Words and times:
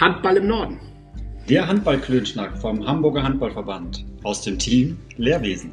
Handball 0.00 0.38
im 0.38 0.46
Norden. 0.46 0.80
Der 1.48 1.68
Handballklönschnack 1.68 2.56
vom 2.58 2.86
Hamburger 2.86 3.22
Handballverband 3.22 4.04
aus 4.22 4.42
dem 4.42 4.58
Team 4.58 4.96
Lehrwesen. 5.18 5.70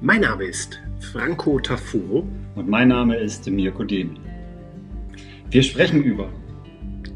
Mein 0.00 0.22
Name 0.22 0.44
ist 0.44 0.80
Franco 1.12 1.60
Tafuro. 1.60 2.26
Und 2.54 2.68
mein 2.68 2.88
Name 2.88 3.16
ist 3.16 3.48
Mirko 3.48 3.84
Demel. 3.84 4.16
Wir 5.50 5.62
sprechen 5.62 6.02
über 6.02 6.28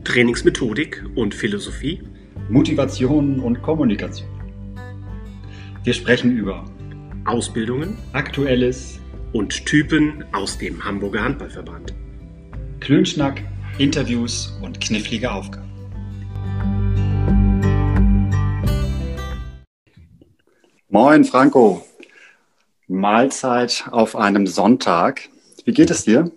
Trainingsmethodik 0.04 1.04
und 1.14 1.34
Philosophie, 1.34 2.02
Motivation 2.48 3.40
und 3.40 3.60
Kommunikation. 3.62 4.28
Wir 5.84 5.92
sprechen 5.92 6.36
über 6.36 6.64
Ausbildungen, 7.24 7.96
Aktuelles 8.12 9.00
und 9.32 9.66
Typen 9.66 10.24
aus 10.32 10.58
dem 10.58 10.84
Hamburger 10.84 11.22
Handballverband. 11.22 11.94
Klönschnack, 12.80 13.42
Interviews 13.78 14.58
und 14.62 14.80
knifflige 14.80 15.30
Aufgaben. 15.32 15.65
Moin 20.88 21.24
Franco, 21.24 21.84
Mahlzeit 22.86 23.86
auf 23.90 24.14
einem 24.14 24.46
Sonntag. 24.46 25.28
Wie 25.64 25.72
geht 25.72 25.90
es 25.90 26.04
dir? 26.04 26.30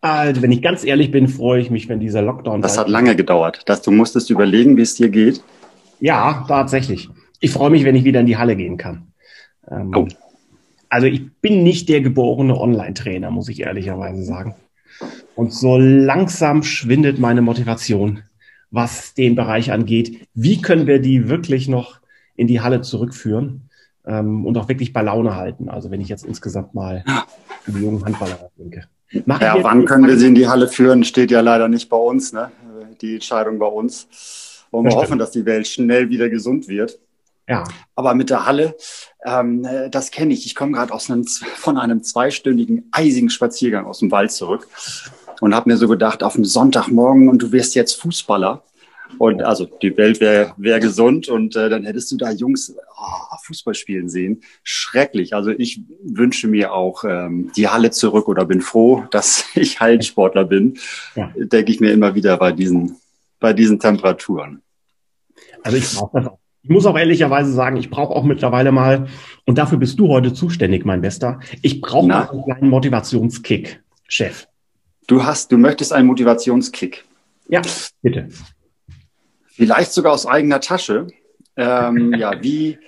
Also, 0.00 0.42
wenn 0.42 0.50
ich 0.50 0.60
ganz 0.60 0.82
ehrlich 0.82 1.12
bin, 1.12 1.28
freue 1.28 1.60
ich 1.60 1.70
mich, 1.70 1.88
wenn 1.88 2.00
dieser 2.00 2.22
Lockdown. 2.22 2.60
Das 2.60 2.76
hat 2.76 2.88
lange 2.88 3.14
gedauert, 3.14 3.68
dass 3.68 3.82
du 3.82 3.92
musstest 3.92 4.30
überlegen, 4.30 4.76
wie 4.76 4.82
es 4.82 4.96
dir 4.96 5.10
geht. 5.10 5.44
Ja, 6.00 6.44
tatsächlich. 6.48 7.08
Ich 7.38 7.52
freue 7.52 7.70
mich, 7.70 7.84
wenn 7.84 7.94
ich 7.94 8.02
wieder 8.02 8.18
in 8.18 8.26
die 8.26 8.36
Halle 8.36 8.56
gehen 8.56 8.76
kann. 8.76 9.12
Ähm, 9.70 9.92
oh. 9.94 10.08
Also 10.88 11.06
ich 11.06 11.30
bin 11.40 11.62
nicht 11.62 11.88
der 11.88 12.00
geborene 12.00 12.58
Online-Trainer, 12.58 13.30
muss 13.30 13.48
ich 13.48 13.60
ehrlicherweise 13.60 14.24
sagen. 14.24 14.56
Und 15.36 15.52
so 15.52 15.78
langsam 15.78 16.64
schwindet 16.64 17.20
meine 17.20 17.42
Motivation, 17.42 18.24
was 18.72 19.14
den 19.14 19.36
Bereich 19.36 19.70
angeht. 19.70 20.26
Wie 20.34 20.60
können 20.60 20.88
wir 20.88 20.98
die 20.98 21.28
wirklich 21.28 21.68
noch 21.68 21.99
in 22.40 22.46
die 22.46 22.60
Halle 22.60 22.80
zurückführen 22.80 23.68
ähm, 24.06 24.46
und 24.46 24.56
auch 24.56 24.68
wirklich 24.68 24.92
bei 24.92 25.02
Laune 25.02 25.36
halten? 25.36 25.68
Also 25.68 25.90
wenn 25.90 26.00
ich 26.00 26.08
jetzt 26.08 26.24
insgesamt 26.24 26.74
mal 26.74 27.04
an 27.06 27.74
die 27.74 27.80
jungen 27.80 28.04
Handballer 28.04 28.50
denke. 28.58 28.84
Machen 29.26 29.42
ja, 29.42 29.62
wann 29.62 29.84
können 29.84 30.06
wir 30.06 30.16
sie 30.16 30.28
in 30.28 30.34
die 30.34 30.48
Halle 30.48 30.68
führen, 30.68 31.04
steht 31.04 31.30
ja 31.30 31.40
leider 31.40 31.68
nicht 31.68 31.88
bei 31.88 31.96
uns, 31.96 32.32
ne? 32.32 32.50
die 33.00 33.14
Entscheidung 33.14 33.58
bei 33.58 33.66
uns. 33.66 34.66
Wollen 34.70 34.86
wir 34.86 34.94
hoffen, 34.94 35.18
dass 35.18 35.32
die 35.32 35.44
Welt 35.44 35.66
schnell 35.66 36.10
wieder 36.10 36.28
gesund 36.28 36.68
wird. 36.68 36.98
Ja. 37.48 37.64
Aber 37.96 38.14
mit 38.14 38.30
der 38.30 38.46
Halle, 38.46 38.76
ähm, 39.24 39.66
das 39.90 40.12
kenne 40.12 40.32
ich. 40.32 40.46
Ich 40.46 40.54
komme 40.54 40.72
gerade 40.72 40.92
von 41.56 41.78
einem 41.78 42.02
zweistündigen 42.04 42.88
eisigen 42.92 43.30
Spaziergang 43.30 43.86
aus 43.86 43.98
dem 43.98 44.12
Wald 44.12 44.30
zurück 44.30 44.68
und 45.40 45.54
habe 45.54 45.68
mir 45.68 45.76
so 45.76 45.88
gedacht, 45.88 46.22
auf 46.22 46.34
dem 46.34 46.44
Sonntagmorgen 46.44 47.28
und 47.28 47.42
du 47.42 47.50
wirst 47.50 47.74
jetzt 47.74 48.00
Fußballer. 48.00 48.62
Und 49.18 49.42
also 49.42 49.66
die 49.66 49.96
Welt 49.96 50.20
wäre 50.20 50.54
wär 50.56 50.80
gesund 50.80 51.28
und 51.28 51.56
äh, 51.56 51.68
dann 51.68 51.84
hättest 51.84 52.10
du 52.12 52.16
da 52.16 52.30
Jungs 52.30 52.74
oh, 52.98 53.36
Fußball 53.44 53.74
spielen 53.74 54.08
sehen. 54.08 54.42
Schrecklich. 54.62 55.34
Also 55.34 55.50
ich 55.50 55.82
wünsche 56.02 56.48
mir 56.48 56.72
auch 56.72 57.04
ähm, 57.04 57.50
die 57.56 57.68
Halle 57.68 57.90
zurück 57.90 58.28
oder 58.28 58.44
bin 58.44 58.60
froh, 58.60 59.04
dass 59.10 59.44
ich 59.54 59.80
Hallensportler 59.80 60.44
bin. 60.44 60.78
Ja. 61.14 61.32
Denke 61.36 61.72
ich 61.72 61.80
mir 61.80 61.92
immer 61.92 62.14
wieder 62.14 62.36
bei 62.36 62.52
diesen, 62.52 62.96
bei 63.38 63.52
diesen 63.52 63.78
Temperaturen. 63.78 64.62
Also 65.62 65.76
ich 65.76 65.94
brauche 65.94 66.18
das 66.18 66.26
auch. 66.28 66.38
Ich 66.62 66.68
muss 66.68 66.84
auch 66.84 66.98
ehrlicherweise 66.98 67.52
sagen, 67.52 67.78
ich 67.78 67.88
brauche 67.88 68.14
auch 68.14 68.22
mittlerweile 68.22 68.70
mal, 68.70 69.06
und 69.46 69.56
dafür 69.56 69.78
bist 69.78 69.98
du 69.98 70.08
heute 70.08 70.34
zuständig, 70.34 70.84
mein 70.84 71.00
Bester, 71.00 71.40
ich 71.62 71.80
brauche 71.80 72.12
einen 72.12 72.44
kleinen 72.44 72.68
Motivationskick, 72.68 73.82
Chef. 74.06 74.46
Du 75.06 75.24
hast, 75.24 75.50
du 75.52 75.56
möchtest 75.56 75.92
einen 75.94 76.06
Motivationskick. 76.06 77.04
Ja, 77.48 77.62
bitte. 78.02 78.28
Vielleicht 79.60 79.92
sogar 79.92 80.12
aus 80.14 80.24
eigener 80.24 80.60
Tasche. 80.62 81.08
Ähm, 81.54 82.14
ja, 82.14 82.42
wie, 82.42 82.78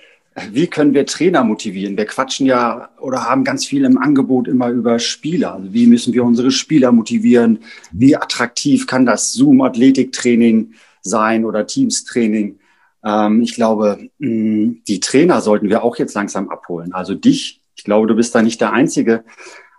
wie 0.49 0.65
können 0.65 0.95
wir 0.95 1.05
Trainer 1.05 1.43
motivieren? 1.43 1.95
Wir 1.97 2.05
quatschen 2.05 2.47
ja 2.47 2.89
oder 2.99 3.29
haben 3.29 3.43
ganz 3.43 3.63
viel 3.63 3.85
im 3.85 3.99
Angebot 3.99 4.47
immer 4.47 4.69
über 4.69 4.97
Spieler. 4.97 5.53
Also 5.53 5.71
wie 5.71 5.85
müssen 5.85 6.15
wir 6.15 6.23
unsere 6.23 6.49
Spieler 6.49 6.91
motivieren? 6.91 7.59
Wie 7.91 8.15
attraktiv 8.15 8.87
kann 8.87 9.05
das 9.05 9.33
Zoom-Athletiktraining 9.33 10.73
sein 11.03 11.45
oder 11.45 11.67
Teams-Training? 11.67 12.57
Ähm, 13.05 13.41
ich 13.43 13.53
glaube, 13.53 14.09
mh, 14.17 14.77
die 14.87 14.99
Trainer 14.99 15.41
sollten 15.41 15.69
wir 15.69 15.83
auch 15.83 15.97
jetzt 15.97 16.15
langsam 16.15 16.49
abholen. 16.49 16.91
Also 16.91 17.13
dich, 17.13 17.61
ich 17.75 17.83
glaube, 17.83 18.07
du 18.07 18.15
bist 18.15 18.33
da 18.33 18.41
nicht 18.41 18.59
der 18.61 18.73
Einzige, 18.73 19.23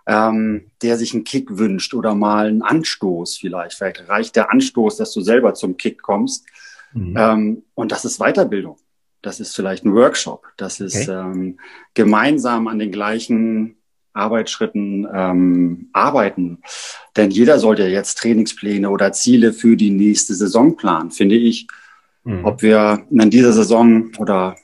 ähm, 0.07 0.71
der 0.81 0.97
sich 0.97 1.13
einen 1.13 1.25
Kick 1.25 1.57
wünscht 1.57 1.93
oder 1.93 2.15
mal 2.15 2.47
einen 2.47 2.61
Anstoß 2.61 3.35
vielleicht. 3.35 3.75
Vielleicht 3.75 4.07
reicht 4.07 4.37
der 4.37 4.49
Anstoß, 4.49 4.95
dass 4.95 5.11
du 5.11 5.19
selber 5.19 5.55
zum 5.55 5.75
Kick 5.75 6.01
kommst. 6.01 6.45
Mhm. 6.95 7.15
Ähm, 7.17 7.63
und 7.75 7.91
das 7.91 8.05
ist 8.05 8.19
Weiterbildung. 8.19 8.77
Das 9.21 9.39
ist 9.39 9.55
vielleicht 9.55 9.85
ein 9.85 9.93
Workshop. 9.93 10.47
Das 10.57 10.79
ist 10.79 11.09
okay. 11.09 11.19
ähm, 11.19 11.59
gemeinsam 11.93 12.67
an 12.67 12.79
den 12.79 12.91
gleichen 12.91 13.75
Arbeitsschritten 14.13 15.07
ähm, 15.13 15.89
arbeiten. 15.93 16.61
Denn 17.17 17.31
jeder 17.31 17.59
sollte 17.59 17.85
jetzt 17.87 18.17
Trainingspläne 18.19 18.89
oder 18.89 19.11
Ziele 19.11 19.51
für 19.51 19.75
die 19.75 19.91
nächste 19.91 20.35
Saison 20.35 20.77
planen, 20.77 21.11
finde 21.11 21.35
ich. 21.35 21.67
Mhm. 22.23 22.45
Ob 22.45 22.61
wir 22.61 23.05
in 23.09 23.29
dieser 23.29 23.51
Saison 23.51 24.11
oder 24.17 24.55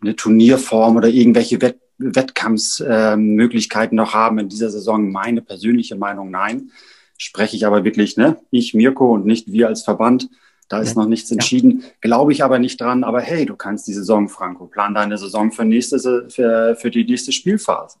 eine 0.00 0.14
Turnierform 0.16 0.96
oder 0.96 1.08
irgendwelche 1.08 1.60
Wett 1.60 1.80
Wettkampfsmöglichkeiten 1.96 3.96
äh, 3.96 4.00
noch 4.00 4.14
haben 4.14 4.40
in 4.40 4.48
dieser 4.48 4.68
Saison, 4.68 5.12
meine 5.12 5.42
persönliche 5.42 5.94
Meinung, 5.94 6.28
nein. 6.28 6.72
Spreche 7.16 7.54
ich 7.54 7.66
aber 7.66 7.84
wirklich, 7.84 8.16
ne? 8.16 8.36
Ich, 8.50 8.74
Mirko 8.74 9.14
und 9.14 9.26
nicht 9.26 9.52
wir 9.52 9.68
als 9.68 9.84
Verband. 9.84 10.28
Da 10.68 10.80
ist 10.80 10.96
noch 10.96 11.06
nichts 11.06 11.30
entschieden. 11.30 11.80
Ja. 11.80 11.88
Glaube 12.00 12.32
ich 12.32 12.42
aber 12.42 12.58
nicht 12.58 12.80
dran. 12.80 13.04
Aber 13.04 13.20
hey, 13.20 13.46
du 13.46 13.54
kannst 13.54 13.86
die 13.86 13.92
Saison, 13.92 14.28
Franco, 14.28 14.66
plan 14.66 14.94
deine 14.94 15.18
Saison 15.18 15.52
für, 15.52 15.64
nächste, 15.64 16.28
für, 16.30 16.76
für 16.76 16.90
die 16.90 17.04
nächste 17.04 17.32
Spielphase. 17.32 17.98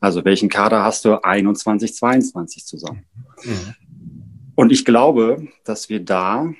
Also 0.00 0.24
welchen 0.24 0.48
Kader 0.48 0.84
hast 0.84 1.04
du 1.04 1.22
21, 1.22 1.94
22 1.94 2.64
zusammen? 2.64 3.04
Mhm. 3.42 3.74
Und 4.54 4.72
ich 4.72 4.84
glaube, 4.84 5.48
dass 5.64 5.88
wir 5.88 6.04
da 6.04 6.52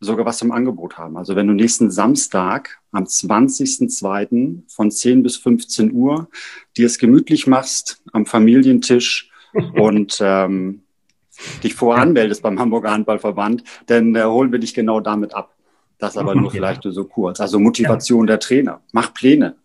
sogar 0.00 0.26
was 0.26 0.42
im 0.42 0.52
Angebot 0.52 0.98
haben. 0.98 1.16
Also 1.16 1.36
wenn 1.36 1.46
du 1.46 1.54
nächsten 1.54 1.90
Samstag 1.90 2.78
am 2.92 3.04
20.02. 3.04 4.62
von 4.68 4.90
10 4.90 5.22
bis 5.22 5.36
15 5.36 5.92
Uhr 5.92 6.28
dir 6.76 6.86
es 6.86 6.98
gemütlich 6.98 7.46
machst 7.46 8.02
am 8.12 8.26
Familientisch 8.26 9.30
und 9.74 10.18
ähm, 10.20 10.82
dich 11.62 11.74
voranmeldest 11.74 12.42
beim 12.42 12.58
Hamburger 12.58 12.90
Handballverband, 12.90 13.64
dann 13.86 14.14
äh, 14.14 14.24
holen 14.24 14.52
wir 14.52 14.58
dich 14.58 14.74
genau 14.74 15.00
damit 15.00 15.34
ab. 15.34 15.54
Das 15.98 16.16
aber 16.16 16.34
nur 16.34 16.50
vielleicht 16.50 16.82
so 16.82 17.04
kurz. 17.04 17.40
Also 17.40 17.58
Motivation 17.58 18.22
ja. 18.22 18.32
der 18.32 18.40
Trainer. 18.40 18.82
Mach 18.92 19.14
Pläne. 19.14 19.56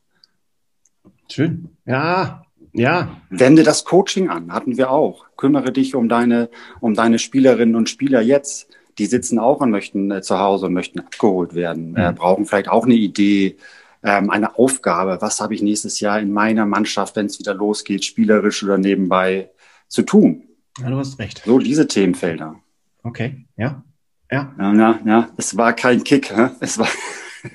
Schön. 1.29 1.69
Ja, 1.85 2.43
ja. 2.73 3.17
Wende 3.29 3.63
das 3.63 3.83
Coaching 3.83 4.29
an, 4.29 4.53
hatten 4.53 4.77
wir 4.77 4.91
auch. 4.91 5.25
Kümmere 5.35 5.73
dich 5.73 5.93
um 5.93 6.07
deine, 6.07 6.49
um 6.79 6.93
deine 6.93 7.19
Spielerinnen 7.19 7.75
und 7.75 7.89
Spieler 7.89 8.21
jetzt 8.21 8.69
die 8.97 9.05
sitzen 9.05 9.39
auch 9.39 9.61
und 9.61 9.71
möchten 9.71 10.11
äh, 10.11 10.21
zu 10.21 10.39
Hause 10.39 10.67
und 10.67 10.73
möchten 10.73 10.99
abgeholt 10.99 11.55
werden, 11.55 11.95
äh, 11.95 12.11
mhm. 12.11 12.15
brauchen 12.15 12.45
vielleicht 12.45 12.69
auch 12.69 12.85
eine 12.85 12.95
Idee, 12.95 13.57
ähm, 14.03 14.29
eine 14.29 14.57
Aufgabe. 14.57 15.17
Was 15.21 15.39
habe 15.39 15.55
ich 15.55 15.61
nächstes 15.61 15.99
Jahr 15.99 16.19
in 16.19 16.31
meiner 16.31 16.65
Mannschaft, 16.65 17.15
wenn 17.15 17.25
es 17.25 17.39
wieder 17.39 17.53
losgeht, 17.53 18.05
spielerisch 18.05 18.63
oder 18.63 18.77
nebenbei 18.77 19.49
zu 19.87 20.03
tun? 20.03 20.43
Ja, 20.81 20.89
du 20.89 20.97
hast 20.97 21.19
recht. 21.19 21.43
So 21.45 21.59
diese 21.59 21.87
Themenfelder. 21.87 22.55
Okay, 23.03 23.45
ja. 23.57 23.83
Ja. 24.31 24.53
Ja, 24.57 24.73
ja, 24.73 24.99
ja. 25.05 25.29
es 25.37 25.57
war 25.57 25.73
kein 25.73 26.03
Kick, 26.03 26.35
hä? 26.35 26.49
es 26.59 26.77
war. 26.77 26.87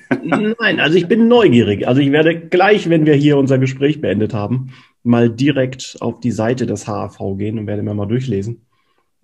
Nein, 0.23 0.79
also 0.79 0.97
ich 0.97 1.07
bin 1.07 1.27
neugierig. 1.27 1.87
Also 1.87 2.01
ich 2.01 2.11
werde 2.11 2.39
gleich, 2.39 2.89
wenn 2.89 3.05
wir 3.05 3.15
hier 3.15 3.37
unser 3.37 3.57
Gespräch 3.57 4.01
beendet 4.01 4.33
haben, 4.33 4.73
mal 5.03 5.29
direkt 5.29 5.97
auf 6.01 6.19
die 6.19 6.31
Seite 6.31 6.65
des 6.65 6.87
HAV 6.87 7.17
gehen 7.37 7.57
und 7.57 7.67
werde 7.67 7.83
mir 7.83 7.93
mal 7.93 8.05
durchlesen 8.05 8.67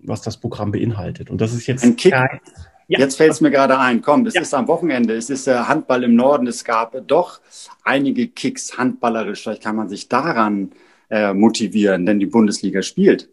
was 0.04 0.22
das 0.22 0.38
Programm 0.38 0.72
beinhaltet. 0.72 1.30
Und 1.30 1.40
das 1.40 1.52
ist 1.52 1.66
jetzt 1.66 1.84
ein 1.84 1.96
Kick. 1.96 2.12
Kein, 2.12 2.40
ja. 2.88 2.98
Jetzt 2.98 3.16
fällt 3.16 3.32
es 3.32 3.40
mir 3.40 3.50
gerade 3.50 3.78
ein. 3.78 4.02
Komm, 4.02 4.26
es 4.26 4.34
ja. 4.34 4.42
ist 4.42 4.54
am 4.54 4.68
Wochenende. 4.68 5.14
Es 5.14 5.30
ist 5.30 5.48
äh, 5.48 5.54
Handball 5.54 6.04
im 6.04 6.14
Norden. 6.14 6.46
Es 6.46 6.64
gab 6.64 6.96
doch 7.08 7.40
einige 7.82 8.28
Kicks 8.28 8.76
handballerisch. 8.76 9.42
Vielleicht 9.42 9.62
kann 9.62 9.76
man 9.76 9.88
sich 9.88 10.08
daran 10.08 10.72
äh, 11.10 11.32
motivieren, 11.32 12.04
denn 12.06 12.20
die 12.20 12.26
Bundesliga 12.26 12.82
spielt. 12.82 13.30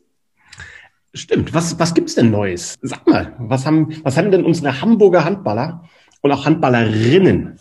Stimmt. 1.13 1.53
Was, 1.53 1.77
was 1.77 1.93
gibt's 1.93 2.15
denn 2.15 2.31
Neues? 2.31 2.77
Sag 2.81 3.05
mal, 3.05 3.33
was 3.37 3.65
haben, 3.65 3.89
was 4.03 4.17
haben 4.17 4.31
denn 4.31 4.45
unsere 4.45 4.81
Hamburger 4.81 5.25
Handballer 5.25 5.83
und 6.21 6.31
auch 6.31 6.45
Handballerinnen 6.45 7.59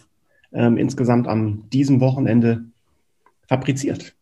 ähm, 0.52 0.76
insgesamt 0.76 1.26
an 1.26 1.64
diesem 1.70 2.00
Wochenende 2.00 2.64
fabriziert? 3.48 4.14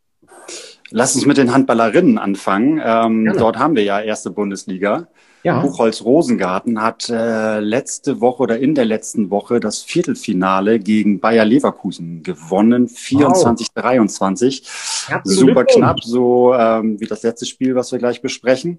Lass 0.90 1.14
uns 1.14 1.26
mit 1.26 1.36
den 1.36 1.52
Handballerinnen 1.52 2.16
anfangen. 2.16 2.80
Ähm, 2.82 3.34
dort 3.36 3.58
haben 3.58 3.76
wir 3.76 3.82
ja 3.82 4.00
erste 4.00 4.30
Bundesliga. 4.30 5.08
Ja. 5.44 5.60
Buchholz 5.60 6.02
Rosengarten 6.02 6.82
hat 6.82 7.08
äh, 7.10 7.60
letzte 7.60 8.20
Woche 8.20 8.42
oder 8.42 8.58
in 8.58 8.75
der 8.75 8.86
letzten 8.86 9.30
Woche 9.30 9.60
das 9.60 9.82
Viertelfinale 9.82 10.80
gegen 10.80 11.20
Bayer 11.20 11.44
Leverkusen 11.44 12.22
gewonnen, 12.22 12.88
24-23. 12.88 14.62
Wow. 15.10 15.20
Super 15.25 15.64
knapp, 15.64 16.02
so 16.02 16.54
ähm, 16.54 16.98
wie 16.98 17.06
das 17.06 17.22
letzte 17.22 17.46
Spiel, 17.46 17.75
was 17.75 17.92
wir 17.92 17.98
gleich 17.98 18.20
besprechen. 18.20 18.78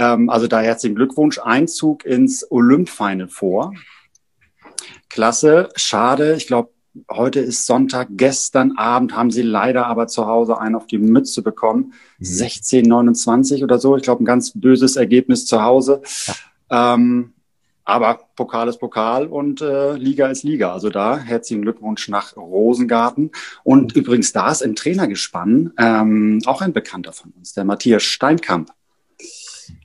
Ähm, 0.00 0.30
also 0.30 0.46
da 0.46 0.60
herzlichen 0.60 0.96
Glückwunsch. 0.96 1.38
Einzug 1.38 2.04
ins 2.04 2.50
Olymp-Final 2.50 3.28
vor. 3.28 3.74
Klasse, 5.10 5.68
schade. 5.76 6.36
Ich 6.36 6.46
glaube, 6.46 6.70
heute 7.10 7.40
ist 7.40 7.66
Sonntag. 7.66 8.08
Gestern 8.12 8.78
Abend 8.78 9.14
haben 9.14 9.30
sie 9.30 9.42
leider 9.42 9.86
aber 9.86 10.06
zu 10.06 10.26
Hause 10.26 10.58
einen 10.58 10.74
auf 10.74 10.86
die 10.86 10.98
Mütze 10.98 11.42
bekommen. 11.42 11.92
Mhm. 12.18 12.24
16, 12.24 12.86
29 12.86 13.62
oder 13.62 13.78
so. 13.78 13.96
Ich 13.96 14.02
glaube, 14.02 14.24
ein 14.24 14.26
ganz 14.26 14.52
böses 14.54 14.96
Ergebnis 14.96 15.44
zu 15.44 15.62
Hause. 15.62 16.00
Ja. 16.70 16.94
Ähm, 16.94 17.34
aber 17.84 18.20
Pokal 18.36 18.68
ist 18.68 18.78
Pokal 18.78 19.26
und 19.26 19.60
äh, 19.60 19.96
Liga 19.96 20.28
ist 20.28 20.44
Liga. 20.44 20.72
Also 20.72 20.88
da 20.88 21.18
herzlichen 21.18 21.62
Glückwunsch 21.62 22.08
nach 22.08 22.36
Rosengarten. 22.36 23.32
Und 23.64 23.94
mhm. 23.94 24.00
übrigens, 24.00 24.32
da 24.32 24.50
ist 24.50 24.62
im 24.62 24.76
Trainergespann 24.76 25.74
ähm, 25.76 26.40
auch 26.46 26.62
ein 26.62 26.72
Bekannter 26.72 27.12
von 27.12 27.32
uns, 27.32 27.52
der 27.52 27.64
Matthias 27.64 28.04
Steinkamp. 28.04 28.70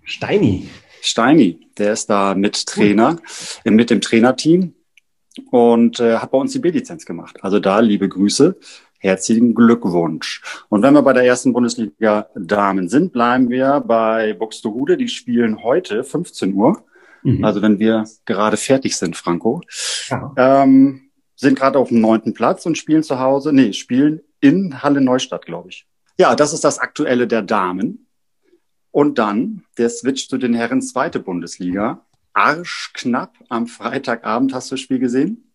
Steini. 0.05 0.69
Steini, 1.01 1.67
der 1.77 1.93
ist 1.93 2.09
da 2.09 2.33
mit 2.35 2.65
Trainer, 2.65 3.17
cool. 3.65 3.73
mit 3.73 3.89
dem 3.89 4.01
Trainerteam 4.01 4.73
und 5.51 5.99
äh, 5.99 6.17
hat 6.17 6.31
bei 6.31 6.37
uns 6.37 6.53
die 6.53 6.59
B-Lizenz 6.59 7.05
gemacht. 7.05 7.37
Also 7.41 7.59
da 7.59 7.79
liebe 7.79 8.07
Grüße, 8.07 8.57
herzlichen 8.99 9.53
Glückwunsch. 9.53 10.41
Und 10.69 10.81
wenn 10.81 10.93
wir 10.93 11.01
bei 11.01 11.13
der 11.13 11.25
ersten 11.25 11.53
Bundesliga 11.53 12.29
Damen 12.35 12.89
sind, 12.89 13.11
bleiben 13.11 13.49
wir 13.49 13.81
bei 13.81 14.33
Buxtehude. 14.33 14.97
Die 14.97 15.07
spielen 15.07 15.63
heute 15.63 16.03
15 16.03 16.53
Uhr. 16.53 16.83
Mhm. 17.23 17.43
Also 17.43 17.61
wenn 17.61 17.79
wir 17.79 18.05
gerade 18.25 18.57
fertig 18.57 18.95
sind, 18.97 19.15
Franco. 19.15 19.61
Ja. 20.09 20.33
Ähm, 20.37 21.09
sind 21.35 21.59
gerade 21.59 21.79
auf 21.79 21.89
dem 21.89 21.99
neunten 21.99 22.33
Platz 22.33 22.65
und 22.65 22.77
spielen 22.77 23.03
zu 23.03 23.19
Hause, 23.19 23.51
nee, 23.51 23.73
spielen 23.73 24.21
in 24.39 24.81
Halle 24.81 25.01
Neustadt, 25.01 25.45
glaube 25.45 25.69
ich. 25.69 25.85
Ja, 26.17 26.35
das 26.35 26.53
ist 26.53 26.63
das 26.63 26.79
Aktuelle 26.79 27.27
der 27.27 27.41
Damen. 27.41 28.04
Und 28.95 29.19
dann 29.19 29.65
der 29.77 29.89
Switch 29.89 30.29
zu 30.29 30.37
den 30.37 30.53
Herren 30.53 30.81
zweite 30.81 31.19
Bundesliga 31.19 32.05
arschknapp 32.31 33.33
am 33.49 33.67
Freitagabend. 33.67 34.53
Hast 34.53 34.71
du 34.71 34.75
das 34.75 34.79
Spiel 34.79 34.99
gesehen? 34.99 35.51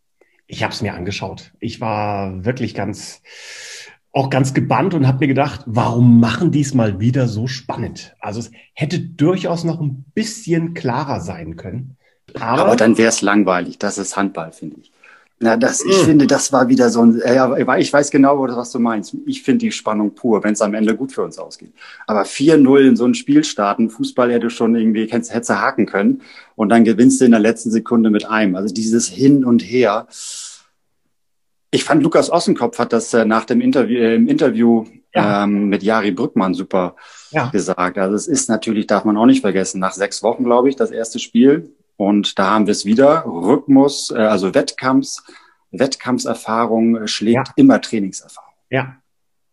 Ich 0.46 0.62
habe 0.62 0.74
es 0.74 0.82
mir 0.82 0.92
angeschaut. 0.92 1.50
Ich 1.58 1.80
war 1.80 2.44
wirklich 2.44 2.74
ganz, 2.74 3.22
auch 4.12 4.28
ganz 4.28 4.52
gebannt 4.52 4.92
und 4.92 5.06
habe 5.06 5.20
mir 5.20 5.28
gedacht, 5.28 5.62
warum 5.64 6.20
machen 6.20 6.50
die 6.50 6.60
es 6.60 6.74
mal 6.74 7.00
wieder 7.00 7.28
so 7.28 7.46
spannend? 7.46 8.14
Also 8.20 8.40
es 8.40 8.50
hätte 8.74 9.00
durchaus 9.00 9.64
noch 9.64 9.80
ein 9.80 10.04
bisschen 10.12 10.74
klarer 10.74 11.20
sein 11.20 11.56
können. 11.56 11.96
Aber, 12.34 12.66
Aber 12.66 12.76
dann 12.76 12.98
wäre 12.98 13.08
es 13.08 13.22
langweilig. 13.22 13.78
Das 13.78 13.96
ist 13.96 14.18
Handball, 14.18 14.52
finde 14.52 14.80
ich. 14.82 14.92
Na, 15.42 15.56
das, 15.56 15.82
ich 15.82 16.02
mm. 16.02 16.04
finde, 16.04 16.26
das 16.26 16.52
war 16.52 16.68
wieder 16.68 16.90
so 16.90 17.00
ein, 17.00 17.18
ja, 17.26 17.56
ich 17.78 17.90
weiß 17.90 18.10
genau, 18.10 18.46
was 18.46 18.72
du 18.72 18.78
meinst. 18.78 19.16
Ich 19.24 19.42
finde 19.42 19.60
die 19.60 19.72
Spannung 19.72 20.14
pur, 20.14 20.44
wenn 20.44 20.52
es 20.52 20.60
am 20.60 20.74
Ende 20.74 20.94
gut 20.94 21.12
für 21.12 21.22
uns 21.22 21.38
ausgeht. 21.38 21.72
Aber 22.06 22.24
4-0 22.24 22.88
in 22.88 22.96
so 22.96 23.06
ein 23.06 23.14
Spiel 23.14 23.42
starten, 23.42 23.88
Fußball 23.88 24.30
hätte 24.30 24.50
schon 24.50 24.76
irgendwie, 24.76 25.06
hätte, 25.06 25.32
hätte 25.32 25.58
haken 25.58 25.86
können. 25.86 26.20
Und 26.56 26.68
dann 26.68 26.84
gewinnst 26.84 27.22
du 27.22 27.24
in 27.24 27.30
der 27.30 27.40
letzten 27.40 27.70
Sekunde 27.70 28.10
mit 28.10 28.28
einem. 28.28 28.54
Also 28.54 28.74
dieses 28.74 29.08
Hin 29.08 29.42
und 29.42 29.62
Her. 29.62 30.06
Ich 31.70 31.84
fand, 31.84 32.02
Lukas 32.02 32.30
Ossenkopf 32.30 32.78
hat 32.78 32.92
das 32.92 33.14
äh, 33.14 33.24
nach 33.24 33.46
dem 33.46 33.62
Interview, 33.62 33.98
äh, 33.98 34.16
im 34.16 34.28
Interview 34.28 34.84
ja. 35.14 35.44
ähm, 35.44 35.70
mit 35.70 35.82
Jari 35.82 36.10
Brückmann 36.10 36.52
super 36.52 36.96
ja. 37.30 37.48
gesagt. 37.48 37.96
Also 37.96 38.14
es 38.14 38.26
ist 38.26 38.50
natürlich, 38.50 38.86
darf 38.88 39.06
man 39.06 39.16
auch 39.16 39.26
nicht 39.26 39.40
vergessen, 39.40 39.80
nach 39.80 39.94
sechs 39.94 40.22
Wochen, 40.22 40.44
glaube 40.44 40.68
ich, 40.68 40.76
das 40.76 40.90
erste 40.90 41.18
Spiel 41.18 41.72
und 42.00 42.38
da 42.38 42.54
haben 42.54 42.66
wir 42.66 42.72
es 42.72 42.86
wieder. 42.86 43.26
Rhythmus, 43.26 44.10
äh, 44.10 44.16
also 44.16 44.54
Wettkampfs, 44.54 45.22
Wettkampfserfahrung 45.70 46.96
äh, 46.96 47.08
schlägt 47.08 47.48
ja. 47.48 47.52
immer 47.56 47.78
Trainingserfahrung. 47.78 48.54
Ja, 48.70 48.96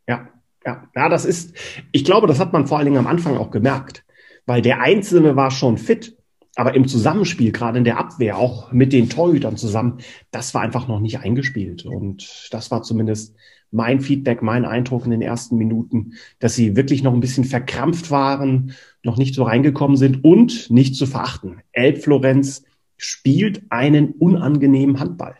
ja, 0.07 0.29
ja. 0.65 0.87
Ja, 0.95 1.09
das 1.09 1.25
ist, 1.25 1.53
ich 1.91 2.05
glaube, 2.05 2.25
das 2.25 2.39
hat 2.39 2.53
man 2.53 2.65
vor 2.65 2.77
allen 2.77 2.85
Dingen 2.85 2.99
am 2.99 3.07
Anfang 3.07 3.35
auch 3.35 3.51
gemerkt, 3.51 4.05
weil 4.45 4.61
der 4.61 4.79
Einzelne 4.79 5.35
war 5.35 5.51
schon 5.51 5.77
fit, 5.77 6.15
aber 6.55 6.73
im 6.73 6.87
Zusammenspiel, 6.87 7.51
gerade 7.51 7.79
in 7.79 7.83
der 7.83 7.97
Abwehr, 7.97 8.37
auch 8.37 8.71
mit 8.71 8.93
den 8.93 9.09
Torhütern 9.09 9.57
zusammen, 9.57 9.97
das 10.31 10.53
war 10.53 10.61
einfach 10.61 10.87
noch 10.87 11.01
nicht 11.01 11.19
eingespielt. 11.19 11.85
Und 11.85 12.47
das 12.51 12.71
war 12.71 12.81
zumindest 12.81 13.35
mein 13.71 13.99
Feedback, 13.99 14.41
mein 14.41 14.65
Eindruck 14.65 15.05
in 15.05 15.11
den 15.11 15.21
ersten 15.21 15.57
Minuten, 15.57 16.13
dass 16.39 16.55
sie 16.55 16.75
wirklich 16.75 17.03
noch 17.03 17.13
ein 17.13 17.19
bisschen 17.19 17.43
verkrampft 17.43 18.11
waren, 18.11 18.73
noch 19.03 19.17
nicht 19.17 19.35
so 19.35 19.43
reingekommen 19.43 19.97
sind 19.97 20.23
und 20.23 20.69
nicht 20.69 20.95
zu 20.95 21.05
verachten. 21.05 21.61
Elbflorenz 21.71 22.63
spielt 22.97 23.63
einen 23.69 24.11
unangenehmen 24.11 24.99
Handball. 24.99 25.35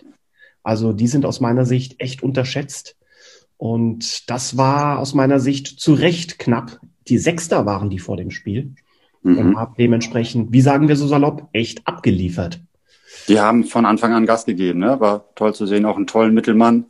Also 0.63 0.93
die 0.93 1.07
sind 1.07 1.25
aus 1.25 1.39
meiner 1.39 1.65
Sicht 1.65 1.95
echt 1.99 2.23
unterschätzt. 2.23 2.97
Und 3.57 4.29
das 4.29 4.57
war 4.57 4.99
aus 4.99 5.13
meiner 5.13 5.39
Sicht 5.39 5.67
zu 5.67 5.93
Recht 5.93 6.37
knapp. 6.39 6.79
Die 7.07 7.17
Sechster 7.17 7.65
waren 7.65 7.89
die 7.89 7.99
vor 7.99 8.17
dem 8.17 8.29
Spiel 8.29 8.75
mhm. 9.23 9.37
und 9.37 9.57
haben 9.57 9.75
dementsprechend, 9.77 10.51
wie 10.51 10.61
sagen 10.61 10.87
wir 10.87 10.95
so 10.95 11.07
salopp, 11.07 11.47
echt 11.53 11.87
abgeliefert. 11.87 12.61
Die 13.27 13.39
haben 13.39 13.63
von 13.63 13.85
Anfang 13.85 14.13
an 14.13 14.25
Gas 14.25 14.45
gegeben, 14.45 14.79
ne? 14.79 14.99
War 14.99 15.25
toll 15.35 15.53
zu 15.53 15.65
sehen, 15.65 15.85
auch 15.85 15.97
einen 15.97 16.07
tollen 16.07 16.33
Mittelmann 16.33 16.85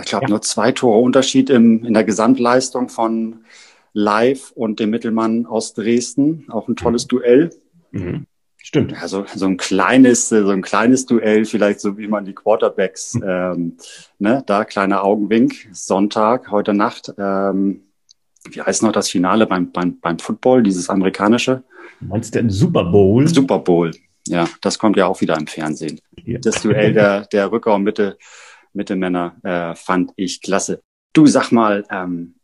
ich 0.00 0.06
glaube, 0.06 0.24
ja. 0.24 0.30
nur 0.30 0.42
zwei 0.42 0.72
Tore 0.72 0.98
Unterschied 0.98 1.50
im, 1.50 1.84
in 1.84 1.94
der 1.94 2.04
Gesamtleistung 2.04 2.88
von 2.88 3.44
Live 3.92 4.52
und 4.52 4.80
dem 4.80 4.90
Mittelmann 4.90 5.46
aus 5.46 5.74
Dresden. 5.74 6.46
Auch 6.50 6.68
ein 6.68 6.76
tolles 6.76 7.04
mhm. 7.04 7.08
Duell. 7.08 7.50
Mhm. 7.90 8.26
Stimmt. 8.56 9.00
Also 9.00 9.24
so 9.34 9.46
ein 9.46 9.56
kleines, 9.56 10.28
so 10.28 10.50
ein 10.50 10.62
kleines 10.62 11.06
Duell, 11.06 11.44
vielleicht 11.44 11.80
so 11.80 11.96
wie 11.96 12.08
man 12.08 12.24
die 12.24 12.34
Quarterbacks, 12.34 13.14
mhm. 13.14 13.24
ähm, 13.26 13.76
ne, 14.18 14.42
da 14.46 14.64
kleiner 14.64 15.04
Augenwink. 15.04 15.68
Sonntag, 15.72 16.50
heute 16.50 16.74
Nacht. 16.74 17.12
Ähm, 17.18 17.84
wie 18.50 18.62
heißt 18.62 18.82
noch 18.82 18.92
das 18.92 19.08
Finale 19.08 19.46
beim, 19.46 19.72
beim, 19.72 19.98
beim 20.00 20.18
Football, 20.18 20.62
dieses 20.62 20.90
amerikanische? 20.90 21.62
Meinst 22.00 22.34
du 22.34 22.40
den 22.40 22.50
Super 22.50 22.84
Bowl? 22.84 23.26
Super 23.26 23.58
Bowl, 23.58 23.90
ja, 24.26 24.48
das 24.60 24.78
kommt 24.78 24.96
ja 24.96 25.06
auch 25.06 25.20
wieder 25.20 25.36
im 25.36 25.46
Fernsehen. 25.46 26.00
Ja. 26.24 26.38
Das 26.38 26.62
Duell 26.62 26.92
der, 26.92 27.26
der 27.26 27.50
Rücker 27.50 27.74
und 27.74 27.82
Mitte 27.82 28.18
Mittelmänner 28.78 29.36
äh, 29.42 29.74
fand 29.74 30.12
ich 30.16 30.40
klasse. 30.40 30.80
Du 31.12 31.26
sag 31.26 31.50
mal, 31.50 31.84
ähm, 31.90 32.36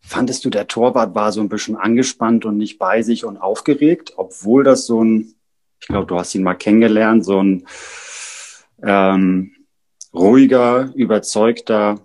fandest 0.00 0.44
du, 0.44 0.50
der 0.50 0.68
Torwart 0.68 1.14
war 1.14 1.32
so 1.32 1.40
ein 1.40 1.50
bisschen 1.50 1.76
angespannt 1.76 2.46
und 2.46 2.56
nicht 2.56 2.78
bei 2.78 3.02
sich 3.02 3.24
und 3.24 3.36
aufgeregt, 3.36 4.14
obwohl 4.16 4.64
das 4.64 4.86
so 4.86 5.04
ein, 5.04 5.34
ich 5.80 5.88
glaube, 5.88 6.06
du 6.06 6.18
hast 6.18 6.34
ihn 6.34 6.42
mal 6.42 6.54
kennengelernt, 6.54 7.24
so 7.24 7.42
ein 7.42 7.66
ähm, 8.82 9.52
ruhiger, 10.14 10.92
überzeugter, 10.94 12.00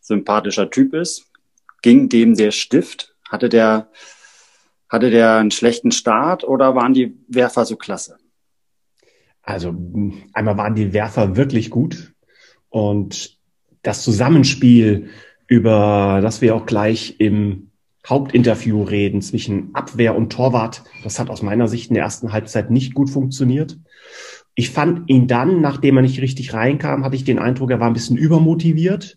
sympathischer 0.00 0.70
Typ 0.70 0.92
ist? 0.94 1.26
Ging 1.82 2.08
dem 2.08 2.34
der 2.36 2.50
Stift? 2.50 3.14
Hatte 3.28 3.48
der, 3.48 3.88
hatte 4.88 5.10
der 5.10 5.36
einen 5.36 5.50
schlechten 5.50 5.92
Start 5.92 6.44
oder 6.44 6.74
waren 6.74 6.94
die 6.94 7.16
Werfer 7.28 7.64
so 7.64 7.76
klasse? 7.76 8.18
Also 9.42 9.68
einmal 10.32 10.56
waren 10.56 10.74
die 10.74 10.92
Werfer 10.92 11.36
wirklich 11.36 11.70
gut. 11.70 12.15
Und 12.76 13.38
das 13.80 14.02
Zusammenspiel, 14.02 15.08
über 15.46 16.18
das 16.20 16.42
wir 16.42 16.54
auch 16.54 16.66
gleich 16.66 17.14
im 17.20 17.70
Hauptinterview 18.06 18.82
reden 18.82 19.22
zwischen 19.22 19.70
Abwehr 19.74 20.14
und 20.14 20.30
Torwart, 20.30 20.84
das 21.02 21.18
hat 21.18 21.30
aus 21.30 21.40
meiner 21.40 21.68
Sicht 21.68 21.88
in 21.88 21.94
der 21.94 22.02
ersten 22.02 22.34
Halbzeit 22.34 22.70
nicht 22.70 22.92
gut 22.92 23.08
funktioniert. 23.08 23.78
Ich 24.54 24.68
fand 24.68 25.08
ihn 25.08 25.26
dann, 25.26 25.62
nachdem 25.62 25.96
er 25.96 26.02
nicht 26.02 26.20
richtig 26.20 26.52
reinkam, 26.52 27.02
hatte 27.02 27.16
ich 27.16 27.24
den 27.24 27.38
Eindruck, 27.38 27.70
er 27.70 27.80
war 27.80 27.86
ein 27.86 27.94
bisschen 27.94 28.18
übermotiviert. 28.18 29.16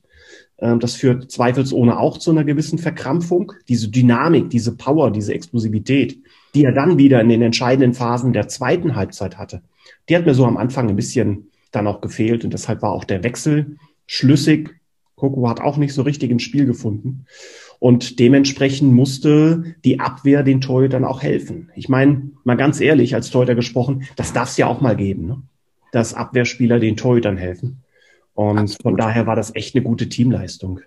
Ähm, 0.60 0.80
das 0.80 0.96
führt 0.96 1.30
zweifelsohne 1.30 2.00
auch 2.00 2.18
zu 2.18 2.32
einer 2.32 2.46
gewissen 2.46 2.80
Verkrampfung. 2.80 3.52
Diese 3.68 3.90
Dynamik, 3.90 4.50
diese 4.52 4.78
Power, 4.78 5.12
diese 5.12 5.34
Explosivität, 5.34 6.18
die 6.56 6.64
er 6.64 6.72
dann 6.72 6.98
wieder 6.98 7.20
in 7.20 7.28
den 7.28 7.42
entscheidenden 7.42 7.94
Phasen 7.94 8.32
der 8.32 8.48
zweiten 8.48 8.96
Halbzeit 8.96 9.38
hatte, 9.38 9.64
die 10.08 10.16
hat 10.16 10.26
mir 10.26 10.34
so 10.34 10.46
am 10.46 10.56
Anfang 10.56 10.88
ein 10.88 10.96
bisschen 10.96 11.49
dann 11.72 11.88
auch 11.88 12.02
gefehlt 12.02 12.44
und 12.44 12.54
deshalb 12.54 12.82
war 12.82 12.92
auch 12.92 13.04
der 13.04 13.24
Wechsel 13.24 13.78
schlüssig. 14.08 14.76
Coco 15.16 15.50
hat 15.50 15.60
auch 15.60 15.78
nicht 15.78 15.94
so 15.94 16.02
richtig 16.02 16.32
ins 16.32 16.44
Spiel 16.44 16.66
gefunden. 16.66 17.26
Und 17.80 18.20
dementsprechend 18.20 18.94
musste 18.94 19.76
die 19.86 20.00
Abwehr 20.00 20.44
den 20.44 20.62
Torhütern 20.62 21.06
auch 21.06 21.22
helfen. 21.22 21.70
Ich 21.76 21.88
meine, 21.88 22.32
mal 22.44 22.58
ganz 22.58 22.82
ehrlich, 22.82 23.16
als 23.16 23.30
Torhüter 23.30 23.56
gesprochen, 23.56 24.04
das 24.16 24.34
darf 24.34 24.50
es 24.50 24.58
ja 24.58 24.68
auch 24.68 24.82
mal 24.82 24.96
geben, 24.96 25.26
ne? 25.26 25.42
dass 25.92 26.14
Abwehrspieler 26.14 26.80
den 26.80 26.98
Torhütern 26.98 27.38
helfen. 27.38 27.84
Und 28.34 28.58
Absolut. 28.58 28.82
von 28.82 28.98
daher 28.98 29.28
war 29.28 29.36
das 29.36 29.56
echt 29.56 29.76
eine 29.76 29.84
gute 29.84 30.10
Teamleistung. 30.10 30.82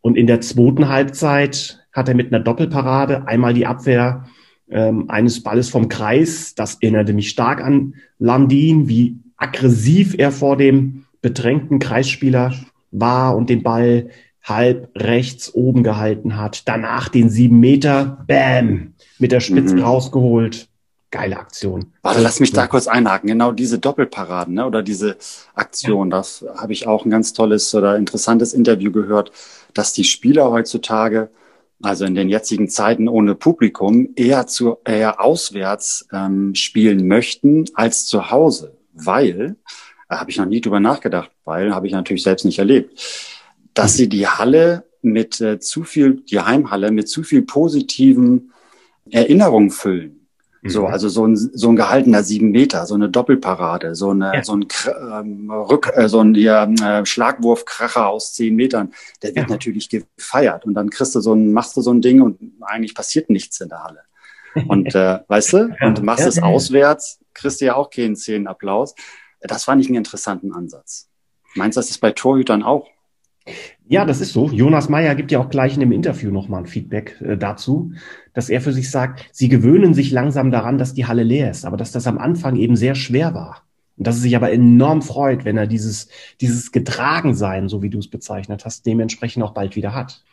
Und 0.00 0.16
in 0.16 0.26
der 0.26 0.40
zweiten 0.40 0.88
Halbzeit 0.88 1.80
hat 1.92 2.08
er 2.08 2.14
mit 2.14 2.32
einer 2.32 2.42
Doppelparade 2.42 3.26
einmal 3.26 3.54
die 3.54 3.66
Abwehr 3.66 4.26
ähm, 4.68 5.10
eines 5.10 5.42
Balles 5.42 5.68
vom 5.68 5.88
Kreis. 5.88 6.54
Das 6.54 6.80
erinnerte 6.80 7.12
mich 7.12 7.28
stark 7.28 7.62
an 7.62 7.94
Landin, 8.18 8.88
wie 8.88 9.18
aggressiv 9.36 10.14
er 10.18 10.32
vor 10.32 10.56
dem 10.56 11.06
bedrängten 11.22 11.78
Kreisspieler 11.78 12.54
war 12.90 13.36
und 13.36 13.50
den 13.50 13.62
Ball 13.62 14.10
halb 14.42 14.90
rechts 14.94 15.52
oben 15.54 15.82
gehalten 15.82 16.36
hat. 16.36 16.68
Danach 16.68 17.08
den 17.08 17.30
sieben 17.30 17.58
Meter, 17.58 18.24
bam, 18.26 18.94
mit 19.18 19.32
der 19.32 19.40
Spitze 19.40 19.76
mhm. 19.76 19.82
rausgeholt. 19.82 20.68
Geile 21.10 21.38
Aktion. 21.38 21.92
Warte, 22.02 22.20
lass 22.20 22.40
mich 22.40 22.52
da 22.52 22.66
kurz 22.66 22.88
einhaken. 22.88 23.28
Genau 23.28 23.52
diese 23.52 23.78
Doppelparaden 23.78 24.54
ne, 24.54 24.66
oder 24.66 24.82
diese 24.82 25.16
Aktion, 25.54 26.10
ja. 26.10 26.16
das 26.16 26.44
habe 26.56 26.72
ich 26.72 26.86
auch 26.86 27.04
ein 27.04 27.10
ganz 27.10 27.32
tolles 27.32 27.74
oder 27.74 27.96
interessantes 27.96 28.52
Interview 28.52 28.92
gehört, 28.92 29.32
dass 29.72 29.92
die 29.92 30.04
Spieler 30.04 30.50
heutzutage 30.50 31.30
also 31.82 32.04
in 32.04 32.14
den 32.14 32.28
jetzigen 32.28 32.68
Zeiten 32.68 33.08
ohne 33.08 33.34
Publikum, 33.34 34.08
eher 34.16 34.46
zu 34.46 34.78
eher 34.84 35.20
auswärts 35.20 36.08
ähm, 36.12 36.54
spielen 36.54 37.06
möchten 37.06 37.66
als 37.74 38.06
zu 38.06 38.30
Hause, 38.30 38.75
weil 38.96 39.56
da 40.08 40.20
habe 40.20 40.30
ich 40.30 40.38
noch 40.38 40.46
nie 40.46 40.60
drüber 40.60 40.80
nachgedacht, 40.80 41.30
weil 41.44 41.74
habe 41.74 41.86
ich 41.86 41.92
natürlich 41.92 42.22
selbst 42.22 42.44
nicht 42.44 42.58
erlebt, 42.58 43.00
dass 43.74 43.94
sie 43.94 44.08
die 44.08 44.26
Halle 44.26 44.84
mit 45.02 45.40
äh, 45.40 45.58
zu 45.58 45.84
viel, 45.84 46.22
die 46.22 46.40
Heimhalle 46.40 46.90
mit 46.90 47.08
zu 47.08 47.22
viel 47.22 47.42
positiven 47.42 48.52
Erinnerungen 49.10 49.70
füllen. 49.70 50.28
So, 50.68 50.82
mhm. 50.82 50.86
also 50.86 51.08
so 51.08 51.26
ein, 51.26 51.36
so 51.36 51.68
ein 51.68 51.76
gehaltener 51.76 52.22
sieben 52.22 52.50
Meter, 52.50 52.86
so 52.86 52.94
eine 52.94 53.08
Doppelparade, 53.08 53.94
so, 53.94 54.10
eine, 54.10 54.32
ja. 54.34 54.42
so 54.42 54.54
ein 54.56 54.66
ähm, 55.12 55.50
Rück, 55.50 55.92
äh, 55.94 56.08
so 56.08 56.20
ein 56.20 56.34
ja, 56.34 56.64
äh, 56.64 57.06
Schlagwurfkracher 57.06 58.08
aus 58.08 58.34
zehn 58.34 58.56
Metern, 58.56 58.92
der 59.22 59.34
wird 59.36 59.48
ja. 59.48 59.52
natürlich 59.52 59.88
gefeiert. 59.88 60.64
Und 60.64 60.74
dann 60.74 60.90
kriegst 60.90 61.14
du 61.14 61.20
so 61.20 61.34
ein, 61.34 61.52
machst 61.52 61.76
du 61.76 61.82
so 61.82 61.92
ein 61.92 62.00
Ding 62.00 62.20
und 62.20 62.38
eigentlich 62.62 62.94
passiert 62.94 63.30
nichts 63.30 63.60
in 63.60 63.68
der 63.68 63.84
Halle. 63.84 64.00
Und 64.68 64.94
äh, 64.94 65.18
weißt 65.28 65.52
du, 65.52 65.76
und 65.82 66.02
machst 66.02 66.26
es 66.26 66.42
auswärts, 66.42 67.18
kriegst 67.36 67.60
du 67.60 67.66
ja 67.66 67.76
auch 67.76 67.90
keinen 67.90 68.16
Szenenapplaus. 68.16 68.94
Das 69.40 69.64
fand 69.64 69.80
ich 69.80 69.88
einen 69.88 69.96
interessanten 69.96 70.52
Ansatz. 70.52 71.08
Meinst 71.54 71.76
du, 71.76 71.80
das 71.80 71.90
ist 71.90 71.98
bei 71.98 72.10
Torhütern 72.10 72.62
auch? 72.62 72.88
Ja, 73.86 74.04
das 74.04 74.20
ist 74.20 74.32
so. 74.32 74.48
Jonas 74.48 74.88
Meyer 74.88 75.14
gibt 75.14 75.30
ja 75.30 75.38
auch 75.38 75.48
gleich 75.48 75.74
in 75.74 75.80
dem 75.80 75.92
Interview 75.92 76.32
nochmal 76.32 76.62
ein 76.62 76.66
Feedback 76.66 77.20
äh, 77.20 77.36
dazu, 77.36 77.92
dass 78.34 78.48
er 78.48 78.60
für 78.60 78.72
sich 78.72 78.90
sagt, 78.90 79.28
sie 79.32 79.48
gewöhnen 79.48 79.94
sich 79.94 80.10
langsam 80.10 80.50
daran, 80.50 80.78
dass 80.78 80.94
die 80.94 81.06
Halle 81.06 81.22
leer 81.22 81.50
ist, 81.50 81.64
aber 81.64 81.76
dass 81.76 81.92
das 81.92 82.08
am 82.08 82.18
Anfang 82.18 82.56
eben 82.56 82.74
sehr 82.74 82.96
schwer 82.96 83.34
war. 83.34 83.62
Und 83.96 84.06
dass 84.06 84.16
er 84.16 84.22
sich 84.22 84.36
aber 84.36 84.50
enorm 84.50 85.00
freut, 85.00 85.44
wenn 85.44 85.56
er 85.56 85.68
dieses, 85.68 86.08
dieses 86.40 86.72
Getragensein, 86.72 87.68
so 87.68 87.82
wie 87.82 87.90
du 87.90 87.98
es 87.98 88.10
bezeichnet 88.10 88.64
hast, 88.64 88.84
dementsprechend 88.84 89.44
auch 89.44 89.54
bald 89.54 89.76
wieder 89.76 89.94
hat 89.94 90.24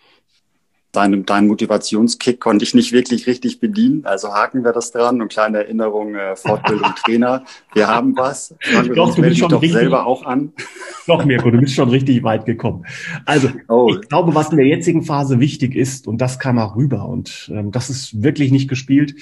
deinem, 0.93 1.25
deinen 1.25 1.47
Motivationskick 1.47 2.39
konnte 2.39 2.63
ich 2.63 2.73
nicht 2.73 2.93
wirklich 2.93 3.27
richtig 3.27 3.59
bedienen. 3.59 4.05
Also 4.05 4.33
haken 4.33 4.63
wir 4.63 4.71
das 4.71 4.91
dran 4.91 5.21
und 5.21 5.29
kleine 5.29 5.57
Erinnerung, 5.57 6.15
äh, 6.15 6.35
Fortbildung 6.35 6.93
Trainer. 7.03 7.43
Wir 7.73 7.87
haben 7.87 8.15
was. 8.15 8.55
Fragen 8.61 8.95
doch, 8.95 9.13
du 9.13 9.21
bist 9.21 9.39
schon 9.39 9.49
doch 9.49 9.61
richtig, 9.61 9.79
selber 9.79 10.05
auch 10.05 10.23
an. 10.23 10.53
Doch, 11.07 11.25
Mirko, 11.25 11.51
du 11.51 11.59
bist 11.59 11.73
schon 11.73 11.89
richtig 11.89 12.23
weit 12.23 12.45
gekommen. 12.45 12.85
Also, 13.25 13.49
oh. 13.67 13.89
ich 13.91 14.07
glaube, 14.07 14.33
was 14.35 14.51
in 14.51 14.57
der 14.57 14.67
jetzigen 14.67 15.03
Phase 15.03 15.39
wichtig 15.39 15.75
ist, 15.75 16.07
und 16.07 16.19
das 16.19 16.39
kam 16.39 16.59
auch 16.59 16.75
rüber, 16.75 17.09
und 17.09 17.51
ähm, 17.53 17.71
das 17.71 17.89
ist 17.89 18.23
wirklich 18.23 18.51
nicht 18.51 18.69
gespielt, 18.69 19.15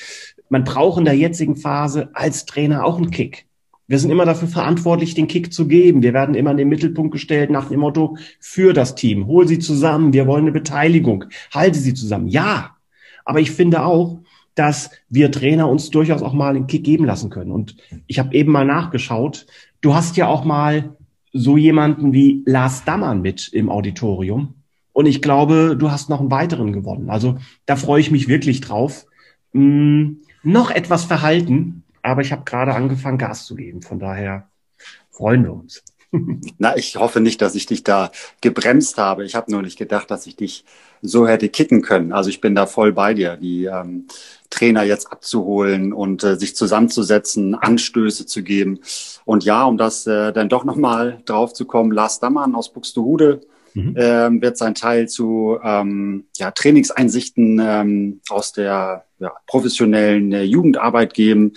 man 0.50 0.66
braucht 0.66 1.00
in 1.00 1.06
der 1.06 1.16
jetzigen 1.16 1.56
Phase 1.56 2.10
als 2.14 2.46
Trainer 2.46 2.86
auch 2.86 2.98
einen 2.98 3.10
Kick. 3.10 3.48
Wir 3.92 4.00
sind 4.00 4.10
immer 4.10 4.24
dafür 4.24 4.48
verantwortlich, 4.48 5.16
den 5.16 5.28
Kick 5.28 5.52
zu 5.52 5.68
geben. 5.68 6.02
Wir 6.02 6.14
werden 6.14 6.34
immer 6.34 6.52
in 6.52 6.56
den 6.58 6.70
Mittelpunkt 6.70 7.12
gestellt 7.12 7.50
nach 7.50 7.68
dem 7.68 7.82
Motto, 7.82 8.16
für 8.40 8.72
das 8.72 8.96
Team, 8.96 9.28
hol 9.28 9.46
sie 9.50 9.60
zusammen, 9.60 10.14
wir 10.14 10.28
wollen 10.28 10.46
eine 10.46 10.54
Beteiligung, 10.54 11.26
halte 11.54 11.78
sie 11.78 11.94
zusammen. 11.94 12.30
Ja, 12.30 12.78
aber 13.26 13.42
ich 13.42 13.52
finde 13.52 13.84
auch, 13.84 14.22
dass 14.56 14.92
wir 15.10 15.30
Trainer 15.30 15.68
uns 15.68 15.90
durchaus 15.90 16.22
auch 16.22 16.32
mal 16.32 16.56
einen 16.56 16.68
Kick 16.68 16.86
geben 16.86 17.04
lassen 17.04 17.30
können. 17.30 17.52
Und 17.52 17.76
ich 18.08 18.18
habe 18.18 18.34
eben 18.34 18.54
mal 18.54 18.64
nachgeschaut, 18.64 19.46
du 19.82 19.94
hast 19.94 20.16
ja 20.16 20.28
auch 20.28 20.46
mal 20.46 20.96
so 21.34 21.58
jemanden 21.58 22.14
wie 22.14 22.44
Lars 22.46 22.86
Dammann 22.86 23.22
mit 23.22 23.50
im 23.50 23.70
Auditorium. 23.70 24.54
Und 24.94 25.06
ich 25.06 25.22
glaube, 25.22 25.76
du 25.78 25.92
hast 25.92 26.10
noch 26.10 26.22
einen 26.22 26.32
weiteren 26.32 26.72
gewonnen. 26.72 27.10
Also 27.10 27.40
da 27.66 27.76
freue 27.76 28.00
ich 28.00 28.10
mich 28.10 28.30
wirklich 28.30 28.62
drauf. 28.62 29.06
Hm, 29.52 30.22
noch 30.44 30.72
etwas 30.72 31.04
verhalten, 31.04 31.84
aber 32.04 32.22
ich 32.22 32.32
habe 32.32 32.44
gerade 32.44 32.74
angefangen, 32.74 33.18
Gas 33.18 33.46
zu 33.46 33.56
geben. 33.56 33.82
Von 33.82 34.00
daher 34.00 34.48
freuen 35.10 35.44
wir 35.44 35.54
uns. 35.54 35.84
Na, 36.58 36.76
ich 36.76 36.98
hoffe 36.98 37.22
nicht, 37.22 37.42
dass 37.42 37.56
ich 37.56 37.66
dich 37.66 37.84
da 37.84 38.12
gebremst 38.42 38.98
habe. 38.98 39.24
Ich 39.24 39.36
habe 39.36 39.52
nur 39.52 39.62
nicht 39.62 39.78
gedacht, 39.78 40.12
dass 40.12 40.28
ich 40.28 40.36
dich 40.36 40.66
so 41.02 41.28
hätte 41.28 41.50
kicken 41.50 41.82
können. 41.82 42.12
Also 42.12 42.30
ich 42.30 42.42
bin 42.42 42.54
da 42.54 42.66
voll 42.66 42.92
bei 42.94 43.14
dir, 43.14 43.38
die 43.38 43.66
ähm, 43.66 44.08
Trainer 44.50 44.84
jetzt 44.84 45.12
abzuholen 45.12 45.94
und 45.94 46.24
äh, 46.24 46.38
sich 46.38 46.56
zusammenzusetzen, 46.56 47.56
Anstöße 47.56 48.26
zu 48.26 48.44
geben. 48.44 48.80
Und 49.26 49.46
ja, 49.46 49.64
um 49.64 49.78
das 49.78 50.06
äh, 50.06 50.34
dann 50.34 50.50
doch 50.50 50.66
nochmal 50.66 51.22
drauf 51.26 51.54
zu 51.54 51.66
kommen, 51.66 51.92
Lars 51.92 52.20
Dammann 52.20 52.56
aus 52.56 52.74
Buxtehude 52.74 53.42
mhm. 53.74 53.96
ähm, 53.98 54.42
wird 54.42 54.58
sein 54.58 54.76
Teil 54.76 55.08
zu 55.08 55.58
ähm, 55.64 56.26
ja, 56.38 56.52
Trainingseinsichten 56.52 57.60
ähm, 57.64 58.22
aus 58.30 58.52
der 58.52 59.06
ja, 59.20 59.32
professionellen 59.48 60.32
äh, 60.34 60.44
Jugendarbeit 60.44 61.14
geben. 61.14 61.54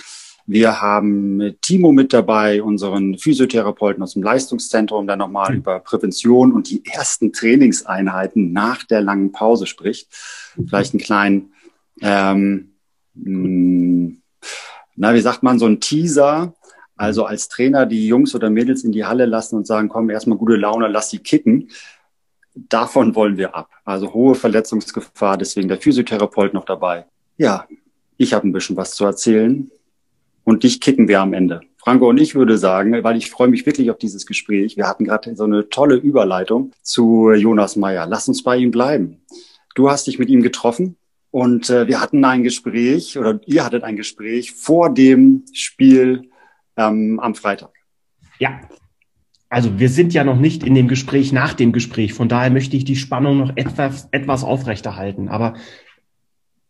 Wir 0.47 0.83
haben 0.83 1.57
Timo 1.63 1.91
mit 1.91 2.13
dabei, 2.13 2.63
unseren 2.63 3.17
Physiotherapeuten 3.17 4.03
aus 4.03 4.13
dem 4.13 4.23
Leistungszentrum, 4.23 5.07
der 5.07 5.17
nochmal 5.17 5.53
mhm. 5.53 5.59
über 5.59 5.81
Prävention 5.81 6.53
und 6.53 6.69
die 6.69 6.85
ersten 6.85 7.33
Trainingseinheiten 7.33 8.53
nach 8.53 8.85
der 8.85 9.01
langen 9.01 9.33
Pause 9.33 9.67
spricht. 9.67 10.09
Vielleicht 10.67 10.93
einen 10.93 11.01
kleinen, 11.01 11.53
ähm, 12.03 12.75
mh, 13.15 13.25
hm, 13.25 14.23
na, 14.97 15.15
wie 15.15 15.21
sagt 15.21 15.43
man, 15.43 15.59
so 15.59 15.67
ein 15.67 15.81
Teaser. 15.81 16.55
Also 16.97 17.25
als 17.25 17.49
Trainer 17.49 17.87
die 17.87 18.07
Jungs 18.07 18.35
oder 18.35 18.51
Mädels 18.51 18.85
in 18.85 18.93
die 18.93 19.05
Halle 19.05 19.27
lassen 19.27 19.57
und 19.57 19.67
sagen, 19.67 19.89
komm, 19.89 20.11
erstmal 20.11 20.39
gute 20.39 20.57
Laune, 20.57 20.89
lass 20.89 21.11
sie 21.11 21.19
kicken. 21.19 21.71
Davon 22.55 23.17
wollen 23.17 23.37
wir 23.37 23.57
ab. 23.57 23.71
Also 23.85 24.13
hohe 24.13 24.35
Verletzungsgefahr, 24.37 25.39
deswegen 25.39 25.69
der 25.69 25.81
Physiotherapeut 25.81 26.55
noch 26.55 26.67
dabei. 26.67 27.07
Ja, 27.37 27.67
ich 28.17 28.33
habe 28.33 28.47
ein 28.47 28.53
bisschen 28.53 28.77
was 28.77 28.95
zu 28.95 29.05
erzählen 29.07 29.71
und 30.45 30.63
dich 30.63 30.81
kicken 30.81 31.09
wir 31.09 31.21
am 31.21 31.33
Ende. 31.33 31.61
Franco 31.79 32.09
und 32.09 32.19
ich 32.19 32.35
würde 32.35 32.57
sagen, 32.57 33.03
weil 33.03 33.17
ich 33.17 33.31
freue 33.31 33.49
mich 33.49 33.67
wirklich 33.67 33.91
auf 33.91 33.99
dieses 33.99 34.25
Gespräch. 34.25 34.77
Wir 34.77 34.89
hatten 34.89 35.05
gerade 35.05 35.37
so 35.37 35.45
eine 35.45 35.69
tolle 35.69 35.97
Überleitung 35.97 36.73
zu 36.83 37.31
Jonas 37.33 37.77
Meyer. 37.77 38.07
Lass 38.07 38.29
uns 38.29 38.43
bei 38.43 38.57
ihm 38.57 38.71
bleiben. 38.71 39.23
Du 39.75 39.91
hast 39.91 40.07
dich 40.07 40.19
mit 40.19 40.31
ihm 40.31 40.43
getroffen 40.43 40.97
und 41.31 41.69
äh, 41.69 41.87
wir 41.89 42.01
hatten 42.01 42.25
ein 42.25 42.43
Gespräch 42.43 43.19
oder 43.19 43.41
ihr 43.45 43.65
hattet 43.65 43.83
ein 43.83 43.97
Gespräch 43.97 44.53
vor 44.53 44.95
dem 44.95 45.45
Spiel 45.53 46.31
ähm, 46.77 47.21
am 47.21 47.35
Freitag. 47.35 47.73
Ja. 48.39 48.61
Also 49.51 49.79
wir 49.79 49.89
sind 49.89 50.15
ja 50.15 50.25
noch 50.25 50.39
nicht 50.39 50.65
in 50.65 50.75
dem 50.75 50.89
Gespräch 50.89 51.33
nach 51.33 51.55
dem 51.55 51.73
Gespräch. 51.73 52.15
Von 52.15 52.29
daher 52.29 52.51
möchte 52.51 52.77
ich 52.77 52.85
die 52.85 52.97
Spannung 52.97 53.39
noch 53.39 53.53
etwas, 53.57 54.09
etwas 54.11 54.43
aufrechterhalten. 54.43 55.29
Aber 55.29 55.55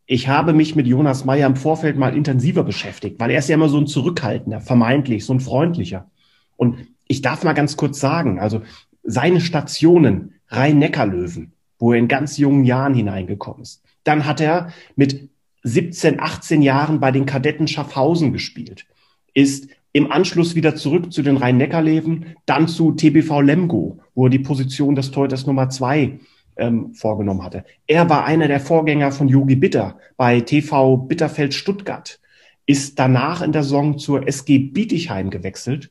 ich 0.07 0.29
habe 0.29 0.53
mich 0.53 0.77
mit 0.77 0.87
Jonas 0.87 1.25
Meyer 1.25 1.47
im 1.47 1.57
Vorfeld 1.57 1.97
mal 1.97 2.17
intensiver 2.17 2.63
beschäftigt, 2.63 3.19
weil 3.19 3.31
er 3.31 3.39
ist 3.39 3.49
ja 3.49 3.55
immer 3.55 3.69
so 3.69 3.79
ein 3.79 3.87
zurückhaltender, 3.87 4.61
vermeintlich, 4.61 5.25
so 5.25 5.33
ein 5.33 5.41
freundlicher. 5.41 6.11
Und 6.57 6.77
ich 7.09 7.23
darf 7.23 7.43
mal 7.43 7.55
ganz 7.55 7.77
kurz 7.77 8.01
sagen, 8.01 8.39
also 8.39 8.63
seine 9.03 9.41
Stationen 9.41 10.35
Rhein-Neckar-Löwen, 10.49 11.53
wo 11.79 11.93
er 11.93 11.99
in 11.99 12.09
ganz 12.09 12.37
jungen 12.37 12.65
Jahren 12.65 12.95
hineingekommen 12.95 13.63
ist. 13.63 13.83
Dann 14.05 14.27
hat 14.27 14.41
er 14.41 14.73
mit 14.97 15.31
17, 15.63 16.21
18 16.21 16.61
Jahren 16.61 17.01
bei 17.01 17.11
den 17.11 17.25
Kadetten 17.25 17.67
Schaffhausen 17.67 18.33
gespielt, 18.33 18.87
ist 19.33 19.69
im 19.93 20.13
Anschluss 20.13 20.55
wieder 20.55 20.75
zurück 20.75 21.13
zu 21.13 21.23
den 21.23 21.39
Rhein-Neckar-Löwen, 21.39 22.37
dann 22.47 22.69
zu 22.69 22.93
TBV 22.93 23.41
Lemgo, 23.41 24.01
wo 24.15 24.27
er 24.27 24.31
die 24.31 24.39
Position 24.39 24.95
des 24.95 25.11
Torhüters 25.11 25.47
Nummer 25.47 25.71
zwei 25.71 26.19
ähm, 26.57 26.95
vorgenommen 26.95 27.43
hatte. 27.43 27.65
Er 27.87 28.09
war 28.09 28.25
einer 28.25 28.49
der 28.49 28.61
Vorgänger 28.61 29.13
von 29.13 29.29
Yogi 29.29 29.57
Bitter 29.57 29.99
bei 30.17 30.41
TV 30.41 30.97
Bitterfeld 30.97 31.55
Stuttgart, 31.55 32.21
ist 32.67 32.99
danach 32.99 33.43
in 33.43 33.53
der 33.53 33.63
Saison 33.63 33.99
zur 33.99 34.27
SG 34.27 34.59
Bietigheim 34.59 35.31
gewechselt 35.31 35.91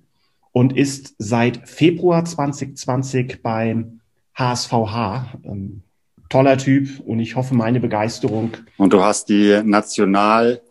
und 0.51 0.75
ist 0.75 1.15
seit 1.17 1.67
Februar 1.67 2.25
2020 2.25 3.41
beim 3.41 3.99
HSVH. 4.35 5.39
Ähm, 5.43 5.83
toller 6.29 6.57
Typ 6.57 6.99
und 7.05 7.19
ich 7.19 7.35
hoffe, 7.35 7.53
meine 7.53 7.79
Begeisterung. 7.79 8.51
Und 8.77 8.91
du 8.91 9.03
hast 9.03 9.29
die 9.29 9.61
National, 9.63 10.61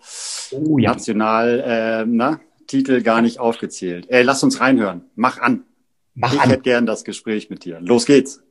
oh, 0.50 0.78
ja. 0.78 0.90
National 0.90 1.60
äh, 2.04 2.04
na, 2.04 2.40
Titel 2.66 3.02
gar 3.02 3.22
nicht 3.22 3.38
aufgezählt. 3.38 4.06
Ey, 4.08 4.22
lass 4.22 4.42
uns 4.42 4.60
reinhören. 4.60 5.02
Mach 5.14 5.38
an. 5.38 5.64
Mach 6.14 6.32
ich 6.32 6.40
an. 6.40 6.50
hätte 6.50 6.62
gern 6.62 6.86
das 6.86 7.04
Gespräch 7.04 7.48
mit 7.48 7.64
dir. 7.64 7.80
Los 7.80 8.06
geht's. 8.06 8.42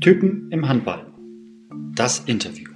Typen 0.00 0.48
im 0.52 0.68
Handball. 0.68 1.00
Das 1.96 2.20
Interview. 2.20 2.70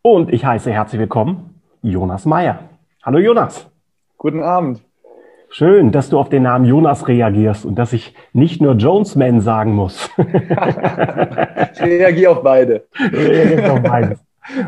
Und 0.00 0.32
ich 0.32 0.46
heiße 0.46 0.72
herzlich 0.72 1.00
willkommen 1.00 1.60
Jonas 1.82 2.24
Meyer. 2.24 2.70
Hallo 3.02 3.18
Jonas. 3.18 3.70
Guten 4.16 4.42
Abend. 4.42 4.82
Schön, 5.50 5.92
dass 5.92 6.08
du 6.08 6.18
auf 6.18 6.30
den 6.30 6.44
Namen 6.44 6.64
Jonas 6.64 7.08
reagierst 7.08 7.66
und 7.66 7.74
dass 7.74 7.92
ich 7.92 8.14
nicht 8.32 8.62
nur 8.62 8.76
Jonesman 8.76 9.42
sagen 9.42 9.74
muss. 9.74 10.08
ich 10.16 11.82
reagiere 11.82 12.32
auf 12.32 12.42
beide. 12.42 12.86
Reagiere 12.98 13.70
auf 13.70 13.82
beides. 13.82 14.18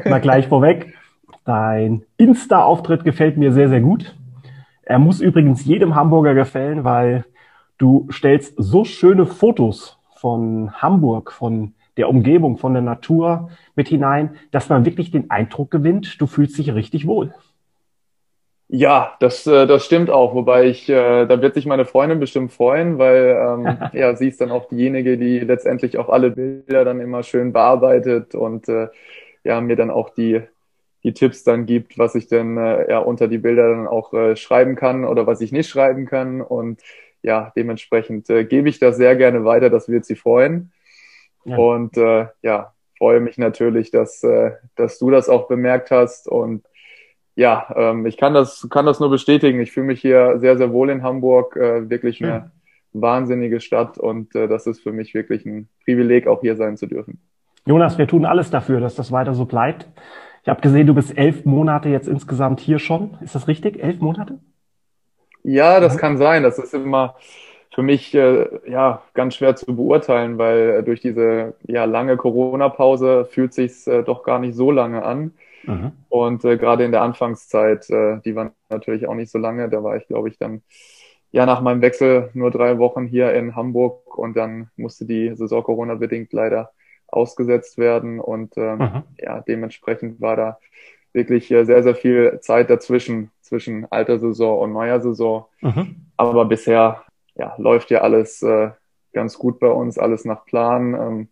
Mal 0.04 0.20
gleich 0.20 0.46
vorweg. 0.46 0.94
Dein 1.44 2.04
Insta-Auftritt 2.16 3.04
gefällt 3.04 3.36
mir 3.36 3.52
sehr, 3.52 3.68
sehr 3.68 3.80
gut. 3.80 4.16
Er 4.82 4.98
muss 4.98 5.20
übrigens 5.20 5.64
jedem 5.64 5.94
Hamburger 5.94 6.34
gefallen, 6.34 6.84
weil 6.84 7.24
du 7.78 8.08
stellst 8.10 8.54
so 8.56 8.84
schöne 8.84 9.26
Fotos 9.26 9.98
von 10.16 10.72
Hamburg, 10.80 11.32
von 11.32 11.74
der 11.96 12.08
Umgebung, 12.08 12.58
von 12.58 12.72
der 12.72 12.82
Natur 12.82 13.50
mit 13.76 13.88
hinein, 13.88 14.36
dass 14.50 14.68
man 14.68 14.84
wirklich 14.84 15.10
den 15.10 15.30
Eindruck 15.30 15.70
gewinnt, 15.70 16.20
du 16.20 16.26
fühlst 16.26 16.58
dich 16.58 16.74
richtig 16.74 17.06
wohl. 17.06 17.34
Ja, 18.68 19.14
das, 19.20 19.46
äh, 19.46 19.66
das 19.66 19.84
stimmt 19.84 20.10
auch. 20.10 20.34
Wobei 20.34 20.64
ich, 20.64 20.88
äh, 20.88 21.26
da 21.26 21.40
wird 21.42 21.54
sich 21.54 21.66
meine 21.66 21.84
Freundin 21.84 22.18
bestimmt 22.18 22.52
freuen, 22.52 22.98
weil 22.98 23.36
ähm, 23.38 23.78
ja, 23.92 24.16
sie 24.16 24.28
ist 24.28 24.40
dann 24.40 24.50
auch 24.50 24.68
diejenige, 24.68 25.18
die 25.18 25.40
letztendlich 25.40 25.98
auch 25.98 26.08
alle 26.08 26.30
Bilder 26.30 26.84
dann 26.84 27.00
immer 27.00 27.22
schön 27.22 27.52
bearbeitet 27.52 28.34
und 28.34 28.68
äh, 28.68 28.88
ja, 29.44 29.60
mir 29.60 29.76
dann 29.76 29.90
auch 29.90 30.10
die, 30.10 30.42
die 31.04 31.12
Tipps 31.12 31.44
dann 31.44 31.66
gibt, 31.66 31.98
was 31.98 32.14
ich 32.14 32.28
denn 32.28 32.56
äh, 32.56 32.90
ja 32.90 32.98
unter 32.98 33.28
die 33.28 33.38
Bilder 33.38 33.68
dann 33.68 33.86
auch 33.86 34.12
äh, 34.14 34.36
schreiben 34.36 34.74
kann 34.74 35.04
oder 35.04 35.26
was 35.26 35.40
ich 35.40 35.52
nicht 35.52 35.68
schreiben 35.68 36.06
kann. 36.06 36.40
Und 36.40 36.80
ja, 37.22 37.52
dementsprechend 37.56 38.28
äh, 38.30 38.44
gebe 38.44 38.68
ich 38.68 38.78
das 38.78 38.96
sehr 38.96 39.14
gerne 39.16 39.44
weiter, 39.44 39.70
das 39.70 39.88
wird 39.88 40.04
sie 40.04 40.16
freuen. 40.16 40.72
Ja. 41.44 41.56
Und 41.56 41.96
äh, 41.98 42.26
ja, 42.42 42.72
freue 42.98 43.20
mich 43.20 43.36
natürlich, 43.36 43.90
dass, 43.90 44.22
äh, 44.22 44.52
dass 44.76 44.98
du 44.98 45.10
das 45.10 45.28
auch 45.28 45.46
bemerkt 45.46 45.90
hast 45.90 46.26
und 46.26 46.64
ja, 47.36 47.66
ähm, 47.76 48.06
ich 48.06 48.16
kann 48.16 48.32
das, 48.32 48.68
kann 48.70 48.86
das 48.86 49.00
nur 49.00 49.10
bestätigen. 49.10 49.60
Ich 49.60 49.72
fühle 49.72 49.86
mich 49.86 50.00
hier 50.00 50.38
sehr, 50.38 50.56
sehr 50.56 50.72
wohl 50.72 50.88
in 50.88 51.02
Hamburg. 51.02 51.56
Äh, 51.56 51.90
wirklich 51.90 52.18
Schön. 52.18 52.30
eine 52.30 52.52
wahnsinnige 52.92 53.60
Stadt 53.60 53.98
und 53.98 54.34
äh, 54.36 54.46
das 54.46 54.68
ist 54.68 54.80
für 54.80 54.92
mich 54.92 55.14
wirklich 55.14 55.44
ein 55.44 55.68
Privileg, 55.84 56.28
auch 56.28 56.42
hier 56.42 56.54
sein 56.54 56.76
zu 56.76 56.86
dürfen. 56.86 57.18
Jonas, 57.66 57.98
wir 57.98 58.06
tun 58.06 58.24
alles 58.24 58.50
dafür, 58.50 58.80
dass 58.80 58.94
das 58.94 59.10
weiter 59.10 59.34
so 59.34 59.46
bleibt. 59.46 59.88
Ich 60.44 60.48
habe 60.50 60.60
gesehen, 60.60 60.86
du 60.86 60.92
bist 60.92 61.16
elf 61.16 61.46
Monate 61.46 61.88
jetzt 61.88 62.06
insgesamt 62.06 62.60
hier 62.60 62.78
schon. 62.78 63.16
Ist 63.22 63.34
das 63.34 63.48
richtig? 63.48 63.82
Elf 63.82 64.00
Monate? 64.00 64.40
Ja, 65.42 65.80
das 65.80 65.96
kann 65.96 66.18
sein. 66.18 66.42
Das 66.42 66.58
ist 66.58 66.74
immer 66.74 67.16
für 67.74 67.82
mich 67.82 68.14
äh, 68.14 68.46
ja 68.70 69.00
ganz 69.14 69.36
schwer 69.36 69.56
zu 69.56 69.74
beurteilen, 69.74 70.36
weil 70.36 70.82
durch 70.82 71.00
diese 71.00 71.54
ja 71.66 71.86
lange 71.86 72.18
Corona-Pause 72.18 73.24
fühlt 73.24 73.54
sich 73.54 73.86
äh, 73.86 74.02
doch 74.02 74.22
gar 74.22 74.38
nicht 74.38 74.54
so 74.54 74.70
lange 74.70 75.02
an. 75.02 75.32
Mhm. 75.62 75.92
Und 76.10 76.44
äh, 76.44 76.58
gerade 76.58 76.84
in 76.84 76.92
der 76.92 77.00
Anfangszeit, 77.00 77.88
äh, 77.88 78.20
die 78.20 78.36
war 78.36 78.52
natürlich 78.68 79.08
auch 79.08 79.14
nicht 79.14 79.32
so 79.32 79.38
lange. 79.38 79.70
Da 79.70 79.82
war 79.82 79.96
ich, 79.96 80.06
glaube 80.08 80.28
ich, 80.28 80.36
dann 80.36 80.60
ja 81.32 81.46
nach 81.46 81.62
meinem 81.62 81.80
Wechsel 81.80 82.28
nur 82.34 82.50
drei 82.50 82.78
Wochen 82.78 83.06
hier 83.06 83.32
in 83.32 83.56
Hamburg 83.56 84.18
und 84.18 84.36
dann 84.36 84.68
musste 84.76 85.06
die 85.06 85.34
Saison 85.34 85.62
Corona-bedingt 85.62 86.34
leider 86.34 86.70
ausgesetzt 87.14 87.78
werden. 87.78 88.20
Und 88.20 88.56
ähm, 88.56 89.04
ja, 89.18 89.40
dementsprechend 89.40 90.20
war 90.20 90.36
da 90.36 90.58
wirklich 91.12 91.50
äh, 91.50 91.64
sehr, 91.64 91.82
sehr 91.82 91.94
viel 91.94 92.38
Zeit 92.40 92.70
dazwischen, 92.70 93.30
zwischen 93.40 93.86
alter 93.90 94.18
Saison 94.18 94.60
und 94.60 94.72
neuer 94.72 95.00
Saison. 95.00 95.46
Mhm. 95.60 95.96
Aber 96.16 96.44
bisher 96.44 97.04
ja, 97.34 97.54
läuft 97.58 97.90
ja 97.90 98.00
alles 98.00 98.42
äh, 98.42 98.70
ganz 99.12 99.38
gut 99.38 99.60
bei 99.60 99.68
uns, 99.68 99.98
alles 99.98 100.24
nach 100.24 100.44
Plan. 100.44 100.94
Ähm, 100.94 101.28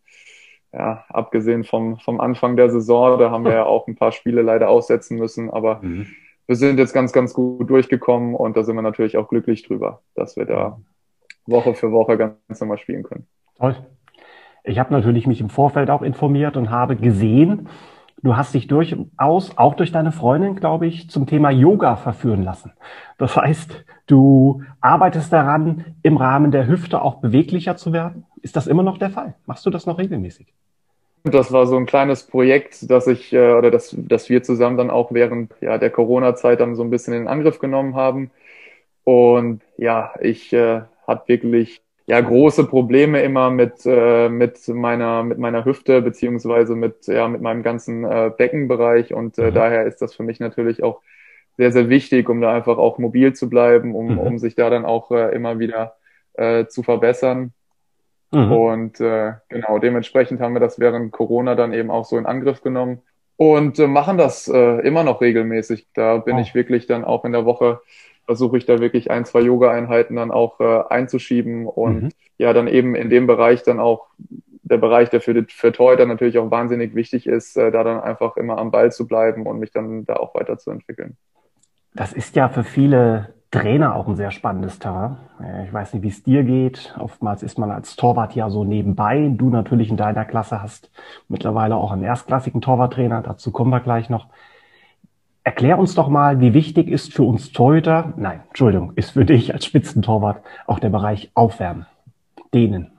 ja, 0.73 1.05
abgesehen 1.09 1.65
vom, 1.65 1.99
vom 1.99 2.21
Anfang 2.21 2.57
der 2.57 2.71
Saison, 2.71 3.19
da 3.19 3.31
haben 3.31 3.45
wir 3.45 3.53
ja 3.53 3.65
auch 3.65 3.87
ein 3.89 3.97
paar 3.97 4.13
Spiele 4.13 4.41
leider 4.41 4.71
aussetzen 4.71 5.19
müssen, 5.19 5.51
aber 5.51 5.81
mhm. 5.83 6.07
wir 6.47 6.57
sind 6.57 6.79
jetzt 6.79 6.95
ganz, 6.95 7.13
ganz 7.13 7.35
gut 7.35 7.69
durchgekommen 7.69 8.35
und 8.35 8.57
da 8.57 8.65
sind 8.65 8.77
wir 8.77 8.83
natürlich 8.83 9.19
auch 9.19 9.29
glücklich 9.29 9.65
drüber, 9.65 10.01
dass 10.15 10.37
wir 10.37 10.47
da 10.47 10.81
Woche 11.45 11.75
für 11.75 11.93
Woche 11.93 12.17
ganz 12.17 12.61
normal 12.61 12.79
spielen 12.79 13.03
können. 13.03 13.27
Toll. 13.59 13.77
Ich 14.65 14.79
habe 14.79 14.93
natürlich 14.93 15.27
mich 15.27 15.41
im 15.41 15.49
Vorfeld 15.49 15.91
auch 15.91 16.03
informiert 16.03 16.57
und 16.57 16.71
habe 16.71 16.97
gesehen, 16.97 17.69
du 18.23 18.37
hast 18.37 18.55
dich 18.55 18.69
durchaus, 18.69 19.59
auch 19.59 19.75
durch 19.75 19.91
deine 19.91 20.13
Freundin, 20.13 20.57
glaube 20.57 20.87
ich, 20.87 21.11
zum 21.11 21.27
Thema 21.27 21.51
Yoga 21.51 21.97
verführen 21.97 22.45
lassen. 22.45 22.73
Das 23.19 23.37
heißt, 23.37 23.85
du 24.07 24.63
arbeitest 24.81 25.33
daran, 25.33 25.97
im 26.03 26.17
Rahmen 26.17 26.53
der 26.53 26.69
Hüfte 26.69 27.03
auch 27.03 27.17
beweglicher 27.17 27.77
zu 27.77 27.93
werden. 27.93 28.25
Ist 28.41 28.57
das 28.57 28.67
immer 28.67 28.83
noch 28.83 28.99
der 28.99 29.11
Fall? 29.11 29.35
Machst 29.47 29.67
du 29.67 29.71
das 29.71 29.87
noch 29.87 29.99
regelmäßig? 29.99 30.53
Das 31.25 31.53
war 31.53 31.67
so 31.67 31.77
ein 31.77 31.87
kleines 31.87 32.25
Projekt, 32.27 32.91
das 32.91 33.07
ich 33.07 33.33
äh, 33.33 33.53
oder 33.53 33.71
das, 33.71 33.95
das 33.97 34.29
wir 34.29 34.43
zusammen 34.43 34.77
dann 34.77 34.91
auch 34.91 35.13
während 35.13 35.53
ja, 35.61 35.79
der 35.79 35.91
Corona-Zeit 35.91 36.59
dann 36.59 36.75
so 36.75 36.83
ein 36.83 36.91
bisschen 36.91 37.15
in 37.15 37.29
Angriff 37.29 37.61
genommen 37.61 37.95
haben. 37.95 38.33
Und 39.05 39.63
ja, 39.77 40.13
ich 40.21 40.53
äh, 40.53 40.83
hatte 41.07 41.29
wirklich 41.29 41.81
ja 42.13 42.21
große 42.21 42.67
Probleme 42.67 43.23
immer 43.23 43.51
mit 43.51 43.87
äh, 43.87 44.29
mit 44.29 44.69
meiner 44.69 45.23
mit 45.23 45.39
meiner 45.39 45.65
Hüfte 45.65 46.03
beziehungsweise 46.03 46.77
mit 46.77 47.07
ja 47.07 47.27
mit 47.27 47.41
meinem 47.41 47.63
ganzen 47.63 48.05
äh, 48.05 48.31
Beckenbereich 48.37 49.15
und 49.15 49.39
äh, 49.39 49.51
mhm. 49.51 49.55
daher 49.55 49.87
ist 49.87 50.03
das 50.03 50.15
für 50.15 50.23
mich 50.23 50.39
natürlich 50.39 50.83
auch 50.83 51.01
sehr 51.57 51.73
sehr 51.73 51.89
wichtig, 51.89 52.29
um 52.29 52.43
da 52.43 52.53
einfach 52.53 52.77
auch 52.77 52.99
mobil 52.99 53.33
zu 53.33 53.49
bleiben, 53.49 53.95
um 53.95 54.13
mhm. 54.13 54.19
um 54.19 54.39
sich 54.39 54.55
da 54.55 54.69
dann 54.69 54.85
auch 54.85 55.11
äh, 55.11 55.35
immer 55.35 55.59
wieder 55.59 55.97
äh, 56.35 56.67
zu 56.67 56.83
verbessern. 56.83 57.55
Mhm. 58.31 58.53
Und 58.53 59.01
äh, 59.01 59.33
genau, 59.49 59.79
dementsprechend 59.79 60.43
haben 60.43 60.55
wir 60.55 60.61
das 60.61 60.79
während 60.79 61.13
Corona 61.13 61.55
dann 61.55 61.73
eben 61.73 61.91
auch 61.91 62.05
so 62.05 62.19
in 62.19 62.27
Angriff 62.27 62.61
genommen 62.61 63.01
und 63.37 63.79
äh, 63.79 63.87
machen 63.87 64.19
das 64.19 64.49
äh, 64.49 64.87
immer 64.87 65.03
noch 65.03 65.23
regelmäßig. 65.23 65.87
Da 65.95 66.19
bin 66.19 66.37
oh. 66.37 66.41
ich 66.41 66.55
wirklich 66.55 66.87
dann 66.87 67.07
auch 67.07 67.25
in 67.25 67.33
der 67.33 67.47
Woche, 67.47 67.81
versuche 68.27 68.59
ich 68.59 68.67
da 68.67 68.79
wirklich 68.79 69.11
ein, 69.11 69.25
zwei 69.25 69.41
Yoga-Einheiten 69.41 70.17
dann 70.17 70.31
auch 70.31 70.61
äh, 70.61 70.83
einzuschieben 70.89 71.67
und 71.67 72.03
mhm. 72.03 72.09
ja, 72.39 72.53
dann 72.53 72.69
eben 72.69 72.95
in 72.95 73.11
dem 73.11 73.27
Bereich 73.27 73.63
dann 73.63 73.81
auch 73.81 74.09
der 74.63 74.79
Bereich, 74.79 75.11
der 75.11 75.21
für, 75.21 75.45
für 75.49 75.73
Torhüter 75.73 76.07
natürlich 76.07 76.39
auch 76.39 76.51
wahnsinnig 76.51 76.95
wichtig 76.95 77.27
ist, 77.27 77.57
äh, 77.57 77.71
da 77.71 77.85
dann 77.85 78.01
einfach 78.01 78.37
immer 78.37 78.59
am 78.59 78.71
Ball 78.71 78.93
zu 78.93 79.07
bleiben 79.07 79.47
und 79.47 79.59
mich 79.59 79.73
dann 79.73 80.05
da 80.05 80.15
auch 80.17 80.35
weiterzuentwickeln. 80.35 81.17
Das 81.95 82.13
ist 82.13 82.37
ja 82.37 82.49
für 82.49 82.65
viele 82.65 83.35
Trainer 83.51 83.95
auch 83.97 84.09
ein 84.09 84.17
sehr 84.17 84.31
spannendes 84.31 84.79
Terrain. 84.79 85.19
Ich 85.67 85.73
weiß 85.73 85.93
nicht, 85.93 86.03
wie 86.03 86.09
es 86.09 86.23
dir 86.23 86.43
geht. 86.43 86.95
Oftmals 86.99 87.43
ist 87.43 87.59
man 87.59 87.71
als 87.71 87.97
Torwart 87.97 88.35
ja 88.35 88.49
so 88.49 88.65
nebenbei. 88.65 89.31
Du 89.31 89.51
natürlich 89.51 89.91
in 89.91 89.99
deiner 89.99 90.25
Klasse 90.25 90.63
hast 90.63 90.91
mittlerweile 91.29 91.77
auch 91.77 91.93
einen 91.93 92.03
erstklassigen 92.03 92.63
Torwarttrainer. 92.63 93.21
Dazu 93.21 93.53
kommen 93.53 93.71
wir 93.71 93.81
gleich 93.81 94.09
noch. 94.09 94.29
Erklär 95.45 95.79
uns 95.79 95.95
doch 95.97 96.09
mal, 96.09 96.41
wie 96.41 96.55
wichtig 96.55 96.89
ist 96.89 97.13
für 97.13 97.25
uns 97.25 97.51
Torhüter, 97.51 98.13
nein, 98.17 98.43
Entschuldigung, 98.49 98.93
ist 98.95 99.11
für 99.11 99.25
dich 99.25 99.53
als 99.53 99.65
Spitzentorwart 99.65 100.43
auch 100.67 100.79
der 100.79 100.91
Bereich 100.91 101.33
Aufwärmen, 101.35 101.87
Dehnen. 102.55 102.93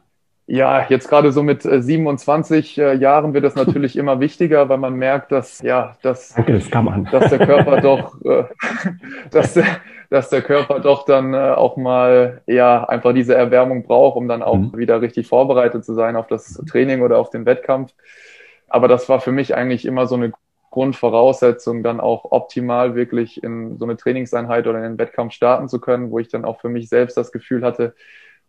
Ja, 0.45 0.85
jetzt 0.89 1.07
gerade 1.07 1.31
so 1.31 1.41
mit 1.41 1.61
27 1.61 2.77
äh, 2.77 2.81
äh, 2.81 2.95
Jahren 2.97 3.33
wird 3.33 3.45
es 3.45 3.55
natürlich 3.63 3.95
immer 3.95 4.19
wichtiger, 4.19 4.67
weil 4.67 4.77
man 4.77 4.95
merkt, 4.95 5.31
dass 5.31 5.61
ja, 5.61 5.95
dass, 6.01 6.33
Danke, 6.33 6.53
das 6.53 6.69
dass 6.69 7.29
der 7.29 7.45
Körper 7.45 7.79
doch, 7.81 8.21
äh, 8.25 8.43
dass, 9.31 9.53
der, 9.53 9.65
dass 10.09 10.29
der 10.29 10.41
Körper 10.41 10.81
doch 10.81 11.05
dann 11.05 11.33
äh, 11.33 11.37
auch 11.37 11.77
mal 11.77 12.41
ja 12.45 12.83
einfach 12.83 13.13
diese 13.13 13.35
Erwärmung 13.35 13.83
braucht, 13.83 14.17
um 14.17 14.27
dann 14.27 14.43
auch 14.43 14.57
mhm. 14.57 14.77
wieder 14.77 15.01
richtig 15.01 15.27
vorbereitet 15.27 15.85
zu 15.85 15.93
sein 15.93 16.17
auf 16.17 16.27
das 16.27 16.61
Training 16.69 17.03
oder 17.03 17.19
auf 17.19 17.29
den 17.29 17.45
Wettkampf. 17.45 17.93
Aber 18.67 18.89
das 18.89 19.07
war 19.07 19.21
für 19.21 19.31
mich 19.31 19.55
eigentlich 19.55 19.85
immer 19.85 20.07
so 20.07 20.15
eine 20.15 20.33
Grundvoraussetzung, 20.73 21.83
dann 21.83 21.99
auch 21.99 22.31
optimal 22.31 22.95
wirklich 22.95 23.43
in 23.43 23.77
so 23.77 23.85
eine 23.85 23.95
Trainingseinheit 23.95 24.65
oder 24.65 24.79
in 24.79 24.83
den 24.83 24.97
Wettkampf 24.97 25.33
starten 25.33 25.67
zu 25.69 25.79
können, 25.79 26.09
wo 26.09 26.17
ich 26.17 26.29
dann 26.29 26.45
auch 26.45 26.59
für 26.59 26.69
mich 26.69 26.89
selbst 26.89 27.15
das 27.15 27.31
Gefühl 27.31 27.63
hatte, 27.63 27.93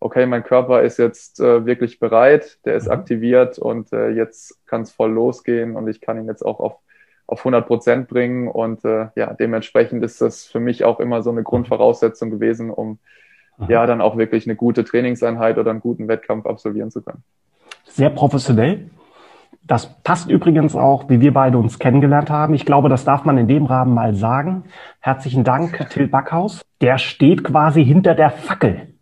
okay, 0.01 0.25
mein 0.25 0.43
Körper 0.43 0.81
ist 0.81 0.99
jetzt 0.99 1.39
äh, 1.39 1.67
wirklich 1.67 1.99
bereit, 1.99 2.65
der 2.65 2.77
ist 2.77 2.87
mhm. 2.87 2.93
aktiviert 2.93 3.59
und 3.59 3.93
äh, 3.93 4.09
jetzt 4.09 4.59
kann 4.67 4.81
es 4.81 4.91
voll 4.91 5.13
losgehen 5.13 5.77
und 5.77 5.87
ich 5.87 6.01
kann 6.01 6.17
ihn 6.17 6.27
jetzt 6.27 6.41
auch 6.41 6.61
auf, 6.61 6.77
auf 7.27 7.41
100 7.41 7.67
Prozent 7.67 8.09
bringen 8.09 8.49
und 8.49 8.87
äh, 8.87 9.09
ja, 9.17 9.35
dementsprechend 9.35 10.03
ist 10.03 10.23
das 10.23 10.47
für 10.47 10.61
mich 10.61 10.83
auch 10.83 11.01
immer 11.01 11.23
so 11.23 11.29
eine 11.29 11.43
Grundvoraussetzung 11.43 12.31
gewesen, 12.31 12.71
um 12.71 12.99
mhm. 13.59 13.67
ja 13.69 13.85
dann 13.85 14.01
auch 14.01 14.17
wirklich 14.17 14.47
eine 14.47 14.57
gute 14.57 14.83
Trainingseinheit 14.83 15.59
oder 15.59 15.73
einen 15.73 15.81
guten 15.81 16.09
Wettkampf 16.09 16.47
absolvieren 16.47 16.91
zu 16.91 17.03
können. 17.03 17.23
Sehr 17.85 18.09
professionell. 18.09 18.89
Das 19.67 20.03
passt 20.03 20.31
übrigens 20.31 20.77
auch, 20.77 21.09
wie 21.09 21.21
wir 21.21 21.33
beide 21.33 21.57
uns 21.57 21.79
kennengelernt 21.79 22.31
haben. 22.31 22.55
Ich 22.55 22.67
glaube, 22.67 22.89
das 22.89 23.05
darf 23.05 23.25
man 23.25 23.39
in 23.39 23.49
dem 23.49 23.65
Rahmen 23.65 23.95
mal 23.95 24.15
sagen. 24.15 24.65
Herzlichen 25.01 25.43
Dank, 25.43 25.89
Till 25.91 26.07
Backhaus. 26.07 26.63
Der 26.83 26.99
steht 26.99 27.45
quasi 27.45 27.85
hinter 27.85 28.15
der 28.15 28.31
Fackel 28.31 28.95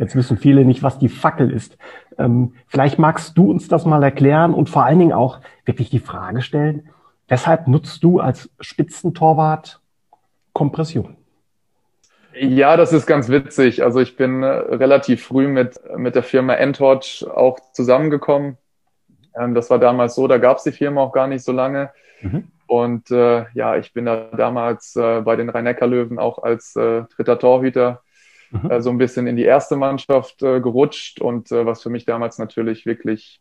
Jetzt 0.00 0.16
wissen 0.16 0.38
viele 0.38 0.64
nicht, 0.64 0.82
was 0.82 0.98
die 0.98 1.10
Fackel 1.10 1.50
ist. 1.50 1.76
Ähm, 2.16 2.54
vielleicht 2.66 2.98
magst 2.98 3.36
du 3.36 3.50
uns 3.50 3.68
das 3.68 3.84
mal 3.84 4.02
erklären 4.02 4.54
und 4.54 4.70
vor 4.70 4.84
allen 4.84 4.98
Dingen 4.98 5.12
auch 5.12 5.40
wirklich 5.66 5.90
die 5.90 5.98
Frage 5.98 6.40
stellen, 6.40 6.88
weshalb 7.28 7.68
nutzt 7.68 8.02
du 8.02 8.18
als 8.18 8.48
Spitzentorwart 8.60 9.82
Kompression? 10.54 11.18
Ja, 12.32 12.78
das 12.78 12.94
ist 12.94 13.06
ganz 13.06 13.28
witzig. 13.28 13.82
Also 13.82 14.00
ich 14.00 14.16
bin 14.16 14.42
äh, 14.42 14.46
relativ 14.46 15.22
früh 15.22 15.48
mit, 15.48 15.78
mit 15.94 16.14
der 16.14 16.22
Firma 16.22 16.54
Entorch 16.54 17.26
auch 17.28 17.58
zusammengekommen. 17.74 18.56
Ähm, 19.38 19.54
das 19.54 19.70
war 19.70 19.78
damals 19.78 20.14
so, 20.14 20.28
da 20.28 20.38
gab 20.38 20.58
es 20.58 20.64
die 20.64 20.72
Firma 20.72 21.02
auch 21.02 21.12
gar 21.12 21.26
nicht 21.26 21.44
so 21.44 21.52
lange. 21.52 21.90
Mhm. 22.20 22.48
Und 22.66 23.10
äh, 23.10 23.46
ja, 23.54 23.76
ich 23.76 23.92
bin 23.92 24.04
da 24.06 24.28
damals 24.36 24.94
äh, 24.94 25.22
bei 25.22 25.36
den 25.36 25.48
Rhein-Neckar-Löwen 25.48 26.18
auch 26.18 26.42
als 26.42 26.76
äh, 26.76 27.02
dritter 27.16 27.38
Torhüter 27.38 28.02
mhm. 28.50 28.70
äh, 28.70 28.80
so 28.80 28.90
ein 28.90 28.98
bisschen 28.98 29.26
in 29.26 29.36
die 29.36 29.44
erste 29.44 29.76
Mannschaft 29.76 30.42
äh, 30.42 30.60
gerutscht 30.60 31.20
und 31.20 31.50
äh, 31.50 31.66
was 31.66 31.82
für 31.82 31.90
mich 31.90 32.04
damals 32.04 32.38
natürlich 32.38 32.86
wirklich 32.86 33.40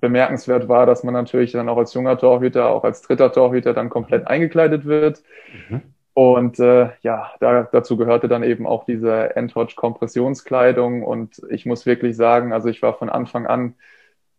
bemerkenswert 0.00 0.68
war, 0.68 0.86
dass 0.86 1.02
man 1.02 1.12
natürlich 1.12 1.52
dann 1.52 1.68
auch 1.68 1.76
als 1.76 1.92
junger 1.92 2.16
Torhüter, 2.16 2.68
auch 2.68 2.84
als 2.84 3.02
dritter 3.02 3.32
Torhüter 3.32 3.74
dann 3.74 3.90
komplett 3.90 4.26
eingekleidet 4.26 4.84
wird. 4.86 5.22
Mhm. 5.68 5.82
Und 6.14 6.58
äh, 6.58 6.90
ja, 7.02 7.30
da, 7.38 7.68
dazu 7.70 7.96
gehörte 7.96 8.28
dann 8.28 8.42
eben 8.42 8.66
auch 8.66 8.84
diese 8.84 9.36
Endwatch-Kompressionskleidung. 9.36 11.04
Und 11.04 11.42
ich 11.48 11.64
muss 11.64 11.86
wirklich 11.86 12.16
sagen, 12.16 12.52
also 12.52 12.68
ich 12.68 12.82
war 12.82 12.94
von 12.94 13.08
Anfang 13.08 13.46
an 13.46 13.74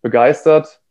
begeistert. 0.02 0.82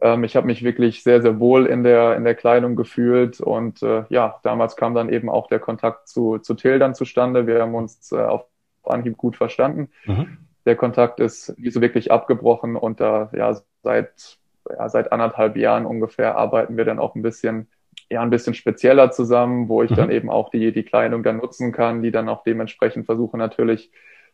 Ähm, 0.00 0.24
ich 0.24 0.36
habe 0.36 0.46
mich 0.46 0.62
wirklich 0.62 1.02
sehr, 1.02 1.22
sehr 1.22 1.40
wohl 1.40 1.66
in 1.66 1.82
der, 1.82 2.16
in 2.16 2.24
der 2.24 2.34
Kleidung 2.34 2.76
gefühlt. 2.76 3.40
Und 3.40 3.82
äh, 3.82 4.04
ja, 4.08 4.38
damals 4.42 4.76
kam 4.76 4.94
dann 4.94 5.10
eben 5.10 5.28
auch 5.28 5.48
der 5.48 5.58
Kontakt 5.58 6.08
zu, 6.08 6.38
zu 6.38 6.54
Till 6.54 6.78
dann 6.78 6.94
zustande. 6.94 7.46
Wir 7.46 7.62
haben 7.62 7.74
uns 7.74 8.12
äh, 8.12 8.16
auf 8.16 8.46
Anhieb 8.84 9.16
gut 9.16 9.36
verstanden. 9.36 9.90
Mhm. 10.06 10.38
Der 10.66 10.76
Kontakt 10.76 11.20
ist 11.20 11.58
nie 11.58 11.70
so 11.70 11.80
wirklich 11.80 12.12
abgebrochen 12.12 12.76
und 12.76 13.00
da 13.00 13.30
ja 13.32 13.56
seit 13.82 14.38
ja, 14.68 14.88
seit 14.88 15.12
anderthalb 15.12 15.56
Jahren 15.56 15.86
ungefähr 15.86 16.36
arbeiten 16.36 16.76
wir 16.76 16.84
dann 16.84 16.98
auch 16.98 17.14
ein 17.14 17.22
bisschen 17.22 17.68
ja 18.10 18.22
ein 18.22 18.30
bisschen 18.30 18.54
spezieller 18.54 19.10
zusammen, 19.10 19.68
wo 19.68 19.82
ich 19.82 19.90
mhm. 19.90 19.96
dann 19.96 20.10
eben 20.10 20.30
auch 20.30 20.50
die, 20.50 20.72
die 20.72 20.82
Kleidung 20.82 21.22
dann 21.22 21.38
nutzen 21.38 21.72
kann, 21.72 22.02
die 22.02 22.10
dann 22.10 22.28
auch 22.28 22.42
dementsprechend 22.42 23.06
versuche 23.06 23.36
natürlich 23.36 23.90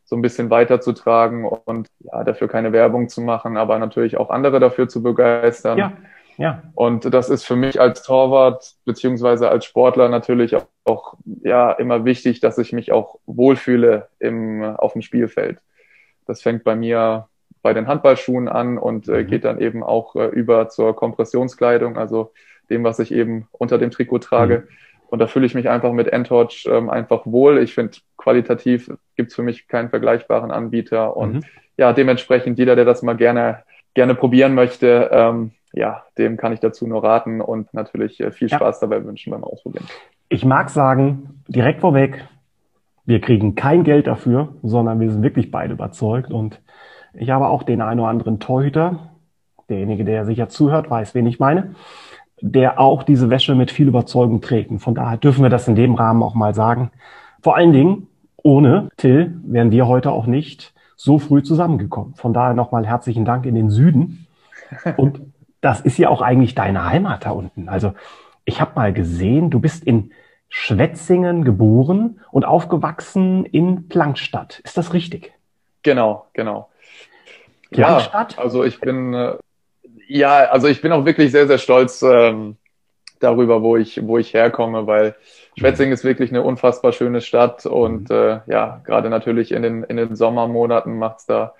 so 0.06 0.16
ein 0.16 0.22
bisschen 0.22 0.50
weiterzutragen 0.50 1.44
und 1.44 1.88
ja, 1.98 2.24
dafür 2.24 2.48
keine 2.48 2.72
Werbung 2.72 3.08
zu 3.08 3.20
machen, 3.20 3.56
aber 3.56 3.78
natürlich 3.78 4.16
auch 4.16 4.30
andere 4.30 4.60
dafür 4.60 4.88
zu 4.88 5.02
begeistern. 5.02 5.78
Ja, 5.78 5.92
ja. 6.38 6.62
Und 6.74 7.12
das 7.12 7.28
ist 7.28 7.44
für 7.44 7.56
mich 7.56 7.80
als 7.80 8.02
Torwart 8.02 8.74
beziehungsweise 8.84 9.50
als 9.50 9.64
Sportler 9.64 10.08
natürlich 10.08 10.54
auch, 10.54 10.66
auch 10.84 11.14
ja 11.42 11.72
immer 11.72 12.04
wichtig, 12.04 12.40
dass 12.40 12.58
ich 12.58 12.72
mich 12.72 12.92
auch 12.92 13.18
wohlfühle 13.26 14.08
im, 14.20 14.62
auf 14.62 14.92
dem 14.92 15.02
Spielfeld. 15.02 15.58
Das 16.26 16.42
fängt 16.42 16.62
bei 16.62 16.76
mir 16.76 17.28
bei 17.62 17.74
den 17.74 17.88
Handballschuhen 17.88 18.48
an 18.48 18.78
und 18.78 19.08
äh, 19.08 19.22
mhm. 19.22 19.26
geht 19.26 19.44
dann 19.44 19.60
eben 19.60 19.82
auch 19.82 20.14
äh, 20.14 20.26
über 20.26 20.68
zur 20.68 20.94
Kompressionskleidung, 20.94 21.98
also 21.98 22.32
dem, 22.70 22.84
was 22.84 23.00
ich 23.00 23.12
eben 23.12 23.48
unter 23.50 23.78
dem 23.78 23.90
Trikot 23.90 24.20
trage. 24.20 24.58
Mhm. 24.58 24.68
Und 25.08 25.18
da 25.18 25.26
fühle 25.26 25.46
ich 25.46 25.54
mich 25.54 25.68
einfach 25.68 25.92
mit 25.92 26.08
Entorch 26.08 26.66
ähm, 26.70 26.90
einfach 26.90 27.26
wohl. 27.26 27.58
Ich 27.58 27.74
finde, 27.74 27.98
qualitativ 28.16 28.90
gibt's 29.16 29.34
für 29.34 29.42
mich 29.42 29.68
keinen 29.68 29.90
vergleichbaren 29.90 30.50
Anbieter. 30.50 31.16
Und 31.16 31.34
mhm. 31.34 31.44
ja, 31.76 31.92
dementsprechend 31.92 32.58
jeder, 32.58 32.76
der 32.76 32.84
das 32.84 33.02
mal 33.02 33.16
gerne, 33.16 33.62
gerne 33.94 34.14
probieren 34.14 34.54
möchte, 34.54 35.08
ähm, 35.12 35.52
ja, 35.72 36.04
dem 36.18 36.36
kann 36.36 36.52
ich 36.52 36.60
dazu 36.60 36.86
nur 36.86 37.04
raten 37.04 37.40
und 37.40 37.72
natürlich 37.74 38.20
äh, 38.20 38.30
viel 38.30 38.48
Spaß 38.48 38.80
ja. 38.80 38.88
dabei 38.88 39.04
wünschen 39.04 39.30
beim 39.30 39.44
Ausprobieren. 39.44 39.86
Ich 40.28 40.44
mag 40.44 40.70
sagen, 40.70 41.42
direkt 41.48 41.80
vorweg, 41.80 42.24
wir 43.04 43.20
kriegen 43.20 43.54
kein 43.54 43.84
Geld 43.84 44.06
dafür, 44.06 44.54
sondern 44.62 44.98
wir 45.00 45.10
sind 45.10 45.22
wirklich 45.22 45.50
beide 45.50 45.74
überzeugt. 45.74 46.32
Und 46.32 46.60
ich 47.14 47.30
habe 47.30 47.46
auch 47.46 47.62
den 47.62 47.80
einen 47.80 48.00
oder 48.00 48.08
anderen 48.08 48.40
Torhüter, 48.40 49.10
derjenige, 49.68 50.04
der 50.04 50.24
sicher 50.24 50.48
zuhört, 50.48 50.90
weiß, 50.90 51.14
wen 51.14 51.26
ich 51.26 51.38
meine, 51.38 51.74
der 52.40 52.78
auch 52.78 53.02
diese 53.02 53.30
Wäsche 53.30 53.54
mit 53.54 53.70
viel 53.70 53.88
Überzeugung 53.88 54.40
trägt. 54.40 54.70
Und 54.70 54.80
von 54.80 54.94
daher 54.94 55.16
dürfen 55.16 55.42
wir 55.42 55.50
das 55.50 55.68
in 55.68 55.74
dem 55.74 55.94
Rahmen 55.94 56.22
auch 56.22 56.34
mal 56.34 56.54
sagen. 56.54 56.90
Vor 57.42 57.56
allen 57.56 57.72
Dingen, 57.72 58.08
ohne 58.42 58.88
Till 58.96 59.40
wären 59.44 59.70
wir 59.70 59.86
heute 59.86 60.10
auch 60.12 60.26
nicht 60.26 60.74
so 60.96 61.18
früh 61.18 61.42
zusammengekommen. 61.42 62.14
Von 62.14 62.32
daher 62.32 62.54
nochmal 62.54 62.86
herzlichen 62.86 63.24
Dank 63.24 63.46
in 63.46 63.54
den 63.54 63.70
Süden. 63.70 64.26
Und 64.96 65.20
das 65.60 65.80
ist 65.80 65.98
ja 65.98 66.08
auch 66.10 66.22
eigentlich 66.22 66.54
deine 66.54 66.84
Heimat 66.84 67.24
da 67.24 67.30
unten. 67.30 67.68
Also 67.68 67.94
ich 68.44 68.60
habe 68.60 68.72
mal 68.76 68.92
gesehen, 68.92 69.50
du 69.50 69.58
bist 69.60 69.84
in 69.84 70.12
Schwetzingen 70.48 71.44
geboren 71.44 72.20
und 72.30 72.44
aufgewachsen 72.44 73.44
in 73.44 73.88
Plankstadt. 73.88 74.60
Ist 74.60 74.76
das 74.76 74.92
richtig? 74.92 75.32
Genau, 75.82 76.26
genau. 76.34 76.70
Plankstadt? 77.70 78.34
Ja, 78.34 78.42
also 78.42 78.64
ich 78.64 78.80
bin 78.80 79.12
äh, 79.12 79.34
ja, 80.06 80.46
also 80.50 80.68
ich 80.68 80.80
bin 80.80 80.92
auch 80.92 81.04
wirklich 81.04 81.32
sehr, 81.32 81.46
sehr 81.46 81.58
stolz 81.58 82.02
ähm, 82.02 82.56
darüber, 83.20 83.62
wo 83.62 83.76
ich, 83.76 84.06
wo 84.06 84.18
ich 84.18 84.34
herkomme, 84.34 84.86
weil 84.86 85.16
Schwetzingen 85.58 85.92
ist 85.92 86.04
wirklich 86.04 86.30
eine 86.30 86.42
unfassbar 86.42 86.92
schöne 86.92 87.20
Stadt 87.20 87.66
und 87.66 88.10
mhm. 88.10 88.16
äh, 88.16 88.40
ja, 88.46 88.82
gerade 88.84 89.08
natürlich 89.10 89.52
in 89.52 89.62
den, 89.62 89.82
in 89.84 89.96
den 89.96 90.16
Sommermonaten 90.16 90.98
macht's 90.98 91.26
da 91.26 91.54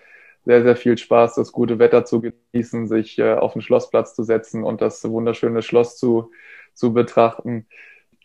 sehr, 0.45 0.63
sehr 0.63 0.77
viel 0.77 0.97
Spaß, 0.97 1.35
das 1.35 1.51
gute 1.53 1.79
Wetter 1.79 2.05
zu 2.05 2.21
genießen, 2.21 2.87
sich 2.87 3.19
äh, 3.19 3.35
auf 3.35 3.55
den 3.55 3.63
Schlossplatz 3.63 4.15
zu 4.15 4.23
setzen 4.23 4.63
und 4.63 4.81
das 4.81 5.03
wunderschöne 5.09 5.63
Schloss 5.63 5.97
zu, 5.97 6.31
zu 6.73 6.93
betrachten. 6.93 7.67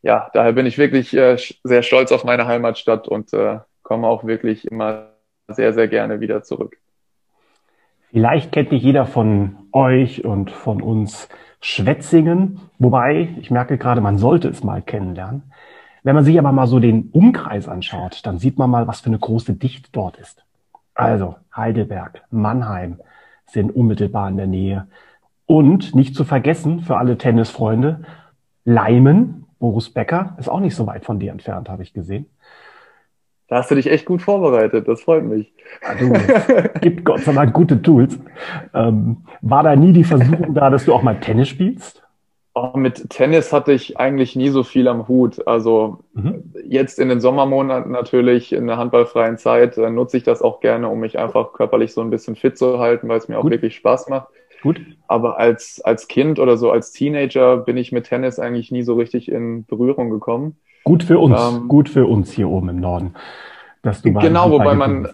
Ja, 0.04 0.30
daher 0.34 0.54
bin 0.54 0.66
ich 0.66 0.78
wirklich 0.78 1.16
äh, 1.16 1.38
sehr 1.64 1.84
stolz 1.84 2.12
auf 2.12 2.24
meine 2.24 2.46
Heimatstadt 2.46 3.08
und 3.08 3.34
äh, 3.34 3.60
komme 3.82 4.08
auch 4.08 4.24
wirklich 4.24 4.70
immer 4.70 5.14
sehr, 5.48 5.74
sehr 5.74 5.88
gerne 5.88 6.20
wieder 6.20 6.44
zurück. 6.44 6.78
Vielleicht 8.12 8.52
kennt 8.52 8.72
nicht 8.72 8.84
jeder 8.84 9.06
von 9.06 9.56
euch 9.72 10.26
und 10.26 10.52
von 10.52 10.82
uns 10.82 11.30
Schwetzingen, 11.62 12.60
wobei 12.78 13.30
ich 13.40 13.52
merke 13.52 13.78
gerade, 13.78 14.02
man 14.02 14.18
sollte 14.18 14.50
es 14.50 14.64
mal 14.64 14.82
kennenlernen. 14.82 15.44
Wenn 16.04 16.16
man 16.16 16.26
sich 16.26 16.38
aber 16.38 16.52
mal 16.52 16.68
so 16.68 16.80
den 16.80 17.10
Umkreis 17.14 17.70
anschaut, 17.70 18.26
dann 18.26 18.38
sieht 18.38 18.58
man 18.58 18.70
mal, 18.70 18.88
was 18.88 19.00
für 19.00 19.08
eine 19.08 19.20
große 19.20 19.54
Dichte 19.54 19.90
dort 19.94 20.18
ist. 20.18 20.44
Also 20.94 21.36
Heidelberg, 21.56 22.24
Mannheim 22.32 23.00
sind 23.46 23.74
unmittelbar 23.74 24.28
in 24.28 24.38
der 24.38 24.48
Nähe. 24.48 24.88
Und 25.46 25.96
nicht 25.96 26.16
zu 26.16 26.26
vergessen, 26.26 26.82
für 26.82 26.98
alle 26.98 27.18
Tennisfreunde, 27.18 28.02
Leimen, 28.66 29.46
Boris 29.60 29.90
Becker, 29.90 30.36
ist 30.38 30.50
auch 30.50 30.60
nicht 30.60 30.76
so 30.76 30.86
weit 30.86 31.06
von 31.06 31.20
dir 31.20 31.32
entfernt, 31.32 31.70
habe 31.70 31.84
ich 31.84 31.94
gesehen. 31.94 32.26
Da 33.52 33.58
hast 33.58 33.70
du 33.70 33.76
dich 33.76 33.92
echt 33.92 34.06
gut 34.06 34.22
vorbereitet, 34.22 34.88
das 34.88 35.02
freut 35.02 35.26
mich. 35.26 35.54
Ja, 35.82 35.94
du, 35.96 36.80
gibt 36.80 37.04
Gott 37.04 37.20
sei 37.20 37.34
Dank 37.34 37.52
gute 37.52 37.82
Tools. 37.82 38.18
Ähm, 38.74 39.26
war 39.42 39.62
da 39.62 39.76
nie 39.76 39.92
die 39.92 40.06
Versuchung 40.06 40.54
da, 40.54 40.70
dass 40.70 40.86
du 40.86 40.94
auch 40.94 41.04
mal 41.04 41.20
Tennis 41.20 41.50
spielst? 41.50 42.02
Oh, 42.54 42.72
mit 42.76 43.10
Tennis 43.10 43.52
hatte 43.52 43.74
ich 43.74 43.98
eigentlich 44.00 44.38
nie 44.38 44.48
so 44.48 44.64
viel 44.64 44.88
am 44.88 45.10
Hut. 45.10 45.46
Also 45.50 46.00
mhm. 46.14 46.54
jetzt 46.66 46.98
in 46.98 47.10
den 47.10 47.20
Sommermonaten 47.20 47.92
natürlich 47.92 48.54
in 48.54 48.68
der 48.68 48.78
handballfreien 48.78 49.38
Zeit 49.38 49.78
äh, 49.78 49.90
nutze 49.90 50.16
ich 50.16 50.24
das 50.24 50.42
auch 50.42 50.62
gerne, 50.62 50.88
um 50.88 51.02
mich 51.02 51.20
einfach 51.20 51.52
körperlich 51.52 51.94
so 51.94 52.00
ein 52.00 52.10
bisschen 52.10 52.38
fit 52.38 52.58
zu 52.58 52.80
halten, 52.80 53.10
weil 53.10 53.18
es 53.18 53.28
mir 53.28 53.36
Gut. 53.36 53.48
auch 53.48 53.50
wirklich 53.50 53.76
Spaß 53.76 54.08
macht. 54.08 54.30
Gut. 54.62 54.82
Aber 55.08 55.40
als, 55.40 55.82
als 55.84 56.08
Kind 56.08 56.40
oder 56.40 56.58
so 56.58 56.72
als 56.72 56.92
Teenager 56.92 57.58
bin 57.58 57.78
ich 57.78 57.92
mit 57.92 58.06
Tennis 58.06 58.40
eigentlich 58.40 58.72
nie 58.72 58.84
so 58.84 58.96
richtig 58.96 59.32
in 59.32 59.66
Berührung 59.66 60.10
gekommen. 60.10 60.56
Gut 60.84 61.04
für 61.04 61.20
uns, 61.20 61.40
ähm, 61.40 61.68
gut 61.68 61.90
für 61.90 62.08
uns 62.08 62.32
hier 62.32 62.50
oben 62.50 62.70
im 62.70 62.80
Norden. 62.80 63.14
Dass 63.82 64.02
du 64.02 64.14
genau, 64.14 64.52
wobei 64.52 64.76
man, 64.76 65.10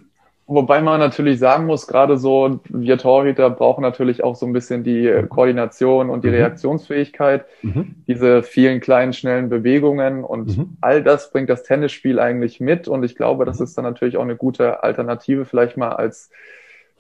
wobei 0.46 0.82
man 0.82 1.00
natürlich 1.00 1.40
sagen 1.40 1.66
muss, 1.66 1.88
gerade 1.88 2.18
so, 2.18 2.60
wir 2.70 2.98
Torhüter 2.98 3.50
brauchen 3.50 3.82
natürlich 3.82 4.24
auch 4.24 4.36
so 4.36 4.46
ein 4.46 4.54
bisschen 4.54 4.84
die 4.84 5.24
Koordination 5.30 6.10
und 6.10 6.24
die 6.24 6.30
mhm. 6.30 6.36
Reaktionsfähigkeit, 6.36 7.46
mhm. 7.62 7.96
diese 8.08 8.44
vielen 8.44 8.82
kleinen, 8.82 9.14
schnellen 9.14 9.50
Bewegungen 9.50 10.24
und 10.24 10.58
mhm. 10.58 10.78
all 10.82 11.04
das 11.04 11.32
bringt 11.32 11.50
das 11.50 11.64
Tennisspiel 11.64 12.20
eigentlich 12.20 12.60
mit 12.60 12.88
und 12.88 13.04
ich 13.04 13.16
glaube, 13.16 13.46
das 13.46 13.60
mhm. 13.60 13.64
ist 13.64 13.78
dann 13.78 13.86
natürlich 13.86 14.18
auch 14.18 14.24
eine 14.24 14.36
gute 14.36 14.84
Alternative, 14.84 15.46
vielleicht 15.46 15.78
mal 15.78 15.94
als 15.94 16.30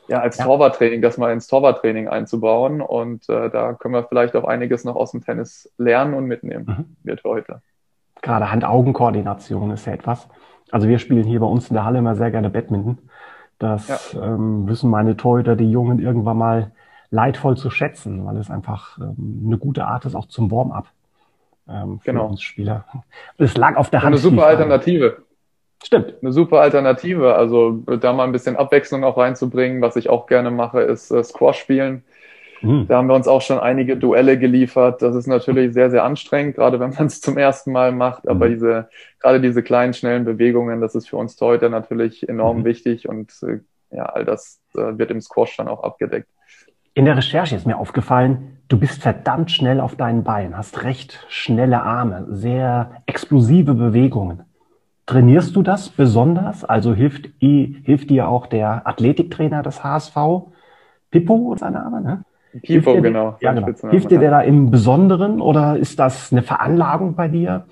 ja, 0.07 0.19
als 0.19 0.37
ja. 0.37 0.45
Torwarttraining, 0.45 1.01
das 1.01 1.17
mal 1.17 1.31
ins 1.31 1.47
Torwarttraining 1.47 2.07
einzubauen. 2.07 2.81
Und 2.81 3.27
äh, 3.29 3.49
da 3.49 3.73
können 3.73 3.93
wir 3.93 4.03
vielleicht 4.03 4.35
auch 4.35 4.45
einiges 4.45 4.83
noch 4.83 4.95
aus 4.95 5.11
dem 5.11 5.23
Tennis 5.23 5.71
lernen 5.77 6.13
und 6.13 6.25
mitnehmen, 6.25 6.65
mhm. 6.65 6.95
wir 7.03 7.17
Torhüter 7.17 7.61
gerade 8.21 8.51
Hand-Augen-Koordination 8.51 9.71
ist 9.71 9.85
ja 9.85 9.93
etwas. 9.93 10.27
Also 10.71 10.87
wir 10.87 10.99
spielen 10.99 11.23
hier 11.23 11.39
bei 11.39 11.45
uns 11.45 11.69
in 11.69 11.75
der 11.75 11.85
Halle 11.85 11.99
immer 11.99 12.15
sehr 12.15 12.31
gerne 12.31 12.49
Badminton. 12.49 12.97
Das 13.59 14.13
ja. 14.13 14.23
ähm, 14.23 14.67
wissen 14.67 14.89
meine 14.89 15.17
Torhüter, 15.17 15.55
die 15.55 15.71
Jungen, 15.71 15.99
irgendwann 15.99 16.37
mal 16.37 16.71
leidvoll 17.09 17.57
zu 17.57 17.69
schätzen, 17.69 18.25
weil 18.25 18.37
es 18.37 18.51
einfach 18.51 18.97
ähm, 18.99 19.43
eine 19.47 19.57
gute 19.57 19.85
Art 19.85 20.05
ist, 20.05 20.13
auch 20.13 20.27
zum 20.27 20.51
Warm-up 20.51 20.87
ähm, 21.69 21.99
für 21.99 22.11
genau. 22.11 22.27
uns 22.27 22.41
Spieler. 22.41 22.85
Es 23.37 23.55
lag 23.57 23.77
auf 23.77 23.89
der 23.89 24.01
Hand. 24.01 24.07
Eine 24.07 24.17
super 24.17 24.45
Alternative. 24.45 25.23
Stimmt. 25.83 26.15
Eine 26.21 26.31
super 26.31 26.61
Alternative. 26.61 27.35
Also 27.35 27.83
da 27.99 28.13
mal 28.13 28.23
ein 28.23 28.31
bisschen 28.31 28.55
Abwechslung 28.55 29.03
auch 29.03 29.17
reinzubringen. 29.17 29.81
Was 29.81 29.95
ich 29.95 30.09
auch 30.09 30.27
gerne 30.27 30.51
mache, 30.51 30.81
ist 30.81 31.11
äh, 31.11 31.23
Squash 31.23 31.59
spielen. 31.59 32.03
Mhm. 32.61 32.87
Da 32.87 32.97
haben 32.97 33.07
wir 33.07 33.15
uns 33.15 33.27
auch 33.27 33.41
schon 33.41 33.59
einige 33.59 33.97
Duelle 33.97 34.37
geliefert. 34.39 35.01
Das 35.01 35.15
ist 35.15 35.27
natürlich 35.27 35.73
sehr, 35.73 35.89
sehr 35.89 36.03
anstrengend, 36.03 36.55
gerade 36.55 36.79
wenn 36.79 36.91
man 36.91 37.05
es 37.05 37.21
zum 37.21 37.37
ersten 37.37 37.71
Mal 37.71 37.91
macht. 37.91 38.27
Aber 38.27 38.47
mhm. 38.47 38.53
diese, 38.53 38.89
gerade 39.19 39.41
diese 39.41 39.63
kleinen, 39.63 39.93
schnellen 39.93 40.25
Bewegungen, 40.25 40.81
das 40.81 40.95
ist 40.95 41.09
für 41.09 41.17
uns 41.17 41.39
heute 41.39 41.69
natürlich 41.69 42.27
enorm 42.27 42.59
mhm. 42.59 42.65
wichtig 42.65 43.07
und 43.07 43.31
äh, 43.43 43.59
ja, 43.95 44.05
all 44.05 44.25
das 44.25 44.59
äh, 44.75 44.97
wird 44.97 45.11
im 45.11 45.21
Squash 45.21 45.55
dann 45.57 45.67
auch 45.67 45.83
abgedeckt. 45.83 46.27
In 46.93 47.05
der 47.05 47.15
Recherche 47.15 47.55
ist 47.55 47.67
mir 47.67 47.77
aufgefallen, 47.77 48.57
du 48.69 48.79
bist 48.79 49.03
verdammt 49.03 49.51
schnell 49.51 49.79
auf 49.79 49.95
deinen 49.95 50.23
Beinen, 50.23 50.57
hast 50.57 50.83
recht 50.83 51.23
schnelle 51.29 51.83
Arme, 51.83 52.25
sehr 52.29 53.03
explosive 53.05 53.75
Bewegungen. 53.75 54.46
Trainierst 55.07 55.55
du 55.55 55.63
das 55.63 55.89
besonders? 55.89 56.63
Also 56.63 56.93
hilft, 56.93 57.29
hilft 57.39 58.09
dir 58.09 58.27
auch 58.27 58.45
der 58.45 58.85
Athletiktrainer 58.85 59.63
des 59.63 59.83
HSV, 59.83 60.15
Pippo 61.09 61.53
ist 61.53 61.61
sein 61.61 61.73
Name, 61.73 62.01
ne? 62.01 62.23
Pifo, 62.61 62.93
dir, 62.95 63.01
genau. 63.01 63.37
Ja, 63.39 63.53
genau. 63.53 63.67
Hilft 63.89 64.11
dir 64.11 64.19
der 64.19 64.31
da 64.31 64.41
im 64.41 64.69
Besonderen 64.69 65.41
oder 65.41 65.77
ist 65.77 65.99
das 65.99 66.31
eine 66.31 66.43
Veranlagung 66.43 67.15
bei 67.15 67.27
dir? 67.27 67.65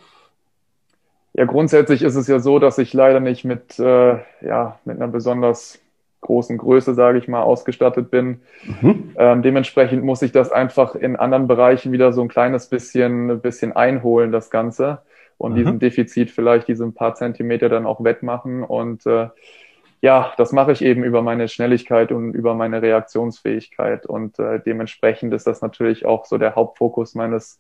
Ja, 1.33 1.45
grundsätzlich 1.45 2.01
ist 2.01 2.15
es 2.15 2.27
ja 2.27 2.39
so, 2.39 2.59
dass 2.59 2.77
ich 2.77 2.93
leider 2.93 3.19
nicht 3.19 3.43
mit, 3.43 3.77
äh, 3.79 4.17
ja, 4.41 4.79
mit 4.85 4.95
einer 4.95 5.09
besonders 5.09 5.79
großen 6.21 6.57
Größe, 6.57 6.93
sage 6.93 7.17
ich 7.17 7.27
mal, 7.27 7.41
ausgestattet 7.41 8.09
bin. 8.09 8.41
Mhm. 8.63 9.11
Ähm, 9.17 9.41
dementsprechend 9.41 10.03
muss 10.03 10.21
ich 10.21 10.31
das 10.31 10.51
einfach 10.51 10.95
in 10.95 11.17
anderen 11.17 11.47
Bereichen 11.47 11.91
wieder 11.91 12.13
so 12.13 12.21
ein 12.21 12.29
kleines 12.29 12.67
bisschen, 12.67 13.41
bisschen 13.41 13.75
einholen, 13.75 14.31
das 14.31 14.49
Ganze. 14.49 14.99
Und 15.37 15.53
mhm. 15.53 15.55
diesem 15.55 15.79
Defizit 15.79 16.31
vielleicht 16.31 16.67
diese 16.67 16.89
paar 16.91 17.15
Zentimeter 17.15 17.69
dann 17.69 17.85
auch 17.85 18.03
wettmachen. 18.03 18.63
Und 18.63 19.05
äh, 19.05 19.29
ja, 20.01 20.33
das 20.37 20.51
mache 20.51 20.71
ich 20.71 20.83
eben 20.83 21.03
über 21.03 21.21
meine 21.21 21.47
Schnelligkeit 21.47 22.11
und 22.11 22.33
über 22.33 22.53
meine 22.53 22.81
Reaktionsfähigkeit. 22.81 24.05
Und 24.05 24.39
äh, 24.39 24.59
dementsprechend 24.65 25.33
ist 25.33 25.47
das 25.47 25.61
natürlich 25.61 26.05
auch 26.05 26.25
so 26.25 26.37
der 26.37 26.55
Hauptfokus 26.55 27.15
meines, 27.15 27.59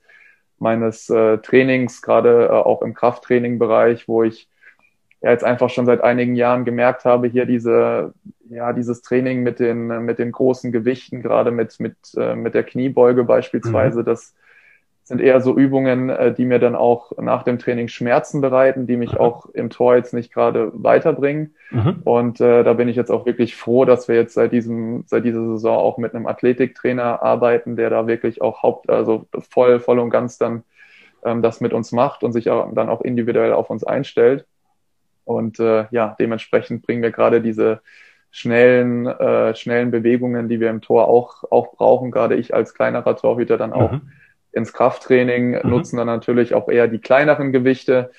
meines 0.59 1.09
äh, 1.09 1.39
Trainings, 1.39 2.01
gerade 2.01 2.45
äh, 2.45 2.49
auch 2.49 2.81
im 2.81 2.93
Krafttraining-Bereich, 2.93 4.07
wo 4.07 4.23
ich 4.23 4.47
ja 5.21 5.31
jetzt 5.31 5.43
einfach 5.43 5.69
schon 5.69 5.85
seit 5.85 6.01
einigen 6.01 6.35
Jahren 6.35 6.65
gemerkt 6.65 7.03
habe, 7.03 7.27
hier 7.27 7.45
diese, 7.45 8.13
ja, 8.49 8.73
dieses 8.73 9.01
Training 9.01 9.41
mit 9.41 9.59
den, 9.59 9.87
mit 10.05 10.19
den 10.19 10.31
großen 10.31 10.71
Gewichten, 10.71 11.21
gerade 11.21 11.51
mit, 11.51 11.79
mit, 11.79 11.95
äh, 12.15 12.35
mit 12.35 12.53
der 12.53 12.63
Kniebeuge 12.63 13.23
beispielsweise, 13.23 14.01
mhm. 14.01 14.05
das 14.05 14.35
sind 15.05 15.21
eher 15.21 15.39
so 15.39 15.55
Übungen, 15.55 16.09
äh, 16.09 16.33
die 16.33 16.45
mir 16.45 16.57
dann 16.57 16.75
auch 16.75 17.15
nach 17.17 17.43
dem 17.43 17.59
Training 17.59 17.87
Schmerzen 17.89 18.41
bereiten, 18.41 18.87
die 18.87 18.97
mich 18.97 19.13
mhm. 19.13 19.19
auch 19.19 19.45
im 19.53 19.69
Tor 19.69 19.95
jetzt 19.95 20.15
nicht 20.15 20.33
gerade 20.33 20.71
weiterbringen. 20.73 21.53
Mhm. 21.69 22.01
Und 22.03 22.41
äh, 22.41 22.63
da 22.63 22.73
bin 22.73 22.87
ich 22.87 22.95
jetzt 22.95 23.11
auch 23.11 23.27
wirklich 23.27 23.55
froh, 23.55 23.85
dass 23.85 24.07
wir 24.07 24.15
jetzt 24.15 24.33
seit 24.33 24.51
diesem, 24.51 25.03
seit 25.05 25.23
dieser 25.23 25.45
Saison 25.45 25.77
auch 25.77 25.99
mit 25.99 26.15
einem 26.15 26.25
Athletiktrainer 26.25 27.21
arbeiten, 27.21 27.75
der 27.75 27.91
da 27.91 28.07
wirklich 28.07 28.41
auch 28.41 28.63
haupt, 28.63 28.89
also 28.89 29.27
voll, 29.51 29.79
voll 29.79 29.99
und 29.99 30.09
ganz 30.09 30.39
dann 30.39 30.63
ähm, 31.23 31.43
das 31.43 31.61
mit 31.61 31.71
uns 31.71 31.91
macht 31.91 32.23
und 32.23 32.33
sich 32.33 32.49
auch, 32.49 32.73
dann 32.73 32.89
auch 32.89 33.01
individuell 33.01 33.53
auf 33.53 33.69
uns 33.69 33.83
einstellt. 33.83 34.47
Und 35.23 35.59
äh, 35.59 35.85
ja, 35.91 36.15
dementsprechend 36.19 36.81
bringen 36.81 37.03
wir 37.03 37.11
gerade 37.11 37.41
diese 37.41 37.81
schnellen, 38.31 39.05
äh, 39.05 39.53
schnellen 39.53 39.91
Bewegungen, 39.91 40.49
die 40.49 40.59
wir 40.59 40.71
im 40.71 40.81
Tor 40.81 41.07
auch, 41.07 41.43
auch 41.51 41.73
brauchen, 41.73 42.09
gerade 42.09 42.33
ich 42.35 42.55
als 42.55 42.73
kleinerer 42.73 43.15
Torhüter 43.15 43.59
dann 43.59 43.71
auch. 43.71 43.91
Mhm 43.91 44.09
ins 44.55 44.73
Krafttraining, 44.73 45.51
mhm. 45.51 45.69
nutzen 45.69 45.97
dann 45.97 46.07
natürlich 46.07 46.53
auch 46.53 46.69
eher 46.69 46.87
die 46.87 46.99
kleineren 46.99 47.51
Gewichte. 47.51 48.11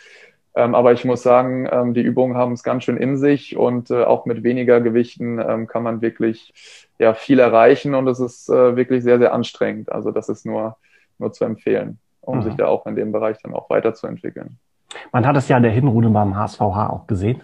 Ähm, 0.55 0.75
aber 0.75 0.93
ich 0.93 1.05
muss 1.05 1.23
sagen, 1.23 1.69
ähm, 1.71 1.95
die 1.95 2.03
Übungen 2.03 2.37
haben 2.37 2.53
es 2.53 2.63
ganz 2.63 2.85
schön 2.85 2.97
in 2.97 3.17
sich 3.17 3.57
und 3.57 3.91
äh, 3.91 4.05
auch 4.05 4.25
mit 4.27 4.43
weniger 4.43 4.81
Gewichten 4.81 5.39
ähm, 5.39 5.67
kann 5.67 5.83
man 5.83 6.01
wirklich 6.01 6.55
ja, 6.99 7.15
viel 7.15 7.39
erreichen 7.39 7.95
und 7.95 8.09
es 8.09 8.21
ist 8.21 8.49
äh, 8.49 8.77
wirklich 8.77 9.03
sehr, 9.03 9.19
sehr 9.19 9.35
anstrengend. 9.35 9.93
Also 9.93 10.11
das 10.11 10.29
ist 10.29 10.47
nur, 10.47 10.77
nur 11.19 11.33
zu 11.33 11.45
empfehlen, 11.45 11.99
um 12.23 12.39
mhm. 12.39 12.43
sich 12.43 12.55
da 12.55 12.67
auch 12.67 12.87
in 12.87 12.97
dem 12.97 13.13
Bereich 13.13 13.37
dann 13.43 13.55
auch 13.55 13.69
weiterzuentwickeln. 13.69 14.59
Man 15.13 15.27
hat 15.27 15.37
es 15.37 15.49
ja 15.49 15.59
in 15.59 15.63
der 15.63 15.73
Hinrunde 15.73 16.09
beim 16.09 16.37
HSVH 16.37 16.89
auch 16.89 17.07
gesehen. 17.07 17.43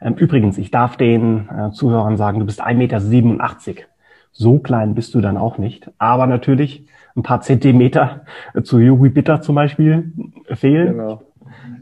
Ähm, 0.00 0.14
übrigens, 0.14 0.56
ich 0.56 0.70
darf 0.70 0.96
den 0.96 1.48
äh, 1.48 1.70
Zuhörern 1.72 2.16
sagen, 2.16 2.38
du 2.38 2.46
bist 2.46 2.62
1,87 2.62 2.74
Meter. 2.74 3.86
So 4.34 4.58
klein 4.58 4.94
bist 4.94 5.14
du 5.14 5.20
dann 5.20 5.36
auch 5.36 5.58
nicht. 5.58 5.90
Aber 5.98 6.26
natürlich 6.26 6.86
ein 7.16 7.22
paar 7.22 7.40
Zentimeter 7.40 8.26
zu 8.64 8.80
Yogi 8.80 9.08
Bitter 9.08 9.40
zum 9.40 9.54
Beispiel 9.54 10.12
fehlen. 10.52 10.94
Genau. 10.94 11.22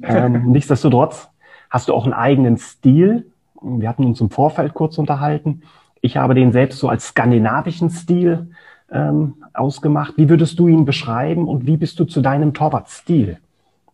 Ähm, 0.02 0.44
nichtsdestotrotz 0.52 1.30
hast 1.70 1.88
du 1.88 1.94
auch 1.94 2.04
einen 2.04 2.12
eigenen 2.12 2.58
Stil. 2.58 3.26
Wir 3.62 3.88
hatten 3.88 4.04
uns 4.04 4.20
im 4.20 4.28
Vorfeld 4.28 4.74
kurz 4.74 4.98
unterhalten. 4.98 5.62
Ich 6.02 6.18
habe 6.18 6.34
den 6.34 6.52
selbst 6.52 6.78
so 6.78 6.88
als 6.88 7.08
skandinavischen 7.08 7.88
Stil 7.88 8.50
ähm, 8.90 9.34
ausgemacht. 9.54 10.14
Wie 10.18 10.28
würdest 10.28 10.58
du 10.58 10.68
ihn 10.68 10.84
beschreiben 10.84 11.48
und 11.48 11.66
wie 11.66 11.78
bist 11.78 11.98
du 11.98 12.04
zu 12.04 12.20
deinem 12.20 12.52
Torwartstil 12.52 13.38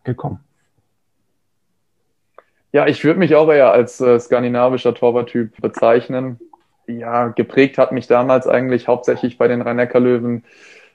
gekommen? 0.02 0.40
Ja, 2.72 2.86
ich 2.86 3.04
würde 3.04 3.20
mich 3.20 3.36
auch 3.36 3.48
eher 3.48 3.70
als 3.70 4.00
äh, 4.00 4.18
skandinavischer 4.18 4.94
Torwarttyp 4.94 5.60
bezeichnen. 5.60 6.40
Ja, 6.88 7.28
geprägt 7.28 7.78
hat 7.78 7.92
mich 7.92 8.06
damals 8.06 8.46
eigentlich 8.46 8.88
hauptsächlich 8.88 9.36
bei 9.36 9.46
den 9.46 9.60
Rhein-Neckar-Löwen 9.60 10.44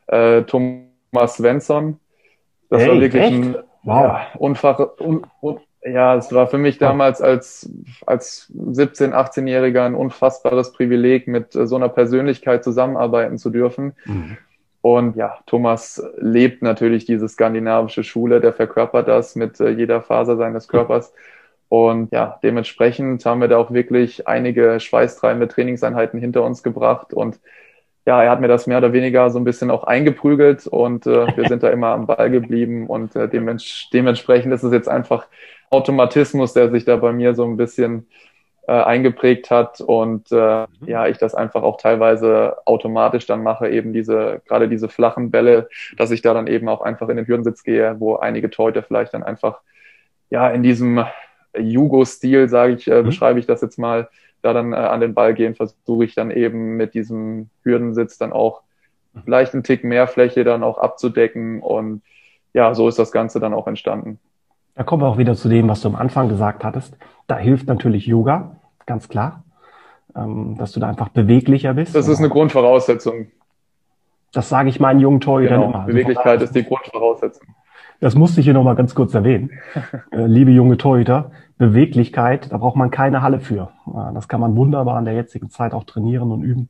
äh, 0.08 0.42
Thomas 0.42 1.36
Svensson. 1.36 2.00
Das 2.70 2.82
hey, 2.82 2.90
war 2.90 3.00
wirklich 3.00 3.24
echt? 3.24 3.34
ein 3.34 3.56
wow. 3.84 4.04
ja, 4.04 4.28
unfach, 4.40 4.80
un, 5.00 5.28
un, 5.42 5.60
ja, 5.86 6.16
es 6.16 6.32
war 6.34 6.48
für 6.48 6.58
mich 6.58 6.78
damals 6.78 7.22
als, 7.22 7.70
als 8.06 8.52
17-, 8.56 9.12
18-Jähriger 9.12 9.86
ein 9.86 9.96
unfassbares 9.96 10.74
Privileg, 10.74 11.28
mit 11.28 11.56
äh, 11.56 11.68
so 11.68 11.76
einer 11.76 11.90
Persönlichkeit 11.90 12.64
zusammenarbeiten 12.64 13.38
zu 13.38 13.50
dürfen. 13.50 13.94
Mhm. 14.06 14.38
Und 14.82 15.16
ja, 15.16 15.38
Thomas 15.46 16.04
lebt 16.18 16.62
natürlich 16.62 17.06
diese 17.06 17.30
skandinavische 17.30 18.04
Schule, 18.04 18.42
der 18.42 18.52
verkörpert 18.52 19.08
das 19.08 19.36
mit 19.36 19.60
äh, 19.60 19.70
jeder 19.70 20.02
Faser 20.02 20.36
seines 20.36 20.68
Körpers. 20.68 21.14
Und 21.74 22.12
ja, 22.12 22.38
dementsprechend 22.44 23.26
haben 23.26 23.42
wir 23.42 23.48
da 23.48 23.58
auch 23.58 23.72
wirklich 23.72 24.28
einige 24.28 24.80
schweißtreibende 24.80 25.48
Trainingseinheiten 25.48 26.20
hinter 26.20 26.44
uns 26.44 26.62
gebracht. 26.62 27.16
Und 27.16 27.40
ja, 28.06 28.22
er 28.22 28.30
hat 28.30 28.42
mir 28.42 28.48
das 28.48 28.68
mehr 28.68 28.78
oder 28.78 28.94
weniger 28.94 29.32
so 29.32 29.40
ein 29.40 29.44
bisschen 29.44 29.72
auch 29.72 29.84
eingeprügelt. 29.84 30.68
Und 30.68 31.08
äh, 31.08 31.36
wir 31.36 31.48
sind 31.50 31.64
da 31.64 31.72
immer 31.72 31.88
am 31.88 32.06
Ball 32.06 32.30
geblieben. 32.30 32.86
Und 32.86 33.16
äh, 33.16 33.28
dements 33.28 33.90
dementsprechend 33.92 34.54
ist 34.54 34.62
es 34.62 34.72
jetzt 34.72 34.88
einfach 34.88 35.26
Automatismus, 35.72 36.54
der 36.54 36.70
sich 36.70 36.86
da 36.86 36.96
bei 36.98 37.12
mir 37.12 37.34
so 37.34 37.44
ein 37.44 37.58
bisschen 37.58 38.06
äh, 38.68 38.74
eingeprägt 38.74 39.50
hat. 39.50 39.82
Und 39.82 40.32
äh, 40.32 40.68
mhm. 40.80 40.88
ja, 40.88 41.08
ich 41.08 41.18
das 41.18 41.34
einfach 41.34 41.64
auch 41.64 41.78
teilweise 41.78 42.56
automatisch 42.68 43.26
dann 43.26 43.42
mache, 43.42 43.68
eben 43.68 43.94
diese, 43.94 44.44
gerade 44.48 44.70
diese 44.70 44.90
flachen 44.90 45.32
Bälle, 45.32 45.70
dass 45.98 46.12
ich 46.12 46.22
da 46.22 46.36
dann 46.36 46.46
eben 46.46 46.70
auch 46.70 46.82
einfach 46.82 47.10
in 47.10 47.18
den 47.18 47.26
Hürdensitz 47.26 47.64
gehe, 47.64 47.96
wo 47.98 48.18
einige 48.18 48.52
Torhüter 48.52 48.84
vielleicht 48.84 49.16
dann 49.16 49.24
einfach 49.24 49.62
ja 50.30 50.52
in 50.52 50.62
diesem 50.62 51.04
Jugo-Stil, 51.58 52.50
sage 52.50 52.74
ich, 52.74 52.88
äh, 52.88 53.02
mhm. 53.02 53.06
beschreibe 53.06 53.40
ich 53.40 53.46
das 53.46 53.62
jetzt 53.62 53.78
mal, 53.78 54.10
da 54.42 54.54
dann 54.54 54.74
äh, 54.74 54.76
an 54.76 55.00
den 55.00 55.14
Ball 55.14 55.34
gehen, 55.34 55.56
versuche 55.56 56.06
ich 56.06 56.16
dann 56.16 56.30
eben 56.30 56.76
mit 56.76 56.94
diesem 56.94 57.50
Hürdensitz 57.64 58.18
dann 58.18 58.34
auch 58.34 58.62
vielleicht 59.24 59.54
einen 59.54 59.64
Tick 59.64 59.84
mehr 59.84 60.08
Fläche 60.08 60.44
dann 60.44 60.64
auch 60.64 60.78
abzudecken 60.78 61.62
und 61.62 62.02
ja, 62.54 62.74
so 62.76 62.88
ist 62.88 63.00
das 63.00 63.12
Ganze 63.12 63.40
dann 63.40 63.54
auch 63.54 63.68
entstanden. 63.68 64.20
Da 64.76 64.84
kommen 64.84 65.04
wir 65.04 65.08
auch 65.08 65.18
wieder 65.18 65.36
zu 65.36 65.50
dem, 65.50 65.70
was 65.70 65.82
du 65.82 65.90
am 65.90 65.96
Anfang 65.96 66.30
gesagt 66.30 66.64
hattest. 66.64 66.98
Da 67.28 67.38
hilft 67.38 67.68
natürlich 67.68 68.08
Yoga, 68.08 68.58
ganz 68.86 69.08
klar, 69.08 69.44
ähm, 70.16 70.56
dass 70.58 70.72
du 70.72 70.80
da 70.80 70.90
einfach 70.90 71.10
beweglicher 71.10 71.74
bist. 71.74 71.96
Das 71.96 72.08
ist 72.08 72.20
eine 72.20 72.30
Grundvoraussetzung. 72.30 73.28
Das 74.32 74.50
sage 74.50 74.70
ich 74.70 74.80
meinen 74.80 75.00
jungen 75.00 75.22
Torhütern 75.22 75.62
genau. 75.62 75.70
immer. 75.70 75.80
Also 75.82 75.92
Beweglichkeit 75.92 76.42
ist 76.42 76.56
die 76.56 76.64
Grundvoraussetzung. 76.64 77.48
Das 78.00 78.16
musste 78.16 78.40
ich 78.40 78.46
hier 78.46 78.54
nochmal 78.54 78.76
ganz 78.76 78.96
kurz 78.96 79.14
erwähnen. 79.14 79.52
äh, 80.12 80.26
liebe 80.26 80.52
junge 80.52 80.78
Torhüter, 80.78 81.32
Beweglichkeit, 81.58 82.52
da 82.52 82.58
braucht 82.58 82.76
man 82.76 82.92
keine 82.92 83.22
Halle 83.22 83.40
für. 83.40 83.70
Das 84.14 84.28
kann 84.28 84.42
man 84.42 84.56
wunderbar 84.56 85.00
in 85.00 85.06
der 85.06 85.14
jetzigen 85.14 85.50
Zeit 85.50 85.74
auch 85.74 85.84
trainieren 85.84 86.32
und 86.32 86.44
üben 86.44 86.70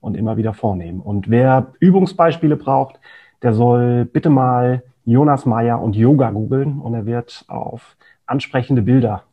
und 0.00 0.16
immer 0.16 0.36
wieder 0.36 0.52
vornehmen. 0.52 1.00
Und 1.00 1.30
wer 1.30 1.72
Übungsbeispiele 1.80 2.56
braucht, 2.56 3.00
der 3.42 3.54
soll 3.54 4.04
bitte 4.04 4.30
mal 4.30 4.82
Jonas 5.04 5.46
Meyer 5.46 5.80
und 5.80 5.96
Yoga 5.96 6.30
googeln 6.30 6.78
und 6.80 6.94
er 6.94 7.06
wird 7.06 7.44
auf 7.48 7.96
ansprechende 8.26 8.82
Bilder 8.82 9.24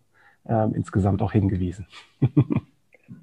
äh, 0.48 0.68
insgesamt 0.74 1.22
auch 1.22 1.32
hingewiesen. 1.32 1.88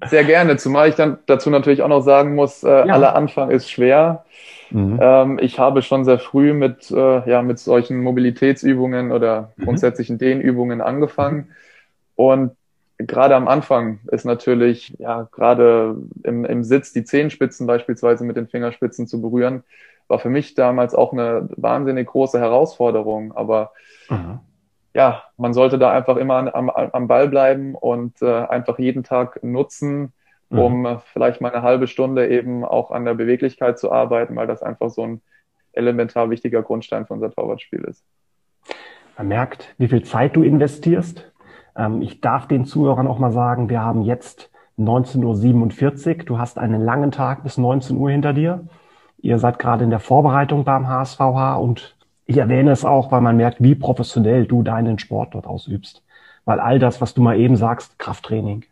Sehr 0.05 0.23
gerne, 0.23 0.57
zumal 0.57 0.89
ich 0.89 0.95
dann 0.95 1.17
dazu 1.27 1.49
natürlich 1.49 1.81
auch 1.81 1.87
noch 1.87 2.01
sagen 2.01 2.35
muss, 2.35 2.63
äh, 2.63 2.69
ja. 2.69 2.93
aller 2.93 3.15
Anfang 3.15 3.51
ist 3.51 3.69
schwer. 3.69 4.25
Mhm. 4.71 4.99
Ähm, 5.01 5.39
ich 5.41 5.59
habe 5.59 5.81
schon 5.81 6.05
sehr 6.05 6.19
früh 6.19 6.53
mit, 6.53 6.91
äh, 6.91 7.29
ja, 7.29 7.41
mit 7.41 7.59
solchen 7.59 8.01
Mobilitätsübungen 8.01 9.11
oder 9.11 9.53
mhm. 9.55 9.63
grundsätzlichen 9.65 10.17
Dehnübungen 10.17 10.81
angefangen. 10.81 11.37
Mhm. 11.37 11.45
Und 12.15 12.51
gerade 12.97 13.35
am 13.35 13.47
Anfang 13.47 13.99
ist 14.11 14.25
natürlich, 14.25 14.93
ja, 14.99 15.27
gerade 15.31 15.97
im, 16.23 16.45
im 16.45 16.63
Sitz 16.63 16.93
die 16.93 17.03
Zehenspitzen 17.03 17.67
beispielsweise 17.67 18.23
mit 18.23 18.37
den 18.37 18.47
Fingerspitzen 18.47 19.07
zu 19.07 19.21
berühren, 19.21 19.63
war 20.07 20.19
für 20.19 20.29
mich 20.29 20.55
damals 20.55 20.95
auch 20.95 21.13
eine 21.13 21.49
wahnsinnig 21.55 22.07
große 22.07 22.39
Herausforderung. 22.39 23.33
Aber 23.33 23.71
mhm 24.09 24.39
ja, 24.97 25.23
man 25.37 25.53
sollte 25.53 25.77
da 25.77 25.91
einfach 25.91 26.17
immer 26.17 26.55
am, 26.55 26.71
am 26.71 27.07
Ball 27.07 27.27
bleiben 27.27 27.75
und 27.75 28.19
äh, 28.23 28.25
einfach 28.25 28.79
jeden 28.79 29.03
Tag 29.03 29.43
nutzen, 29.43 30.11
um 30.49 30.81
mhm. 30.81 30.99
vielleicht 31.13 31.41
mal 31.41 31.51
eine 31.51 31.63
halbe 31.63 31.87
Stunde 31.87 32.27
eben 32.27 32.63
auch 32.63 32.91
an 32.91 33.05
der 33.05 33.13
Beweglichkeit 33.13 33.79
zu 33.79 33.91
arbeiten, 33.91 34.35
weil 34.35 34.47
das 34.47 34.63
einfach 34.63 34.89
so 34.89 35.03
ein 35.03 35.21
elementar 35.73 36.29
wichtiger 36.29 36.63
Grundstein 36.63 37.05
für 37.05 37.13
unser 37.13 37.31
Torwartspiel 37.31 37.81
ist. 37.81 38.03
Man 39.17 39.27
merkt, 39.27 39.73
wie 39.77 39.87
viel 39.87 40.03
Zeit 40.03 40.35
du 40.35 40.43
investierst. 40.43 41.31
Ähm, 41.75 42.01
ich 42.01 42.21
darf 42.21 42.47
den 42.47 42.65
Zuhörern 42.65 43.07
auch 43.07 43.19
mal 43.19 43.31
sagen, 43.31 43.69
wir 43.69 43.81
haben 43.81 44.03
jetzt 44.03 44.51
19.47 44.77 46.19
Uhr. 46.19 46.25
Du 46.25 46.39
hast 46.39 46.57
einen 46.57 46.81
langen 46.81 47.11
Tag 47.11 47.43
bis 47.43 47.57
19 47.57 47.97
Uhr 47.97 48.11
hinter 48.11 48.33
dir. 48.33 48.67
Ihr 49.17 49.39
seid 49.39 49.59
gerade 49.59 49.83
in 49.83 49.89
der 49.89 49.99
Vorbereitung 49.99 50.63
beim 50.63 50.87
HSVH 50.87 51.55
und 51.55 51.95
ich 52.25 52.37
erwähne 52.37 52.71
es 52.71 52.85
auch, 52.85 53.11
weil 53.11 53.21
man 53.21 53.37
merkt, 53.37 53.63
wie 53.63 53.73
professionell 53.73 54.45
du 54.45 54.61
deinen 54.61 54.99
Sport 54.99 55.33
dort 55.33 55.47
ausübst. 55.47 56.03
Weil 56.45 56.59
all 56.59 56.77
das, 56.77 57.01
was 57.01 57.13
du 57.13 57.21
mal 57.21 57.39
eben 57.39 57.55
sagst, 57.55 57.97
Krafttraining, 57.99 58.65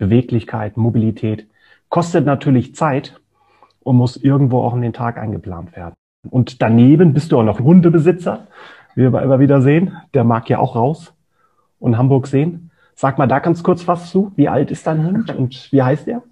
Beweglichkeit, 0.00 0.76
Mobilität, 0.76 1.46
kostet 1.90 2.24
natürlich 2.24 2.74
Zeit 2.74 3.20
und 3.82 3.96
muss 3.96 4.16
irgendwo 4.16 4.62
auch 4.62 4.74
in 4.74 4.82
den 4.82 4.92
Tag 4.92 5.18
eingeplant 5.18 5.76
werden. 5.76 5.94
Und 6.28 6.60
daneben 6.62 7.12
bist 7.12 7.30
du 7.30 7.38
auch 7.38 7.44
noch 7.44 7.60
Hundebesitzer, 7.60 8.48
wie 8.94 9.12
wir 9.12 9.22
immer 9.22 9.38
wieder 9.38 9.62
sehen. 9.62 9.96
Der 10.14 10.24
mag 10.24 10.48
ja 10.48 10.58
auch 10.58 10.74
raus 10.74 11.12
und 11.78 11.96
Hamburg 11.96 12.26
sehen. 12.26 12.70
Sag 12.94 13.18
mal 13.18 13.26
da 13.26 13.38
ganz 13.38 13.62
kurz 13.62 13.86
was 13.86 14.10
zu. 14.10 14.32
Wie 14.36 14.48
alt 14.48 14.70
ist 14.70 14.86
dein 14.86 15.06
Hund 15.06 15.34
und 15.36 15.70
wie 15.70 15.82
heißt 15.82 16.08
er? 16.08 16.22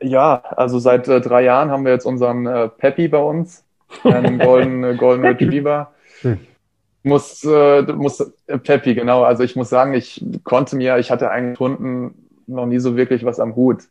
Ja, 0.00 0.42
also 0.56 0.78
seit 0.78 1.08
äh, 1.08 1.20
drei 1.20 1.42
Jahren 1.42 1.70
haben 1.70 1.84
wir 1.84 1.92
jetzt 1.92 2.04
unseren 2.04 2.46
äh, 2.46 2.68
Peppy 2.68 3.08
bei 3.08 3.18
uns, 3.18 3.64
einen 4.04 4.38
Golden, 4.38 4.84
äh, 4.84 4.94
Golden 4.94 5.24
Retriever. 5.24 5.92
Schön. 6.20 6.38
Muss, 7.02 7.42
äh, 7.44 7.82
muss, 7.82 8.20
äh, 8.46 8.58
Peppi, 8.58 8.94
genau. 8.94 9.22
Also 9.24 9.42
ich 9.42 9.56
muss 9.56 9.70
sagen, 9.70 9.94
ich 9.94 10.24
konnte 10.44 10.76
mir, 10.76 10.98
ich 10.98 11.10
hatte 11.10 11.30
einen 11.30 11.56
Kunden 11.56 12.27
noch 12.48 12.66
nie 12.66 12.78
so 12.78 12.96
wirklich 12.96 13.24
was 13.24 13.40
am 13.40 13.56
Hut. 13.56 13.84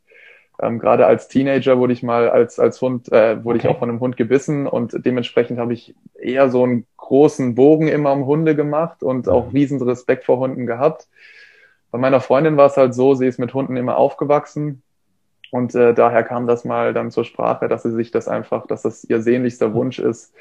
Ähm, 0.60 0.80
Gerade 0.80 1.06
als 1.06 1.28
Teenager 1.28 1.78
wurde 1.78 1.94
ich 1.94 2.04
mal 2.04 2.30
als, 2.30 2.60
als 2.60 2.82
Hund, 2.82 3.12
äh, 3.12 3.44
wurde 3.44 3.60
okay. 3.60 3.68
ich 3.68 3.74
auch 3.74 3.80
von 3.80 3.90
einem 3.90 4.00
Hund 4.00 4.18
gebissen 4.18 4.66
und 4.66 5.06
dementsprechend 5.06 5.60
habe 5.60 5.74
ich 5.74 5.96
eher 6.20 6.50
so 6.50 6.64
einen 6.64 6.86
großen 6.98 7.54
Bogen 7.56 7.88
immer 7.88 8.12
um 8.12 8.26
Hunde 8.26 8.56
gemacht 8.56 9.04
und 9.04 9.30
auch 9.30 9.48
mhm. 9.48 9.52
riesen 9.52 9.82
Respekt 9.82 10.26
vor 10.26 10.40
Hunden 10.40 10.66
gehabt. 10.66 11.08
Bei 11.92 12.00
meiner 12.00 12.20
Freundin 12.20 12.58
war 12.58 12.66
es 12.66 12.78
halt 12.78 12.96
so, 12.96 13.14
sie 13.14 13.28
ist 13.28 13.40
mit 13.40 13.54
Hunden 13.54 13.78
immer 13.78 13.98
aufgewachsen 13.98 14.82
und 15.52 15.76
äh, 15.76 15.94
daher 15.94 16.24
kam 16.24 16.48
das 16.48 16.66
mal 16.66 16.94
dann 16.94 17.12
zur 17.12 17.24
Sprache, 17.24 17.68
dass 17.68 17.84
sie 17.84 17.92
sich 17.92 18.12
das 18.12 18.28
einfach, 18.28 18.68
dass 18.68 18.82
das 18.82 19.04
ihr 19.04 19.22
sehnlichster 19.22 19.74
Wunsch 19.74 20.00
ist, 20.00 20.34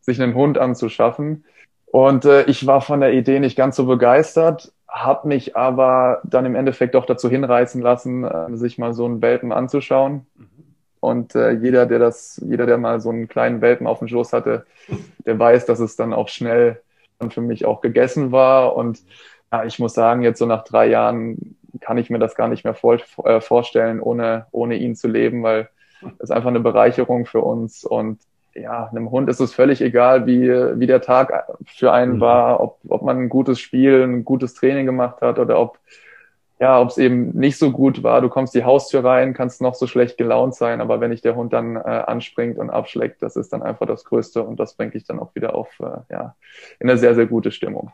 sich 0.00 0.22
einen 0.22 0.34
Hund 0.34 0.58
anzuschaffen. 0.58 1.44
Und 1.86 2.24
äh, 2.24 2.44
ich 2.44 2.66
war 2.66 2.80
von 2.80 3.00
der 3.00 3.12
Idee 3.12 3.40
nicht 3.40 3.56
ganz 3.56 3.76
so 3.76 3.86
begeistert, 3.86 4.72
habe 4.94 5.26
mich 5.26 5.56
aber 5.56 6.20
dann 6.22 6.46
im 6.46 6.54
Endeffekt 6.54 6.94
doch 6.94 7.04
dazu 7.04 7.28
hinreißen 7.28 7.82
lassen, 7.82 8.24
äh, 8.24 8.56
sich 8.56 8.78
mal 8.78 8.94
so 8.94 9.04
einen 9.04 9.20
Welpen 9.20 9.52
anzuschauen. 9.52 10.26
Und 11.00 11.34
äh, 11.34 11.50
jeder, 11.50 11.84
der 11.84 11.98
das, 11.98 12.40
jeder, 12.46 12.64
der 12.64 12.78
mal 12.78 13.00
so 13.00 13.10
einen 13.10 13.28
kleinen 13.28 13.60
Welpen 13.60 13.86
auf 13.86 13.98
dem 13.98 14.08
Schoß 14.08 14.32
hatte, 14.32 14.64
der 15.26 15.38
weiß, 15.38 15.66
dass 15.66 15.80
es 15.80 15.96
dann 15.96 16.14
auch 16.14 16.28
schnell 16.28 16.80
dann 17.18 17.30
für 17.30 17.40
mich 17.40 17.66
auch 17.66 17.80
gegessen 17.80 18.30
war. 18.32 18.76
Und 18.76 19.02
ja, 19.52 19.64
ich 19.64 19.78
muss 19.78 19.94
sagen, 19.94 20.22
jetzt 20.22 20.38
so 20.38 20.46
nach 20.46 20.64
drei 20.64 20.86
Jahren 20.86 21.56
kann 21.80 21.98
ich 21.98 22.08
mir 22.08 22.20
das 22.20 22.36
gar 22.36 22.48
nicht 22.48 22.64
mehr 22.64 22.74
vor, 22.74 22.98
äh, 23.24 23.40
vorstellen, 23.40 24.00
ohne, 24.00 24.46
ohne 24.52 24.76
ihn 24.76 24.94
zu 24.94 25.08
leben, 25.08 25.42
weil 25.42 25.68
es 26.20 26.30
einfach 26.30 26.50
eine 26.50 26.60
Bereicherung 26.60 27.26
für 27.26 27.40
uns 27.40 27.84
und 27.84 28.20
ja, 28.54 28.86
einem 28.86 29.10
Hund 29.10 29.28
ist 29.28 29.40
es 29.40 29.52
völlig 29.52 29.80
egal, 29.80 30.26
wie, 30.26 30.48
wie 30.48 30.86
der 30.86 31.00
Tag 31.00 31.46
für 31.66 31.92
einen 31.92 32.16
mhm. 32.16 32.20
war, 32.20 32.60
ob, 32.60 32.78
ob 32.88 33.02
man 33.02 33.18
ein 33.18 33.28
gutes 33.28 33.60
Spiel, 33.60 34.02
ein 34.02 34.24
gutes 34.24 34.54
Training 34.54 34.86
gemacht 34.86 35.20
hat 35.20 35.38
oder 35.38 35.58
ob, 35.58 35.78
ja, 36.60 36.80
ob 36.80 36.88
es 36.88 36.98
eben 36.98 37.30
nicht 37.36 37.58
so 37.58 37.72
gut 37.72 38.02
war. 38.02 38.20
Du 38.20 38.28
kommst 38.28 38.54
die 38.54 38.64
Haustür 38.64 39.04
rein, 39.04 39.34
kannst 39.34 39.60
noch 39.60 39.74
so 39.74 39.86
schlecht 39.86 40.16
gelaunt 40.16 40.54
sein, 40.54 40.80
aber 40.80 41.00
wenn 41.00 41.10
dich 41.10 41.20
der 41.20 41.34
Hund 41.34 41.52
dann 41.52 41.76
äh, 41.76 41.80
anspringt 41.80 42.58
und 42.58 42.70
abschlägt, 42.70 43.22
das 43.22 43.36
ist 43.36 43.52
dann 43.52 43.62
einfach 43.62 43.86
das 43.86 44.04
Größte 44.04 44.42
und 44.42 44.60
das 44.60 44.74
bringt 44.74 44.94
dich 44.94 45.04
dann 45.04 45.18
auch 45.18 45.34
wieder 45.34 45.54
auf, 45.54 45.68
äh, 45.80 46.12
ja, 46.12 46.34
in 46.78 46.88
eine 46.88 46.98
sehr, 46.98 47.14
sehr 47.14 47.26
gute 47.26 47.50
Stimmung. 47.50 47.92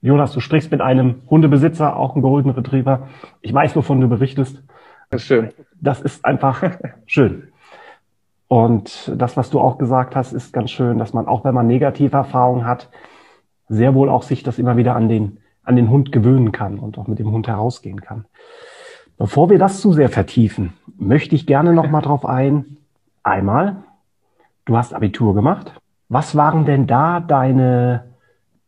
Jonas, 0.00 0.32
du 0.32 0.40
sprichst 0.40 0.70
mit 0.70 0.80
einem 0.80 1.22
Hundebesitzer, 1.28 1.96
auch 1.96 2.14
einen 2.14 2.22
Golden 2.22 2.50
Retriever. 2.50 3.08
Ich 3.40 3.52
weiß, 3.52 3.74
wovon 3.74 4.00
du 4.00 4.08
berichtest. 4.08 4.62
Das 5.10 5.22
ist 5.22 5.26
schön. 5.26 5.50
Das 5.80 6.00
ist 6.00 6.24
einfach 6.24 6.62
schön. 7.06 7.47
Und 8.48 9.12
das, 9.14 9.36
was 9.36 9.50
du 9.50 9.60
auch 9.60 9.76
gesagt 9.76 10.16
hast, 10.16 10.32
ist 10.32 10.52
ganz 10.52 10.70
schön, 10.70 10.98
dass 10.98 11.12
man 11.12 11.28
auch, 11.28 11.44
wenn 11.44 11.54
man 11.54 11.66
negative 11.66 12.16
Erfahrungen 12.16 12.66
hat, 12.66 12.88
sehr 13.68 13.94
wohl 13.94 14.08
auch 14.08 14.22
sich 14.22 14.42
das 14.42 14.58
immer 14.58 14.78
wieder 14.78 14.96
an 14.96 15.08
den, 15.08 15.38
an 15.62 15.76
den 15.76 15.90
Hund 15.90 16.12
gewöhnen 16.12 16.50
kann 16.50 16.78
und 16.78 16.98
auch 16.98 17.06
mit 17.06 17.18
dem 17.18 17.30
Hund 17.30 17.46
herausgehen 17.46 18.00
kann. 18.00 18.24
Bevor 19.18 19.50
wir 19.50 19.58
das 19.58 19.80
zu 19.80 19.92
sehr 19.92 20.08
vertiefen, 20.08 20.72
möchte 20.96 21.34
ich 21.34 21.46
gerne 21.46 21.74
noch 21.74 21.90
mal 21.90 22.00
drauf 22.00 22.24
ein. 22.24 22.78
Einmal, 23.22 23.82
du 24.64 24.76
hast 24.76 24.94
Abitur 24.94 25.34
gemacht. 25.34 25.72
Was 26.08 26.34
waren 26.34 26.64
denn 26.64 26.86
da 26.86 27.20
deine, 27.20 28.14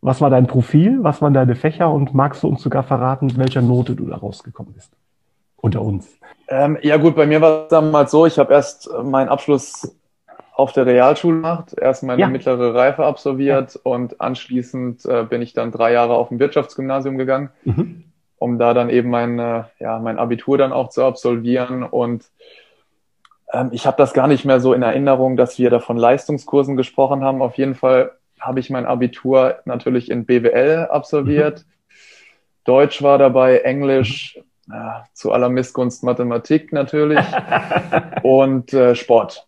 was 0.03 0.21
war 0.21 0.29
dein 0.29 0.47
Profil? 0.47 1.03
Was 1.03 1.23
waren 1.23 1.33
deine 1.33 1.55
Fächer? 1.55 1.91
Und 1.91 2.13
magst 2.13 2.43
du 2.43 2.49
uns 2.49 2.61
sogar 2.61 2.83
verraten, 2.83 3.27
mit 3.27 3.39
welcher 3.39 3.63
Note 3.63 3.95
du 3.95 4.07
da 4.07 4.17
rausgekommen 4.17 4.75
bist? 4.75 4.95
Unter 5.61 5.83
uns. 5.83 6.19
Ähm, 6.49 6.79
ja 6.83 6.97
gut, 6.97 7.15
bei 7.15 7.27
mir 7.27 7.41
war 7.41 7.65
es 7.65 7.69
damals 7.69 8.11
so, 8.11 8.27
ich 8.27 8.39
habe 8.39 8.53
erst 8.53 8.91
meinen 9.03 9.29
Abschluss 9.29 9.97
auf 10.55 10.73
der 10.73 10.85
Realschule 10.85 11.37
gemacht, 11.37 11.75
erst 11.81 12.03
meine 12.03 12.21
ja. 12.21 12.29
mittlere 12.29 12.75
Reife 12.75 13.05
absolviert 13.05 13.75
ja. 13.75 13.81
und 13.85 14.21
anschließend 14.21 15.05
äh, 15.07 15.25
bin 15.25 15.43
ich 15.43 15.53
dann 15.53 15.71
drei 15.71 15.93
Jahre 15.93 16.15
auf 16.15 16.31
ein 16.31 16.39
Wirtschaftsgymnasium 16.39 17.19
gegangen, 17.19 17.51
mhm. 17.65 18.05
um 18.37 18.59
da 18.59 18.75
dann 18.75 18.91
eben 18.91 19.11
mein, 19.11 19.39
äh, 19.39 19.65
ja, 19.79 19.99
mein 19.99 20.19
Abitur 20.19 20.59
dann 20.59 20.73
auch 20.73 20.91
zu 20.91 21.05
absolvieren 21.05 21.83
und 21.83 22.25
ähm, 23.53 23.71
ich 23.73 23.87
habe 23.87 23.97
das 23.97 24.13
gar 24.13 24.27
nicht 24.27 24.45
mehr 24.45 24.61
so 24.61 24.73
in 24.75 24.83
Erinnerung, 24.83 25.37
dass 25.37 25.59
wir 25.59 25.71
da 25.71 25.81
von 25.81 25.97
Leistungskursen 25.97 26.77
gesprochen 26.77 27.25
haben. 27.25 27.43
Auf 27.43 27.57
jeden 27.57 27.75
Fall 27.75 28.13
habe 28.39 28.61
ich 28.61 28.71
mein 28.71 28.87
Abitur 28.87 29.59
natürlich 29.65 30.11
in 30.11 30.25
BWL 30.27 30.89
absolviert. 30.91 31.61
Mhm. 31.61 31.71
Deutsch 32.65 33.03
war 33.03 33.19
dabei, 33.19 33.59
Englisch, 33.59 34.39
ja, 34.69 35.05
zu 35.15 35.33
aller 35.33 35.49
Missgunst 35.49 36.03
Mathematik 36.03 36.73
natürlich 36.73 37.25
und 38.23 38.73
äh, 38.73 38.95
Sport. 38.95 39.47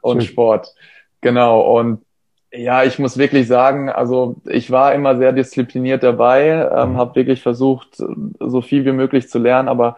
Und 0.00 0.22
Schön. 0.22 0.32
Sport. 0.32 0.74
Genau. 1.20 1.78
Und 1.78 2.04
ja, 2.52 2.82
ich 2.82 2.98
muss 2.98 3.16
wirklich 3.16 3.46
sagen, 3.46 3.90
also 3.90 4.36
ich 4.46 4.70
war 4.70 4.94
immer 4.94 5.16
sehr 5.16 5.32
diszipliniert 5.32 6.02
dabei, 6.02 6.68
ähm, 6.72 6.92
mhm. 6.92 6.96
habe 6.96 7.14
wirklich 7.14 7.42
versucht, 7.42 7.96
so 8.40 8.60
viel 8.60 8.84
wie 8.84 8.92
möglich 8.92 9.28
zu 9.28 9.38
lernen, 9.38 9.68
aber 9.68 9.96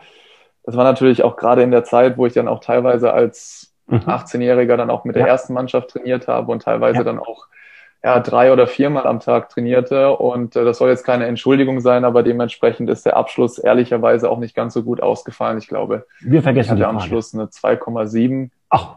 das 0.65 0.77
war 0.77 0.85
natürlich 0.85 1.25
auch 1.25 1.37
gerade 1.37 1.63
in 1.63 1.71
der 1.71 1.85
Zeit, 1.85 2.19
wo 2.19 2.27
ich 2.27 2.35
dann 2.35 2.49
auch 2.49 2.61
teilweise 2.61 3.13
als 3.13 3.75
mhm. 3.87 3.99
18-Jähriger 4.01 4.77
dann 4.77 4.91
auch 4.91 5.05
mit 5.05 5.17
ja. 5.17 5.23
der 5.23 5.31
ersten 5.31 5.55
Mannschaft 5.55 5.91
trainiert 5.91 6.29
habe 6.29 6.53
und 6.53 6.63
teilweise 6.63 6.99
ja. 6.99 7.05
dann 7.05 7.19
auch 7.19 7.47
ja, 8.05 8.19
drei 8.21 8.53
oder 8.53 8.67
viermal 8.67 9.07
am 9.07 9.21
Tag 9.21 9.49
trainierte. 9.51 10.17
Und 10.17 10.57
äh, 10.57 10.65
das 10.65 10.79
soll 10.79 10.91
jetzt 10.91 11.05
keine 11.05 11.27
Entschuldigung 11.27 11.81
sein, 11.81 12.05
aber 12.05 12.23
dementsprechend 12.23 12.91
ist 12.91 13.07
der 13.07 13.17
Abschluss 13.17 13.59
ehrlicherweise 13.59 14.31
auch 14.31 14.39
nicht 14.39 14.55
ganz 14.55 14.75
so 14.75 14.83
gut 14.83 15.03
ausgefallen. 15.03 15.59
Ich 15.59 15.69
glaube, 15.69 16.07
wir 16.21 16.43
vergessen 16.43 16.77
ich 16.77 16.83
hatte 16.83 16.89
am 16.89 17.01
Schluss 17.01 17.33
eine 17.35 17.45
2,7. 17.45 18.51
Ach, 18.71 18.97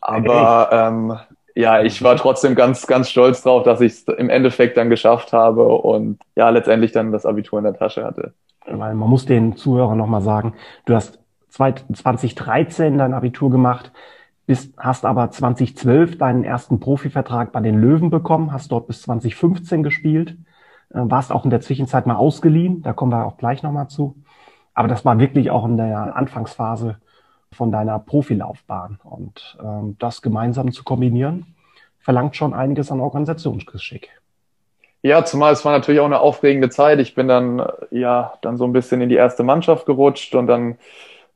aber 0.00 0.70
ähm, 0.72 1.18
ja, 1.54 1.82
ich 1.82 2.02
war 2.02 2.16
trotzdem 2.16 2.54
ganz, 2.54 2.86
ganz 2.86 3.10
stolz 3.10 3.42
drauf, 3.42 3.64
dass 3.64 3.80
ich 3.80 3.92
es 3.92 4.02
im 4.04 4.30
Endeffekt 4.30 4.76
dann 4.76 4.88
geschafft 4.88 5.32
habe 5.32 5.66
und 5.66 6.18
ja, 6.36 6.48
letztendlich 6.50 6.92
dann 6.92 7.12
das 7.12 7.26
Abitur 7.26 7.58
in 7.58 7.64
der 7.64 7.74
Tasche 7.74 8.04
hatte. 8.04 8.32
Weil 8.66 8.94
man 8.94 9.08
muss 9.08 9.26
den 9.26 9.56
Zuhörern 9.56 9.98
nochmal 9.98 10.22
sagen, 10.22 10.54
du 10.86 10.94
hast 10.94 11.18
2013 11.50 12.98
dein 12.98 13.12
Abitur 13.12 13.50
gemacht 13.50 13.92
bist, 14.48 14.72
hast 14.78 15.04
aber 15.04 15.30
2012 15.30 16.16
deinen 16.16 16.42
ersten 16.42 16.80
Profivertrag 16.80 17.52
bei 17.52 17.60
den 17.60 17.78
Löwen 17.78 18.08
bekommen, 18.08 18.50
hast 18.50 18.72
dort 18.72 18.86
bis 18.86 19.02
2015 19.02 19.82
gespielt, 19.82 20.38
äh, 20.88 21.00
warst 21.02 21.32
auch 21.32 21.44
in 21.44 21.50
der 21.50 21.60
Zwischenzeit 21.60 22.06
mal 22.06 22.16
ausgeliehen, 22.16 22.80
da 22.80 22.94
kommen 22.94 23.12
wir 23.12 23.26
auch 23.26 23.36
gleich 23.36 23.62
nochmal 23.62 23.88
zu. 23.88 24.16
Aber 24.72 24.88
das 24.88 25.04
war 25.04 25.18
wirklich 25.18 25.50
auch 25.50 25.66
in 25.66 25.76
der 25.76 26.16
Anfangsphase 26.16 26.96
von 27.52 27.70
deiner 27.70 27.98
Profilaufbahn. 27.98 28.98
Und 29.04 29.58
ähm, 29.62 29.96
das 29.98 30.22
gemeinsam 30.22 30.72
zu 30.72 30.82
kombinieren, 30.82 31.54
verlangt 31.98 32.34
schon 32.34 32.54
einiges 32.54 32.90
an 32.90 33.00
Organisationsgeschick. 33.00 34.08
Ja, 35.02 35.26
zumal 35.26 35.52
es 35.52 35.62
war 35.62 35.72
natürlich 35.72 36.00
auch 36.00 36.06
eine 36.06 36.20
aufregende 36.20 36.70
Zeit. 36.70 37.00
Ich 37.00 37.14
bin 37.14 37.28
dann 37.28 37.62
ja 37.90 38.32
dann 38.40 38.56
so 38.56 38.64
ein 38.64 38.72
bisschen 38.72 39.02
in 39.02 39.10
die 39.10 39.14
erste 39.16 39.42
Mannschaft 39.42 39.84
gerutscht 39.84 40.34
und 40.34 40.46
dann 40.46 40.78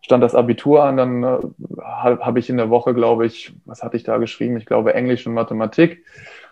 stand 0.02 0.22
das 0.22 0.34
Abitur 0.34 0.84
an, 0.84 0.96
dann 0.96 1.22
äh, 1.22 1.38
habe 1.80 2.24
hab 2.24 2.36
ich 2.36 2.50
in 2.50 2.56
der 2.56 2.70
Woche, 2.70 2.92
glaube 2.92 3.24
ich, 3.24 3.54
was 3.64 3.82
hatte 3.82 3.96
ich 3.96 4.02
da 4.02 4.18
geschrieben? 4.18 4.56
Ich 4.56 4.66
glaube 4.66 4.94
Englisch 4.94 5.26
und 5.26 5.34
Mathematik. 5.34 6.04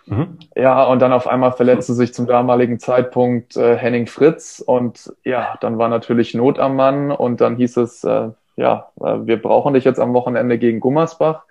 Mhm. 0.07 0.39
Ja, 0.57 0.85
und 0.85 1.01
dann 1.03 1.13
auf 1.13 1.27
einmal 1.27 1.53
verletzte 1.53 1.95
sich 1.95 2.15
zum 2.15 2.27
damaligen 2.27 2.79
Zeitpunkt 2.79 3.57
äh, 3.57 3.77
Henning 3.77 4.07
Fritz 4.07 4.63
und 4.65 5.13
ja, 5.25 5.57
dann 5.61 5.79
war 5.79 5.89
natürlich 5.89 6.35
Not 6.35 6.59
am 6.59 6.77
Mann 6.77 7.11
und 7.11 7.41
dann 7.41 7.57
hieß 7.57 7.77
es, 7.79 8.05
äh, 8.05 8.31
ja, 8.57 8.89
äh, 9.01 9.19
wir 9.25 9.41
brauchen 9.41 9.75
dich 9.75 9.85
jetzt 9.85 10.01
am 10.01 10.15
Wochenende 10.15 10.59
gegen 10.59 10.81
Gummersbach. 10.81 11.45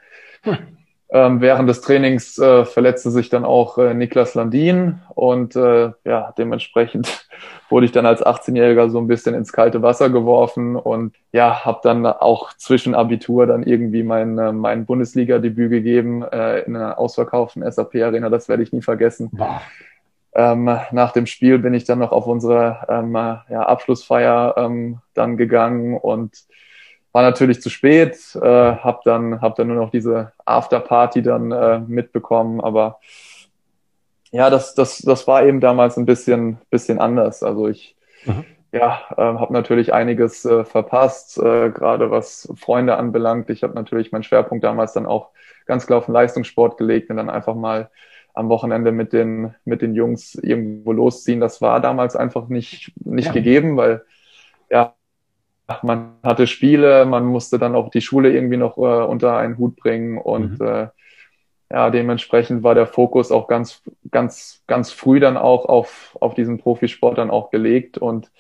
Hm. 0.44 0.79
Ähm, 1.12 1.42
während 1.42 1.68
des 1.68 1.82
Trainings 1.82 2.38
äh, 2.38 2.66
verletzte 2.66 3.10
sich 3.10 3.30
dann 3.30 3.44
auch 3.44 3.80
äh, 3.80 3.96
Niklas 3.96 4.36
Landin 4.36 5.00
und 5.16 5.56
äh, 5.56 5.92
ja, 6.06 6.34
dementsprechend 6.38 7.28
wurde 7.70 7.88
ich 7.88 7.92
dann 7.92 8.06
als 8.06 8.24
18-Jähriger 8.24 8.90
so 8.92 9.00
ein 9.00 9.08
bisschen 9.08 9.34
ins 9.34 9.52
kalte 9.52 9.82
Wasser 9.82 10.12
geworfen 10.12 10.76
und 10.76 11.16
ja, 11.32 11.66
habe 11.66 11.80
dann 11.82 12.06
auch 12.06 12.54
zwischen 12.54 12.94
Abitur 12.94 13.48
dann 13.48 13.64
irgendwie 13.64 14.04
mein, 14.04 14.38
äh, 14.38 14.52
mein 14.52 14.86
Bundesliga-Debüt 14.86 15.72
gegeben 15.72 16.22
äh, 16.22 16.60
in 16.60 16.76
einer 16.76 17.00
ausverkauften 17.00 17.70
SAP-Arena, 17.70 18.30
das 18.30 18.48
werde 18.48 18.62
ich 18.62 18.72
nie 18.72 18.84
vergessen. 18.84 19.30
Wow. 19.32 19.62
Ähm, 20.36 20.66
nach 20.92 21.12
dem 21.12 21.26
Spiel 21.26 21.58
bin 21.58 21.74
ich 21.74 21.86
dann 21.86 21.98
noch 21.98 22.12
auf 22.12 22.28
unsere 22.28 22.86
ähm, 22.88 23.16
ja, 23.16 23.64
Abschlussfeier 23.64 24.54
ähm, 24.58 25.00
dann 25.16 25.38
gegangen 25.38 25.98
und 25.98 26.36
war 27.12 27.24
natürlich 27.24 27.62
zu 27.62 27.70
spät, 27.70 28.18
äh, 28.36 28.40
habe 28.40 29.00
dann, 29.04 29.42
hab 29.42 29.56
dann 29.56 29.68
nur 29.68 29.78
noch 29.78 29.90
diese 29.90 30.32
Afterparty 30.46 31.22
dann 31.22 31.52
äh, 31.52 31.80
mitbekommen, 31.80 32.62
aber 32.62 33.00
ja, 34.32 34.50
das, 34.50 34.76
das, 34.76 35.00
das 35.00 35.28
war 35.28 35.44
eben 35.44 35.60
damals 35.60 35.98
ein 35.98 36.06
bisschen, 36.06 36.60
bisschen 36.70 37.00
anders. 37.00 37.42
Also 37.42 37.68
ich 37.68 37.96
mhm. 38.26 38.46
ja, 38.72 39.02
äh, 39.18 39.22
habe 39.22 39.54
natürlich 39.54 39.94
einiges 39.94 40.46
äh, 40.46 40.64
verpasst, 40.66 41.38
äh, 41.40 41.72
gerade 41.72 42.12
was 42.12 42.52
Freunde 42.56 42.98
anbelangt. 42.98 43.50
Ich 43.50 43.64
habe 43.64 43.74
natürlich 43.74 44.12
meinen 44.12 44.24
Schwerpunkt 44.24 44.64
damals 44.64 44.94
dann 44.94 45.08
auch 45.08 45.30
ganz 45.66 45.88
klar 45.88 46.00
auf 46.00 46.06
den 46.06 46.14
Leistungssport 46.14 46.78
gelegt 46.78 47.10
und 47.10 47.18
dann 47.18 47.30
einfach 47.30 47.56
mal 47.56 47.90
am 48.36 48.50
Wochenende 48.50 48.92
mit 48.92 49.14
den, 49.14 49.56
mit 49.66 49.82
den 49.82 49.96
Jungs 49.96 50.36
irgendwo 50.36 50.92
losziehen. 50.92 51.40
Das 51.40 51.62
war 51.62 51.80
damals 51.80 52.16
einfach 52.16 52.48
nicht, 52.48 52.92
nicht 53.04 53.28
ja. 53.28 53.32
gegeben, 53.32 53.78
weil 53.78 54.04
ja, 54.70 54.94
man 55.84 56.14
hatte 56.24 56.48
Spiele, 56.48 57.06
man 57.06 57.26
musste 57.26 57.60
dann 57.60 57.76
auch 57.76 57.90
die 57.90 58.02
Schule 58.02 58.32
irgendwie 58.32 58.58
noch 58.58 58.78
äh, 58.78 58.82
unter 58.82 59.38
einen 59.38 59.58
Hut 59.58 59.76
bringen 59.76 60.18
und 60.18 60.60
mhm. 60.60 60.66
äh, 60.66 60.88
ja, 61.72 61.90
dementsprechend 61.92 62.64
war 62.64 62.74
der 62.74 62.88
Fokus 62.88 63.32
auch 63.32 63.48
ganz, 63.48 63.84
ganz, 64.10 64.64
ganz 64.66 64.92
früh 64.92 65.20
dann 65.20 65.38
auch 65.38 65.66
auf, 65.66 66.18
auf 66.20 66.34
diesen 66.34 66.58
Profisport 66.58 67.18
dann 67.18 67.30
auch 67.30 67.52
gelegt 67.52 67.98
und 67.98 68.32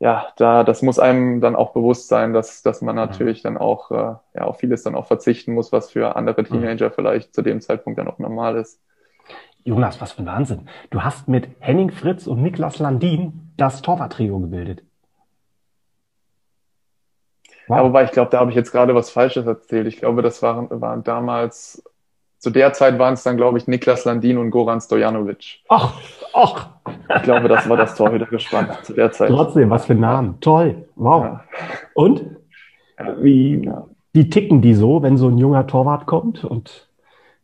ja, 0.00 0.28
da, 0.36 0.62
das 0.62 0.82
muss 0.82 0.98
einem 0.98 1.40
dann 1.40 1.56
auch 1.56 1.72
bewusst 1.72 2.08
sein, 2.08 2.32
dass, 2.32 2.62
dass 2.62 2.82
man 2.82 2.94
natürlich 2.94 3.42
dann 3.42 3.56
auch, 3.56 3.90
äh, 3.90 4.14
ja, 4.34 4.44
auf 4.44 4.58
vieles 4.58 4.84
dann 4.84 4.94
auch 4.94 5.06
verzichten 5.06 5.54
muss, 5.54 5.72
was 5.72 5.90
für 5.90 6.14
andere 6.14 6.44
Teenager 6.44 6.90
vielleicht 6.90 7.34
zu 7.34 7.42
dem 7.42 7.60
Zeitpunkt 7.60 7.98
dann 7.98 8.08
auch 8.08 8.18
normal 8.20 8.56
ist. 8.56 8.80
Jonas, 9.64 10.00
was 10.00 10.12
für 10.12 10.22
ein 10.22 10.26
Wahnsinn. 10.26 10.68
Du 10.90 11.02
hast 11.02 11.28
mit 11.28 11.48
Henning 11.58 11.90
Fritz 11.90 12.26
und 12.26 12.42
Niklas 12.42 12.78
Landin 12.78 13.52
das 13.56 13.82
Torwarttrio 13.82 14.38
gebildet. 14.38 14.84
Wow. 17.68 17.76
Ja, 17.76 17.84
wobei 17.84 18.04
ich 18.04 18.12
glaube, 18.12 18.30
da 18.30 18.40
habe 18.40 18.50
ich 18.50 18.56
jetzt 18.56 18.72
gerade 18.72 18.94
was 18.94 19.10
Falsches 19.10 19.46
erzählt. 19.46 19.86
Ich 19.86 19.98
glaube, 19.98 20.22
das 20.22 20.42
waren, 20.42 20.68
waren 20.70 21.04
damals, 21.04 21.82
zu 22.38 22.50
der 22.50 22.72
Zeit 22.72 22.98
waren 22.98 23.14
es 23.14 23.22
dann, 23.22 23.36
glaube 23.36 23.58
ich, 23.58 23.66
Niklas 23.66 24.04
Landin 24.04 24.38
und 24.38 24.50
Goran 24.50 24.80
Stojanovic. 24.80 25.60
Ach, 25.68 25.94
ach. 26.34 26.68
Ich 27.16 27.22
glaube, 27.22 27.48
das 27.48 27.68
war 27.68 27.76
das 27.76 27.94
Tor 27.94 28.12
wieder 28.12 28.26
gespannt 28.26 28.70
zu 28.84 28.94
der 28.94 29.12
Zeit. 29.12 29.28
Trotzdem, 29.28 29.70
was 29.70 29.86
für 29.86 29.94
Namen. 29.94 30.40
Toll. 30.40 30.88
Wow. 30.96 31.24
Ja. 31.24 31.44
Und? 31.94 32.24
Wie, 33.20 33.64
ja. 33.64 33.86
wie 34.12 34.28
ticken 34.28 34.60
die 34.60 34.74
so, 34.74 35.02
wenn 35.02 35.16
so 35.16 35.28
ein 35.28 35.38
junger 35.38 35.66
Torwart 35.66 36.06
kommt? 36.06 36.44
Und 36.44 36.88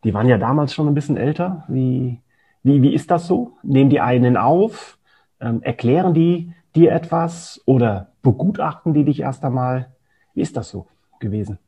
die 0.04 0.14
waren 0.14 0.28
ja 0.28 0.38
damals 0.38 0.74
schon 0.74 0.88
ein 0.88 0.94
bisschen 0.94 1.16
älter. 1.16 1.64
Wie, 1.68 2.20
wie, 2.62 2.82
wie 2.82 2.94
ist 2.94 3.10
das 3.10 3.26
so? 3.26 3.52
Nehmen 3.62 3.90
die 3.90 4.00
einen 4.00 4.36
auf? 4.36 4.98
Ähm, 5.40 5.62
erklären 5.62 6.14
die 6.14 6.52
dir 6.74 6.92
etwas 6.92 7.60
oder 7.66 8.08
begutachten 8.22 8.94
die 8.94 9.04
dich 9.04 9.20
erst 9.20 9.44
einmal? 9.44 9.93
Wie 10.34 10.42
ist 10.42 10.56
das 10.56 10.68
so 10.68 10.86
gewesen? 11.20 11.58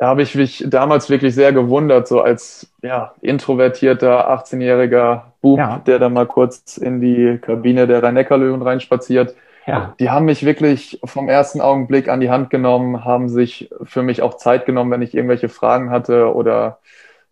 Da 0.00 0.06
habe 0.06 0.22
ich 0.22 0.34
mich 0.34 0.64
damals 0.66 1.10
wirklich 1.10 1.34
sehr 1.34 1.52
gewundert, 1.52 2.08
so 2.08 2.22
als 2.22 2.72
ja, 2.80 3.12
introvertierter 3.20 4.30
18-jähriger 4.30 5.24
Bub, 5.42 5.58
ja. 5.58 5.82
der 5.86 5.98
da 5.98 6.08
mal 6.08 6.26
kurz 6.26 6.78
in 6.78 7.02
die 7.02 7.38
Kabine 7.38 7.86
der 7.86 8.02
Rhein-Neckar-Löwen 8.02 8.62
reinspaziert. 8.62 9.34
Ja. 9.66 9.94
Die 10.00 10.08
haben 10.08 10.24
mich 10.24 10.44
wirklich 10.46 10.98
vom 11.04 11.28
ersten 11.28 11.60
Augenblick 11.60 12.08
an 12.08 12.20
die 12.20 12.30
Hand 12.30 12.48
genommen, 12.48 13.04
haben 13.04 13.28
sich 13.28 13.68
für 13.82 14.02
mich 14.02 14.22
auch 14.22 14.38
Zeit 14.38 14.64
genommen, 14.64 14.90
wenn 14.90 15.02
ich 15.02 15.14
irgendwelche 15.14 15.50
Fragen 15.50 15.90
hatte 15.90 16.34
oder 16.34 16.78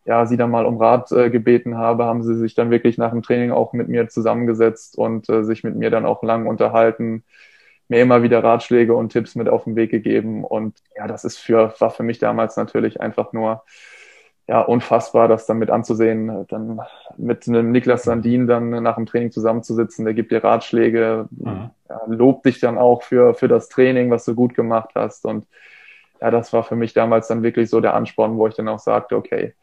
ja, 0.04 0.26
sie 0.26 0.36
dann 0.36 0.50
mal 0.50 0.66
um 0.66 0.76
Rat 0.76 1.10
äh, 1.12 1.30
gebeten 1.30 1.78
habe, 1.78 2.04
haben 2.04 2.22
sie 2.22 2.34
sich 2.34 2.54
dann 2.54 2.70
wirklich 2.70 2.98
nach 2.98 3.10
dem 3.10 3.22
Training 3.22 3.50
auch 3.50 3.72
mit 3.72 3.88
mir 3.88 4.08
zusammengesetzt 4.08 4.96
und 4.96 5.28
äh, 5.30 5.42
sich 5.42 5.64
mit 5.64 5.74
mir 5.74 5.90
dann 5.90 6.06
auch 6.06 6.22
lang 6.22 6.46
unterhalten 6.46 7.24
mir 7.88 8.00
immer 8.00 8.22
wieder 8.22 8.44
Ratschläge 8.44 8.94
und 8.94 9.10
Tipps 9.10 9.34
mit 9.34 9.48
auf 9.48 9.64
den 9.64 9.76
Weg 9.76 9.90
gegeben. 9.90 10.44
Und 10.44 10.76
ja, 10.96 11.06
das 11.06 11.24
ist 11.24 11.38
für, 11.38 11.74
war 11.78 11.90
für 11.90 12.02
mich 12.02 12.18
damals 12.18 12.56
natürlich 12.56 13.00
einfach 13.00 13.32
nur 13.32 13.62
ja, 14.48 14.62
unfassbar, 14.62 15.28
das 15.28 15.44
dann 15.44 15.58
mit 15.58 15.70
anzusehen, 15.70 16.46
dann 16.48 16.80
mit 17.18 17.46
einem 17.46 17.70
Niklas 17.70 18.04
Sandin 18.04 18.46
dann 18.46 18.70
nach 18.70 18.96
dem 18.96 19.04
Training 19.04 19.30
zusammenzusitzen, 19.30 20.06
der 20.06 20.14
gibt 20.14 20.32
dir 20.32 20.42
Ratschläge, 20.42 21.28
mhm. 21.30 21.70
ja, 21.88 22.00
lobt 22.06 22.46
dich 22.46 22.58
dann 22.58 22.78
auch 22.78 23.02
für, 23.02 23.34
für 23.34 23.48
das 23.48 23.68
Training, 23.68 24.10
was 24.10 24.24
du 24.24 24.34
gut 24.34 24.54
gemacht 24.54 24.90
hast. 24.94 25.26
Und 25.26 25.46
ja, 26.20 26.30
das 26.30 26.52
war 26.54 26.64
für 26.64 26.76
mich 26.76 26.94
damals 26.94 27.28
dann 27.28 27.42
wirklich 27.42 27.68
so 27.68 27.80
der 27.80 27.94
Ansporn, 27.94 28.38
wo 28.38 28.46
ich 28.46 28.54
dann 28.54 28.68
auch 28.68 28.78
sagte, 28.78 29.16
okay, 29.16 29.54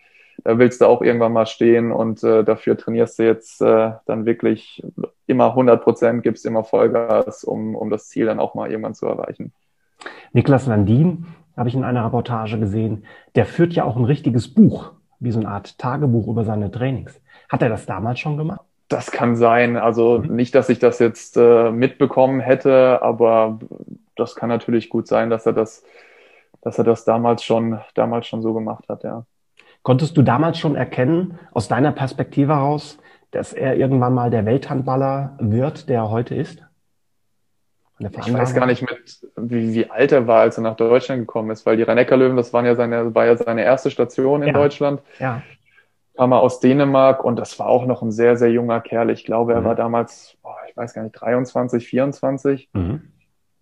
da 0.43 0.57
willst 0.57 0.81
du 0.81 0.85
auch 0.85 1.01
irgendwann 1.01 1.33
mal 1.33 1.45
stehen 1.45 1.91
und 1.91 2.23
äh, 2.23 2.43
dafür 2.43 2.77
trainierst 2.77 3.19
du 3.19 3.23
jetzt 3.23 3.61
äh, 3.61 3.91
dann 4.05 4.25
wirklich 4.25 4.83
immer 5.27 5.49
100 5.49 5.83
Prozent, 5.83 6.23
gibst 6.23 6.45
immer 6.45 6.63
Vollgas, 6.63 7.43
um, 7.43 7.75
um 7.75 7.89
das 7.89 8.09
Ziel 8.09 8.25
dann 8.25 8.39
auch 8.39 8.55
mal 8.55 8.69
irgendwann 8.69 8.95
zu 8.95 9.05
erreichen. 9.05 9.53
Niklas 10.33 10.67
Landin 10.67 11.25
habe 11.57 11.69
ich 11.69 11.75
in 11.75 11.83
einer 11.83 12.05
Reportage 12.05 12.59
gesehen, 12.59 13.05
der 13.35 13.45
führt 13.45 13.73
ja 13.73 13.85
auch 13.85 13.95
ein 13.95 14.05
richtiges 14.05 14.53
Buch, 14.53 14.91
wie 15.19 15.31
so 15.31 15.39
eine 15.39 15.49
Art 15.49 15.77
Tagebuch 15.77 16.27
über 16.27 16.43
seine 16.43 16.69
Trainings. 16.69 17.19
Hat 17.49 17.61
er 17.61 17.69
das 17.69 17.85
damals 17.85 18.19
schon 18.19 18.37
gemacht? 18.37 18.61
Das 18.87 19.11
kann 19.11 19.35
sein. 19.35 19.77
Also 19.77 20.19
mhm. 20.19 20.35
nicht, 20.35 20.53
dass 20.53 20.69
ich 20.69 20.79
das 20.79 20.99
jetzt 20.99 21.37
äh, 21.37 21.71
mitbekommen 21.71 22.39
hätte, 22.39 23.01
aber 23.01 23.59
das 24.15 24.35
kann 24.35 24.49
natürlich 24.49 24.89
gut 24.89 25.07
sein, 25.07 25.29
dass 25.29 25.45
er 25.45 25.53
das, 25.53 25.83
dass 26.61 26.77
er 26.77 26.83
das 26.83 27.05
damals 27.05 27.43
schon, 27.43 27.79
damals 27.93 28.27
schon 28.27 28.41
so 28.41 28.53
gemacht 28.53 28.85
hat, 28.89 29.03
ja. 29.03 29.25
Konntest 29.85 30.17
du 30.17 30.23
damals 30.23 30.57
schon 30.57 30.75
erkennen, 30.75 31.37
aus 31.51 31.67
deiner 31.67 31.91
Perspektive 31.91 32.55
heraus, 32.55 32.97
dass 33.29 33.53
er 33.53 33.77
irgendwann 33.77 34.15
mal 34.15 34.31
der 34.31 34.43
Welthandballer 34.43 35.37
wird, 35.39 35.89
der 35.89 35.97
er 35.97 36.09
heute 36.09 36.33
ist? 36.33 36.65
Ich 37.99 38.33
weiß 38.33 38.55
gar 38.55 38.65
nicht, 38.65 38.81
mit, 38.81 39.21
wie, 39.35 39.75
wie 39.75 39.91
alt 39.91 40.11
er 40.11 40.25
war, 40.25 40.39
als 40.39 40.57
er 40.57 40.63
nach 40.63 40.75
Deutschland 40.75 41.21
gekommen 41.21 41.51
ist, 41.51 41.67
weil 41.67 41.77
die 41.77 41.83
rhein 41.83 42.03
löwen 42.19 42.35
das 42.35 42.51
waren 42.51 42.65
ja 42.65 42.73
seine, 42.73 43.13
war 43.13 43.27
ja 43.27 43.37
seine 43.37 43.63
erste 43.63 43.91
Station 43.91 44.41
in 44.41 44.47
ja. 44.47 44.53
Deutschland. 44.55 45.03
Ja. 45.19 45.43
Kam 46.17 46.31
er 46.31 46.39
aus 46.39 46.59
Dänemark 46.59 47.23
und 47.23 47.35
das 47.35 47.59
war 47.59 47.67
auch 47.67 47.85
noch 47.85 48.01
ein 48.01 48.11
sehr, 48.11 48.37
sehr 48.37 48.51
junger 48.51 48.81
Kerl. 48.81 49.11
Ich 49.11 49.23
glaube, 49.23 49.53
er 49.53 49.61
mhm. 49.61 49.65
war 49.65 49.75
damals, 49.75 50.35
oh, 50.41 50.49
ich 50.67 50.75
weiß 50.75 50.95
gar 50.95 51.03
nicht, 51.03 51.13
23, 51.13 51.85
24. 51.85 52.69
Mhm. 52.73 53.11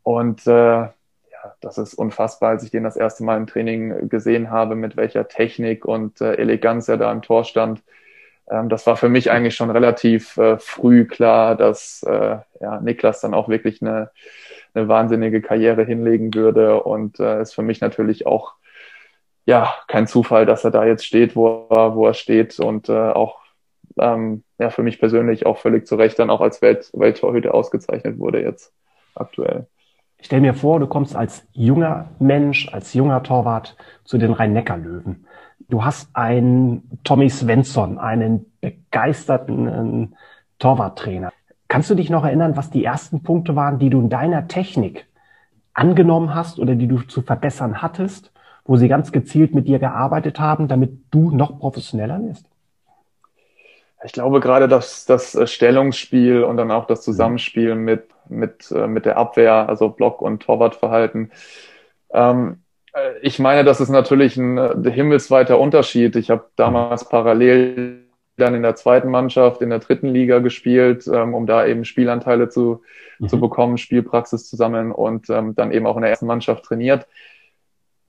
Und 0.04 0.48
äh, 0.48 0.88
das 1.62 1.78
ist 1.78 1.94
unfassbar, 1.94 2.52
als 2.52 2.64
ich 2.64 2.72
den 2.72 2.84
das 2.84 2.96
erste 2.96 3.24
Mal 3.24 3.38
im 3.38 3.48
Training 3.48 4.10
gesehen 4.10 4.50
habe, 4.52 4.76
mit 4.76 4.98
welcher 4.98 5.28
Technik 5.28 5.86
und 5.86 6.22
äh, 6.22 6.36
Eleganz 6.36 6.88
er 6.88 6.98
da 6.98 7.12
im 7.12 7.22
Tor 7.22 7.44
stand. 7.44 7.82
Ähm, 8.50 8.70
das 8.70 8.86
war 8.88 8.98
für 8.98 9.10
mich 9.10 9.32
eigentlich 9.32 9.56
schon 9.56 9.70
relativ 9.70 10.38
äh, 10.38 10.58
früh 10.60 11.06
klar, 11.06 11.56
dass 11.56 12.04
äh, 12.04 12.38
ja, 12.62 12.82
Niklas 12.82 13.22
dann 13.22 13.34
auch 13.34 13.50
wirklich 13.50 13.82
eine, 13.82 14.12
eine 14.74 14.88
wahnsinnige 14.88 15.42
Karriere 15.42 15.84
hinlegen 15.84 16.34
würde. 16.34 16.84
Und 16.84 17.20
äh, 17.20 17.42
ist 17.42 17.56
für 17.56 17.64
mich 17.64 17.82
natürlich 17.82 18.26
auch 18.26 18.54
ja 19.46 19.74
kein 19.88 20.08
Zufall, 20.08 20.46
dass 20.46 20.64
er 20.64 20.72
da 20.72 20.86
jetzt 20.86 21.06
steht, 21.06 21.36
wo 21.36 21.68
er, 21.70 21.96
wo 21.96 22.08
er 22.08 22.14
steht 22.14 22.60
und 22.60 22.90
äh, 22.90 22.94
auch 23.12 23.40
ähm, 24.00 24.44
ja 24.60 24.70
für 24.70 24.84
mich 24.84 25.00
persönlich 25.00 25.46
auch 25.46 25.58
völlig 25.58 25.86
zu 25.88 25.96
Recht 25.96 26.18
dann 26.20 26.30
auch 26.30 26.42
als 26.42 26.62
Welt, 26.62 26.90
Welttorhüter 26.94 27.54
ausgezeichnet 27.54 28.20
wurde 28.20 28.42
jetzt 28.42 28.74
aktuell. 29.16 29.68
Stell 30.24 30.40
mir 30.40 30.54
vor, 30.54 30.80
du 30.80 30.88
kommst 30.88 31.18
als 31.18 31.46
junger 31.52 32.10
Mensch, 32.18 32.70
als 32.72 32.94
junger 32.94 33.24
Torwart 33.24 33.76
zu 34.06 34.18
den 34.18 34.32
Rhein-Neckar-Löwen. 34.32 35.26
Du 35.68 35.84
hast 35.84 36.16
einen 36.16 36.90
Tommy 37.04 37.30
Svensson, 37.30 38.00
einen 38.00 38.46
begeisterten 38.62 39.68
ähm, 39.68 40.14
Torwarttrainer. 40.60 41.34
Kannst 41.68 41.90
du 41.90 41.96
dich 41.96 42.10
noch 42.10 42.24
erinnern, 42.24 42.56
was 42.56 42.70
die 42.70 42.86
ersten 42.86 43.22
Punkte 43.22 43.58
waren, 43.58 43.80
die 43.80 43.90
du 43.90 44.00
in 44.00 44.10
deiner 44.10 44.48
Technik 44.48 45.08
angenommen 45.74 46.34
hast 46.34 46.58
oder 46.58 46.76
die 46.76 46.88
du 46.88 47.02
zu 47.02 47.22
verbessern 47.22 47.82
hattest, 47.82 48.32
wo 48.64 48.78
sie 48.78 48.88
ganz 48.88 49.12
gezielt 49.12 49.54
mit 49.54 49.68
dir 49.68 49.80
gearbeitet 49.80 50.40
haben, 50.40 50.70
damit 50.70 51.04
du 51.12 51.32
noch 51.32 51.60
professioneller 51.60 52.24
wirst? 52.24 52.46
Ich 54.06 54.14
glaube 54.14 54.40
gerade, 54.40 54.70
dass 54.70 55.06
das 55.06 55.36
äh, 55.36 55.48
Stellungsspiel 55.48 56.44
und 56.44 56.56
dann 56.56 56.72
auch 56.72 56.86
das 56.86 57.02
Zusammenspiel 57.02 57.76
mit, 57.76 58.13
mit, 58.30 58.72
äh, 58.72 58.88
mit 58.88 59.06
der 59.06 59.18
Abwehr, 59.18 59.68
also 59.70 59.90
Block- 59.90 60.22
und 60.22 60.44
Torwartverhalten, 60.44 61.32
ähm, 62.12 62.64
äh, 62.94 63.18
ich 63.22 63.40
meine, 63.40 63.64
das 63.64 63.82
ist 63.82 63.90
natürlich 63.90 64.38
ein 64.38 64.84
himmelsweiter 64.86 65.60
Unterschied. 65.60 66.16
Ich 66.16 66.30
habe 66.30 66.46
damals 66.56 67.08
parallel 67.08 68.00
dann 68.38 68.56
in 68.56 68.64
der 68.64 68.76
zweiten 68.76 69.10
Mannschaft, 69.10 69.62
in 69.62 69.70
der 69.70 69.80
dritten 69.80 70.08
Liga 70.08 70.40
gespielt, 70.40 71.08
ähm, 71.08 71.34
um 71.34 71.46
da 71.46 71.66
eben 71.66 71.86
Spielanteile 71.86 72.50
zu, 72.50 72.82
mhm. 73.20 73.28
zu 73.28 73.40
bekommen, 73.40 73.78
Spielpraxis 73.78 74.50
zu 74.50 74.56
sammeln 74.56 74.92
und 74.92 75.30
ähm, 75.30 75.56
dann 75.56 75.72
eben 75.72 75.86
auch 75.86 75.96
in 75.96 76.02
der 76.02 76.10
ersten 76.10 76.26
Mannschaft 76.26 76.66
trainiert. 76.66 77.08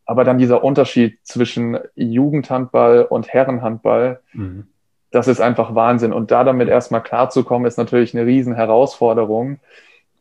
Aber 0.07 0.25
dann 0.25 0.39
dieser 0.39 0.63
Unterschied 0.65 1.19
zwischen 1.23 1.79
Jugendhandball 1.95 3.05
und 3.05 3.33
Herrenhandball, 3.33 4.21
mhm 4.33 4.69
das 5.15 5.29
ist 5.29 5.41
einfach 5.41 5.77
Wahnsinn. 5.77 6.13
Und 6.13 6.33
da 6.33 6.43
damit 6.43 6.69
erstmal 6.69 7.01
klarzukommen, 7.01 7.69
ist 7.69 7.79
natürlich 7.79 8.17
eine 8.17 8.27
riesen 8.27 8.57
Herausforderung. 8.57 9.61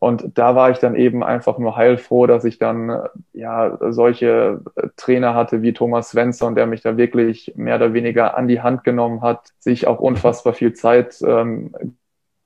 Und 0.03 0.37
da 0.37 0.53
war 0.53 0.69
ich 0.69 0.79
dann 0.79 0.95
eben 0.95 1.23
einfach 1.23 1.57
nur 1.57 1.77
heilfroh, 1.77 2.27
dass 2.27 2.43
ich 2.43 2.57
dann 2.57 3.07
ja 3.31 3.77
solche 3.89 4.59
Trainer 4.97 5.33
hatte 5.33 5.61
wie 5.61 5.71
Thomas 5.71 6.09
Svensson, 6.09 6.55
der 6.55 6.65
mich 6.65 6.81
da 6.81 6.97
wirklich 6.97 7.53
mehr 7.55 7.77
oder 7.77 7.93
weniger 7.93 8.35
an 8.35 8.49
die 8.49 8.59
Hand 8.59 8.83
genommen 8.83 9.21
hat, 9.21 9.53
sich 9.59 9.87
auch 9.87 10.01
unfassbar 10.01 10.51
viel 10.51 10.73
Zeit 10.73 11.21
ähm, 11.25 11.73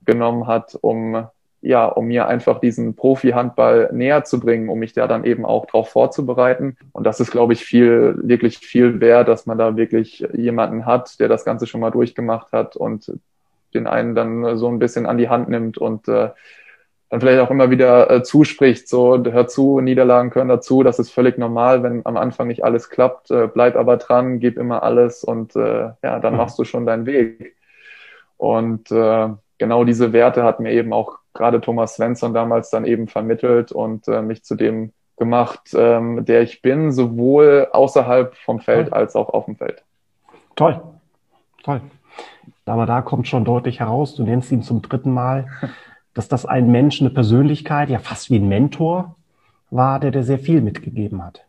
genommen 0.04 0.46
hat, 0.46 0.78
um 0.80 1.26
ja, 1.60 1.86
um 1.86 2.06
mir 2.06 2.28
einfach 2.28 2.60
diesen 2.60 2.94
Profi-Handball 2.94 3.90
näher 3.92 4.22
zu 4.22 4.38
bringen, 4.38 4.68
um 4.68 4.78
mich 4.78 4.92
da 4.92 5.08
dann 5.08 5.24
eben 5.24 5.44
auch 5.44 5.66
darauf 5.66 5.88
vorzubereiten. 5.88 6.76
Und 6.92 7.02
das 7.02 7.18
ist, 7.18 7.32
glaube 7.32 7.54
ich, 7.54 7.64
viel, 7.64 8.14
wirklich 8.22 8.58
viel 8.58 9.00
wert, 9.00 9.26
dass 9.26 9.46
man 9.46 9.58
da 9.58 9.76
wirklich 9.76 10.24
jemanden 10.32 10.86
hat, 10.86 11.18
der 11.18 11.26
das 11.26 11.44
Ganze 11.44 11.66
schon 11.66 11.80
mal 11.80 11.90
durchgemacht 11.90 12.52
hat 12.52 12.76
und 12.76 13.12
den 13.74 13.88
einen 13.88 14.14
dann 14.14 14.56
so 14.56 14.68
ein 14.68 14.78
bisschen 14.78 15.06
an 15.06 15.18
die 15.18 15.28
Hand 15.28 15.48
nimmt 15.48 15.76
und 15.76 16.06
äh, 16.06 16.30
dann 17.10 17.20
vielleicht 17.20 17.40
auch 17.40 17.50
immer 17.50 17.70
wieder 17.70 18.10
äh, 18.10 18.22
zuspricht, 18.22 18.88
so 18.88 19.22
hör 19.24 19.46
zu, 19.46 19.80
Niederlagen 19.80 20.30
können 20.30 20.50
dazu, 20.50 20.82
das 20.82 20.98
ist 20.98 21.10
völlig 21.10 21.38
normal, 21.38 21.82
wenn 21.82 22.04
am 22.04 22.16
Anfang 22.16 22.48
nicht 22.48 22.64
alles 22.64 22.90
klappt, 22.90 23.30
äh, 23.30 23.48
bleib 23.52 23.76
aber 23.76 23.96
dran, 23.96 24.40
gib 24.40 24.58
immer 24.58 24.82
alles 24.82 25.24
und 25.24 25.56
äh, 25.56 25.90
ja, 26.02 26.18
dann 26.20 26.34
mhm. 26.34 26.38
machst 26.38 26.58
du 26.58 26.64
schon 26.64 26.86
deinen 26.86 27.06
Weg. 27.06 27.56
Und 28.36 28.90
äh, 28.90 29.28
genau 29.56 29.84
diese 29.84 30.12
Werte 30.12 30.44
hat 30.44 30.60
mir 30.60 30.72
eben 30.72 30.92
auch 30.92 31.18
gerade 31.34 31.60
Thomas 31.60 31.94
Svensson 31.94 32.34
damals 32.34 32.70
dann 32.70 32.84
eben 32.84 33.08
vermittelt 33.08 33.72
und 33.72 34.06
äh, 34.08 34.22
mich 34.22 34.44
zu 34.44 34.54
dem 34.54 34.92
gemacht, 35.16 35.74
ähm, 35.74 36.24
der 36.24 36.42
ich 36.42 36.62
bin, 36.62 36.92
sowohl 36.92 37.68
außerhalb 37.72 38.36
vom 38.36 38.60
Feld 38.60 38.92
als 38.92 39.16
auch 39.16 39.30
auf 39.30 39.46
dem 39.46 39.56
Feld. 39.56 39.82
Toll, 40.56 40.80
toll. 41.62 41.80
Aber 42.66 42.86
da 42.86 43.02
kommt 43.02 43.26
schon 43.28 43.44
deutlich 43.44 43.80
heraus, 43.80 44.14
du 44.14 44.24
nennst 44.24 44.52
ihn 44.52 44.62
zum 44.62 44.82
dritten 44.82 45.12
Mal 45.12 45.46
dass 46.18 46.26
das 46.26 46.44
ein 46.44 46.72
Mensch, 46.72 47.00
eine 47.00 47.10
Persönlichkeit, 47.10 47.90
ja 47.90 48.00
fast 48.00 48.28
wie 48.28 48.40
ein 48.40 48.48
Mentor 48.48 49.14
war, 49.70 50.00
der 50.00 50.10
dir 50.10 50.24
sehr 50.24 50.40
viel 50.40 50.60
mitgegeben 50.60 51.24
hat. 51.24 51.44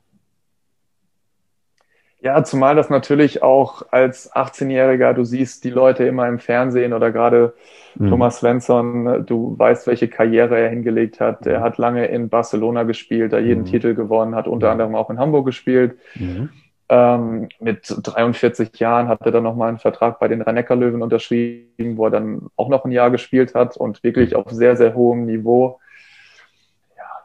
Ja, 2.21 2.43
zumal 2.43 2.75
das 2.75 2.91
natürlich 2.91 3.41
auch 3.41 3.81
als 3.91 4.31
18-Jähriger, 4.31 5.13
du 5.13 5.23
siehst 5.23 5.63
die 5.63 5.71
Leute 5.71 6.03
immer 6.03 6.27
im 6.27 6.37
Fernsehen 6.37 6.93
oder 6.93 7.11
gerade 7.11 7.55
mhm. 7.95 8.09
Thomas 8.09 8.39
Svensson, 8.39 9.25
du 9.25 9.57
weißt, 9.57 9.87
welche 9.87 10.07
Karriere 10.07 10.59
er 10.59 10.69
hingelegt 10.69 11.19
hat. 11.19 11.47
Er 11.47 11.61
hat 11.61 11.79
lange 11.79 12.05
in 12.05 12.29
Barcelona 12.29 12.83
gespielt, 12.83 13.33
da 13.33 13.39
jeden 13.39 13.61
mhm. 13.61 13.67
Titel 13.67 13.95
gewonnen, 13.95 14.35
hat 14.35 14.47
unter 14.47 14.69
anderem 14.69 14.93
auch 14.93 15.09
in 15.09 15.17
Hamburg 15.17 15.47
gespielt. 15.47 15.97
Mhm. 16.13 16.49
Ähm, 16.89 17.49
mit 17.59 17.95
43 18.01 18.79
Jahren 18.79 19.07
hat 19.07 19.21
er 19.21 19.31
dann 19.31 19.43
nochmal 19.43 19.69
einen 19.69 19.77
Vertrag 19.77 20.19
bei 20.19 20.27
den 20.27 20.41
rhein 20.41 20.55
löwen 20.79 21.03
unterschrieben, 21.03 21.97
wo 21.97 22.05
er 22.05 22.11
dann 22.11 22.47
auch 22.55 22.69
noch 22.69 22.83
ein 22.83 22.91
Jahr 22.91 23.11
gespielt 23.11 23.53
hat 23.53 23.77
und 23.77 24.03
wirklich 24.03 24.35
auf 24.35 24.49
sehr, 24.49 24.75
sehr 24.75 24.95
hohem 24.95 25.25
Niveau 25.25 25.79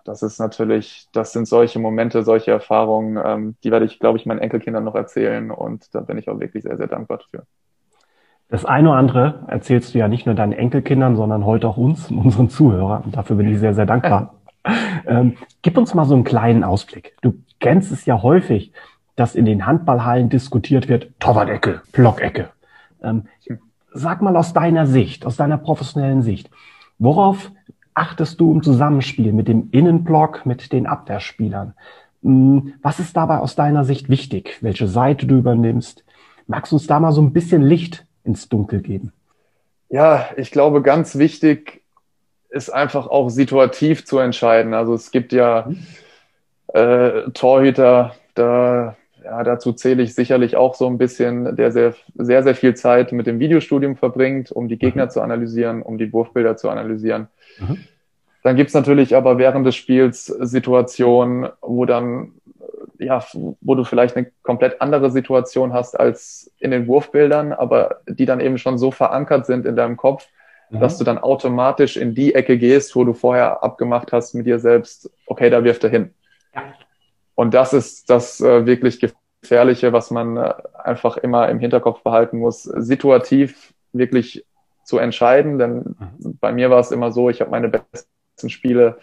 das 0.05 0.23
ist 0.23 0.39
natürlich, 0.39 1.09
das 1.13 1.33
sind 1.33 1.49
solche 1.49 1.79
Momente, 1.79 2.23
solche 2.23 2.51
Erfahrungen, 2.51 3.19
ähm, 3.25 3.57
die 3.65 3.71
werde 3.71 3.87
ich, 3.87 3.99
glaube 3.99 4.19
ich, 4.19 4.27
meinen 4.27 4.39
Enkelkindern 4.39 4.85
noch 4.85 4.95
erzählen 4.95 5.51
und 5.51 5.95
da 5.95 6.01
bin 6.01 6.19
ich 6.19 6.29
auch 6.29 6.39
wirklich 6.39 6.63
sehr, 6.63 6.77
sehr 6.77 6.87
dankbar 6.87 7.19
dafür. 7.19 7.45
Das 8.51 8.67
eine 8.67 8.91
oder 8.91 8.99
andere 8.99 9.45
erzählst 9.49 9.95
du 9.95 9.99
ja 9.99 10.07
nicht 10.07 10.27
nur 10.27 10.35
deinen 10.35 10.53
Enkelkindern, 10.53 11.17
sondern 11.17 11.47
heute 11.47 11.67
auch 11.67 11.79
uns, 11.79 12.11
unseren 12.11 12.51
Zuhörern. 12.51 13.03
Und 13.05 13.17
dafür 13.17 13.37
bin 13.37 13.51
ich 13.51 13.59
sehr, 13.59 13.75
sehr 13.75 13.87
dankbar. 13.87 14.35
ähm, 15.07 15.37
gib 15.63 15.79
uns 15.79 15.95
mal 15.95 16.05
so 16.05 16.15
einen 16.15 16.25
kleinen 16.25 16.63
Ausblick. 16.63 17.17
Du 17.23 17.35
kennst 17.59 17.91
es 17.91 18.05
ja 18.05 18.23
häufig, 18.23 18.73
dass 19.17 19.35
in 19.35 19.45
den 19.45 19.67
Handballhallen 19.67 20.29
diskutiert 20.29 20.89
wird, 20.89 21.09
Torwart-Ecke, 21.21 21.83
Blockecke. 21.93 22.51
Ähm, 23.03 23.25
sag 23.93 24.23
mal 24.23 24.37
aus 24.37 24.53
deiner 24.53 24.87
Sicht, 24.87 25.25
aus 25.25 25.37
deiner 25.37 25.59
professionellen 25.59 26.23
Sicht, 26.23 26.51
worauf 26.99 27.53
achtest 27.95 28.41
du 28.41 28.53
im 28.53 28.63
Zusammenspiel 28.63 29.33
mit 29.33 29.49
dem 29.49 29.69
Innenblock, 29.71 30.47
mit 30.47 30.73
den 30.73 30.87
Abwehrspielern? 30.87 31.75
Hm, 32.23 32.75
was 32.83 32.99
ist 32.99 33.17
dabei 33.17 33.39
aus 33.39 33.55
deiner 33.55 33.85
Sicht 33.85 34.09
wichtig? 34.09 34.59
Welche 34.61 34.89
Seite 34.89 35.27
du 35.27 35.37
übernimmst? 35.37 36.05
Magst 36.47 36.73
du 36.73 36.77
uns 36.77 36.87
da 36.87 36.99
mal 37.01 37.13
so 37.13 37.23
ein 37.23 37.33
bisschen 37.33 37.63
Licht 37.63 38.05
ins 38.25 38.49
Dunkel 38.49 38.81
geben? 38.81 39.13
Ja, 39.89 40.27
ich 40.37 40.51
glaube, 40.51 40.83
ganz 40.83 41.17
wichtig 41.19 41.83
ist 42.49 42.71
einfach 42.71 43.07
auch 43.07 43.29
situativ 43.29 44.05
zu 44.05 44.19
entscheiden. 44.19 44.75
Also 44.75 44.95
es 44.95 45.11
gibt 45.11 45.33
ja 45.33 45.69
äh, 46.69 47.31
Torhüter, 47.33 48.15
da, 48.35 48.97
ja, 49.25 49.43
dazu 49.43 49.73
zähle 49.73 50.03
ich 50.03 50.15
sicherlich 50.15 50.57
auch 50.57 50.75
so 50.75 50.87
ein 50.87 50.99
bisschen, 50.99 51.57
der 51.57 51.73
sehr, 51.73 51.95
sehr, 52.15 52.43
sehr 52.43 52.55
viel 52.55 52.75
Zeit 52.75 53.13
mit 53.13 53.27
dem 53.27 53.39
Videostudium 53.41 53.97
verbringt, 53.97 54.53
um 54.53 54.69
die 54.69 54.79
Gegner 54.79 55.07
mhm. 55.07 55.11
zu 55.11 55.23
analysieren, 55.23 55.83
um 55.83 55.99
die 55.99 56.13
Wurfbilder 56.13 56.57
zu 56.57 56.69
analysieren. 56.69 57.29
Mhm. 57.59 57.79
Dann 58.43 58.57
gibt's 58.57 58.75
natürlich 58.75 59.17
aber 59.17 59.39
während 59.39 59.67
des 59.67 59.75
Spiels 59.75 60.27
Situationen, 60.27 61.49
wo 61.63 61.87
dann, 61.87 62.33
ja, 62.99 63.25
wo 63.63 63.75
du 63.75 63.85
vielleicht 63.85 64.17
eine 64.17 64.31
komplett 64.43 64.83
andere 64.83 65.11
Situation 65.11 65.73
hast 65.73 65.99
als 65.99 66.53
in 66.59 66.71
den 66.71 66.87
Wurfbildern, 66.87 67.53
aber 67.53 68.01
die 68.07 68.27
dann 68.27 68.41
eben 68.41 68.59
schon 68.59 68.77
so 68.77 68.91
verankert 68.91 69.47
sind 69.47 69.65
in 69.65 69.77
deinem 69.77 69.97
Kopf, 69.97 70.29
mhm. 70.69 70.81
dass 70.81 70.99
du 70.99 71.05
dann 71.05 71.17
automatisch 71.17 71.97
in 71.97 72.15
die 72.15 72.35
Ecke 72.35 72.59
gehst, 72.59 72.95
wo 72.95 73.05
du 73.05 73.15
vorher 73.15 73.65
abgemacht 73.65 74.13
hast 74.13 74.35
mit 74.35 74.45
dir 74.45 74.59
selbst, 74.59 75.11
okay, 75.27 75.49
da 75.49 75.65
wirft 75.65 75.85
er 75.85 75.91
hin. 75.91 76.15
Ja. 76.55 76.63
Und 77.35 77.55
das 77.55 77.73
ist 77.73 78.11
das 78.11 78.41
äh, 78.41 78.67
wirklich 78.67 79.01
Gefährliche, 79.41 79.93
was 79.93 80.11
man 80.11 80.37
äh, 80.37 80.55
einfach 80.83 81.17
immer 81.17 81.49
im 81.49 81.59
Hinterkopf 81.59 82.03
behalten 82.03 82.39
muss. 82.39 82.63
Situativ 82.63 83.75
wirklich 83.93 84.45
zu 84.85 84.99
entscheiden, 84.99 85.59
denn 85.59 85.97
mhm. 86.19 86.39
bei 86.41 86.53
mir 86.53 86.71
war 86.71 86.81
es 86.81 86.91
immer 86.91 87.11
so, 87.13 87.31
ich 87.31 87.41
habe 87.41 87.51
meine 87.51 87.69
besten 87.69 88.51
Spiele 88.51 88.99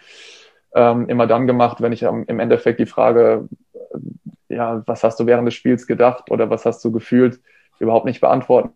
ähm, 0.74 1.08
immer 1.08 1.26
dann 1.26 1.46
gemacht, 1.46 1.80
wenn 1.80 1.92
ich 1.92 2.02
ähm, 2.02 2.24
im 2.28 2.40
Endeffekt 2.40 2.80
die 2.80 2.86
Frage, 2.86 3.48
äh, 3.74 4.54
ja, 4.54 4.82
was 4.86 5.02
hast 5.02 5.18
du 5.18 5.26
während 5.26 5.46
des 5.46 5.54
Spiels 5.54 5.86
gedacht 5.86 6.30
oder 6.30 6.50
was 6.50 6.64
hast 6.64 6.84
du 6.84 6.92
gefühlt, 6.92 7.40
überhaupt 7.78 8.06
nicht 8.06 8.20
beantworten 8.20 8.72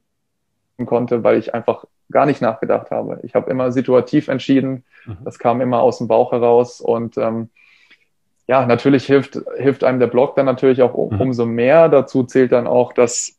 konnte, 0.84 1.22
weil 1.22 1.38
ich 1.38 1.54
einfach 1.54 1.84
gar 2.10 2.26
nicht 2.26 2.42
nachgedacht 2.42 2.90
habe. 2.90 3.20
Ich 3.22 3.34
habe 3.34 3.50
immer 3.50 3.72
situativ 3.72 4.28
entschieden, 4.28 4.84
mhm. 5.06 5.18
das 5.24 5.38
kam 5.38 5.60
immer 5.60 5.80
aus 5.80 5.98
dem 5.98 6.08
Bauch 6.08 6.32
heraus 6.32 6.80
und 6.80 7.16
ähm, 7.18 7.50
ja, 8.48 8.64
natürlich 8.64 9.06
hilft, 9.06 9.40
hilft 9.56 9.82
einem 9.82 9.98
der 9.98 10.06
Blog 10.06 10.36
dann 10.36 10.46
natürlich 10.46 10.82
auch 10.82 10.94
um, 10.94 11.14
mhm. 11.14 11.20
umso 11.20 11.46
mehr. 11.46 11.88
Dazu 11.88 12.22
zählt 12.22 12.52
dann 12.52 12.66
auch, 12.66 12.92
dass, 12.92 13.36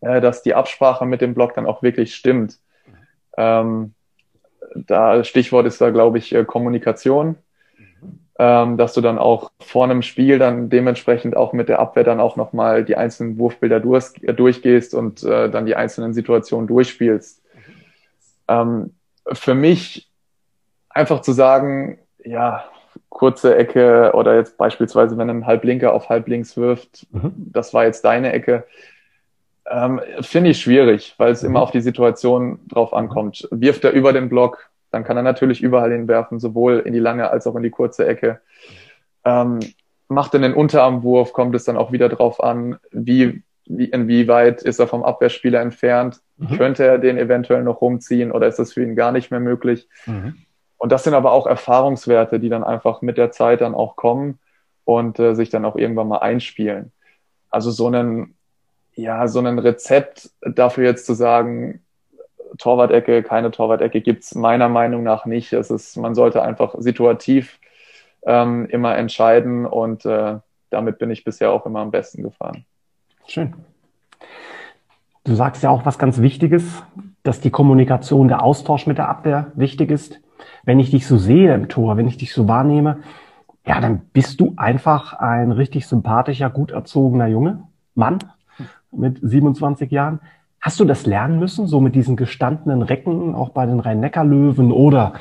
äh, 0.00 0.20
dass 0.20 0.42
die 0.42 0.54
Absprache 0.54 1.06
mit 1.06 1.20
dem 1.20 1.34
Blog 1.34 1.54
dann 1.54 1.66
auch 1.66 1.82
wirklich 1.82 2.14
stimmt. 2.14 2.58
Ähm, 3.36 3.94
da 4.74 5.24
Stichwort 5.24 5.66
ist 5.66 5.80
da, 5.80 5.90
glaube 5.90 6.18
ich, 6.18 6.34
äh, 6.34 6.44
Kommunikation, 6.44 7.36
ähm, 8.38 8.76
dass 8.76 8.94
du 8.94 9.00
dann 9.00 9.18
auch 9.18 9.50
vor 9.58 9.84
einem 9.84 10.02
Spiel 10.02 10.38
dann 10.38 10.70
dementsprechend 10.70 11.36
auch 11.36 11.52
mit 11.52 11.68
der 11.68 11.80
Abwehr 11.80 12.04
dann 12.04 12.20
auch 12.20 12.36
nochmal 12.36 12.84
die 12.84 12.96
einzelnen 12.96 13.38
Wurfbilder 13.38 13.80
durch, 13.80 14.12
äh, 14.22 14.32
durchgehst 14.32 14.94
und 14.94 15.24
äh, 15.24 15.50
dann 15.50 15.66
die 15.66 15.74
einzelnen 15.74 16.14
Situationen 16.14 16.68
durchspielst. 16.68 17.42
Ähm, 18.46 18.94
für 19.32 19.54
mich 19.54 20.08
einfach 20.88 21.22
zu 21.22 21.32
sagen, 21.32 21.98
ja, 22.24 22.64
kurze 23.08 23.56
Ecke 23.56 24.12
oder 24.14 24.36
jetzt 24.36 24.56
beispielsweise, 24.58 25.16
wenn 25.18 25.30
ein 25.30 25.46
Halblinker 25.46 25.92
auf 25.92 26.08
Halblinks 26.08 26.56
wirft, 26.56 27.06
mhm. 27.10 27.32
das 27.36 27.74
war 27.74 27.84
jetzt 27.84 28.04
deine 28.04 28.32
Ecke, 28.32 28.64
ähm, 29.70 30.00
Finde 30.20 30.50
ich 30.50 30.60
schwierig, 30.60 31.14
weil 31.18 31.32
es 31.32 31.42
immer 31.42 31.60
mhm. 31.60 31.64
auf 31.64 31.70
die 31.70 31.80
Situation 31.80 32.60
drauf 32.68 32.92
ankommt. 32.92 33.46
Wirft 33.50 33.84
er 33.84 33.92
über 33.92 34.12
den 34.12 34.28
Block, 34.28 34.70
dann 34.90 35.04
kann 35.04 35.16
er 35.16 35.22
natürlich 35.22 35.62
überall 35.62 35.92
hinwerfen, 35.92 36.40
sowohl 36.40 36.80
in 36.80 36.92
die 36.92 36.98
lange 36.98 37.30
als 37.30 37.46
auch 37.46 37.56
in 37.56 37.62
die 37.62 37.70
kurze 37.70 38.06
Ecke. 38.06 38.40
Ähm, 39.24 39.60
macht 40.08 40.32
er 40.34 40.40
den 40.40 40.54
Unterarmwurf, 40.54 41.32
kommt 41.32 41.54
es 41.54 41.64
dann 41.64 41.76
auch 41.76 41.92
wieder 41.92 42.08
drauf 42.08 42.42
an, 42.42 42.78
wie, 42.90 43.42
wie 43.66 43.84
inwieweit 43.84 44.62
ist 44.62 44.78
er 44.78 44.86
vom 44.86 45.04
Abwehrspieler 45.04 45.60
entfernt. 45.60 46.20
Mhm. 46.38 46.56
Könnte 46.56 46.84
er 46.84 46.98
den 46.98 47.18
eventuell 47.18 47.62
noch 47.62 47.82
rumziehen 47.82 48.32
oder 48.32 48.46
ist 48.46 48.58
das 48.58 48.72
für 48.72 48.82
ihn 48.82 48.96
gar 48.96 49.12
nicht 49.12 49.30
mehr 49.30 49.40
möglich? 49.40 49.88
Und 50.78 50.92
das 50.92 51.04
sind 51.04 51.14
aber 51.14 51.32
auch 51.32 51.46
Erfahrungswerte, 51.46 52.40
die 52.40 52.48
dann 52.48 52.64
einfach 52.64 53.02
mit 53.02 53.18
der 53.18 53.30
Zeit 53.30 53.60
dann 53.60 53.74
auch 53.74 53.96
kommen 53.96 54.38
und 54.84 55.18
äh, 55.18 55.34
sich 55.34 55.50
dann 55.50 55.64
auch 55.64 55.76
irgendwann 55.76 56.08
mal 56.08 56.18
einspielen. 56.18 56.92
Also 57.50 57.70
so 57.70 57.88
einen 57.88 58.34
ja, 58.98 59.28
so 59.28 59.38
ein 59.38 59.58
Rezept 59.58 60.30
dafür 60.40 60.84
jetzt 60.84 61.06
zu 61.06 61.14
sagen, 61.14 61.80
Torwart-Ecke, 62.58 63.22
keine 63.22 63.52
Torwart-Ecke 63.52 64.00
gibt's 64.00 64.34
meiner 64.34 64.68
Meinung 64.68 65.04
nach 65.04 65.24
nicht. 65.24 65.52
Es 65.52 65.70
ist, 65.70 65.96
man 65.96 66.16
sollte 66.16 66.42
einfach 66.42 66.74
situativ 66.78 67.60
ähm, 68.24 68.66
immer 68.66 68.96
entscheiden 68.96 69.66
und 69.66 70.04
äh, 70.04 70.38
damit 70.70 70.98
bin 70.98 71.10
ich 71.10 71.22
bisher 71.22 71.52
auch 71.52 71.64
immer 71.64 71.78
am 71.80 71.92
besten 71.92 72.24
gefahren. 72.24 72.64
Schön. 73.28 73.54
Du 75.22 75.34
sagst 75.34 75.62
ja 75.62 75.70
auch 75.70 75.86
was 75.86 75.98
ganz 75.98 76.20
Wichtiges, 76.20 76.64
dass 77.22 77.40
die 77.40 77.50
Kommunikation, 77.50 78.26
der 78.26 78.42
Austausch 78.42 78.86
mit 78.86 78.98
der 78.98 79.08
Abwehr 79.08 79.52
wichtig 79.54 79.90
ist. 79.92 80.20
Wenn 80.64 80.80
ich 80.80 80.90
dich 80.90 81.06
so 81.06 81.18
sehe 81.18 81.54
im 81.54 81.68
Tor, 81.68 81.96
wenn 81.96 82.08
ich 82.08 82.16
dich 82.16 82.32
so 82.32 82.48
wahrnehme, 82.48 82.98
ja, 83.66 83.80
dann 83.80 84.00
bist 84.12 84.40
du 84.40 84.54
einfach 84.56 85.12
ein 85.12 85.52
richtig 85.52 85.86
sympathischer, 85.86 86.48
gut 86.48 86.70
erzogener 86.70 87.26
Junge, 87.26 87.64
Mann, 87.94 88.18
mit 88.90 89.18
27 89.20 89.90
Jahren. 89.90 90.20
Hast 90.60 90.80
du 90.80 90.84
das 90.84 91.06
lernen 91.06 91.38
müssen, 91.38 91.66
so 91.66 91.80
mit 91.80 91.94
diesen 91.94 92.16
gestandenen 92.16 92.82
Recken, 92.82 93.34
auch 93.34 93.50
bei 93.50 93.66
den 93.66 93.78
Rhein-Neckar-Löwen? 93.78 94.72
Oder 94.72 95.12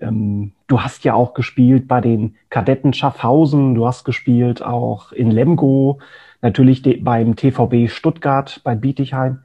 ähm, 0.00 0.52
du 0.68 0.80
hast 0.80 1.04
ja 1.04 1.14
auch 1.14 1.34
gespielt 1.34 1.88
bei 1.88 2.00
den 2.00 2.36
Kadetten 2.48 2.92
Schaffhausen, 2.92 3.74
du 3.74 3.86
hast 3.86 4.04
gespielt 4.04 4.62
auch 4.62 5.12
in 5.12 5.30
Lemgo, 5.30 5.98
natürlich 6.42 6.82
beim 7.02 7.36
TVB 7.36 7.90
Stuttgart, 7.90 8.60
bei 8.64 8.74
Bietigheim. 8.74 9.40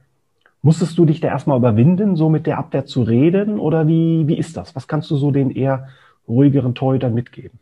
Musstest 0.62 0.96
du 0.96 1.04
dich 1.04 1.20
da 1.20 1.28
erstmal 1.28 1.58
überwinden, 1.58 2.14
so 2.14 2.28
mit 2.28 2.46
der 2.46 2.58
Abwehr 2.58 2.86
zu 2.86 3.02
reden? 3.02 3.58
Oder 3.58 3.88
wie, 3.88 4.28
wie 4.28 4.38
ist 4.38 4.56
das? 4.56 4.76
Was 4.76 4.86
kannst 4.86 5.10
du 5.10 5.16
so 5.16 5.32
den 5.32 5.50
eher 5.50 5.88
ruhigeren 6.28 6.76
Torhütern 6.76 7.12
mitgeben? 7.12 7.58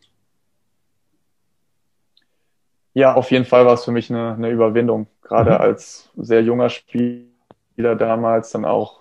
Ja, 2.93 3.15
auf 3.15 3.31
jeden 3.31 3.47
Fall 3.47 3.65
war 3.65 3.75
es 3.75 3.85
für 3.85 3.93
mich 3.93 4.11
eine, 4.11 4.35
eine 4.35 4.51
Überwindung. 4.51 5.07
Gerade 5.23 5.53
mhm. 5.53 5.57
als 5.57 6.11
sehr 6.17 6.43
junger 6.43 6.69
Spieler 6.69 7.97
damals, 7.97 8.51
dann 8.51 8.67
auch 8.67 9.01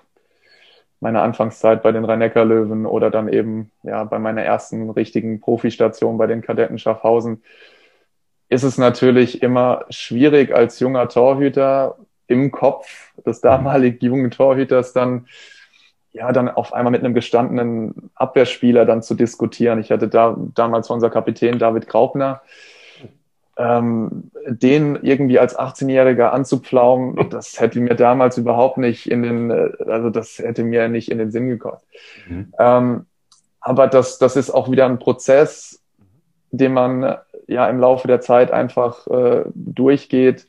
meine 1.02 1.22
Anfangszeit 1.22 1.82
bei 1.82 1.92
den 1.92 2.06
Rhein-Neckar-Löwen 2.06 2.86
oder 2.86 3.10
dann 3.10 3.28
eben 3.28 3.72
ja 3.84 4.04
bei 4.04 4.20
meiner 4.20 4.44
ersten 4.44 4.90
richtigen 4.90 5.40
Profistation 5.40 6.18
bei 6.18 6.28
den 6.28 6.42
Kadetten 6.42 6.78
Schaffhausen, 6.78 7.42
ist 8.50 8.64
es 8.64 8.78
natürlich 8.78 9.42
immer 9.42 9.86
schwierig 9.90 10.54
als 10.54 10.80
junger 10.80 11.08
Torhüter 11.08 11.98
im 12.30 12.52
Kopf 12.52 13.12
des 13.26 13.42
damaligen 13.42 14.06
jungen 14.06 14.32
Torhüters 14.32 14.94
dann 14.94 15.28
ja, 16.12 16.32
dann 16.32 16.50
auf 16.50 16.74
einmal 16.74 16.92
mit 16.92 17.04
einem 17.04 17.14
gestandenen 17.14 18.10
Abwehrspieler 18.16 18.86
dann 18.86 19.04
zu 19.04 19.14
diskutieren. 19.14 19.80
Ich 19.80 19.92
hatte 19.92 20.08
da 20.08 20.36
damals 20.56 20.90
unser 20.90 21.10
Kapitän 21.10 21.60
David 21.60 21.88
Graupner, 21.88 22.42
ähm, 23.58 24.32
den 24.48 24.96
irgendwie 25.02 25.38
als 25.38 25.58
18-Jähriger 25.58 26.30
anzupflaumen, 26.30 27.30
das 27.30 27.60
hätte 27.60 27.80
mir 27.80 27.96
damals 27.96 28.38
überhaupt 28.38 28.78
nicht 28.78 29.10
in 29.10 29.22
den, 29.22 29.52
äh, 29.52 29.70
also 29.86 30.10
das 30.10 30.40
hätte 30.40 30.64
mir 30.64 30.88
nicht 30.88 31.12
in 31.12 31.18
den 31.18 31.30
Sinn 31.30 31.50
gekommen. 31.50 31.82
Mhm. 32.28 32.54
Ähm, 32.58 33.06
aber 33.62 33.88
das, 33.88 34.18
das 34.18 34.36
ist 34.36 34.50
auch 34.50 34.72
wieder 34.72 34.86
ein 34.86 35.00
Prozess, 35.00 35.84
den 36.52 36.74
man 36.74 37.18
ja 37.48 37.68
im 37.70 37.80
Laufe 37.80 38.08
der 38.08 38.22
Zeit 38.22 38.52
einfach 38.52 39.06
äh, 39.08 39.44
durchgeht 39.54 40.48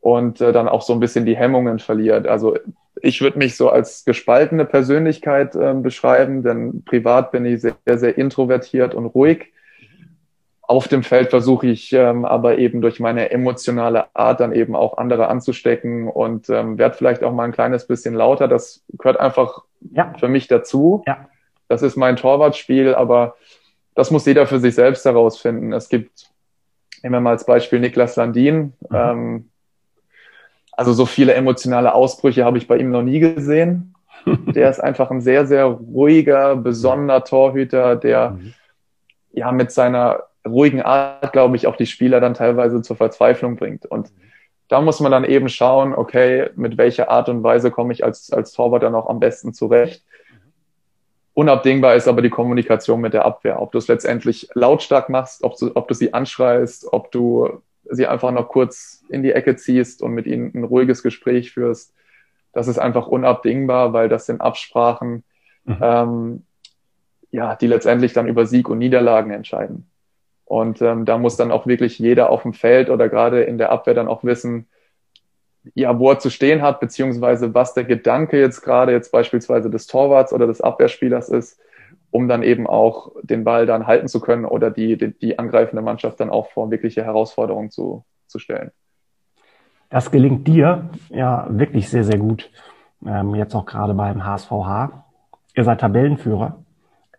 und 0.00 0.40
äh, 0.40 0.52
dann 0.52 0.68
auch 0.68 0.82
so 0.82 0.92
ein 0.92 1.00
bisschen 1.00 1.26
die 1.26 1.36
Hemmungen 1.36 1.78
verliert. 1.78 2.26
Also 2.26 2.56
ich 3.02 3.20
würde 3.20 3.38
mich 3.38 3.56
so 3.56 3.70
als 3.70 4.04
gespaltene 4.04 4.64
Persönlichkeit 4.64 5.54
äh, 5.54 5.74
beschreiben, 5.74 6.42
denn 6.42 6.84
privat 6.84 7.30
bin 7.32 7.44
ich 7.44 7.60
sehr, 7.62 7.74
sehr 7.86 8.18
introvertiert 8.18 8.94
und 8.94 9.06
ruhig. 9.06 9.52
Auf 10.62 10.86
dem 10.86 11.02
Feld 11.02 11.30
versuche 11.30 11.66
ich 11.66 11.92
ähm, 11.94 12.24
aber 12.24 12.58
eben 12.58 12.82
durch 12.82 13.00
meine 13.00 13.30
emotionale 13.30 14.14
Art 14.14 14.40
dann 14.40 14.52
eben 14.52 14.76
auch 14.76 14.98
andere 14.98 15.28
anzustecken 15.28 16.08
und 16.08 16.50
ähm, 16.50 16.76
werde 16.76 16.94
vielleicht 16.94 17.24
auch 17.24 17.32
mal 17.32 17.44
ein 17.44 17.52
kleines 17.52 17.86
bisschen 17.86 18.14
lauter. 18.14 18.48
Das 18.48 18.84
gehört 18.92 19.18
einfach 19.18 19.62
ja. 19.92 20.12
für 20.18 20.28
mich 20.28 20.46
dazu. 20.46 21.02
Ja. 21.06 21.28
Das 21.68 21.82
ist 21.82 21.96
mein 21.96 22.16
Torwartspiel, 22.16 22.94
aber 22.94 23.36
das 23.94 24.10
muss 24.10 24.26
jeder 24.26 24.46
für 24.46 24.60
sich 24.60 24.74
selbst 24.74 25.04
herausfinden. 25.04 25.72
Es 25.72 25.88
gibt, 25.88 26.30
nehmen 27.02 27.14
wir 27.14 27.20
mal 27.20 27.30
als 27.30 27.46
Beispiel 27.46 27.80
Niklas 27.80 28.16
Landin. 28.16 28.74
Mhm. 28.90 28.96
Ähm, 28.96 29.50
also 30.78 30.92
so 30.92 31.06
viele 31.06 31.34
emotionale 31.34 31.92
Ausbrüche 31.92 32.44
habe 32.44 32.56
ich 32.56 32.68
bei 32.68 32.76
ihm 32.76 32.92
noch 32.92 33.02
nie 33.02 33.18
gesehen. 33.18 33.96
Der 34.54 34.70
ist 34.70 34.78
einfach 34.78 35.10
ein 35.10 35.20
sehr, 35.20 35.44
sehr 35.44 35.64
ruhiger, 35.64 36.54
besonderer 36.54 37.24
Torhüter, 37.24 37.96
der 37.96 38.30
mhm. 38.30 38.54
ja 39.32 39.50
mit 39.50 39.72
seiner 39.72 40.24
ruhigen 40.46 40.80
Art, 40.80 41.32
glaube 41.32 41.56
ich, 41.56 41.66
auch 41.66 41.74
die 41.74 41.86
Spieler 41.86 42.20
dann 42.20 42.34
teilweise 42.34 42.80
zur 42.80 42.94
Verzweiflung 42.94 43.56
bringt. 43.56 43.86
Und 43.86 44.12
da 44.68 44.80
muss 44.80 45.00
man 45.00 45.10
dann 45.10 45.24
eben 45.24 45.48
schauen, 45.48 45.94
okay, 45.94 46.50
mit 46.54 46.78
welcher 46.78 47.10
Art 47.10 47.28
und 47.28 47.42
Weise 47.42 47.72
komme 47.72 47.92
ich 47.92 48.04
als, 48.04 48.32
als 48.32 48.52
Torwart 48.52 48.84
dann 48.84 48.94
auch 48.94 49.08
am 49.08 49.18
besten 49.18 49.52
zurecht. 49.52 50.04
Unabdingbar 51.34 51.96
ist 51.96 52.06
aber 52.06 52.22
die 52.22 52.30
Kommunikation 52.30 53.00
mit 53.00 53.14
der 53.14 53.24
Abwehr. 53.24 53.60
Ob 53.60 53.72
du 53.72 53.78
es 53.78 53.88
letztendlich 53.88 54.48
lautstark 54.54 55.08
machst, 55.08 55.42
ob 55.42 55.56
du, 55.58 55.72
ob 55.74 55.88
du 55.88 55.94
sie 55.94 56.14
anschreist, 56.14 56.92
ob 56.92 57.10
du 57.10 57.62
sie 57.90 58.06
einfach 58.06 58.30
noch 58.30 58.48
kurz 58.48 58.97
in 59.10 59.22
die 59.22 59.32
Ecke 59.32 59.56
ziehst 59.56 60.02
und 60.02 60.12
mit 60.12 60.26
ihnen 60.26 60.52
ein 60.54 60.64
ruhiges 60.64 61.02
Gespräch 61.02 61.52
führst. 61.52 61.94
Das 62.52 62.68
ist 62.68 62.78
einfach 62.78 63.06
unabdingbar, 63.06 63.92
weil 63.92 64.08
das 64.08 64.26
sind 64.26 64.40
Absprachen, 64.40 65.24
mhm. 65.64 65.76
ähm, 65.80 66.42
ja, 67.30 67.56
die 67.56 67.66
letztendlich 67.66 68.12
dann 68.12 68.28
über 68.28 68.46
Sieg 68.46 68.68
und 68.68 68.78
Niederlagen 68.78 69.30
entscheiden. 69.30 69.90
Und 70.44 70.80
ähm, 70.80 71.04
da 71.04 71.18
muss 71.18 71.36
dann 71.36 71.52
auch 71.52 71.66
wirklich 71.66 71.98
jeder 71.98 72.30
auf 72.30 72.42
dem 72.42 72.54
Feld 72.54 72.88
oder 72.88 73.08
gerade 73.08 73.42
in 73.42 73.58
der 73.58 73.70
Abwehr 73.70 73.94
dann 73.94 74.08
auch 74.08 74.24
wissen, 74.24 74.66
ja, 75.74 75.98
wo 75.98 76.10
er 76.10 76.18
zu 76.18 76.30
stehen 76.30 76.62
hat, 76.62 76.80
beziehungsweise 76.80 77.52
was 77.52 77.74
der 77.74 77.84
Gedanke 77.84 78.40
jetzt 78.40 78.62
gerade 78.62 78.92
jetzt 78.92 79.12
beispielsweise 79.12 79.68
des 79.68 79.86
Torwarts 79.86 80.32
oder 80.32 80.46
des 80.46 80.62
Abwehrspielers 80.62 81.28
ist 81.28 81.60
um 82.10 82.28
dann 82.28 82.42
eben 82.42 82.66
auch 82.66 83.12
den 83.22 83.44
Ball 83.44 83.66
dann 83.66 83.86
halten 83.86 84.08
zu 84.08 84.20
können 84.20 84.44
oder 84.44 84.70
die, 84.70 84.96
die, 84.96 85.12
die 85.12 85.38
angreifende 85.38 85.82
Mannschaft 85.82 86.20
dann 86.20 86.30
auch 86.30 86.50
vor 86.50 86.70
wirkliche 86.70 87.04
Herausforderungen 87.04 87.70
zu, 87.70 88.04
zu 88.26 88.38
stellen. 88.38 88.70
Das 89.90 90.10
gelingt 90.10 90.46
dir 90.46 90.90
ja 91.08 91.46
wirklich 91.48 91.88
sehr, 91.88 92.04
sehr 92.04 92.18
gut. 92.18 92.50
Ähm, 93.06 93.34
jetzt 93.34 93.54
auch 93.54 93.64
gerade 93.64 93.94
beim 93.94 94.24
HSVH. 94.24 95.04
Ihr 95.54 95.64
seid 95.64 95.80
Tabellenführer. 95.80 96.58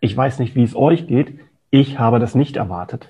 Ich 0.00 0.16
weiß 0.16 0.38
nicht, 0.38 0.54
wie 0.54 0.62
es 0.62 0.76
euch 0.76 1.06
geht. 1.06 1.38
Ich 1.70 1.98
habe 1.98 2.18
das 2.18 2.34
nicht 2.34 2.56
erwartet. 2.56 3.08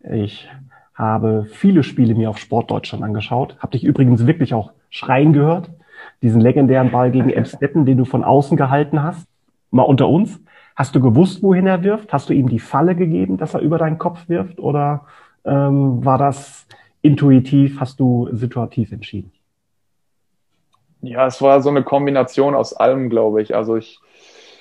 Ich 0.00 0.48
habe 0.94 1.46
viele 1.48 1.82
Spiele 1.82 2.14
mir 2.14 2.28
auf 2.28 2.38
Sportdeutschland 2.38 3.04
angeschaut. 3.04 3.56
Hab 3.60 3.70
dich 3.70 3.84
übrigens 3.84 4.26
wirklich 4.26 4.52
auch 4.52 4.72
schreien 4.90 5.32
gehört. 5.32 5.70
Diesen 6.22 6.40
legendären 6.40 6.90
Ball 6.90 7.10
gegen 7.10 7.30
Emstetten, 7.30 7.86
den 7.86 7.98
du 7.98 8.04
von 8.04 8.24
außen 8.24 8.56
gehalten 8.56 9.02
hast. 9.02 9.28
Mal 9.70 9.82
unter 9.82 10.08
uns. 10.08 10.40
Hast 10.74 10.94
du 10.94 11.00
gewusst, 11.00 11.42
wohin 11.42 11.66
er 11.66 11.82
wirft? 11.82 12.12
Hast 12.12 12.28
du 12.28 12.32
ihm 12.32 12.48
die 12.48 12.58
Falle 12.58 12.96
gegeben, 12.96 13.36
dass 13.36 13.54
er 13.54 13.60
über 13.60 13.78
deinen 13.78 13.98
Kopf 13.98 14.28
wirft? 14.28 14.58
Oder 14.58 15.06
ähm, 15.44 16.04
war 16.04 16.18
das 16.18 16.66
intuitiv? 17.02 17.80
Hast 17.80 18.00
du 18.00 18.28
situativ 18.32 18.92
entschieden? 18.92 19.32
Ja, 21.00 21.26
es 21.26 21.40
war 21.40 21.60
so 21.62 21.68
eine 21.68 21.82
Kombination 21.82 22.54
aus 22.54 22.72
allem, 22.72 23.08
glaube 23.08 23.42
ich. 23.42 23.54
Also 23.54 23.76
ich 23.76 24.00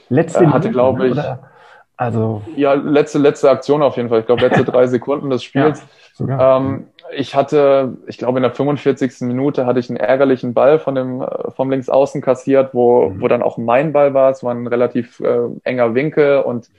letzte 0.10 0.44
äh, 0.44 0.48
hatte, 0.48 0.70
glaube 0.70 1.08
ich, 1.08 1.14
oder? 1.14 1.50
also 1.98 2.44
ja 2.56 2.74
letzte 2.74 3.18
letzte 3.18 3.50
Aktion 3.50 3.82
auf 3.82 3.98
jeden 3.98 4.10
Fall. 4.10 4.20
Ich 4.20 4.26
glaube 4.28 4.44
letzte 4.44 4.64
drei 4.64 4.88
Sekunden 4.88 5.30
des 5.30 5.44
Spiels. 5.44 5.84
Ja, 6.20 6.58
ähm, 6.58 6.88
ich 7.16 7.36
hatte, 7.36 7.98
ich 8.08 8.18
glaube, 8.18 8.40
in 8.40 8.44
der 8.44 8.52
45. 8.52 9.22
Minute 9.22 9.66
hatte 9.66 9.80
ich 9.80 9.90
einen 9.90 9.98
ärgerlichen 9.98 10.54
Ball 10.54 10.80
von 10.80 10.96
dem, 10.96 11.22
äh, 11.22 11.52
vom 11.52 11.70
Linksaußen 11.70 12.22
kassiert, 12.22 12.74
wo, 12.74 13.10
mhm. 13.10 13.22
wo 13.22 13.28
dann 13.28 13.44
auch 13.44 13.58
mein 13.58 13.94
Ball 13.94 14.14
war. 14.14 14.32
Es 14.32 14.44
war 14.44 14.54
ein 14.54 14.68
relativ 14.68 15.20
äh, 15.22 15.48
enger 15.64 15.96
Winkel 15.96 16.40
und 16.40 16.70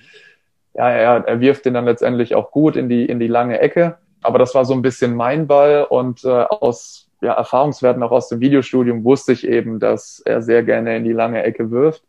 ja, 0.74 0.90
er, 0.90 1.26
er 1.26 1.40
wirft 1.40 1.64
den 1.64 1.74
dann 1.74 1.86
letztendlich 1.86 2.34
auch 2.34 2.50
gut 2.50 2.76
in 2.76 2.88
die, 2.88 3.06
in 3.06 3.18
die 3.18 3.26
lange 3.26 3.58
Ecke. 3.58 3.96
Aber 4.22 4.38
das 4.38 4.54
war 4.54 4.64
so 4.64 4.74
ein 4.74 4.82
bisschen 4.82 5.14
mein 5.14 5.46
Ball 5.46 5.84
und 5.84 6.24
äh, 6.24 6.28
aus 6.28 7.08
ja, 7.20 7.32
Erfahrungswerten 7.34 8.02
auch 8.02 8.10
aus 8.10 8.28
dem 8.28 8.40
Videostudium 8.40 9.04
wusste 9.04 9.32
ich 9.32 9.46
eben, 9.46 9.80
dass 9.80 10.20
er 10.24 10.42
sehr 10.42 10.62
gerne 10.62 10.96
in 10.96 11.04
die 11.04 11.12
lange 11.12 11.42
Ecke 11.42 11.70
wirft. 11.70 12.02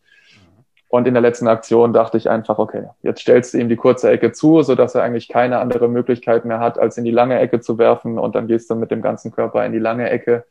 Und 0.88 1.08
in 1.08 1.14
der 1.14 1.22
letzten 1.22 1.48
Aktion 1.48 1.94
dachte 1.94 2.18
ich 2.18 2.32
einfach, 2.32 2.58
okay, 2.58 2.88
jetzt 3.04 3.22
stellst 3.22 3.54
du 3.54 3.60
ihm 3.60 3.70
die 3.70 3.76
kurze 3.76 4.10
Ecke 4.10 4.32
zu, 4.32 4.64
so 4.64 4.74
dass 4.74 4.96
er 4.96 5.04
eigentlich 5.04 5.28
keine 5.28 5.60
andere 5.60 5.88
Möglichkeit 5.88 6.46
mehr 6.46 6.60
hat, 6.60 6.80
als 6.80 6.98
in 6.98 7.04
die 7.04 7.12
lange 7.12 7.40
Ecke 7.40 7.60
zu 7.60 7.78
werfen. 7.78 8.18
Und 8.18 8.34
dann 8.34 8.48
gehst 8.48 8.72
du 8.72 8.76
mit 8.76 8.90
dem 8.90 9.04
ganzen 9.04 9.32
Körper 9.32 9.64
in 9.66 9.72
die 9.72 9.80
lange 9.80 10.10
Ecke. 10.10 10.46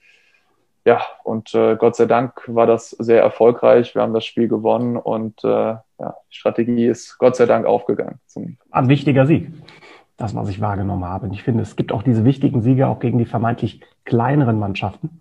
Ja, 0.85 1.03
und 1.25 1.55
äh, 1.55 1.75
Gott 1.75 1.97
sei 1.97 2.07
Dank 2.07 2.45
war 2.47 2.67
das 2.69 2.91
sehr 2.91 3.21
erfolgreich. 3.21 3.97
Wir 3.97 4.03
haben 4.03 4.15
das 4.15 4.25
Spiel 4.25 4.47
gewonnen 4.47 4.97
und 4.97 5.43
äh, 5.43 5.49
ja, 5.49 5.83
die 6.31 6.37
Strategie 6.37 6.87
ist 6.87 7.19
Gott 7.19 7.35
sei 7.35 7.47
Dank 7.47 7.67
aufgegangen. 7.67 8.21
Ein 8.71 8.89
wichtiger 8.89 9.27
Sieg, 9.27 9.51
das, 10.19 10.35
was 10.35 10.51
ich 10.51 10.61
wahrgenommen 10.61 11.05
habe. 11.05 11.27
Und 11.27 11.33
ich 11.33 11.43
finde, 11.43 11.63
es 11.63 11.77
gibt 11.77 11.93
auch 11.93 12.03
diese 12.03 12.25
wichtigen 12.25 12.61
Siege 12.61 12.89
auch 12.89 12.99
gegen 12.99 13.19
die 13.19 13.25
vermeintlich 13.25 13.81
kleineren 14.05 14.59
Mannschaften. 14.59 15.21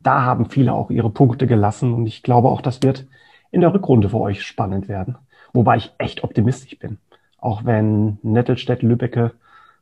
Da 0.00 0.22
haben 0.22 0.48
viele 0.48 0.72
auch 0.72 0.90
ihre 0.90 1.10
Punkte 1.10 1.46
gelassen 1.46 1.92
und 1.92 2.06
ich 2.06 2.22
glaube 2.22 2.48
auch, 2.48 2.62
das 2.62 2.82
wird 2.82 3.06
in 3.50 3.60
der 3.60 3.74
Rückrunde 3.74 4.08
für 4.08 4.20
euch 4.20 4.42
spannend 4.44 4.88
werden. 4.88 5.18
Wobei 5.52 5.76
ich 5.76 5.92
echt 5.98 6.22
optimistisch 6.22 6.78
bin. 6.78 6.98
Auch 7.38 7.64
wenn 7.64 8.18
Nettelstedt, 8.22 8.82
Lübbecke 8.82 9.32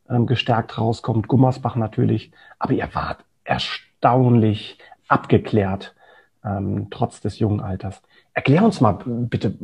ähm, 0.09 0.27
gestärkt 0.27 0.79
rauskommt, 0.79 1.29
Gummersbach 1.29 1.77
natürlich. 1.77 2.33
Aber 2.59 2.73
ihr 2.73 2.89
wart 2.95 3.25
erstaunlich 3.45 4.79
abgeklärt, 5.09 5.95
ähm, 6.43 6.89
trotz 6.91 7.21
des 7.21 7.39
jungen 7.39 7.61
Alters. 7.61 8.03
Erklär 8.33 8.65
uns 8.65 8.81
mal 8.81 8.99
bitte, 9.05 9.55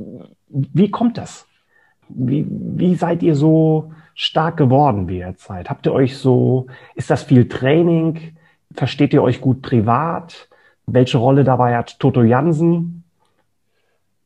wie 0.48 0.90
kommt 0.90 1.16
das? 1.16 1.46
Wie, 2.08 2.46
wie 2.48 2.96
seid 2.96 3.22
ihr 3.22 3.34
so 3.34 3.92
stark 4.20 4.58
geworden, 4.58 5.08
wie 5.08 5.20
ihr 5.20 5.34
seid? 5.38 5.70
Habt 5.70 5.86
ihr 5.86 5.94
euch 5.94 6.18
so, 6.18 6.66
ist 6.94 7.08
das 7.08 7.22
viel 7.22 7.48
Training? 7.48 8.36
Versteht 8.74 9.14
ihr 9.14 9.22
euch 9.22 9.40
gut 9.40 9.62
privat? 9.62 10.46
Welche 10.84 11.16
Rolle 11.16 11.42
dabei 11.42 11.74
hat 11.74 11.98
Toto 11.98 12.22
Jansen? 12.22 13.02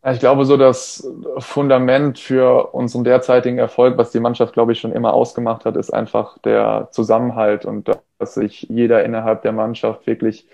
Ich 0.05 0.19
glaube, 0.19 0.47
so 0.47 0.57
das 0.57 1.09
Fundament 1.39 2.19
für 2.19 2.75
unseren 2.75 3.05
derzeitigen 3.05 3.59
Erfolg, 3.59 3.97
was 3.97 4.11
die 4.11 4.19
Mannschaft, 4.19 4.53
glaube 4.53 4.73
ich, 4.73 4.81
schon 4.81 4.91
immer 4.91 5.15
ausgemacht 5.15 5.65
hat, 5.65 5.77
ist 5.77 5.95
einfach 5.95 6.39
der 6.39 6.89
Zusammenhalt 6.91 7.65
und 7.65 7.89
dass 8.19 8.35
sich 8.35 8.63
jeder 8.63 9.05
innerhalb 9.05 9.43
der 9.43 9.53
Mannschaft 9.53 10.09
wirklich 10.09 10.49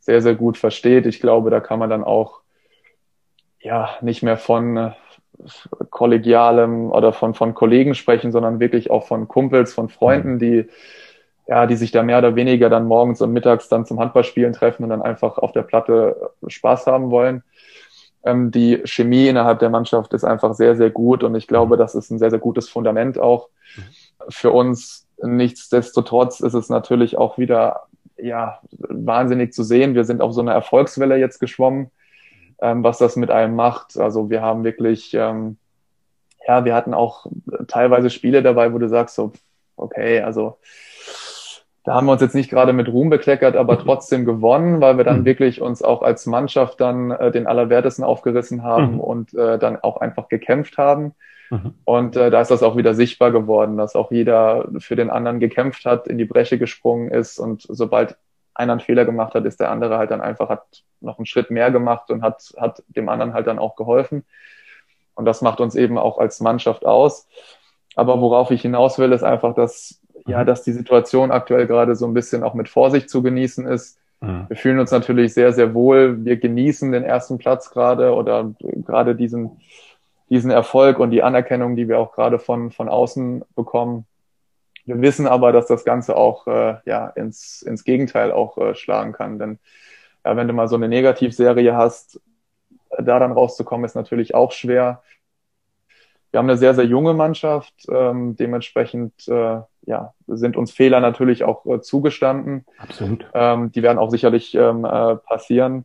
sehr, 0.00 0.20
sehr 0.20 0.34
gut 0.34 0.58
versteht. 0.58 1.06
Ich 1.06 1.20
glaube, 1.20 1.50
da 1.50 1.60
kann 1.60 1.78
man 1.78 1.90
dann 1.90 2.02
auch 2.02 2.40
ja 3.60 3.90
nicht 4.00 4.24
mehr 4.24 4.36
von 4.36 4.92
kollegialem 5.90 6.90
oder 6.90 7.12
von, 7.12 7.34
von 7.34 7.54
Kollegen 7.54 7.94
sprechen, 7.94 8.32
sondern 8.32 8.60
wirklich 8.60 8.90
auch 8.90 9.06
von 9.06 9.28
Kumpels, 9.28 9.72
von 9.72 9.88
Freunden, 9.88 10.38
die 10.38 10.68
ja, 11.50 11.66
die 11.66 11.74
sich 11.74 11.90
da 11.90 12.04
mehr 12.04 12.18
oder 12.18 12.36
weniger 12.36 12.70
dann 12.70 12.86
morgens 12.86 13.20
und 13.20 13.32
mittags 13.32 13.68
dann 13.68 13.84
zum 13.84 13.98
Handballspielen 13.98 14.52
treffen 14.52 14.84
und 14.84 14.90
dann 14.90 15.02
einfach 15.02 15.36
auf 15.36 15.50
der 15.50 15.62
Platte 15.62 16.30
Spaß 16.46 16.86
haben 16.86 17.10
wollen. 17.10 17.42
Ähm, 18.22 18.52
die 18.52 18.80
Chemie 18.84 19.26
innerhalb 19.26 19.58
der 19.58 19.68
Mannschaft 19.68 20.14
ist 20.14 20.22
einfach 20.22 20.54
sehr, 20.54 20.76
sehr 20.76 20.90
gut 20.90 21.24
und 21.24 21.34
ich 21.34 21.48
glaube, 21.48 21.76
das 21.76 21.96
ist 21.96 22.10
ein 22.10 22.20
sehr, 22.20 22.30
sehr 22.30 22.38
gutes 22.38 22.68
Fundament 22.68 23.18
auch 23.18 23.48
für 24.28 24.52
uns. 24.52 25.08
Nichtsdestotrotz 25.20 26.38
ist 26.38 26.54
es 26.54 26.68
natürlich 26.68 27.18
auch 27.18 27.36
wieder 27.36 27.88
ja 28.16 28.60
wahnsinnig 28.70 29.52
zu 29.52 29.64
sehen. 29.64 29.96
Wir 29.96 30.04
sind 30.04 30.20
auf 30.20 30.32
so 30.32 30.42
einer 30.42 30.52
Erfolgswelle 30.52 31.16
jetzt 31.16 31.40
geschwommen, 31.40 31.90
ähm, 32.62 32.82
was 32.84 32.98
das 32.98 33.16
mit 33.16 33.30
einem 33.30 33.54
macht. 33.54 33.98
Also 33.98 34.30
wir 34.30 34.42
haben 34.42 34.64
wirklich, 34.64 35.14
ähm, 35.14 35.56
ja, 36.46 36.64
wir 36.64 36.74
hatten 36.74 36.94
auch 36.94 37.26
teilweise 37.68 38.10
Spiele 38.10 38.42
dabei, 38.42 38.72
wo 38.72 38.78
du 38.78 38.88
sagst 38.88 39.14
so, 39.14 39.32
okay, 39.76 40.20
also 40.20 40.58
da 41.84 41.94
haben 41.94 42.06
wir 42.06 42.12
uns 42.12 42.20
jetzt 42.20 42.34
nicht 42.34 42.50
gerade 42.50 42.72
mit 42.72 42.88
Ruhm 42.88 43.08
bekleckert, 43.08 43.56
aber 43.56 43.74
mhm. 43.74 43.80
trotzdem 43.80 44.24
gewonnen, 44.24 44.80
weil 44.80 44.96
wir 44.96 45.04
dann 45.04 45.20
mhm. 45.20 45.24
wirklich 45.24 45.62
uns 45.62 45.82
auch 45.82 46.02
als 46.02 46.26
Mannschaft 46.26 46.80
dann 46.80 47.10
äh, 47.10 47.30
den 47.30 47.46
Allerwertesten 47.46 48.04
aufgerissen 48.04 48.62
haben 48.62 48.94
mhm. 48.94 49.00
und 49.00 49.34
äh, 49.34 49.58
dann 49.58 49.80
auch 49.80 49.96
einfach 49.96 50.28
gekämpft 50.28 50.76
haben. 50.76 51.14
Mhm. 51.48 51.74
Und 51.84 52.16
äh, 52.16 52.30
da 52.30 52.42
ist 52.42 52.50
das 52.50 52.62
auch 52.62 52.76
wieder 52.76 52.94
sichtbar 52.94 53.32
geworden, 53.32 53.78
dass 53.78 53.96
auch 53.96 54.12
jeder 54.12 54.68
für 54.78 54.94
den 54.94 55.10
anderen 55.10 55.40
gekämpft 55.40 55.86
hat, 55.86 56.06
in 56.06 56.18
die 56.18 56.26
Breche 56.26 56.58
gesprungen 56.58 57.10
ist 57.10 57.38
und 57.38 57.62
sobald 57.68 58.16
einer 58.54 58.72
einen 58.72 58.80
Fehler 58.80 59.06
gemacht 59.06 59.34
hat, 59.34 59.46
ist 59.46 59.58
der 59.58 59.70
andere 59.70 59.96
halt 59.96 60.10
dann 60.10 60.20
einfach 60.20 60.50
hat 60.50 60.82
noch 61.00 61.18
einen 61.18 61.26
Schritt 61.26 61.50
mehr 61.50 61.70
gemacht 61.70 62.10
und 62.10 62.22
hat, 62.22 62.52
hat 62.56 62.82
dem 62.88 63.08
anderen 63.08 63.34
halt 63.34 63.46
dann 63.46 63.58
auch 63.58 63.76
geholfen. 63.76 64.24
Und 65.14 65.24
das 65.24 65.42
macht 65.42 65.60
uns 65.60 65.74
eben 65.74 65.98
auch 65.98 66.18
als 66.18 66.40
Mannschaft 66.40 66.86
aus. 66.86 67.28
Aber 67.96 68.20
worauf 68.20 68.50
ich 68.50 68.62
hinaus 68.62 68.98
will, 68.98 69.12
ist 69.12 69.22
einfach, 69.22 69.54
dass, 69.54 70.00
ja, 70.26 70.42
mhm. 70.42 70.46
dass 70.46 70.62
die 70.62 70.72
Situation 70.72 71.30
aktuell 71.30 71.66
gerade 71.66 71.96
so 71.96 72.06
ein 72.06 72.14
bisschen 72.14 72.42
auch 72.42 72.54
mit 72.54 72.68
Vorsicht 72.68 73.10
zu 73.10 73.22
genießen 73.22 73.66
ist. 73.66 73.98
Mhm. 74.20 74.46
Wir 74.48 74.56
fühlen 74.56 74.78
uns 74.78 74.90
natürlich 74.90 75.34
sehr, 75.34 75.52
sehr 75.52 75.74
wohl. 75.74 76.24
Wir 76.24 76.36
genießen 76.36 76.92
den 76.92 77.04
ersten 77.04 77.38
Platz 77.38 77.70
gerade 77.70 78.14
oder 78.14 78.52
gerade 78.60 79.14
diesen, 79.14 79.60
diesen 80.28 80.50
Erfolg 80.50 80.98
und 80.98 81.10
die 81.10 81.22
Anerkennung, 81.22 81.76
die 81.76 81.88
wir 81.88 81.98
auch 81.98 82.12
gerade 82.12 82.38
von, 82.38 82.70
von 82.70 82.88
außen 82.88 83.44
bekommen. 83.54 84.06
Wir 84.86 85.00
wissen 85.00 85.26
aber, 85.26 85.52
dass 85.52 85.66
das 85.66 85.84
Ganze 85.84 86.16
auch 86.16 86.46
äh, 86.46 86.76
ja, 86.84 87.08
ins, 87.08 87.62
ins 87.62 87.84
Gegenteil 87.84 88.32
auch 88.32 88.56
äh, 88.58 88.74
schlagen 88.74 89.12
kann. 89.12 89.38
Denn 89.38 89.58
ja, 90.24 90.36
wenn 90.36 90.48
du 90.48 90.54
mal 90.54 90.68
so 90.68 90.76
eine 90.76 90.88
Negativserie 90.88 91.74
hast, 91.74 92.20
da 92.98 93.18
dann 93.18 93.32
rauszukommen, 93.32 93.84
ist 93.84 93.94
natürlich 93.94 94.34
auch 94.34 94.52
schwer. 94.52 95.02
Wir 96.30 96.38
haben 96.38 96.48
eine 96.48 96.58
sehr, 96.58 96.74
sehr 96.74 96.84
junge 96.84 97.14
Mannschaft. 97.14 97.74
Ähm, 97.90 98.36
dementsprechend 98.36 99.26
äh, 99.28 99.60
ja, 99.86 100.14
sind 100.26 100.56
uns 100.56 100.70
Fehler 100.70 101.00
natürlich 101.00 101.44
auch 101.44 101.66
äh, 101.66 101.80
zugestanden. 101.80 102.64
Absolut. 102.78 103.26
Ähm, 103.34 103.72
die 103.72 103.82
werden 103.82 103.98
auch 103.98 104.10
sicherlich 104.10 104.54
ähm, 104.54 104.84
äh, 104.84 105.16
passieren. 105.16 105.84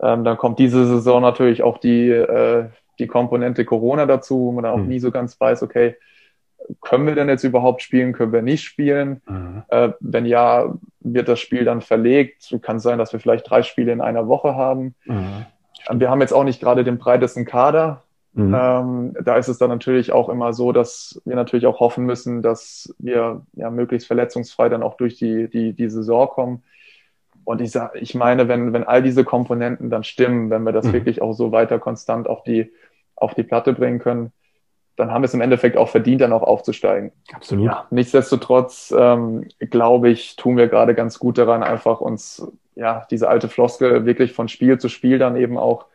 Ähm, 0.00 0.24
dann 0.24 0.36
kommt 0.36 0.58
diese 0.58 0.86
Saison 0.86 1.22
natürlich 1.22 1.62
auch 1.62 1.78
die, 1.78 2.10
äh, 2.10 2.68
die 2.98 3.06
Komponente 3.06 3.64
Corona 3.64 4.06
dazu, 4.06 4.38
wo 4.38 4.52
man 4.52 4.64
dann 4.64 4.72
auch 4.72 4.78
mhm. 4.78 4.88
nie 4.88 4.98
so 4.98 5.10
ganz 5.10 5.40
weiß, 5.40 5.62
okay, 5.62 5.96
können 6.80 7.06
wir 7.06 7.14
denn 7.14 7.28
jetzt 7.28 7.44
überhaupt 7.44 7.82
spielen, 7.82 8.12
können 8.12 8.32
wir 8.32 8.42
nicht 8.42 8.64
spielen? 8.64 9.20
Mhm. 9.26 9.62
Äh, 9.68 9.90
wenn 10.00 10.26
ja, 10.26 10.74
wird 11.00 11.28
das 11.28 11.40
Spiel 11.40 11.64
dann 11.64 11.80
verlegt. 11.80 12.56
Kann 12.62 12.80
sein, 12.80 12.98
dass 12.98 13.12
wir 13.12 13.20
vielleicht 13.20 13.48
drei 13.48 13.62
Spiele 13.62 13.92
in 13.92 14.00
einer 14.00 14.26
Woche 14.28 14.54
haben. 14.54 14.94
Mhm. 15.04 15.46
Wir 15.92 16.10
haben 16.10 16.20
jetzt 16.20 16.32
auch 16.32 16.44
nicht 16.44 16.60
gerade 16.60 16.84
den 16.84 16.98
breitesten 16.98 17.44
Kader. 17.44 18.02
Mhm. 18.32 18.54
Ähm, 18.58 19.16
da 19.22 19.36
ist 19.36 19.48
es 19.48 19.58
dann 19.58 19.70
natürlich 19.70 20.12
auch 20.12 20.28
immer 20.28 20.52
so, 20.52 20.72
dass 20.72 21.20
wir 21.24 21.36
natürlich 21.36 21.66
auch 21.66 21.80
hoffen 21.80 22.04
müssen, 22.04 22.42
dass 22.42 22.92
wir 22.98 23.42
ja 23.52 23.70
möglichst 23.70 24.06
verletzungsfrei 24.06 24.68
dann 24.68 24.82
auch 24.82 24.96
durch 24.96 25.16
die, 25.16 25.48
die, 25.48 25.72
die 25.72 25.88
Saison 25.88 26.28
kommen. 26.28 26.62
Und 27.44 27.60
ich, 27.60 27.70
sag, 27.70 27.94
ich 27.94 28.14
meine, 28.14 28.48
wenn, 28.48 28.72
wenn 28.72 28.84
all 28.84 29.02
diese 29.02 29.22
Komponenten 29.22 29.90
dann 29.90 30.02
stimmen, 30.02 30.50
wenn 30.50 30.62
wir 30.64 30.72
das 30.72 30.86
mhm. 30.86 30.94
wirklich 30.94 31.20
auch 31.20 31.34
so 31.34 31.52
weiter 31.52 31.78
konstant 31.78 32.26
auf 32.26 32.42
die, 32.42 32.72
auf 33.14 33.34
die 33.34 33.42
Platte 33.42 33.74
bringen 33.74 33.98
können, 33.98 34.32
dann 34.96 35.10
haben 35.10 35.22
wir 35.22 35.26
es 35.26 35.34
im 35.34 35.40
Endeffekt 35.40 35.76
auch 35.76 35.88
verdient, 35.88 36.20
dann 36.20 36.32
auch 36.32 36.42
aufzusteigen. 36.42 37.12
Absolut. 37.32 37.66
Ja, 37.66 37.86
nichtsdestotrotz, 37.90 38.94
ähm, 38.96 39.46
glaube 39.58 40.10
ich, 40.10 40.36
tun 40.36 40.56
wir 40.56 40.68
gerade 40.68 40.94
ganz 40.94 41.18
gut 41.18 41.38
daran, 41.38 41.62
einfach 41.62 42.00
uns, 42.00 42.46
ja, 42.74 43.06
diese 43.10 43.28
alte 43.28 43.48
Floskel 43.48 44.06
wirklich 44.06 44.32
von 44.32 44.48
Spiel 44.48 44.78
zu 44.78 44.88
Spiel 44.88 45.18
dann 45.18 45.36
eben 45.36 45.58
auch 45.58 45.86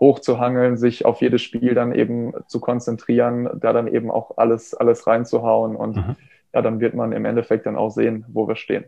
hochzuhangeln, 0.00 0.76
sich 0.76 1.04
auf 1.04 1.20
jedes 1.20 1.42
Spiel 1.42 1.74
dann 1.74 1.92
eben 1.92 2.32
zu 2.46 2.60
konzentrieren, 2.60 3.48
da 3.54 3.72
dann 3.72 3.86
eben 3.86 4.10
auch 4.10 4.36
alles, 4.36 4.74
alles 4.74 5.06
reinzuhauen 5.06 5.76
und 5.76 5.96
mhm. 5.96 6.16
ja, 6.52 6.62
dann 6.62 6.80
wird 6.80 6.94
man 6.94 7.12
im 7.12 7.24
Endeffekt 7.24 7.66
dann 7.66 7.76
auch 7.76 7.90
sehen, 7.90 8.24
wo 8.28 8.48
wir 8.48 8.56
stehen. 8.56 8.84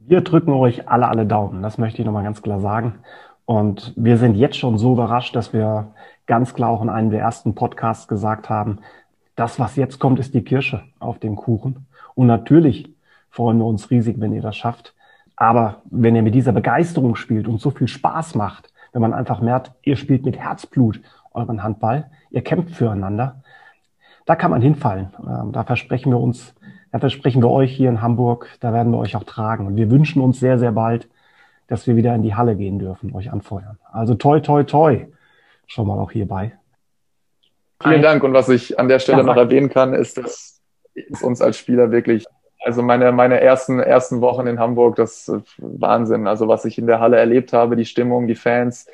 Wir 0.00 0.22
drücken 0.22 0.52
euch 0.52 0.88
alle, 0.88 1.08
alle 1.08 1.26
Daumen. 1.26 1.62
Das 1.62 1.76
möchte 1.76 2.00
ich 2.00 2.06
nochmal 2.06 2.24
ganz 2.24 2.40
klar 2.40 2.60
sagen. 2.60 3.00
Und 3.44 3.92
wir 3.96 4.16
sind 4.16 4.34
jetzt 4.34 4.56
schon 4.56 4.78
so 4.78 4.94
überrascht, 4.94 5.36
dass 5.36 5.52
wir 5.52 5.92
ganz 6.30 6.54
klar 6.54 6.70
auch 6.70 6.80
in 6.80 6.88
einem 6.88 7.10
der 7.10 7.20
ersten 7.20 7.56
Podcasts 7.56 8.06
gesagt 8.06 8.48
haben, 8.48 8.78
das, 9.34 9.58
was 9.58 9.74
jetzt 9.74 9.98
kommt, 9.98 10.20
ist 10.20 10.32
die 10.32 10.44
Kirsche 10.44 10.84
auf 11.00 11.18
dem 11.18 11.34
Kuchen. 11.34 11.88
Und 12.14 12.28
natürlich 12.28 12.88
freuen 13.30 13.58
wir 13.58 13.64
uns 13.66 13.90
riesig, 13.90 14.20
wenn 14.20 14.32
ihr 14.32 14.40
das 14.40 14.56
schafft. 14.56 14.94
Aber 15.34 15.82
wenn 15.90 16.14
ihr 16.14 16.22
mit 16.22 16.36
dieser 16.36 16.52
Begeisterung 16.52 17.16
spielt 17.16 17.48
und 17.48 17.60
so 17.60 17.70
viel 17.70 17.88
Spaß 17.88 18.36
macht, 18.36 18.72
wenn 18.92 19.02
man 19.02 19.12
einfach 19.12 19.40
merkt, 19.40 19.72
ihr 19.82 19.96
spielt 19.96 20.24
mit 20.24 20.38
Herzblut 20.38 21.00
euren 21.32 21.64
Handball, 21.64 22.08
ihr 22.30 22.42
kämpft 22.42 22.76
füreinander, 22.76 23.42
da 24.24 24.36
kann 24.36 24.52
man 24.52 24.62
hinfallen. 24.62 25.08
Ähm, 25.26 25.50
da 25.50 25.64
versprechen 25.64 26.12
wir 26.12 26.20
uns, 26.20 26.54
da 26.92 27.00
versprechen 27.00 27.42
wir 27.42 27.50
euch 27.50 27.74
hier 27.74 27.88
in 27.88 28.02
Hamburg, 28.02 28.46
da 28.60 28.72
werden 28.72 28.92
wir 28.92 28.98
euch 28.98 29.16
auch 29.16 29.24
tragen. 29.24 29.66
Und 29.66 29.74
wir 29.74 29.90
wünschen 29.90 30.22
uns 30.22 30.38
sehr, 30.38 30.60
sehr 30.60 30.70
bald, 30.70 31.08
dass 31.66 31.88
wir 31.88 31.96
wieder 31.96 32.14
in 32.14 32.22
die 32.22 32.36
Halle 32.36 32.54
gehen 32.54 32.78
dürfen, 32.78 33.12
euch 33.16 33.32
anfeuern. 33.32 33.78
Also 33.90 34.14
toi, 34.14 34.38
toi, 34.38 34.62
toi, 34.62 35.06
schon 35.70 35.86
mal 35.86 35.98
auch 35.98 36.10
hierbei. 36.10 36.58
Vielen 37.82 38.02
Dank. 38.02 38.22
Und 38.22 38.34
was 38.34 38.48
ich 38.48 38.78
an 38.78 38.88
der 38.88 38.98
Stelle 38.98 39.18
ja, 39.18 39.24
noch 39.24 39.36
erwähnen 39.36 39.70
kann, 39.70 39.94
ist, 39.94 40.18
dass 40.18 40.60
es 40.94 41.22
uns 41.22 41.40
als 41.40 41.56
Spieler 41.56 41.90
wirklich 41.92 42.26
also 42.62 42.82
meine, 42.82 43.10
meine 43.12 43.40
ersten, 43.40 43.80
ersten 43.80 44.20
Wochen 44.20 44.46
in 44.46 44.58
Hamburg, 44.58 44.96
das 44.96 45.32
Wahnsinn. 45.56 46.26
Also 46.26 46.46
was 46.46 46.66
ich 46.66 46.76
in 46.76 46.86
der 46.86 47.00
Halle 47.00 47.16
erlebt 47.16 47.52
habe, 47.52 47.74
die 47.74 47.86
Stimmung, 47.86 48.26
die 48.26 48.34
Fans, 48.34 48.86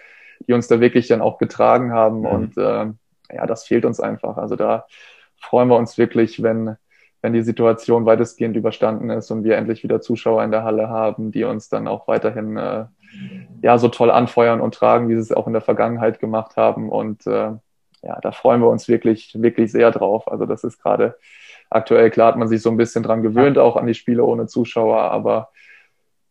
die 0.46 0.52
uns 0.52 0.68
da 0.68 0.80
wirklich 0.80 1.08
dann 1.08 1.20
auch 1.20 1.38
getragen 1.38 1.92
haben. 1.92 2.20
Mhm. 2.20 2.26
Und 2.26 2.56
äh, 2.58 2.86
ja, 3.34 3.46
das 3.46 3.64
fehlt 3.64 3.84
uns 3.84 3.98
einfach. 3.98 4.36
Also 4.36 4.54
da 4.54 4.86
freuen 5.40 5.68
wir 5.68 5.76
uns 5.76 5.98
wirklich, 5.98 6.42
wenn, 6.42 6.76
wenn 7.22 7.32
die 7.32 7.42
Situation 7.42 8.06
weitestgehend 8.06 8.56
überstanden 8.56 9.10
ist 9.10 9.30
und 9.30 9.44
wir 9.44 9.56
endlich 9.56 9.82
wieder 9.82 10.00
Zuschauer 10.00 10.44
in 10.44 10.50
der 10.50 10.64
Halle 10.64 10.88
haben, 10.88 11.32
die 11.32 11.44
uns 11.44 11.68
dann 11.68 11.88
auch 11.88 12.06
weiterhin 12.08 12.56
äh, 12.56 12.84
ja 13.62 13.78
so 13.78 13.88
toll 13.88 14.10
anfeuern 14.10 14.60
und 14.60 14.74
tragen, 14.74 15.08
wie 15.08 15.14
sie 15.14 15.20
es 15.20 15.32
auch 15.32 15.46
in 15.46 15.52
der 15.52 15.62
Vergangenheit 15.62 16.20
gemacht 16.20 16.56
haben. 16.56 16.90
Und 16.90 17.26
äh, 17.26 17.52
ja, 18.02 18.20
da 18.20 18.32
freuen 18.32 18.60
wir 18.60 18.68
uns 18.68 18.86
wirklich, 18.88 19.32
wirklich 19.40 19.72
sehr 19.72 19.90
drauf. 19.90 20.30
Also 20.30 20.46
das 20.46 20.62
ist 20.62 20.80
gerade 20.82 21.16
Aktuell, 21.68 22.10
klar, 22.10 22.28
hat 22.28 22.36
man 22.36 22.48
sich 22.48 22.62
so 22.62 22.70
ein 22.70 22.76
bisschen 22.76 23.02
dran 23.02 23.22
gewöhnt, 23.22 23.58
auch 23.58 23.76
an 23.76 23.86
die 23.86 23.94
Spiele 23.94 24.24
ohne 24.24 24.46
Zuschauer, 24.46 25.00
aber 25.00 25.50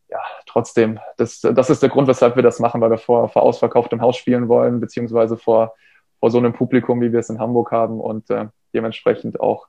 ja, 0.07 0.19
trotzdem, 0.45 0.99
das, 1.17 1.41
das 1.41 1.69
ist 1.69 1.81
der 1.81 1.89
Grund, 1.89 2.07
weshalb 2.07 2.36
wir 2.36 2.43
das 2.43 2.59
machen, 2.59 2.79
weil 2.79 2.91
wir 2.91 2.97
vor, 2.97 3.27
vor 3.27 3.43
ausverkauftem 3.43 4.01
Haus 4.01 4.15
spielen 4.15 4.47
wollen, 4.47 4.79
beziehungsweise 4.79 5.36
vor, 5.36 5.73
vor 6.19 6.31
so 6.31 6.38
einem 6.38 6.53
Publikum, 6.53 7.01
wie 7.01 7.11
wir 7.11 7.19
es 7.19 7.29
in 7.29 7.39
Hamburg 7.39 7.71
haben 7.71 7.99
und 7.99 8.29
äh, 8.29 8.47
dementsprechend 8.73 9.39
auch 9.41 9.67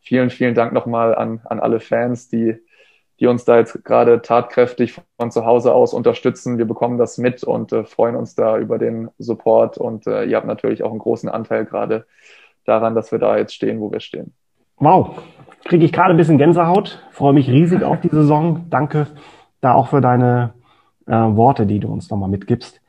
vielen, 0.00 0.30
vielen 0.30 0.54
Dank 0.54 0.72
nochmal 0.72 1.14
an, 1.14 1.40
an 1.44 1.60
alle 1.60 1.80
Fans, 1.80 2.28
die, 2.28 2.56
die 3.18 3.26
uns 3.26 3.44
da 3.44 3.58
jetzt 3.58 3.84
gerade 3.84 4.22
tatkräftig 4.22 5.00
von 5.18 5.30
zu 5.30 5.44
Hause 5.44 5.74
aus 5.74 5.94
unterstützen. 5.94 6.58
Wir 6.58 6.64
bekommen 6.64 6.98
das 6.98 7.18
mit 7.18 7.44
und 7.44 7.72
äh, 7.72 7.84
freuen 7.84 8.16
uns 8.16 8.34
da 8.34 8.58
über 8.58 8.78
den 8.78 9.10
Support 9.18 9.78
und 9.78 10.06
äh, 10.06 10.24
ihr 10.24 10.36
habt 10.36 10.46
natürlich 10.46 10.82
auch 10.82 10.90
einen 10.90 10.98
großen 10.98 11.28
Anteil 11.28 11.64
gerade 11.64 12.06
daran, 12.64 12.94
dass 12.94 13.12
wir 13.12 13.18
da 13.18 13.36
jetzt 13.36 13.54
stehen, 13.54 13.80
wo 13.80 13.90
wir 13.92 14.00
stehen. 14.00 14.32
Wow, 14.76 15.22
kriege 15.64 15.84
ich 15.84 15.92
gerade 15.92 16.10
ein 16.10 16.16
bisschen 16.16 16.38
Gänsehaut. 16.38 17.02
Freue 17.10 17.34
mich 17.34 17.48
riesig 17.48 17.82
auf 17.82 18.00
die 18.00 18.08
Saison. 18.08 18.66
Danke 18.70 19.08
da 19.60 19.74
auch 19.74 19.88
für 19.88 20.00
deine 20.00 20.54
äh, 21.06 21.12
Worte, 21.12 21.66
die 21.66 21.80
du 21.80 21.92
uns 21.92 22.10
nochmal 22.10 22.30
mitgibst. 22.30 22.80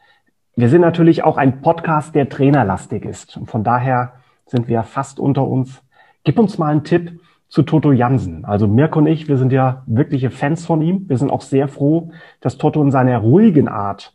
Wir 0.55 0.69
sind 0.69 0.81
natürlich 0.81 1.23
auch 1.23 1.37
ein 1.37 1.61
Podcast, 1.61 2.15
der 2.15 2.29
trainerlastig 2.29 3.05
ist. 3.05 3.37
Und 3.37 3.49
von 3.49 3.63
daher 3.63 4.13
sind 4.45 4.67
wir 4.67 4.83
fast 4.83 5.19
unter 5.19 5.47
uns. 5.47 5.81
Gib 6.23 6.37
uns 6.37 6.57
mal 6.57 6.71
einen 6.71 6.83
Tipp 6.83 7.19
zu 7.49 7.63
Toto 7.63 7.91
Jansen. 7.91 8.45
Also 8.45 8.67
Mirko 8.67 8.99
und 8.99 9.07
ich, 9.07 9.27
wir 9.27 9.37
sind 9.37 9.51
ja 9.51 9.83
wirkliche 9.85 10.31
Fans 10.31 10.65
von 10.65 10.81
ihm. 10.81 11.09
Wir 11.09 11.17
sind 11.17 11.29
auch 11.29 11.41
sehr 11.41 11.67
froh, 11.67 12.11
dass 12.39 12.57
Toto 12.57 12.81
in 12.81 12.91
seiner 12.91 13.17
ruhigen 13.19 13.67
Art 13.67 14.13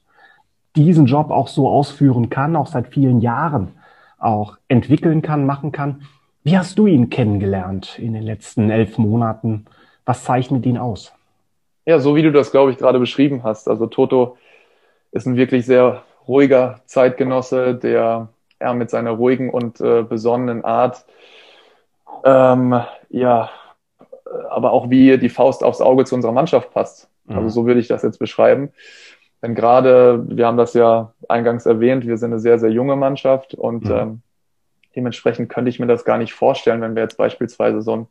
diesen 0.75 1.07
Job 1.07 1.31
auch 1.31 1.49
so 1.49 1.69
ausführen 1.69 2.31
kann, 2.31 2.57
auch 2.57 2.67
seit 2.67 2.89
vielen 2.89 3.21
Jahren 3.21 3.73
auch 4.19 4.57
entwickeln 4.69 5.23
kann, 5.23 5.47
machen 5.47 5.73
kann. 5.73 6.03
Wie 6.45 6.57
hast 6.57 6.79
du 6.79 6.87
ihn 6.87 7.11
kennengelernt 7.11 7.99
in 7.99 8.13
den 8.13 8.23
letzten 8.23 8.71
elf 8.71 8.99
Monaten? 8.99 9.67
Was 10.05 10.25
zeichnet 10.25 10.65
ihn 10.65 10.79
aus? 10.79 11.13
Ja, 11.87 11.99
so 11.99 12.17
wie 12.17 12.23
du 12.23 12.33
das, 12.33 12.53
glaube 12.53 12.71
ich, 12.71 12.79
gerade 12.79 12.99
beschrieben 12.99 13.43
hast. 13.43 13.69
Also 13.69 13.87
Toto 13.87 14.37
ist 15.13 15.27
ein 15.27 15.37
wirklich 15.37 15.67
sehr 15.67 16.03
ruhiger 16.27 16.81
Zeitgenosse, 16.87 17.75
der 17.75 18.29
ja, 18.61 18.73
mit 18.75 18.91
seiner 18.91 19.11
ruhigen 19.11 19.51
und 19.51 19.81
äh, 19.81 20.03
besonnenen 20.03 20.65
Art, 20.65 21.05
ähm, 22.27 22.81
ja, 23.09 23.51
aber 24.51 24.73
auch 24.73 24.91
wie 24.91 25.17
die 25.17 25.29
Faust 25.29 25.65
aufs 25.65 25.81
Auge 25.81 26.05
zu 26.05 26.15
unserer 26.15 26.33
Mannschaft 26.33 26.73
passt. 26.73 27.09
Mhm. 27.25 27.37
Also 27.37 27.49
so 27.49 27.67
würde 27.67 27.81
ich 27.81 27.89
das 27.89 28.03
jetzt 28.03 28.19
beschreiben. 28.19 28.73
Denn 29.43 29.55
gerade, 29.55 30.25
wir 30.29 30.47
haben 30.47 30.57
das 30.57 30.75
ja 30.75 31.13
eingangs 31.29 31.67
erwähnt, 31.67 32.07
wir 32.07 32.17
sind 32.17 32.33
eine 32.33 32.41
sehr, 32.41 32.59
sehr 32.59 32.71
junge 32.71 32.97
Mannschaft 32.97 33.55
und 33.55 33.85
mhm. 33.85 33.93
ähm, 33.93 34.23
Dementsprechend 34.97 35.51
könnte 35.51 35.69
ich 35.69 35.79
mir 35.79 35.87
das 35.87 36.07
gar 36.07 36.17
nicht 36.17 36.33
vorstellen, 36.33 36.81
wenn 36.81 36.97
wir 36.97 37.03
jetzt 37.03 37.19
beispielsweise 37.19 37.83
so 37.83 37.93
einen 37.93 38.07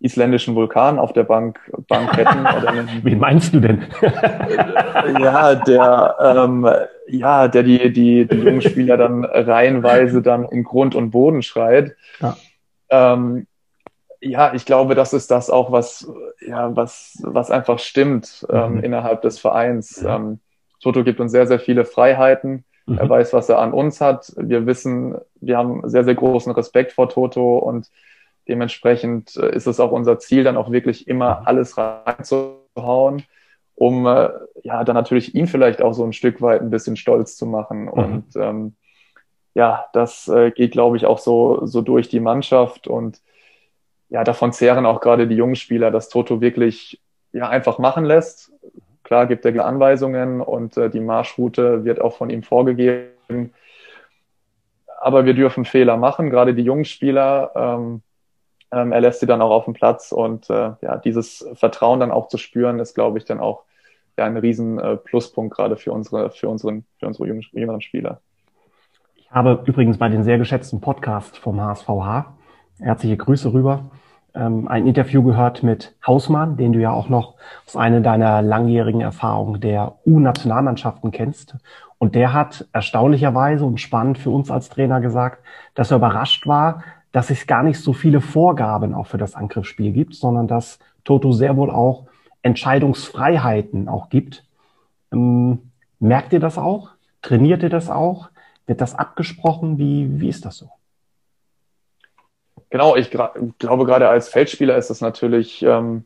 isländischen 0.00 0.54
Vulkan 0.54 0.98
auf 0.98 1.14
der 1.14 1.24
Bank, 1.24 1.58
Bank 1.88 2.14
hätten. 2.18 2.40
Oder 2.58 2.68
einen, 2.68 3.00
Wen 3.02 3.18
meinst 3.18 3.54
du 3.54 3.60
denn? 3.60 3.86
ja, 4.02 5.54
der, 5.54 6.16
ähm, 6.20 6.68
ja, 7.08 7.48
der 7.48 7.62
die, 7.62 7.90
die, 7.90 8.26
die 8.26 8.36
jungen 8.36 8.60
Spieler 8.60 8.98
dann 8.98 9.24
reihenweise 9.24 10.20
dann 10.20 10.44
in 10.44 10.62
Grund 10.62 10.94
und 10.94 11.10
Boden 11.10 11.40
schreit. 11.42 11.96
Ja. 12.20 12.36
Ähm, 12.94 13.46
ja, 14.20 14.54
ich 14.54 14.64
glaube, 14.64 14.94
das 14.94 15.12
ist 15.12 15.30
das 15.30 15.50
auch, 15.50 15.70
was, 15.70 16.10
ja, 16.40 16.74
was, 16.74 17.18
was 17.22 17.50
einfach 17.50 17.78
stimmt 17.78 18.46
ähm, 18.50 18.76
mhm. 18.76 18.84
innerhalb 18.84 19.22
des 19.22 19.38
Vereins. 19.38 20.02
Ähm, 20.02 20.40
Toto 20.80 21.04
gibt 21.04 21.20
uns 21.20 21.32
sehr, 21.32 21.46
sehr 21.46 21.58
viele 21.58 21.84
Freiheiten. 21.84 22.64
Mhm. 22.86 22.98
Er 22.98 23.08
weiß, 23.08 23.32
was 23.32 23.48
er 23.48 23.58
an 23.58 23.72
uns 23.72 24.00
hat. 24.00 24.32
Wir 24.36 24.66
wissen, 24.66 25.16
wir 25.40 25.58
haben 25.58 25.82
sehr, 25.88 26.04
sehr 26.04 26.14
großen 26.14 26.52
Respekt 26.52 26.92
vor 26.92 27.08
Toto 27.08 27.58
und 27.58 27.90
dementsprechend 28.48 29.36
äh, 29.36 29.54
ist 29.54 29.66
es 29.66 29.80
auch 29.80 29.90
unser 29.92 30.18
Ziel, 30.18 30.44
dann 30.44 30.56
auch 30.56 30.70
wirklich 30.70 31.08
immer 31.08 31.40
mhm. 31.40 31.46
alles 31.46 31.76
reinzuhauen, 31.76 33.24
um 33.74 34.06
äh, 34.06 34.30
ja 34.62 34.84
dann 34.84 34.94
natürlich 34.94 35.34
ihn 35.34 35.46
vielleicht 35.46 35.82
auch 35.82 35.92
so 35.92 36.04
ein 36.04 36.12
Stück 36.12 36.40
weit 36.40 36.62
ein 36.62 36.70
bisschen 36.70 36.96
stolz 36.96 37.36
zu 37.36 37.46
machen. 37.46 37.84
Mhm. 37.84 37.88
Und 37.88 38.36
ähm, 38.36 38.74
ja, 39.54 39.86
das 39.92 40.28
äh, 40.28 40.50
geht, 40.50 40.72
glaube 40.72 40.96
ich, 40.96 41.06
auch 41.06 41.18
so, 41.18 41.64
so 41.64 41.80
durch 41.80 42.08
die 42.08 42.20
Mannschaft 42.20 42.88
und 42.88 43.20
ja, 44.08 44.24
davon 44.24 44.52
zehren 44.52 44.86
auch 44.86 45.00
gerade 45.00 45.26
die 45.26 45.36
jungen 45.36 45.56
Spieler, 45.56 45.90
dass 45.90 46.08
Toto 46.08 46.40
wirklich 46.40 47.00
ja 47.32 47.48
einfach 47.48 47.78
machen 47.78 48.04
lässt. 48.04 48.52
Klar 49.02 49.26
gibt 49.26 49.44
er 49.44 49.64
Anweisungen 49.64 50.40
und 50.40 50.76
äh, 50.76 50.90
die 50.90 51.00
Marschroute 51.00 51.84
wird 51.84 52.00
auch 52.00 52.16
von 52.16 52.30
ihm 52.30 52.42
vorgegeben. 52.42 53.52
Aber 55.00 55.24
wir 55.24 55.34
dürfen 55.34 55.64
Fehler 55.64 55.96
machen, 55.96 56.30
gerade 56.30 56.54
die 56.54 56.62
jungen 56.62 56.84
Spieler. 56.84 57.52
Ähm, 57.54 58.02
ähm, 58.72 58.92
er 58.92 59.00
lässt 59.00 59.20
sie 59.20 59.26
dann 59.26 59.42
auch 59.42 59.50
auf 59.50 59.66
den 59.66 59.74
Platz 59.74 60.10
und 60.12 60.48
äh, 60.50 60.72
ja, 60.80 60.96
dieses 60.96 61.46
Vertrauen 61.54 62.00
dann 62.00 62.10
auch 62.10 62.28
zu 62.28 62.38
spüren, 62.38 62.80
ist, 62.80 62.94
glaube 62.94 63.18
ich, 63.18 63.24
dann 63.24 63.40
auch 63.40 63.64
ja, 64.16 64.24
ein 64.24 64.36
riesen 64.36 64.78
äh, 64.78 64.96
Pluspunkt 64.96 65.54
gerade 65.54 65.76
für 65.76 65.92
unsere, 65.92 66.30
für 66.30 66.48
unseren, 66.48 66.84
für 66.98 67.06
unsere 67.06 67.28
jüngeren 67.52 67.80
Spieler. 67.82 68.20
Habe 69.34 69.64
übrigens 69.66 69.98
bei 69.98 70.08
den 70.08 70.22
sehr 70.22 70.38
geschätzten 70.38 70.80
Podcast 70.80 71.36
vom 71.38 71.60
HSVH 71.60 72.36
herzliche 72.78 73.16
Grüße 73.16 73.52
rüber 73.52 73.90
ähm, 74.32 74.68
ein 74.68 74.86
Interview 74.86 75.24
gehört 75.24 75.64
mit 75.64 75.96
Hausmann, 76.06 76.56
den 76.56 76.72
du 76.72 76.78
ja 76.78 76.92
auch 76.92 77.08
noch 77.08 77.34
aus 77.66 77.74
einer 77.74 78.00
deiner 78.00 78.42
langjährigen 78.42 79.00
Erfahrungen 79.00 79.60
der 79.60 79.96
U-Nationalmannschaften 80.06 81.10
kennst. 81.10 81.56
Und 81.98 82.14
der 82.14 82.32
hat 82.32 82.68
erstaunlicherweise 82.72 83.64
und 83.64 83.80
spannend 83.80 84.18
für 84.18 84.30
uns 84.30 84.52
als 84.52 84.68
Trainer 84.68 85.00
gesagt, 85.00 85.42
dass 85.74 85.90
er 85.90 85.96
überrascht 85.96 86.46
war, 86.46 86.84
dass 87.10 87.28
es 87.30 87.48
gar 87.48 87.64
nicht 87.64 87.80
so 87.80 87.92
viele 87.92 88.20
Vorgaben 88.20 88.94
auch 88.94 89.08
für 89.08 89.18
das 89.18 89.34
Angriffsspiel 89.34 89.90
gibt, 89.90 90.14
sondern 90.14 90.46
dass 90.46 90.78
Toto 91.02 91.32
sehr 91.32 91.56
wohl 91.56 91.72
auch 91.72 92.06
Entscheidungsfreiheiten 92.42 93.88
auch 93.88 94.10
gibt. 94.10 94.44
Ähm, 95.12 95.72
merkt 95.98 96.32
ihr 96.32 96.40
das 96.40 96.56
auch? 96.56 96.90
Trainiert 97.20 97.64
ihr 97.64 97.70
das 97.70 97.90
auch? 97.90 98.28
Wird 98.66 98.80
das 98.80 98.94
abgesprochen? 98.94 99.78
Wie, 99.78 100.20
wie 100.20 100.28
ist 100.28 100.44
das 100.44 100.56
so? 100.56 100.70
Genau, 102.70 102.96
ich 102.96 103.10
glaube, 103.10 103.84
gerade 103.84 104.08
als 104.08 104.28
Feldspieler 104.28 104.76
ist 104.76 104.90
es 104.90 105.00
natürlich, 105.00 105.62
ähm, 105.62 106.04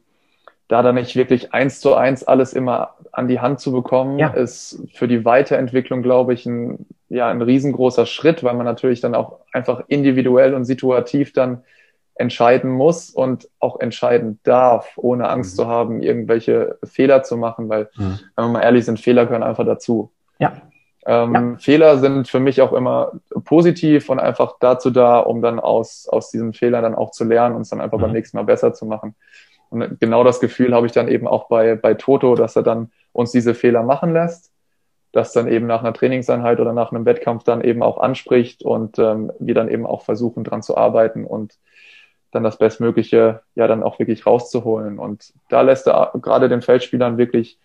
da 0.69 0.83
dann 0.83 0.97
nicht 0.97 1.17
wirklich 1.17 1.55
eins 1.55 1.81
zu 1.81 1.95
eins 1.95 2.25
alles 2.25 2.53
immer 2.53 2.95
an 3.11 3.27
die 3.27 3.41
Hand 3.41 3.59
zu 3.61 3.73
bekommen, 3.73 4.19
ja. 4.19 4.29
ist 4.29 4.83
für 4.93 5.09
die 5.09 5.25
Weiterentwicklung, 5.25 6.03
glaube 6.03 6.35
ich, 6.35 6.45
ein, 6.45 6.85
ja, 7.09 7.29
ein 7.29 7.41
riesengroßer 7.41 8.05
Schritt, 8.05 8.45
weil 8.45 8.55
man 8.55 8.67
natürlich 8.67 9.01
dann 9.01 9.15
auch 9.15 9.41
einfach 9.53 9.83
individuell 9.89 10.55
und 10.55 10.67
situativ 10.67 11.33
dann 11.33 11.63
entscheiden 12.17 12.71
muss 12.71 13.11
und 13.11 13.49
auch 13.61 13.81
entscheiden 13.81 14.41
darf, 14.43 14.93
ohne 14.97 15.31
Angst 15.31 15.55
mhm. 15.55 15.63
zu 15.63 15.69
haben, 15.69 16.03
irgendwelche 16.03 16.79
Fehler 16.85 17.23
zu 17.23 17.39
machen, 17.39 17.69
weil, 17.71 17.89
mhm. 17.97 18.19
wenn 18.37 18.45
wir 18.45 18.49
mal 18.49 18.63
ehrlich 18.63 18.85
sind, 18.85 19.01
Fehler 19.01 19.25
gehören 19.25 19.43
einfach 19.43 19.65
dazu. 19.65 20.11
Ja. 20.39 20.61
Ähm, 21.11 21.35
ja. 21.35 21.57
Fehler 21.59 21.99
sind 21.99 22.29
für 22.29 22.39
mich 22.39 22.61
auch 22.61 22.75
immer 22.75 23.13
positiv 23.47 24.11
und 24.11 24.21
einfach 24.21 24.57
dazu 24.61 24.91
da, 24.91 25.21
um 25.21 25.41
dann 25.41 25.59
aus, 25.59 26.07
aus 26.07 26.31
diesen 26.31 26.53
Fehlern 26.53 26.83
dann 26.83 26.95
auch 26.95 27.13
zu 27.13 27.25
lernen 27.25 27.57
und 27.57 27.63
es 27.63 27.71
dann 27.71 27.81
einfach 27.81 27.97
mhm. 27.97 28.03
beim 28.03 28.13
nächsten 28.13 28.37
Mal 28.37 28.43
besser 28.43 28.75
zu 28.75 28.85
machen. 28.85 29.15
Und 29.71 29.99
genau 30.01 30.23
das 30.23 30.39
Gefühl 30.39 30.75
habe 30.75 30.85
ich 30.85 30.93
dann 30.93 31.09
eben 31.09 31.27
auch 31.27 31.49
bei, 31.49 31.77
bei 31.77 31.95
Toto, 31.95 32.35
dass 32.35 32.57
er 32.57 32.63
dann 32.63 32.91
uns 33.13 33.33
diese 33.33 33.55
Fehler 33.55 33.83
machen 33.83 34.13
lässt, 34.13 34.53
das 35.13 35.33
dann 35.33 35.49
eben 35.49 35.67
nach 35.67 35.81
einer 35.81 35.95
Trainingseinheit 35.95 36.61
oder 36.61 36.75
nach 36.75 36.93
einem 36.93 37.07
Wettkampf 37.07 37.43
dann 37.43 37.63
eben 37.63 37.83
auch 37.83 37.97
anspricht 37.97 38.63
und 38.63 38.99
ähm, 38.99 39.33
wir 39.39 39.55
dann 39.55 39.71
eben 39.71 39.87
auch 39.87 40.03
versuchen, 40.03 40.45
dran 40.45 40.61
zu 40.61 40.77
arbeiten 40.77 41.25
und 41.25 41.55
dann 42.33 42.45
das 42.45 42.59
Bestmögliche 42.59 43.41
ja 43.55 43.67
dann 43.67 43.83
auch 43.83 43.99
wirklich 43.99 44.27
rauszuholen. 44.27 44.99
Und 44.99 45.33
da 45.49 45.63
lässt 45.63 45.87
er 45.87 46.13
gerade 46.21 46.51
den 46.51 46.61
Feldspielern 46.61 47.17
wirklich 47.17 47.59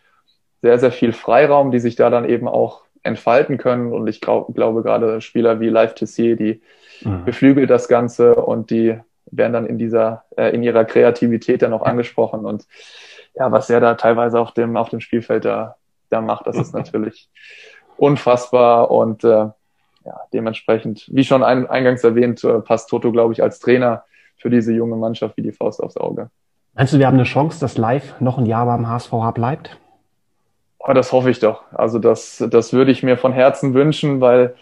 sehr, 0.62 0.80
sehr 0.80 0.94
viel 0.94 1.12
Freiraum, 1.12 1.72
die 1.72 1.80
sich 1.80 1.98
da 1.98 2.10
dann 2.10 2.24
eben 2.24 2.48
auch 2.48 2.84
entfalten 3.04 3.58
können. 3.58 3.92
Und 3.92 4.08
ich 4.08 4.22
glaub, 4.22 4.54
glaube 4.56 4.84
gerade 4.84 5.22
Spieler 5.22 5.60
wie 5.60 5.70
Live 5.70 5.96
Tessier, 5.96 6.36
die 6.36 6.62
mhm. 7.02 7.26
beflügelt 7.26 7.70
das 7.70 7.88
Ganze 7.88 8.36
und 8.36 8.70
die 8.70 8.98
werden 9.26 9.54
dann 9.54 9.66
in 9.66 9.78
dieser, 9.78 10.24
äh, 10.38 10.50
in 10.50 10.64
ihrer 10.64 10.86
Kreativität 10.86 11.62
dann 11.62 11.74
auch 11.74 11.84
angesprochen. 11.84 12.46
Und 12.46 12.66
ja, 13.36 13.52
was 13.52 13.70
er 13.70 13.80
da 13.80 13.96
teilweise 13.96 14.40
auf 14.40 14.54
dem, 14.54 14.78
auf 14.78 14.90
dem 14.90 15.00
Spielfeld 15.00 15.46
da, 15.46 15.76
da 16.10 16.22
macht, 16.22 16.48
das 16.48 16.58
ist 16.58 16.74
natürlich 16.74 17.30
unfassbar 17.98 18.92
und 18.92 19.24
äh, 19.24 19.50
ja, 20.06 20.20
dementsprechend, 20.34 21.08
wie 21.12 21.24
schon 21.24 21.44
ein, 21.44 21.68
eingangs 21.68 22.04
erwähnt, 22.04 22.44
äh, 22.44 22.60
passt 22.60 22.90
Toto, 22.90 23.12
glaube 23.12 23.34
ich, 23.34 23.42
als 23.42 23.60
Trainer 23.60 24.04
für 24.38 24.50
diese 24.50 24.74
junge 24.74 24.98
Mannschaft 24.98 25.38
wie 25.38 25.42
die 25.42 25.54
Faust 25.54 25.82
aufs 25.82 25.98
Auge. 25.98 26.30
Meinst 26.74 26.94
du, 26.94 27.00
wir 27.00 27.08
haben 27.08 27.14
eine 27.16 27.24
Chance, 27.24 27.60
dass 27.60 27.78
Live 27.78 28.20
noch 28.20 28.38
ein 28.38 28.46
Jahr 28.46 28.66
beim 28.66 28.88
HSVH 28.88 29.32
bleibt? 29.32 29.78
Oh, 30.86 30.94
das 30.94 31.12
hoffe 31.12 31.30
ich 31.30 31.40
doch. 31.40 31.64
Also 31.72 31.98
das, 31.98 32.44
das 32.50 32.74
würde 32.74 32.92
ich 32.92 33.04
mir 33.04 33.18
von 33.18 33.32
Herzen 33.32 33.74
wünschen, 33.74 34.20
weil 34.20 34.56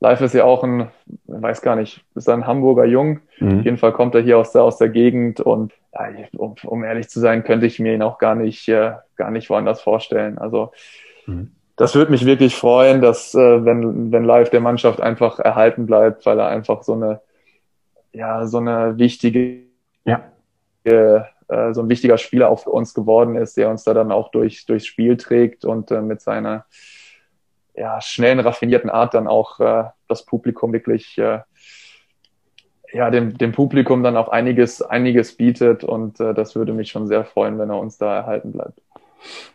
Live 0.00 0.20
ist 0.22 0.34
ja 0.34 0.44
auch 0.44 0.64
ein, 0.64 0.88
weiß 1.26 1.60
gar 1.60 1.76
nicht, 1.76 2.04
ist 2.14 2.28
ein 2.28 2.46
Hamburger 2.46 2.84
Jung. 2.84 3.20
Mhm. 3.38 3.58
Auf 3.58 3.64
jeden 3.64 3.76
Fall 3.76 3.92
kommt 3.92 4.14
er 4.14 4.22
hier 4.22 4.38
aus 4.38 4.52
der, 4.52 4.62
aus 4.62 4.78
der 4.78 4.88
Gegend 4.88 5.40
und 5.40 5.72
ja, 5.92 6.08
um, 6.36 6.54
um 6.64 6.84
ehrlich 6.84 7.08
zu 7.08 7.20
sein, 7.20 7.44
könnte 7.44 7.66
ich 7.66 7.80
mir 7.80 7.94
ihn 7.94 8.02
auch 8.02 8.18
gar 8.18 8.34
nicht, 8.34 8.68
äh, 8.68 8.92
gar 9.16 9.30
nicht 9.30 9.50
woanders 9.50 9.82
vorstellen. 9.82 10.38
Also 10.38 10.72
mhm. 11.26 11.50
das 11.76 11.94
würde 11.94 12.12
mich 12.12 12.24
wirklich 12.24 12.54
freuen, 12.56 13.02
dass 13.02 13.34
äh, 13.34 13.64
wenn, 13.64 14.12
wenn 14.12 14.24
Live 14.24 14.50
der 14.50 14.60
Mannschaft 14.60 15.00
einfach 15.00 15.38
erhalten 15.38 15.86
bleibt, 15.86 16.24
weil 16.24 16.38
er 16.38 16.48
einfach 16.48 16.82
so 16.82 16.94
eine, 16.94 17.20
ja, 18.12 18.46
so 18.46 18.58
eine 18.58 18.96
wichtige 18.98 19.68
ja. 20.04 20.22
Äh, 20.84 21.20
äh, 21.48 21.72
so 21.72 21.82
ein 21.82 21.88
wichtiger 21.88 22.18
Spieler 22.18 22.50
auch 22.50 22.60
für 22.60 22.70
uns 22.70 22.94
geworden 22.94 23.36
ist, 23.36 23.56
der 23.56 23.70
uns 23.70 23.84
da 23.84 23.94
dann 23.94 24.12
auch 24.12 24.30
durch, 24.30 24.66
durchs 24.66 24.86
Spiel 24.86 25.16
trägt 25.16 25.64
und 25.64 25.90
äh, 25.90 26.00
mit 26.00 26.20
seiner 26.20 26.66
ja, 27.74 28.00
schnellen, 28.00 28.40
raffinierten 28.40 28.90
Art 28.90 29.14
dann 29.14 29.26
auch 29.26 29.60
äh, 29.60 29.84
das 30.08 30.24
Publikum 30.24 30.72
wirklich, 30.72 31.16
äh, 31.18 31.40
ja, 32.92 33.10
dem, 33.10 33.36
dem 33.36 33.52
Publikum 33.52 34.02
dann 34.02 34.16
auch 34.16 34.28
einiges, 34.28 34.82
einiges 34.82 35.36
bietet 35.36 35.84
und 35.84 36.20
äh, 36.20 36.34
das 36.34 36.56
würde 36.56 36.72
mich 36.72 36.90
schon 36.90 37.06
sehr 37.06 37.24
freuen, 37.24 37.58
wenn 37.58 37.70
er 37.70 37.78
uns 37.78 37.98
da 37.98 38.16
erhalten 38.16 38.52
bleibt. 38.52 38.80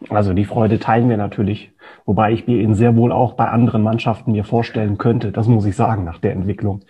Also 0.10 0.34
die 0.34 0.46
Freude 0.46 0.80
teilen 0.80 1.10
wir 1.10 1.18
natürlich, 1.18 1.72
wobei 2.06 2.32
ich 2.32 2.48
mir 2.48 2.58
ihn 2.58 2.76
sehr 2.76 2.96
wohl 2.96 3.12
auch 3.12 3.34
bei 3.34 3.48
anderen 3.48 3.82
Mannschaften 3.82 4.34
mir 4.34 4.44
vorstellen 4.44 4.98
könnte. 4.98 5.32
Das 5.32 5.48
muss 5.48 5.66
ich 5.66 5.76
sagen, 5.76 6.04
nach 6.04 6.20
der 6.20 6.34
Entwicklung, 6.34 6.82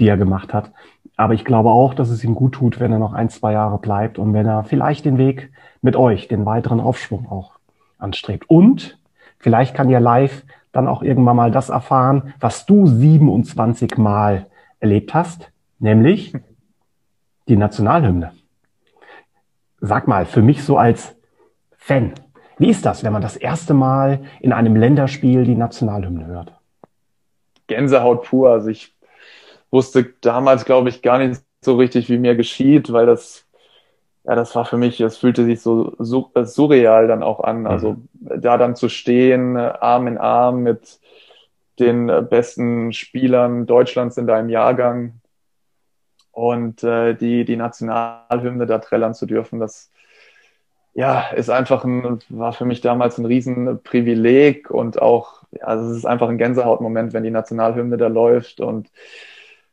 die 0.00 0.08
er 0.08 0.16
gemacht 0.16 0.54
hat. 0.54 0.72
Aber 1.22 1.34
ich 1.34 1.44
glaube 1.44 1.70
auch, 1.70 1.94
dass 1.94 2.10
es 2.10 2.24
ihm 2.24 2.34
gut 2.34 2.54
tut, 2.54 2.80
wenn 2.80 2.90
er 2.90 2.98
noch 2.98 3.12
ein, 3.12 3.28
zwei 3.28 3.52
Jahre 3.52 3.78
bleibt 3.78 4.18
und 4.18 4.34
wenn 4.34 4.44
er 4.44 4.64
vielleicht 4.64 5.04
den 5.04 5.18
Weg 5.18 5.52
mit 5.80 5.94
euch, 5.94 6.26
den 6.26 6.44
weiteren 6.46 6.80
Aufschwung 6.80 7.30
auch 7.30 7.52
anstrebt. 7.96 8.50
Und 8.50 8.98
vielleicht 9.38 9.72
kann 9.72 9.88
ja 9.88 10.00
live 10.00 10.42
dann 10.72 10.88
auch 10.88 11.00
irgendwann 11.00 11.36
mal 11.36 11.52
das 11.52 11.68
erfahren, 11.68 12.34
was 12.40 12.66
du 12.66 12.88
27 12.88 13.98
Mal 13.98 14.46
erlebt 14.80 15.14
hast, 15.14 15.52
nämlich 15.78 16.34
die 17.48 17.56
Nationalhymne. 17.56 18.32
Sag 19.80 20.08
mal, 20.08 20.26
für 20.26 20.42
mich 20.42 20.64
so 20.64 20.76
als 20.76 21.14
Fan, 21.76 22.14
wie 22.58 22.68
ist 22.68 22.84
das, 22.84 23.04
wenn 23.04 23.12
man 23.12 23.22
das 23.22 23.36
erste 23.36 23.74
Mal 23.74 24.24
in 24.40 24.52
einem 24.52 24.74
Länderspiel 24.74 25.44
die 25.44 25.54
Nationalhymne 25.54 26.26
hört? 26.26 26.52
Gänsehaut 27.68 28.24
pur. 28.24 28.50
Also 28.50 28.70
ich 28.70 28.92
wusste 29.72 30.12
damals, 30.20 30.64
glaube 30.64 30.90
ich, 30.90 31.02
gar 31.02 31.18
nicht 31.18 31.40
so 31.62 31.76
richtig, 31.76 32.08
wie 32.08 32.18
mir 32.18 32.36
geschieht, 32.36 32.92
weil 32.92 33.06
das, 33.06 33.46
ja, 34.24 34.34
das 34.34 34.54
war 34.54 34.64
für 34.64 34.76
mich, 34.76 35.00
es 35.00 35.16
fühlte 35.16 35.44
sich 35.44 35.60
so, 35.60 35.94
so 35.98 36.30
äh, 36.34 36.44
surreal 36.44 37.08
dann 37.08 37.22
auch 37.22 37.40
an. 37.40 37.66
Also 37.66 37.92
mhm. 37.92 38.08
da 38.40 38.58
dann 38.58 38.76
zu 38.76 38.88
stehen, 38.88 39.56
Arm 39.56 40.06
in 40.06 40.18
Arm 40.18 40.62
mit 40.62 41.00
den 41.78 42.06
besten 42.28 42.92
Spielern 42.92 43.66
Deutschlands 43.66 44.18
in 44.18 44.26
deinem 44.26 44.50
Jahrgang 44.50 45.14
und 46.30 46.84
äh, 46.84 47.14
die, 47.14 47.44
die 47.44 47.56
Nationalhymne 47.56 48.66
da 48.66 48.78
trällern 48.78 49.14
zu 49.14 49.26
dürfen, 49.26 49.58
das 49.58 49.90
ja, 50.94 51.28
ist 51.30 51.48
einfach 51.48 51.84
ein, 51.84 52.18
war 52.28 52.52
für 52.52 52.66
mich 52.66 52.82
damals 52.82 53.16
ein 53.16 53.24
Riesenprivileg 53.24 54.70
und 54.70 55.00
auch, 55.00 55.42
ja, 55.52 55.74
es 55.74 55.96
ist 55.96 56.04
einfach 56.04 56.28
ein 56.28 56.36
Gänsehautmoment, 56.36 57.14
wenn 57.14 57.24
die 57.24 57.30
Nationalhymne 57.30 57.96
da 57.96 58.08
läuft 58.08 58.60
und 58.60 58.90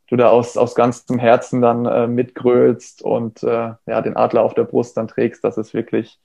du 0.10 0.16
da 0.16 0.30
aus, 0.30 0.58
aus 0.58 0.76
ganzem 0.76 1.20
Herzen 1.20 1.62
dann 1.62 1.86
äh, 1.86 2.08
mitgrölst 2.08 3.02
und 3.02 3.44
äh, 3.44 3.74
ja, 3.86 4.02
den 4.02 4.16
Adler 4.16 4.44
auf 4.44 4.54
der 4.54 4.64
Brust 4.64 4.98
dann 4.98 5.08
trägst, 5.08 5.44
das 5.44 5.58
ist 5.58 5.74
wirklich, 5.74 6.20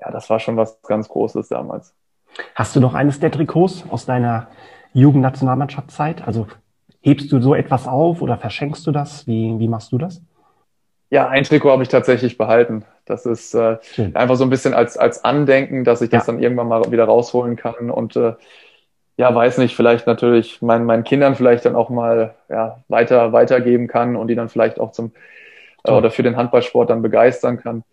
ja, 0.00 0.10
das 0.10 0.30
war 0.30 0.40
schon 0.40 0.56
was 0.56 0.80
ganz 0.82 1.08
Großes 1.08 1.48
damals. 1.48 1.94
Hast 2.54 2.74
du 2.74 2.80
noch 2.80 2.94
eines 2.94 3.20
der 3.20 3.30
Trikots 3.30 3.84
aus 3.90 4.06
deiner 4.06 4.48
Jugendnationalmannschaftszeit? 4.92 6.26
Also 6.26 6.46
hebst 7.00 7.30
du 7.32 7.40
so 7.40 7.54
etwas 7.54 7.86
auf 7.86 8.22
oder 8.22 8.38
verschenkst 8.38 8.86
du 8.86 8.92
das? 8.92 9.26
Wie, 9.26 9.58
wie 9.58 9.68
machst 9.68 9.92
du 9.92 9.98
das? 9.98 10.22
Ja, 11.10 11.28
ein 11.28 11.42
Trikot 11.42 11.70
habe 11.70 11.82
ich 11.82 11.88
tatsächlich 11.88 12.38
behalten. 12.38 12.84
Das 13.04 13.26
ist 13.26 13.54
äh, 13.54 13.78
einfach 14.14 14.36
so 14.36 14.44
ein 14.44 14.50
bisschen 14.50 14.74
als, 14.74 14.96
als 14.96 15.24
Andenken, 15.24 15.82
dass 15.82 16.02
ich 16.02 16.10
das 16.10 16.26
ja. 16.26 16.32
dann 16.32 16.42
irgendwann 16.42 16.68
mal 16.68 16.92
wieder 16.92 17.04
rausholen 17.04 17.56
kann 17.56 17.90
und 17.90 18.14
äh, 18.14 18.34
ja, 19.16 19.34
weiß 19.34 19.58
nicht, 19.58 19.76
vielleicht 19.76 20.06
natürlich 20.06 20.62
mein, 20.62 20.84
meinen 20.84 21.04
Kindern 21.04 21.34
vielleicht 21.34 21.64
dann 21.64 21.76
auch 21.76 21.90
mal 21.90 22.34
ja, 22.48 22.78
weiter 22.88 23.32
weitergeben 23.32 23.86
kann 23.86 24.16
und 24.16 24.28
die 24.28 24.34
dann 24.34 24.48
vielleicht 24.48 24.80
auch 24.80 24.92
zum 24.92 25.12
äh, 25.84 25.92
oder 25.92 26.10
für 26.10 26.22
den 26.22 26.36
Handballsport 26.36 26.90
dann 26.90 27.02
begeistern 27.02 27.58
kann. 27.58 27.84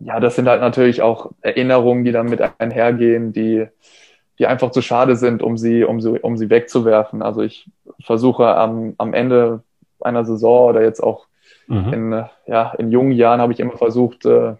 Ja, 0.00 0.18
das 0.18 0.34
sind 0.34 0.48
halt 0.48 0.60
natürlich 0.60 1.00
auch 1.02 1.30
Erinnerungen, 1.42 2.04
die 2.04 2.12
dann 2.12 2.26
mit 2.26 2.40
einhergehen, 2.58 3.32
die, 3.32 3.66
die 4.38 4.46
einfach 4.46 4.72
zu 4.72 4.82
schade 4.82 5.14
sind, 5.14 5.42
um 5.42 5.56
sie, 5.56 5.84
um 5.84 6.00
sie, 6.00 6.18
um 6.18 6.36
sie 6.36 6.50
wegzuwerfen. 6.50 7.22
Also 7.22 7.42
ich 7.42 7.70
versuche 8.02 8.46
am, 8.56 8.94
am 8.98 9.14
Ende 9.14 9.62
einer 10.00 10.24
Saison 10.24 10.70
oder 10.70 10.82
jetzt 10.82 11.00
auch 11.00 11.26
mhm. 11.68 11.92
in, 11.92 12.24
ja, 12.46 12.72
in 12.78 12.90
jungen 12.90 13.12
Jahren 13.12 13.40
habe 13.40 13.52
ich 13.52 13.60
immer 13.60 13.76
versucht, 13.76 14.26
äh, 14.26 14.54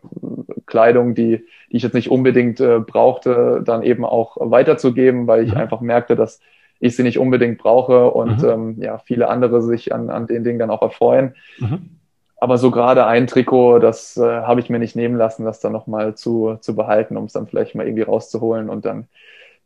Kleidung, 0.67 1.17
die, 1.17 1.45
die 1.73 1.79
ich 1.79 1.83
jetzt 1.83 1.95
nicht 1.95 2.11
unbedingt 2.11 2.61
äh, 2.61 2.81
brauchte, 2.81 3.63
dann 3.65 3.83
eben 3.83 4.05
auch 4.05 4.37
weiterzugeben, 4.39 5.27
weil 5.27 5.45
ich 5.45 5.53
mhm. 5.53 5.61
einfach 5.61 5.81
merkte, 5.81 6.15
dass 6.17 6.41
ich 6.81 6.97
sie 6.97 7.03
nicht 7.03 7.19
unbedingt 7.19 7.59
brauche 7.59 8.11
und 8.11 8.43
mhm. 8.43 8.49
ähm, 8.49 8.77
ja, 8.83 8.99
viele 8.99 9.29
andere 9.29 9.63
sich 9.63 9.95
an, 9.95 10.11
an 10.11 10.27
den 10.27 10.45
Dingen 10.45 10.59
dann 10.59 10.71
auch 10.71 10.83
erfreuen. 10.83 11.35
Mhm. 11.59 11.99
Aber 12.37 12.59
so 12.59 12.71
gerade 12.71 13.07
ein 13.07 13.27
Trikot, 13.27 13.79
das 13.79 14.17
äh, 14.17 14.23
habe 14.23 14.61
ich 14.61 14.69
mir 14.69 14.81
nicht 14.81 14.97
nehmen 14.97 15.17
lassen, 15.17 15.45
das 15.45 15.61
dann 15.61 15.73
nochmal 15.73 16.15
zu, 16.17 16.57
zu 16.61 16.75
behalten, 16.75 17.17
um 17.17 17.25
es 17.25 17.33
dann 17.33 17.47
vielleicht 17.47 17.75
mal 17.75 17.87
irgendwie 17.87 18.03
rauszuholen 18.03 18.69
und 18.69 18.85
dann 18.85 19.07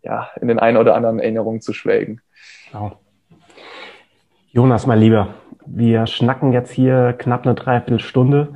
ja 0.02 0.28
in 0.40 0.46
den 0.46 0.58
einen 0.58 0.76
oder 0.76 0.94
anderen 0.94 1.18
Erinnerungen 1.18 1.60
zu 1.60 1.72
schwelgen. 1.72 2.20
Genau. 2.70 2.92
Jonas, 4.52 4.86
mein 4.86 5.00
Lieber, 5.00 5.28
wir 5.64 6.06
schnacken 6.06 6.52
jetzt 6.52 6.70
hier 6.70 7.14
knapp 7.18 7.44
eine 7.44 7.54
Dreiviertelstunde. 7.54 8.54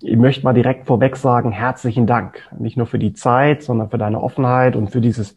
Ich 0.00 0.16
möchte 0.16 0.44
mal 0.44 0.52
direkt 0.52 0.86
vorweg 0.86 1.16
sagen, 1.16 1.52
herzlichen 1.52 2.06
Dank. 2.06 2.42
Nicht 2.58 2.76
nur 2.76 2.86
für 2.86 2.98
die 2.98 3.14
Zeit, 3.14 3.62
sondern 3.62 3.88
für 3.88 3.98
deine 3.98 4.22
Offenheit 4.22 4.76
und 4.76 4.90
für 4.90 5.00
dieses 5.00 5.36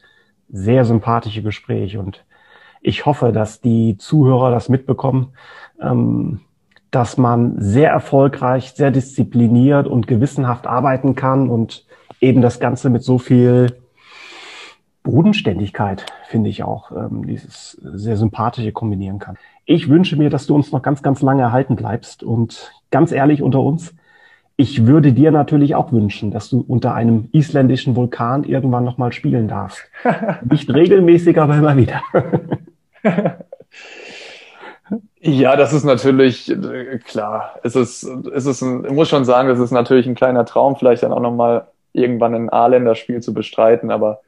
sehr 0.50 0.84
sympathische 0.84 1.42
Gespräch. 1.42 1.98
Und 1.98 2.26
ich 2.82 3.06
hoffe, 3.06 3.32
dass 3.32 3.62
die 3.62 3.98
Zuhörer 3.98 4.52
das 4.52 4.68
mitbekommen, 4.68 5.34
ähm, 5.82 6.42
dass 6.92 7.18
man 7.18 7.62
sehr 7.62 7.90
erfolgreich, 7.92 8.72
sehr 8.72 8.92
diszipliniert 8.92 9.88
und 9.88 10.08
gewissenhaft 10.08 10.68
arbeiten 10.68 11.16
kann 11.16 11.50
und 11.50 11.86
eben 12.20 12.42
das 12.42 12.60
Ganze 12.60 12.90
mit 12.90 13.04
so 13.04 13.18
viel 13.18 13.78
Bodenständigkeit, 15.04 16.06
finde 16.28 16.50
ich 16.50 16.64
auch, 16.64 16.92
ähm, 16.92 17.26
dieses 17.26 17.72
sehr 17.82 18.18
sympathische 18.18 18.74
kombinieren 18.74 19.20
kann. 19.20 19.38
Ich 19.66 19.88
wünsche 19.88 20.18
mir, 20.18 20.30
dass 20.30 20.48
du 20.48 20.56
uns 20.56 20.72
noch 20.72 20.82
ganz, 20.82 21.02
ganz 21.02 21.22
lange 21.22 21.44
erhalten 21.44 21.78
bleibst 21.78 22.24
und 22.24 22.72
ganz 22.92 23.12
ehrlich 23.14 23.42
unter 23.42 23.62
uns, 23.62 23.94
ich 24.60 24.86
würde 24.86 25.14
dir 25.14 25.32
natürlich 25.32 25.74
auch 25.74 25.94
wünschen, 25.94 26.32
dass 26.32 26.50
du 26.50 26.66
unter 26.68 26.94
einem 26.94 27.30
isländischen 27.32 27.96
Vulkan 27.96 28.44
irgendwann 28.44 28.84
nochmal 28.84 29.14
spielen 29.14 29.48
darfst. 29.48 29.86
Nicht 30.44 30.70
regelmäßig, 30.74 31.40
aber 31.40 31.56
immer 31.56 31.78
wieder. 31.78 32.02
Ja, 35.22 35.56
das 35.56 35.72
ist 35.72 35.86
natürlich 35.86 36.52
äh, 36.52 36.98
klar. 36.98 37.58
Es 37.64 37.78
ist, 37.78 38.04
es 38.04 38.46
ist 38.46 38.62
ein, 38.62 38.84
ich 38.84 38.92
muss 38.92 39.08
schon 39.08 39.24
sagen, 39.24 39.48
das 39.48 39.60
ist 39.60 39.72
natürlich 39.72 40.08
ein 40.08 40.16
kleiner 40.16 40.44
Traum, 40.44 40.76
vielleicht 40.76 41.04
dann 41.04 41.14
auch 41.14 41.22
nochmal 41.22 41.68
irgendwann 41.94 42.36
ein 42.36 42.50
A-Länderspiel 42.50 43.22
zu 43.22 43.34
bestreiten. 43.34 43.92
Aber 43.92 44.20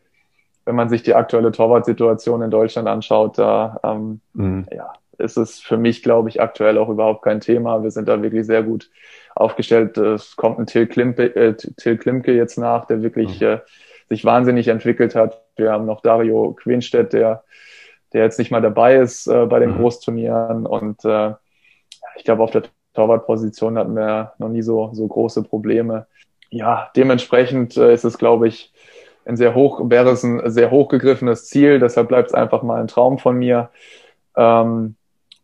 wenn 0.64 0.76
man 0.76 0.88
sich 0.88 1.04
die 1.04 1.16
aktuelle 1.16 1.52
Torwartsituation 1.52 2.42
in 2.42 2.52
Deutschland 2.52 2.88
anschaut, 2.88 3.38
da 3.38 3.82
ähm, 3.84 4.22
mhm. 4.34 4.66
ja, 4.72 4.94
ist 5.18 5.38
es 5.38 5.60
für 5.60 5.78
mich, 5.78 6.04
glaube 6.04 6.30
ich, 6.30 6.42
aktuell 6.42 6.78
auch 6.78 6.88
überhaupt 6.88 7.24
kein 7.24 7.42
Thema. 7.42 7.84
Wir 7.84 7.92
sind 7.92 8.08
da 8.08 8.22
wirklich 8.22 8.46
sehr 8.46 8.64
gut 8.64 8.90
aufgestellt. 9.36 9.98
Es 9.98 10.36
kommt 10.36 10.60
ein 10.60 10.66
Till 10.66 10.88
Klimke, 10.88 11.36
äh, 11.36 11.56
Till 11.56 11.98
Klimke 11.98 12.34
jetzt 12.34 12.58
nach, 12.58 12.86
der 12.86 13.02
wirklich 13.02 13.40
mhm. 13.40 13.48
äh, 13.48 13.60
sich 14.10 14.26
wahnsinnig 14.26 14.68
entwickelt 14.68 15.16
hat. 15.16 15.42
Wir 15.56 15.72
haben 15.72 15.86
noch 15.86 16.02
Dario 16.02 16.54
Quinstedt, 16.54 17.14
der 17.14 17.44
der 18.14 18.24
jetzt 18.24 18.40
nicht 18.40 18.52
mal 18.52 18.62
dabei 18.62 18.98
ist 18.98 19.28
äh, 19.28 19.46
bei 19.46 19.60
den 19.60 19.72
mhm. 19.72 19.78
Großturnieren. 19.78 20.66
Und 20.66 21.04
äh, 21.06 21.34
ich 22.18 22.24
glaube, 22.24 22.44
auf 22.44 22.52
der 22.52 22.64
Torwartposition 22.94 23.78
hatten 23.78 23.96
wir 23.96 24.34
noch 24.38 24.50
nie 24.50 24.62
so, 24.62 24.90
so 24.94 25.08
große 25.08 25.44
Probleme. 25.44 26.08
Ja, 26.50 26.90
dementsprechend 26.96 27.78
äh, 27.78 27.94
ist 27.94 28.04
es, 28.04 28.18
glaube 28.18 28.48
ich, 28.48 28.74
ein 29.26 29.38
sehr 29.38 29.56
hoch, 29.56 29.80
wäre 29.90 30.10
es 30.10 30.24
ein 30.24 30.50
sehr 30.50 30.72
hochgegriffenes 30.72 31.48
Ziel. 31.48 31.80
Deshalb 31.80 32.08
bleibt 32.08 32.30
es 32.30 32.34
einfach 32.34 32.64
mal 32.64 32.82
ein 32.82 32.88
Traum 32.88 33.18
von 33.18 33.38
mir. 33.38 33.70
Ähm, 34.36 34.96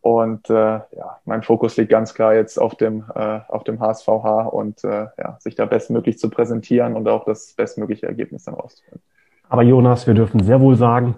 und 0.07 0.49
äh, 0.49 0.53
ja, 0.53 1.19
mein 1.25 1.43
Fokus 1.43 1.75
liegt 1.75 1.91
ganz 1.91 2.13
klar 2.13 2.33
jetzt 2.33 2.57
auf 2.57 2.75
dem, 2.75 3.03
äh, 3.13 3.39
auf 3.49 3.65
dem 3.65 3.81
HSVH 3.81 4.43
und 4.43 4.81
äh, 4.85 5.07
ja, 5.17 5.35
sich 5.39 5.55
da 5.55 5.65
bestmöglich 5.65 6.17
zu 6.17 6.29
präsentieren 6.29 6.95
und 6.95 7.09
auch 7.09 7.25
das 7.25 7.53
bestmögliche 7.57 8.07
Ergebnis 8.07 8.45
dann 8.45 8.53
rauszuholen. 8.53 9.01
Aber 9.49 9.63
Jonas, 9.63 10.07
wir 10.07 10.13
dürfen 10.13 10.41
sehr 10.41 10.61
wohl 10.61 10.77
sagen, 10.77 11.15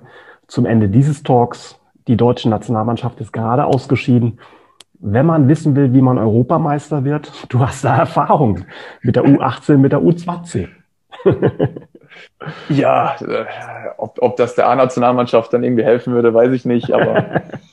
zum 0.48 0.66
Ende 0.66 0.90
dieses 0.90 1.22
Talks. 1.22 1.80
Die 2.08 2.18
deutsche 2.18 2.50
Nationalmannschaft 2.50 3.22
ist 3.22 3.32
gerade 3.32 3.66
ausgeschieden. 3.66 4.40
Wenn 4.94 5.28
man 5.28 5.48
wissen 5.48 5.76
will, 5.76 5.94
wie 5.94 6.02
man 6.02 6.18
Europameister 6.18 7.04
wird, 7.04 7.32
du 7.50 7.60
hast 7.60 7.86
da 7.86 7.96
Erfahrung 7.96 8.66
mit 9.04 9.16
der 9.16 9.24
U18, 9.24 9.78
mit 9.78 9.92
der 9.92 10.00
U20. 10.00 10.68
ja, 12.70 13.16
äh, 13.22 13.46
ob, 13.98 14.18
ob 14.20 14.36
das 14.38 14.56
der 14.56 14.68
A-Nationalmannschaft 14.68 15.54
dann 15.54 15.64
irgendwie 15.64 15.84
helfen 15.84 16.14
würde, 16.14 16.34
weiß 16.34 16.52
ich 16.54 16.66
nicht. 16.66 16.92
Aber 16.92 17.44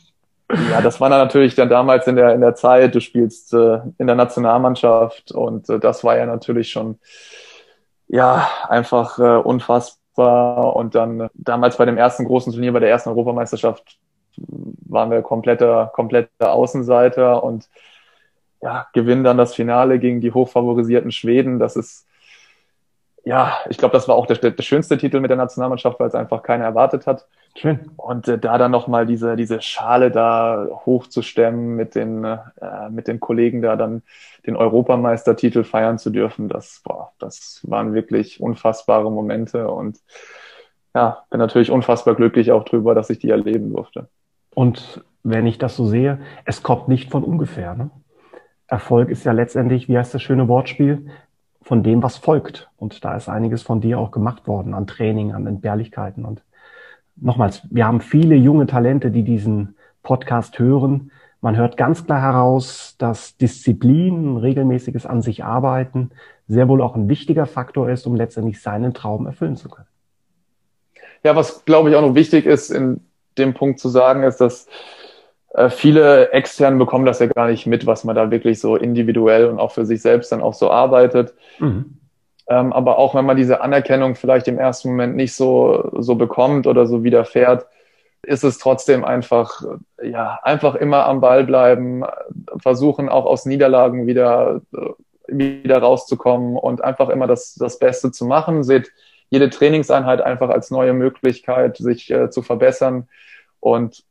ja, 0.70 0.80
das 0.80 1.00
war 1.00 1.10
dann 1.10 1.18
natürlich 1.18 1.54
dann 1.54 1.68
damals 1.68 2.06
in 2.06 2.16
der, 2.16 2.34
in 2.34 2.40
der 2.40 2.54
Zeit, 2.54 2.94
du 2.94 3.00
spielst 3.00 3.52
äh, 3.52 3.80
in 3.98 4.06
der 4.06 4.16
Nationalmannschaft 4.16 5.32
und 5.32 5.68
äh, 5.68 5.80
das 5.80 6.04
war 6.04 6.16
ja 6.16 6.26
natürlich 6.26 6.70
schon 6.70 6.98
ja 8.08 8.48
einfach 8.68 9.18
äh, 9.18 9.22
unfassbar. 9.22 10.76
Und 10.76 10.94
dann 10.94 11.28
damals 11.34 11.76
bei 11.76 11.84
dem 11.84 11.98
ersten 11.98 12.24
großen 12.24 12.52
Turnier, 12.52 12.72
bei 12.72 12.80
der 12.80 12.90
ersten 12.90 13.10
Europameisterschaft, 13.10 13.98
waren 14.38 15.10
wir 15.10 15.22
kompletter, 15.22 15.90
kompletter 15.94 16.52
Außenseiter 16.52 17.42
und 17.42 17.68
ja, 18.62 18.86
gewinnen 18.92 19.24
dann 19.24 19.38
das 19.38 19.54
Finale 19.54 19.98
gegen 19.98 20.20
die 20.20 20.32
hochfavorisierten 20.32 21.10
Schweden. 21.10 21.58
Das 21.58 21.76
ist, 21.76 22.06
ja, 23.24 23.58
ich 23.68 23.78
glaube, 23.78 23.92
das 23.92 24.08
war 24.08 24.16
auch 24.16 24.26
der, 24.26 24.36
der 24.38 24.62
schönste 24.62 24.96
Titel 24.96 25.20
mit 25.20 25.30
der 25.30 25.36
Nationalmannschaft, 25.36 26.00
weil 26.00 26.08
es 26.08 26.14
einfach 26.14 26.42
keiner 26.42 26.64
erwartet 26.64 27.06
hat. 27.06 27.26
Schön. 27.56 27.90
Und 27.96 28.28
äh, 28.28 28.38
da 28.38 28.58
dann 28.58 28.70
nochmal 28.70 29.06
diese, 29.06 29.34
diese 29.34 29.62
Schale 29.62 30.10
da 30.10 30.68
hochzustemmen 30.84 31.74
mit 31.74 31.94
den, 31.94 32.22
äh, 32.24 32.38
mit 32.90 33.08
den 33.08 33.18
Kollegen 33.18 33.62
da 33.62 33.76
dann 33.76 34.02
den 34.46 34.56
Europameistertitel 34.56 35.64
feiern 35.64 35.98
zu 35.98 36.10
dürfen, 36.10 36.48
das, 36.48 36.82
boah, 36.84 37.12
das 37.18 37.60
waren 37.62 37.94
wirklich 37.94 38.40
unfassbare 38.40 39.10
Momente 39.10 39.68
und 39.70 39.98
ja, 40.94 41.24
bin 41.30 41.40
natürlich 41.40 41.70
unfassbar 41.70 42.14
glücklich 42.14 42.52
auch 42.52 42.64
drüber, 42.64 42.94
dass 42.94 43.08
ich 43.08 43.18
die 43.18 43.30
erleben 43.30 43.72
durfte. 43.72 44.08
Und 44.54 45.02
wenn 45.22 45.46
ich 45.46 45.56
das 45.56 45.76
so 45.76 45.86
sehe, 45.86 46.20
es 46.44 46.62
kommt 46.62 46.88
nicht 46.88 47.10
von 47.10 47.24
ungefähr. 47.24 47.74
Ne? 47.74 47.90
Erfolg 48.66 49.08
ist 49.08 49.24
ja 49.24 49.32
letztendlich, 49.32 49.88
wie 49.88 49.96
heißt 49.96 50.14
das 50.14 50.22
schöne 50.22 50.46
Wortspiel, 50.46 51.06
von 51.62 51.82
dem, 51.82 52.02
was 52.02 52.16
folgt. 52.16 52.70
Und 52.76 53.04
da 53.04 53.16
ist 53.16 53.28
einiges 53.28 53.62
von 53.62 53.80
dir 53.80 53.98
auch 53.98 54.10
gemacht 54.10 54.46
worden 54.46 54.72
an 54.72 54.86
Training, 54.86 55.32
an 55.32 55.46
Entbehrlichkeiten. 55.46 56.24
Und 56.24 56.42
nochmals, 57.16 57.62
wir 57.70 57.86
haben 57.86 58.00
viele 58.00 58.34
junge 58.34 58.66
Talente, 58.66 59.10
die 59.10 59.22
diesen 59.22 59.76
Podcast 60.02 60.58
hören. 60.58 61.10
Man 61.40 61.56
hört 61.56 61.76
ganz 61.76 62.04
klar 62.04 62.22
heraus, 62.22 62.96
dass 62.98 63.36
Disziplin, 63.36 64.36
regelmäßiges 64.36 65.06
an 65.06 65.22
sich 65.22 65.44
arbeiten 65.44 66.10
sehr 66.48 66.68
wohl 66.68 66.82
auch 66.82 66.94
ein 66.94 67.08
wichtiger 67.08 67.46
Faktor 67.46 67.90
ist, 67.90 68.06
um 68.06 68.14
letztendlich 68.14 68.60
seinen 68.60 68.94
Traum 68.94 69.26
erfüllen 69.26 69.56
zu 69.56 69.68
können. 69.68 69.88
Ja, 71.24 71.34
was 71.34 71.64
glaube 71.64 71.90
ich 71.90 71.96
auch 71.96 72.02
noch 72.02 72.14
wichtig 72.14 72.46
ist, 72.46 72.70
in 72.70 73.00
dem 73.36 73.54
Punkt 73.54 73.80
zu 73.80 73.88
sagen, 73.88 74.22
ist, 74.22 74.40
dass 74.40 74.68
äh, 75.54 75.70
viele 75.70 76.30
extern 76.30 76.78
bekommen 76.78 77.04
das 77.04 77.18
ja 77.18 77.26
gar 77.26 77.48
nicht 77.48 77.66
mit, 77.66 77.86
was 77.86 78.04
man 78.04 78.14
da 78.14 78.30
wirklich 78.30 78.60
so 78.60 78.76
individuell 78.76 79.46
und 79.46 79.58
auch 79.58 79.72
für 79.72 79.84
sich 79.84 80.02
selbst 80.02 80.30
dann 80.30 80.40
auch 80.40 80.54
so 80.54 80.70
arbeitet. 80.70 81.34
Mhm. 81.58 81.98
Ähm, 82.48 82.72
aber 82.72 82.98
auch 82.98 83.14
wenn 83.14 83.24
man 83.24 83.36
diese 83.36 83.60
Anerkennung 83.60 84.14
vielleicht 84.14 84.48
im 84.48 84.58
ersten 84.58 84.90
Moment 84.90 85.16
nicht 85.16 85.34
so, 85.34 85.90
so 85.98 86.14
bekommt 86.14 86.66
oder 86.66 86.86
so 86.86 87.02
widerfährt, 87.02 87.66
ist 88.22 88.44
es 88.44 88.58
trotzdem 88.58 89.04
einfach, 89.04 89.62
ja, 90.02 90.38
einfach 90.42 90.74
immer 90.74 91.06
am 91.06 91.20
Ball 91.20 91.44
bleiben, 91.44 92.04
versuchen 92.58 93.08
auch 93.08 93.24
aus 93.24 93.46
Niederlagen 93.46 94.06
wieder, 94.06 94.60
wieder 95.28 95.78
rauszukommen 95.78 96.56
und 96.56 96.82
einfach 96.82 97.08
immer 97.08 97.26
das, 97.26 97.54
das 97.54 97.78
Beste 97.78 98.10
zu 98.10 98.26
machen. 98.26 98.64
Seht 98.64 98.92
jede 99.30 99.50
Trainingseinheit 99.50 100.20
einfach 100.20 100.50
als 100.50 100.70
neue 100.70 100.92
Möglichkeit, 100.92 101.76
sich 101.76 102.10
äh, 102.10 102.30
zu 102.30 102.42
verbessern. 102.42 103.08
Und 103.60 104.04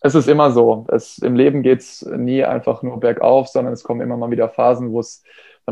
es 0.00 0.14
ist 0.14 0.28
immer 0.28 0.50
so. 0.50 0.86
Es, 0.88 1.18
Im 1.18 1.36
Leben 1.36 1.62
geht's 1.62 2.02
nie 2.02 2.44
einfach 2.44 2.82
nur 2.82 3.00
bergauf, 3.00 3.48
sondern 3.48 3.72
es 3.72 3.84
kommen 3.84 4.00
immer 4.00 4.16
mal 4.16 4.30
wieder 4.30 4.48
Phasen, 4.48 4.92
wo 4.92 5.00
es 5.00 5.22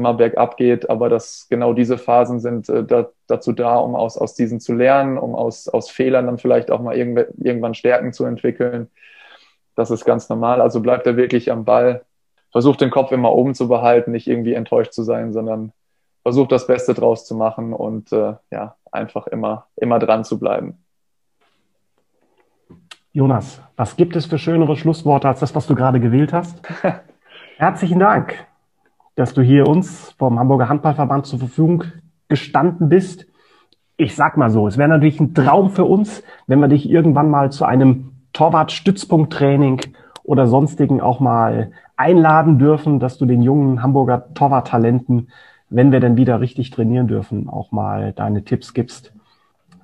mal 0.00 0.12
bergab 0.12 0.56
geht, 0.56 0.90
aber 0.90 1.08
dass 1.08 1.46
genau 1.48 1.72
diese 1.72 1.98
Phasen 1.98 2.40
sind 2.40 2.68
äh, 2.68 2.84
da, 2.84 3.08
dazu 3.26 3.52
da, 3.52 3.76
um 3.76 3.94
aus, 3.94 4.18
aus 4.18 4.34
diesen 4.34 4.60
zu 4.60 4.74
lernen, 4.74 5.18
um 5.18 5.34
aus, 5.34 5.68
aus 5.68 5.90
Fehlern 5.90 6.26
dann 6.26 6.38
vielleicht 6.38 6.70
auch 6.70 6.80
mal 6.80 6.96
irgendw 6.96 7.26
irgendwann 7.38 7.74
Stärken 7.74 8.12
zu 8.12 8.24
entwickeln. 8.24 8.90
Das 9.74 9.90
ist 9.90 10.04
ganz 10.04 10.28
normal. 10.28 10.60
Also 10.60 10.80
bleibt 10.80 11.06
er 11.06 11.16
wirklich 11.16 11.52
am 11.52 11.64
Ball. 11.64 12.04
Versucht 12.50 12.80
den 12.80 12.90
Kopf 12.90 13.12
immer 13.12 13.32
oben 13.32 13.54
zu 13.54 13.68
behalten, 13.68 14.12
nicht 14.12 14.26
irgendwie 14.26 14.54
enttäuscht 14.54 14.92
zu 14.92 15.02
sein, 15.02 15.32
sondern 15.32 15.72
versucht 16.22 16.50
das 16.52 16.66
Beste 16.66 16.94
draus 16.94 17.26
zu 17.26 17.34
machen 17.36 17.72
und 17.72 18.12
äh, 18.12 18.34
ja, 18.50 18.76
einfach 18.90 19.26
immer, 19.26 19.66
immer 19.76 19.98
dran 19.98 20.24
zu 20.24 20.38
bleiben. 20.38 20.82
Jonas, 23.12 23.60
was 23.76 23.96
gibt 23.96 24.16
es 24.16 24.26
für 24.26 24.38
schönere 24.38 24.76
Schlussworte 24.76 25.28
als 25.28 25.40
das, 25.40 25.54
was 25.54 25.66
du 25.66 25.74
gerade 25.74 26.00
gewählt 26.00 26.32
hast? 26.32 26.60
Herzlichen 27.56 27.98
Dank 27.98 28.47
dass 29.18 29.34
du 29.34 29.42
hier 29.42 29.66
uns 29.66 30.14
vom 30.16 30.38
Hamburger 30.38 30.68
Handballverband 30.68 31.26
zur 31.26 31.40
Verfügung 31.40 31.82
gestanden 32.28 32.88
bist. 32.88 33.26
Ich 33.96 34.14
sag 34.14 34.36
mal 34.36 34.48
so, 34.48 34.68
es 34.68 34.78
wäre 34.78 34.88
natürlich 34.88 35.18
ein 35.18 35.34
Traum 35.34 35.70
für 35.70 35.84
uns, 35.84 36.22
wenn 36.46 36.60
wir 36.60 36.68
dich 36.68 36.88
irgendwann 36.88 37.28
mal 37.28 37.50
zu 37.50 37.64
einem 37.64 38.12
Torwart-Stützpunkt-Training 38.32 39.80
oder 40.22 40.46
sonstigen 40.46 41.00
auch 41.00 41.18
mal 41.18 41.72
einladen 41.96 42.60
dürfen, 42.60 43.00
dass 43.00 43.18
du 43.18 43.26
den 43.26 43.42
jungen 43.42 43.82
Hamburger 43.82 44.32
Torwart-Talenten, 44.34 45.30
wenn 45.68 45.90
wir 45.90 45.98
denn 45.98 46.16
wieder 46.16 46.40
richtig 46.40 46.70
trainieren 46.70 47.08
dürfen, 47.08 47.48
auch 47.48 47.72
mal 47.72 48.12
deine 48.12 48.44
Tipps 48.44 48.72
gibst. 48.72 49.12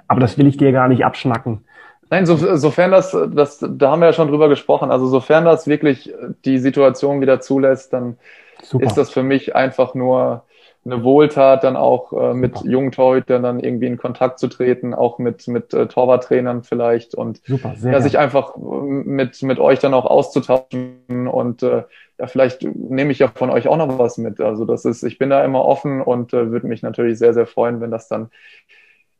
Aber 0.06 0.20
das 0.20 0.38
will 0.38 0.46
ich 0.46 0.58
dir 0.58 0.70
gar 0.70 0.86
nicht 0.86 1.04
abschnacken. 1.04 1.64
Nein, 2.08 2.24
so, 2.24 2.36
sofern 2.36 2.92
das, 2.92 3.16
das, 3.34 3.58
da 3.68 3.90
haben 3.90 3.98
wir 3.98 4.06
ja 4.06 4.12
schon 4.12 4.28
drüber 4.28 4.48
gesprochen, 4.48 4.92
also 4.92 5.08
sofern 5.08 5.44
das 5.44 5.66
wirklich 5.66 6.14
die 6.44 6.58
Situation 6.58 7.20
wieder 7.20 7.40
zulässt, 7.40 7.92
dann 7.92 8.16
Super. 8.64 8.86
ist 8.86 8.94
das 8.94 9.10
für 9.10 9.22
mich 9.22 9.54
einfach 9.54 9.94
nur 9.94 10.44
eine 10.84 11.02
Wohltat, 11.02 11.64
dann 11.64 11.76
auch 11.76 12.12
äh, 12.12 12.34
mit 12.34 12.58
Super. 12.58 12.70
jungen 12.70 12.92
Torhütern 12.92 13.42
dann 13.42 13.60
irgendwie 13.60 13.86
in 13.86 13.96
Kontakt 13.96 14.38
zu 14.38 14.48
treten, 14.48 14.92
auch 14.92 15.18
mit, 15.18 15.48
mit 15.48 15.72
äh, 15.72 15.86
Torwarttrainern 15.86 16.62
vielleicht 16.62 17.14
und 17.14 17.40
Super, 17.46 17.74
ja, 17.82 18.00
sich 18.00 18.18
einfach 18.18 18.56
mit, 18.56 19.42
mit 19.42 19.58
euch 19.58 19.78
dann 19.78 19.94
auch 19.94 20.04
auszutauschen 20.04 21.28
und 21.28 21.62
äh, 21.62 21.84
ja, 22.18 22.26
vielleicht 22.26 22.62
nehme 22.62 23.12
ich 23.12 23.18
ja 23.18 23.28
von 23.28 23.50
euch 23.50 23.66
auch 23.66 23.76
noch 23.76 23.98
was 23.98 24.18
mit. 24.18 24.40
Also 24.40 24.64
das 24.64 24.84
ist, 24.84 25.02
ich 25.02 25.18
bin 25.18 25.30
da 25.30 25.42
immer 25.44 25.64
offen 25.64 26.02
und 26.02 26.32
äh, 26.34 26.50
würde 26.50 26.66
mich 26.66 26.82
natürlich 26.82 27.18
sehr, 27.18 27.32
sehr 27.32 27.46
freuen, 27.46 27.80
wenn 27.80 27.90
das 27.90 28.08
dann 28.08 28.30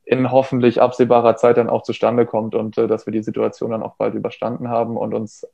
in 0.05 0.31
hoffentlich 0.31 0.83
absehbarer 0.83 1.37
Zeit 1.37 1.57
dann 1.57 1.71
auch 1.71 1.83
zustande 1.83 2.27
kommt 2.27 2.55
und 2.55 2.77
äh, 2.77 2.87
dass 2.87 3.07
wir 3.07 3.13
die 3.13 3.23
Situation 3.23 3.71
dann 3.71 3.83
auch 3.83 3.97
bald 3.97 4.15
überstanden 4.15 4.69
haben 4.69 4.99
und 4.99 5.15
uns 5.15 5.47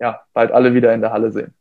ja 0.00 0.20
bald 0.32 0.50
alle 0.50 0.72
wieder 0.72 0.94
in 0.94 1.02
der 1.02 1.12
Halle 1.12 1.30
sehen. 1.30 1.54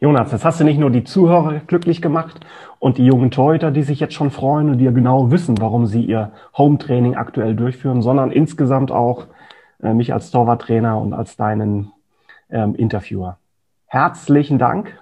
Jonas, 0.00 0.32
jetzt 0.32 0.44
hast 0.44 0.60
du 0.60 0.64
nicht 0.64 0.78
nur 0.78 0.90
die 0.90 1.04
Zuhörer 1.04 1.60
glücklich 1.66 2.00
gemacht 2.00 2.40
und 2.78 2.96
die 2.98 3.04
jungen 3.04 3.30
Torhüter, 3.30 3.70
die 3.70 3.82
sich 3.82 4.00
jetzt 4.00 4.14
schon 4.14 4.30
freuen 4.30 4.70
und 4.70 4.78
die 4.78 4.84
ja 4.84 4.90
genau 4.90 5.30
wissen, 5.30 5.60
warum 5.60 5.86
sie 5.86 6.02
ihr 6.02 6.32
Home-Training 6.56 7.16
aktuell 7.16 7.54
durchführen, 7.54 8.00
sondern 8.00 8.32
insgesamt 8.32 8.90
auch 8.90 9.26
äh, 9.82 9.92
mich 9.92 10.12
als 10.12 10.30
Torwarttrainer 10.30 10.98
und 10.98 11.12
als 11.12 11.36
deinen 11.36 11.92
ähm, 12.50 12.74
Interviewer. 12.74 13.38
Herzlichen 13.86 14.58
Dank. 14.58 14.98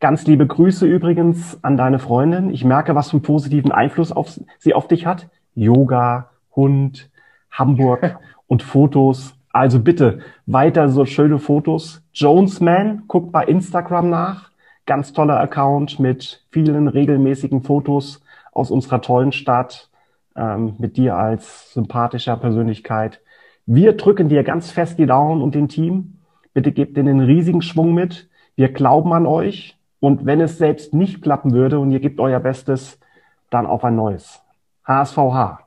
Ganz 0.00 0.26
liebe 0.26 0.46
Grüße 0.46 0.86
übrigens 0.86 1.62
an 1.62 1.76
deine 1.76 1.98
Freundin. 1.98 2.50
Ich 2.50 2.64
merke, 2.64 2.94
was 2.94 3.10
für 3.10 3.16
einen 3.16 3.22
positiven 3.22 3.72
Einfluss 3.72 4.12
auf, 4.12 4.38
sie 4.58 4.74
auf 4.74 4.88
dich 4.88 5.06
hat. 5.06 5.28
Yoga, 5.54 6.30
Hund, 6.54 7.08
Hamburg 7.50 8.18
und 8.46 8.62
Fotos. 8.62 9.35
Also 9.56 9.80
bitte 9.80 10.18
weiter 10.44 10.90
so 10.90 11.06
schöne 11.06 11.38
Fotos. 11.38 12.02
Jonesman, 12.12 13.04
guckt 13.08 13.32
bei 13.32 13.42
Instagram 13.46 14.10
nach. 14.10 14.50
Ganz 14.84 15.14
toller 15.14 15.40
Account 15.40 15.98
mit 15.98 16.44
vielen 16.50 16.88
regelmäßigen 16.88 17.62
Fotos 17.62 18.20
aus 18.52 18.70
unserer 18.70 19.00
tollen 19.00 19.32
Stadt, 19.32 19.88
ähm, 20.36 20.74
mit 20.76 20.98
dir 20.98 21.16
als 21.16 21.72
sympathischer 21.72 22.36
Persönlichkeit. 22.36 23.22
Wir 23.64 23.94
drücken 23.94 24.28
dir 24.28 24.44
ganz 24.44 24.70
fest 24.72 24.98
die 24.98 25.06
Daumen 25.06 25.40
und 25.40 25.54
den 25.54 25.68
Team. 25.68 26.18
Bitte 26.52 26.70
gebt 26.70 26.98
ihnen 26.98 27.08
einen 27.08 27.26
riesigen 27.26 27.62
Schwung 27.62 27.94
mit. 27.94 28.28
Wir 28.56 28.68
glauben 28.68 29.14
an 29.14 29.24
euch. 29.24 29.78
Und 30.00 30.26
wenn 30.26 30.42
es 30.42 30.58
selbst 30.58 30.92
nicht 30.92 31.22
klappen 31.22 31.54
würde 31.54 31.78
und 31.78 31.90
ihr 31.92 32.00
gebt 32.00 32.20
euer 32.20 32.40
Bestes, 32.40 33.00
dann 33.48 33.64
auf 33.64 33.84
ein 33.84 33.96
neues. 33.96 34.42
HSVH. 34.84 35.60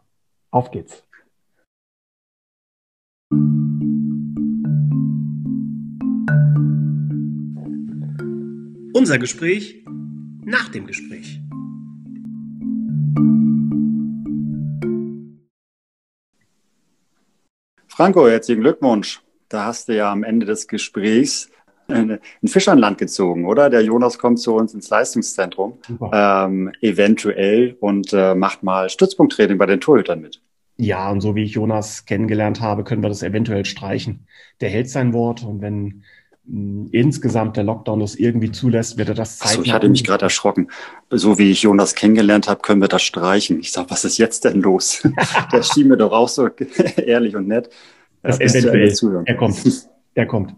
Auf 0.51 0.69
geht's. 0.69 1.08
Unser 8.91 9.19
Gespräch 9.19 9.85
nach 10.43 10.69
dem 10.69 10.87
Gespräch. 10.87 11.39
Franco, 17.87 18.27
herzlichen 18.27 18.61
Glückwunsch. 18.61 19.21
Da 19.47 19.65
hast 19.65 19.89
du 19.89 19.95
ja 19.95 20.11
am 20.11 20.23
Ende 20.23 20.47
des 20.47 20.67
Gesprächs 20.67 21.51
ein 21.87 22.19
Fisch 22.45 22.67
an 22.67 22.79
Land 22.79 22.97
gezogen, 22.97 23.45
oder? 23.45 23.69
Der 23.69 23.81
Jonas 23.81 24.17
kommt 24.17 24.39
zu 24.39 24.55
uns 24.55 24.73
ins 24.73 24.89
Leistungszentrum, 24.89 25.79
ähm, 26.11 26.71
eventuell, 26.81 27.75
und 27.79 28.13
äh, 28.13 28.35
macht 28.35 28.63
mal 28.63 28.89
Stützpunkttraining 28.89 29.57
bei 29.57 29.65
den 29.65 29.81
Torhütern 29.81 30.21
mit. 30.21 30.41
Ja, 30.77 31.11
und 31.11 31.21
so 31.21 31.35
wie 31.35 31.43
ich 31.43 31.53
Jonas 31.53 32.05
kennengelernt 32.05 32.61
habe, 32.61 32.83
können 32.83 33.03
wir 33.03 33.09
das 33.09 33.21
eventuell 33.21 33.65
streichen. 33.65 34.27
Der 34.61 34.69
hält 34.69 34.89
sein 34.89 35.13
Wort 35.13 35.43
und 35.43 35.61
wenn 35.61 36.03
insgesamt 36.91 37.57
der 37.57 37.63
Lockdown 37.63 37.99
das 37.99 38.15
irgendwie 38.15 38.51
zulässt, 38.51 38.97
wird 38.97 39.09
er 39.09 39.15
das 39.15 39.37
zeigen. 39.37 39.51
Achso, 39.51 39.63
ich 39.63 39.73
hatte 39.73 39.89
mich 39.89 40.03
gerade 40.03 40.25
erschrocken. 40.25 40.69
So 41.11 41.37
wie 41.37 41.51
ich 41.51 41.61
Jonas 41.61 41.95
kennengelernt 41.95 42.47
habe, 42.47 42.61
können 42.61 42.81
wir 42.81 42.87
das 42.87 43.03
streichen. 43.03 43.59
Ich 43.59 43.71
sag, 43.71 43.91
was 43.91 44.03
ist 44.03 44.17
jetzt 44.17 44.45
denn 44.45 44.61
los? 44.61 45.07
der 45.51 45.63
schien 45.63 45.87
mir 45.87 45.97
doch 45.97 46.11
auch 46.11 46.29
so 46.29 46.47
ehrlich 46.97 47.35
und 47.35 47.47
nett. 47.47 47.69
Das 48.23 48.39
eventuell. 48.39 48.93
Er 49.25 49.35
kommt. 49.35 49.89
Er 50.15 50.25
kommt. 50.25 50.55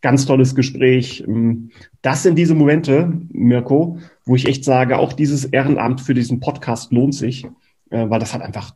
Ganz 0.00 0.26
tolles 0.26 0.54
Gespräch. 0.54 1.24
Ähm, 1.26 1.70
das 2.02 2.22
sind 2.22 2.36
diese 2.36 2.54
Momente, 2.54 3.12
Mirko, 3.30 3.98
wo 4.24 4.36
ich 4.36 4.46
echt 4.46 4.64
sage, 4.64 4.98
auch 4.98 5.12
dieses 5.12 5.46
Ehrenamt 5.46 6.00
für 6.00 6.14
diesen 6.14 6.40
Podcast 6.40 6.92
lohnt 6.92 7.14
sich, 7.14 7.44
äh, 7.90 8.08
weil 8.08 8.20
das 8.20 8.34
hat 8.34 8.42
einfach 8.42 8.74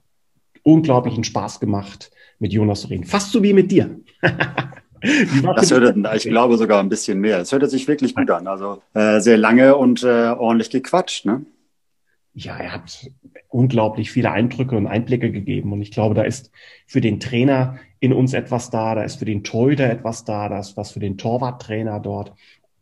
unglaublichen 0.63 1.25
Spaß 1.25 1.61
gemacht, 1.61 2.11
mit 2.39 2.53
Jonas 2.53 2.83
zu 2.83 2.89
reden. 2.89 3.05
Fast 3.05 3.31
so 3.31 3.43
wie 3.43 3.53
mit 3.53 3.71
dir. 3.71 4.01
das 5.55 5.71
hörte, 5.71 6.11
ich 6.17 6.25
glaube 6.25 6.57
sogar 6.57 6.81
ein 6.81 6.89
bisschen 6.89 7.21
mehr. 7.21 7.39
Es 7.41 7.53
hörte 7.53 7.69
sich 7.69 7.89
wirklich 7.89 8.15
gut 8.15 8.31
an. 8.31 8.47
Also 8.47 8.83
äh, 8.95 9.21
sehr 9.21 9.39
lange 9.39 9.77
und 9.77 10.03
äh, 10.03 10.29
ordentlich 10.31 10.71
gequatscht, 10.71 11.27
ne? 11.27 11.45
Ja, 12.35 12.57
er 12.57 12.73
hat 12.73 13.11
unglaublich 13.49 14.13
viele 14.13 14.31
Eindrücke 14.31 14.77
und 14.77 14.87
Einblicke 14.87 15.33
gegeben. 15.33 15.73
Und 15.73 15.83
ich 15.83 15.91
glaube, 15.91 16.15
da 16.15 16.23
ist 16.23 16.53
für 16.87 17.01
den 17.01 17.19
Trainer 17.19 17.79
in 18.01 18.13
uns 18.13 18.33
etwas 18.33 18.71
da, 18.71 18.95
da 18.95 19.03
ist 19.03 19.17
für 19.17 19.25
den 19.25 19.43
Torhüter 19.43 19.91
etwas 19.91 20.25
da, 20.25 20.49
da 20.49 20.61
ist 20.61 20.77
was 20.77 20.93
für 20.93 21.01
den 21.01 21.19
Torwarttrainer 21.19 21.99
dort. 21.99 22.33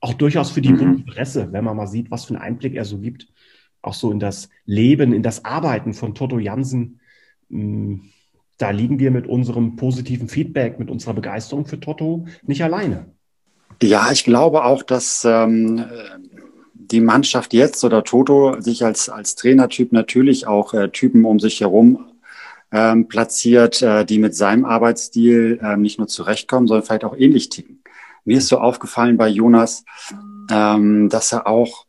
Auch 0.00 0.12
durchaus 0.12 0.50
für 0.50 0.60
die 0.60 0.72
mhm. 0.72 1.06
Presse, 1.06 1.52
wenn 1.52 1.64
man 1.64 1.76
mal 1.76 1.86
sieht, 1.86 2.10
was 2.10 2.26
für 2.26 2.34
einen 2.34 2.42
Einblick 2.42 2.74
er 2.74 2.84
so 2.84 2.98
gibt. 2.98 3.28
Auch 3.80 3.94
so 3.94 4.10
in 4.10 4.20
das 4.20 4.50
Leben, 4.66 5.12
in 5.12 5.22
das 5.22 5.44
Arbeiten 5.44 5.94
von 5.94 6.14
Toto 6.14 6.38
Jansen. 6.38 7.00
Mm, 7.48 8.00
da 8.58 8.70
liegen 8.70 8.98
wir 8.98 9.10
mit 9.10 9.26
unserem 9.26 9.76
positiven 9.76 10.28
Feedback, 10.28 10.78
mit 10.78 10.90
unserer 10.90 11.14
Begeisterung 11.14 11.66
für 11.66 11.80
Toto 11.80 12.26
nicht 12.42 12.62
alleine. 12.62 13.06
Ja, 13.82 14.10
ich 14.10 14.24
glaube 14.24 14.64
auch, 14.64 14.82
dass 14.82 15.24
ähm, 15.24 15.84
die 16.74 17.00
Mannschaft 17.00 17.52
jetzt 17.52 17.84
oder 17.84 18.04
Toto 18.04 18.60
sich 18.60 18.84
als, 18.84 19.08
als 19.08 19.34
Trainertyp 19.34 19.92
natürlich 19.92 20.46
auch 20.46 20.72
äh, 20.72 20.88
Typen 20.88 21.24
um 21.24 21.38
sich 21.38 21.60
herum 21.60 22.06
ähm, 22.72 23.08
platziert, 23.08 23.82
äh, 23.82 24.04
die 24.04 24.18
mit 24.18 24.34
seinem 24.34 24.64
Arbeitsstil 24.64 25.60
äh, 25.62 25.76
nicht 25.76 25.98
nur 25.98 26.08
zurechtkommen, 26.08 26.66
sondern 26.66 26.86
vielleicht 26.86 27.04
auch 27.04 27.16
ähnlich 27.16 27.48
ticken. 27.48 27.82
Mir 28.24 28.38
ist 28.38 28.48
so 28.48 28.58
aufgefallen 28.58 29.16
bei 29.16 29.28
Jonas, 29.28 29.84
ähm, 30.50 31.08
dass 31.08 31.32
er 31.32 31.46
auch 31.46 31.85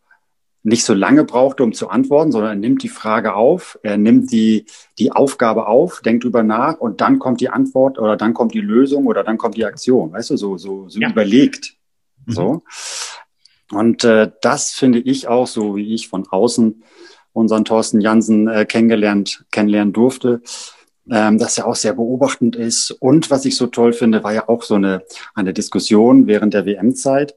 nicht 0.64 0.84
so 0.84 0.94
lange 0.94 1.24
brauchte, 1.24 1.64
um 1.64 1.74
zu 1.74 1.90
antworten, 1.90 2.32
sondern 2.32 2.52
er 2.52 2.60
nimmt 2.60 2.84
die 2.84 2.90
Frage 2.90 3.36
auf, 3.36 3.80
er 3.84 3.98
nimmt 3.98 4.32
die, 4.32 4.66
die 5.00 5.12
Aufgabe 5.12 5.68
auf, 5.68 6.02
denkt 6.02 6.24
drüber 6.24 6.44
nach 6.44 6.78
und 6.78 7.00
dann 7.00 7.20
kommt 7.20 7.40
die 7.42 7.50
Antwort 7.50 8.00
oder 8.00 8.18
dann 8.18 8.34
kommt 8.34 8.54
die 8.54 8.62
Lösung 8.62 9.06
oder 9.06 9.24
dann 9.24 9.38
kommt 9.38 9.56
die 9.56 9.66
Aktion. 9.66 10.12
Weißt 10.12 10.32
du, 10.32 10.38
so, 10.38 10.58
so, 10.58 10.90
so 10.90 11.00
ja. 11.00 11.10
überlegt. 11.10 11.76
Mhm. 12.26 12.32
So. 12.34 12.64
Und 13.72 14.04
äh, 14.04 14.32
das 14.42 14.72
finde 14.72 15.00
ich 15.00 15.28
auch, 15.28 15.48
so 15.48 15.76
wie 15.76 15.94
ich 15.94 16.08
von 16.08 16.28
außen 16.28 16.84
unseren 17.34 17.66
Thorsten 17.66 18.02
Jansen 18.02 18.48
äh, 18.48 18.66
kennengelernt, 18.66 19.46
kennenlernen 19.52 19.94
durfte, 19.94 20.42
ähm, 21.10 21.38
dass 21.38 21.58
er 21.58 21.68
auch 21.68 21.76
sehr 21.76 21.94
beobachtend 21.94 22.56
ist. 22.56 22.92
Und 22.92 23.30
was 23.32 23.46
ich 23.46 23.56
so 23.56 23.68
toll 23.68 23.94
finde, 23.94 24.24
war 24.24 24.34
ja 24.34 24.50
auch 24.50 24.64
so 24.64 24.76
eine, 24.76 25.04
eine 25.36 25.54
Diskussion 25.54 26.28
während 26.28 26.54
der 26.54 26.66
WM-Zeit, 26.66 27.36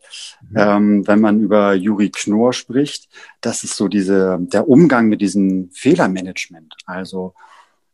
mhm. 0.48 0.56
ähm, 0.56 1.06
wenn 1.06 1.20
man 1.20 1.40
über 1.40 1.74
Juri 1.74 2.10
Knorr 2.10 2.52
spricht, 2.52 3.08
das 3.40 3.64
ist 3.64 3.76
so 3.76 3.88
diese, 3.88 4.38
der 4.40 4.68
Umgang 4.68 5.08
mit 5.08 5.20
diesem 5.20 5.70
Fehlermanagement. 5.72 6.74
Also 6.86 7.34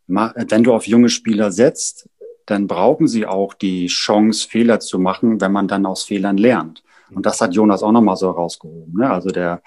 wenn 0.07 0.63
du 0.63 0.73
auf 0.73 0.87
junge 0.87 1.09
Spieler 1.09 1.51
setzt, 1.51 2.09
dann 2.47 2.69
brauchen 2.69 3.09
sie 3.09 3.27
auch 3.27 3.55
die 3.55 3.89
Chance, 3.89 4.49
Fehler 4.49 4.79
zu 4.79 4.99
machen, 4.99 5.41
wenn 5.41 5.53
man 5.53 5.67
dann 5.67 5.85
aus 5.85 6.05
Fehlern 6.05 6.37
lernt. 6.37 6.85
Und 7.11 7.27
das 7.27 7.41
hat 7.41 7.55
Jonas 7.55 7.83
auch 7.83 7.93
nochmal 7.93 8.17
so 8.17 8.29
herausgehoben. 8.29 8.95
Ne? 9.01 9.11
Also 9.11 9.31
der, 9.31 9.63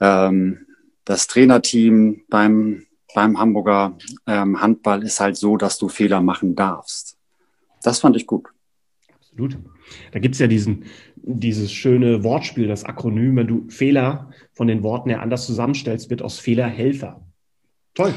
ähm, 0.00 0.66
das 1.04 1.26
Trainerteam 1.26 2.22
beim, 2.28 2.85
beim 3.16 3.38
Hamburger 3.38 3.96
ähm, 4.26 4.60
Handball 4.60 5.02
ist 5.02 5.20
halt 5.20 5.38
so, 5.38 5.56
dass 5.56 5.78
du 5.78 5.88
Fehler 5.88 6.20
machen 6.20 6.54
darfst. 6.54 7.16
Das 7.82 8.00
fand 8.00 8.14
ich 8.14 8.26
gut. 8.26 8.48
Absolut. 9.10 9.56
Da 10.12 10.18
gibt's 10.18 10.38
ja 10.38 10.46
diesen, 10.46 10.84
dieses 11.16 11.72
schöne 11.72 12.24
Wortspiel, 12.24 12.68
das 12.68 12.84
Akronym, 12.84 13.36
wenn 13.36 13.46
du 13.46 13.64
Fehler 13.70 14.28
von 14.52 14.66
den 14.66 14.82
Worten 14.82 15.08
her 15.08 15.22
anders 15.22 15.46
zusammenstellst, 15.46 16.10
wird 16.10 16.20
aus 16.20 16.38
Fehler 16.38 16.66
Helfer. 16.66 17.22
Toll. 17.94 18.12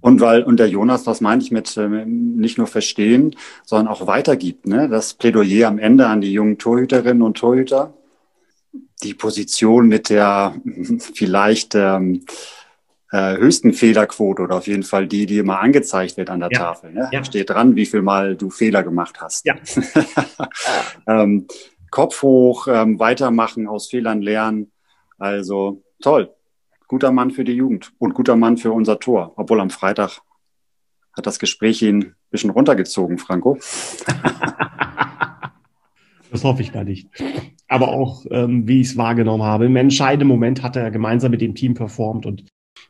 Und 0.00 0.22
weil, 0.22 0.42
und 0.44 0.58
der 0.58 0.70
Jonas, 0.70 1.06
was 1.06 1.20
meine 1.20 1.42
ich 1.42 1.50
mit 1.50 1.76
äh, 1.76 2.06
nicht 2.06 2.56
nur 2.56 2.68
verstehen, 2.68 3.36
sondern 3.66 3.88
auch 3.88 4.06
weitergibt, 4.06 4.66
ne? 4.66 4.88
Das 4.88 5.12
Plädoyer 5.12 5.68
am 5.68 5.78
Ende 5.78 6.06
an 6.06 6.22
die 6.22 6.32
jungen 6.32 6.56
Torhüterinnen 6.56 7.22
und 7.22 7.36
Torhüter. 7.36 7.92
Die 9.02 9.12
Position 9.12 9.88
mit 9.88 10.08
der 10.08 10.54
vielleicht 11.14 11.74
ähm, 11.74 12.24
äh, 13.10 13.36
höchsten 13.36 13.72
Fehlerquote 13.72 14.42
oder 14.42 14.56
auf 14.56 14.66
jeden 14.66 14.82
Fall 14.82 15.06
die, 15.06 15.26
die 15.26 15.38
immer 15.38 15.60
angezeigt 15.60 16.16
wird 16.16 16.30
an 16.30 16.40
der 16.40 16.50
ja. 16.52 16.58
Tafel. 16.58 16.92
Ne? 16.92 17.08
Ja. 17.12 17.24
Steht 17.24 17.50
dran, 17.50 17.76
wie 17.76 17.86
viel 17.86 18.02
Mal 18.02 18.36
du 18.36 18.50
Fehler 18.50 18.82
gemacht 18.82 19.20
hast. 19.20 19.46
Ja. 19.46 19.54
ähm, 21.06 21.46
Kopf 21.90 22.22
hoch, 22.22 22.68
ähm, 22.68 22.98
weitermachen, 22.98 23.66
aus 23.66 23.88
Fehlern 23.88 24.20
lernen. 24.20 24.72
Also 25.18 25.82
toll. 26.02 26.34
Guter 26.86 27.12
Mann 27.12 27.30
für 27.30 27.44
die 27.44 27.52
Jugend 27.52 27.92
und 27.98 28.14
guter 28.14 28.36
Mann 28.36 28.56
für 28.56 28.72
unser 28.72 28.98
Tor. 28.98 29.32
Obwohl 29.36 29.60
am 29.60 29.70
Freitag 29.70 30.20
hat 31.16 31.26
das 31.26 31.38
Gespräch 31.38 31.82
ihn 31.82 32.02
ein 32.02 32.14
bisschen 32.30 32.50
runtergezogen, 32.50 33.18
Franco. 33.18 33.56
das 36.30 36.44
hoffe 36.44 36.62
ich 36.62 36.72
gar 36.72 36.84
nicht. 36.84 37.08
Aber 37.68 37.88
auch, 37.88 38.24
ähm, 38.30 38.68
wie 38.68 38.80
ich 38.80 38.88
es 38.88 38.96
wahrgenommen 38.96 39.42
habe, 39.42 39.66
im 39.66 39.76
entscheidenden 39.76 40.28
Moment 40.28 40.62
hat 40.62 40.76
er 40.76 40.90
gemeinsam 40.90 41.30
mit 41.30 41.40
dem 41.40 41.54
Team 41.54 41.74
performt 41.74 42.24
und 42.24 42.44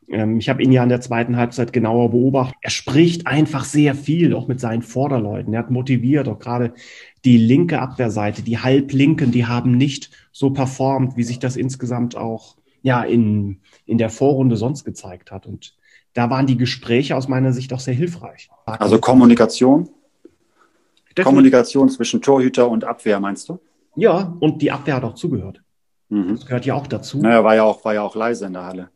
ich 0.09 0.49
habe 0.49 0.63
ihn 0.63 0.73
ja 0.73 0.83
in 0.83 0.89
der 0.89 1.03
zweiten 1.03 1.37
Halbzeit 1.37 1.73
genauer 1.73 2.11
beobachtet. 2.11 2.57
Er 2.63 2.71
spricht 2.71 3.27
einfach 3.27 3.65
sehr 3.65 3.95
viel, 3.95 4.35
auch 4.35 4.49
mit 4.49 4.59
seinen 4.59 4.81
Vorderleuten. 4.81 5.53
Er 5.53 5.61
hat 5.61 5.71
motiviert, 5.71 6.29
auch 6.29 6.39
gerade 6.39 6.73
die 7.27 7.37
linke 7.37 7.79
Abwehrseite, 7.79 8.41
die 8.41 8.59
Halblinken, 8.59 9.33
die 9.33 9.45
haben 9.45 9.73
nicht 9.73 10.11
so 10.33 10.51
performt, 10.51 11.19
wie 11.19 11.25
sich 11.25 11.41
das 11.41 11.57
insgesamt 11.57 12.17
auch 12.17 12.57
ja 12.81 13.03
in, 13.03 13.61
in 13.85 13.99
der 13.99 14.09
Vorrunde 14.09 14.57
sonst 14.57 14.85
gezeigt 14.85 15.31
hat. 15.31 15.47
Und 15.47 15.75
da 16.15 16.31
waren 16.31 16.47
die 16.47 16.57
Gespräche 16.57 17.15
aus 17.15 17.29
meiner 17.29 17.53
Sicht 17.53 17.73
auch 17.75 17.81
sehr 17.81 17.95
hilfreich. 17.95 18.49
Also 18.65 18.99
Kommunikation? 18.99 19.91
Kommunikation 21.23 21.91
zwischen 21.91 22.23
Torhüter 22.23 22.71
und 22.71 22.85
Abwehr, 22.85 23.21
meinst 23.21 23.49
du? 23.49 23.59
Ja, 23.95 24.37
und 24.41 24.63
die 24.63 24.71
Abwehr 24.71 24.95
hat 24.95 25.05
auch 25.05 25.15
zugehört. 25.15 25.61
Mhm. 26.09 26.37
Das 26.37 26.47
gehört 26.47 26.65
ja 26.65 26.75
auch 26.75 26.87
dazu. 26.87 27.19
Naja, 27.19 27.45
war 27.45 27.57
ja 27.57 27.65
auch, 27.65 27.85
war 27.85 27.93
ja 27.93 28.03
auch 28.03 28.15
leise 28.15 28.47
in 28.47 28.55
der 28.55 28.65
Halle. 28.65 28.89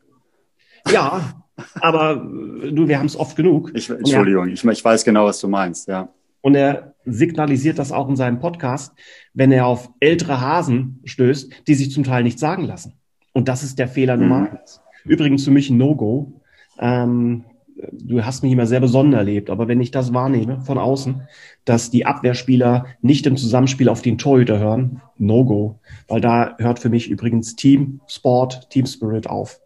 Ja, 0.91 1.43
aber 1.81 2.17
du, 2.17 2.89
wir 2.89 2.99
haben 2.99 3.07
es 3.07 3.17
oft 3.17 3.37
genug. 3.37 3.71
Ich, 3.75 3.89
Entschuldigung, 3.91 4.49
er, 4.49 4.53
ich, 4.53 4.65
ich 4.65 4.85
weiß 4.85 5.05
genau, 5.05 5.27
was 5.27 5.41
du 5.41 5.49
meinst, 5.49 5.89
ja. 5.89 6.09
Und 6.41 6.57
er 6.57 6.95
signalisiert 7.05 7.79
das 7.79 7.93
auch 7.93 8.09
in 8.09 8.17
seinem 8.17 8.41
Podcast, 8.41 8.93
wenn 9.33 9.53
er 9.53 9.67
auf 9.67 9.91
ältere 10.01 10.41
Hasen 10.41 11.01
stößt, 11.05 11.69
die 11.69 11.75
sich 11.75 11.93
zum 11.93 12.05
Teil 12.05 12.25
nichts 12.25 12.41
sagen 12.41 12.65
lassen. 12.65 12.95
Und 13.33 13.49
das 13.49 13.63
ist 13.63 13.79
der 13.79 13.89
Fehler 13.89 14.17
Nummer 14.17 14.41
mhm. 14.41 14.47
eins. 14.49 14.81
Übrigens 15.05 15.45
für 15.45 15.51
mich 15.51 15.71
ein 15.71 15.79
No-Go. 15.79 16.41
Ähm, 16.79 17.45
du 17.93 18.25
hast 18.25 18.43
mich 18.43 18.53
immer 18.53 18.67
sehr 18.67 18.81
besonnen 18.81 19.13
erlebt, 19.13 19.51
aber 19.51 19.69
wenn 19.69 19.81
ich 19.81 19.91
das 19.91 20.13
wahrnehme 20.13 20.61
von 20.61 20.79
außen, 20.79 21.23
dass 21.65 21.91
die 21.91 22.07
Abwehrspieler 22.07 22.87
nicht 23.01 23.27
im 23.27 23.37
Zusammenspiel 23.37 23.89
auf 23.89 24.03
den 24.03 24.19
Torhüter 24.19 24.59
hören, 24.59 25.01
No-Go. 25.19 25.81
Weil 26.09 26.21
da 26.21 26.57
hört 26.59 26.79
für 26.79 26.91
mich 26.91 27.09
übrigens 27.09 27.57
Team 27.57 28.01
Sport, 28.07 28.69
Team 28.71 28.87
Spirit 28.87 29.29
auf. 29.29 29.61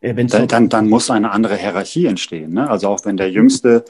Dann, 0.00 0.48
dann, 0.48 0.68
dann 0.68 0.88
muss 0.88 1.10
eine 1.10 1.30
andere 1.30 1.56
Hierarchie 1.56 2.06
entstehen. 2.06 2.52
Ne? 2.52 2.68
Also 2.68 2.88
auch 2.88 3.04
wenn 3.04 3.16
der 3.16 3.30
Jüngste 3.30 3.84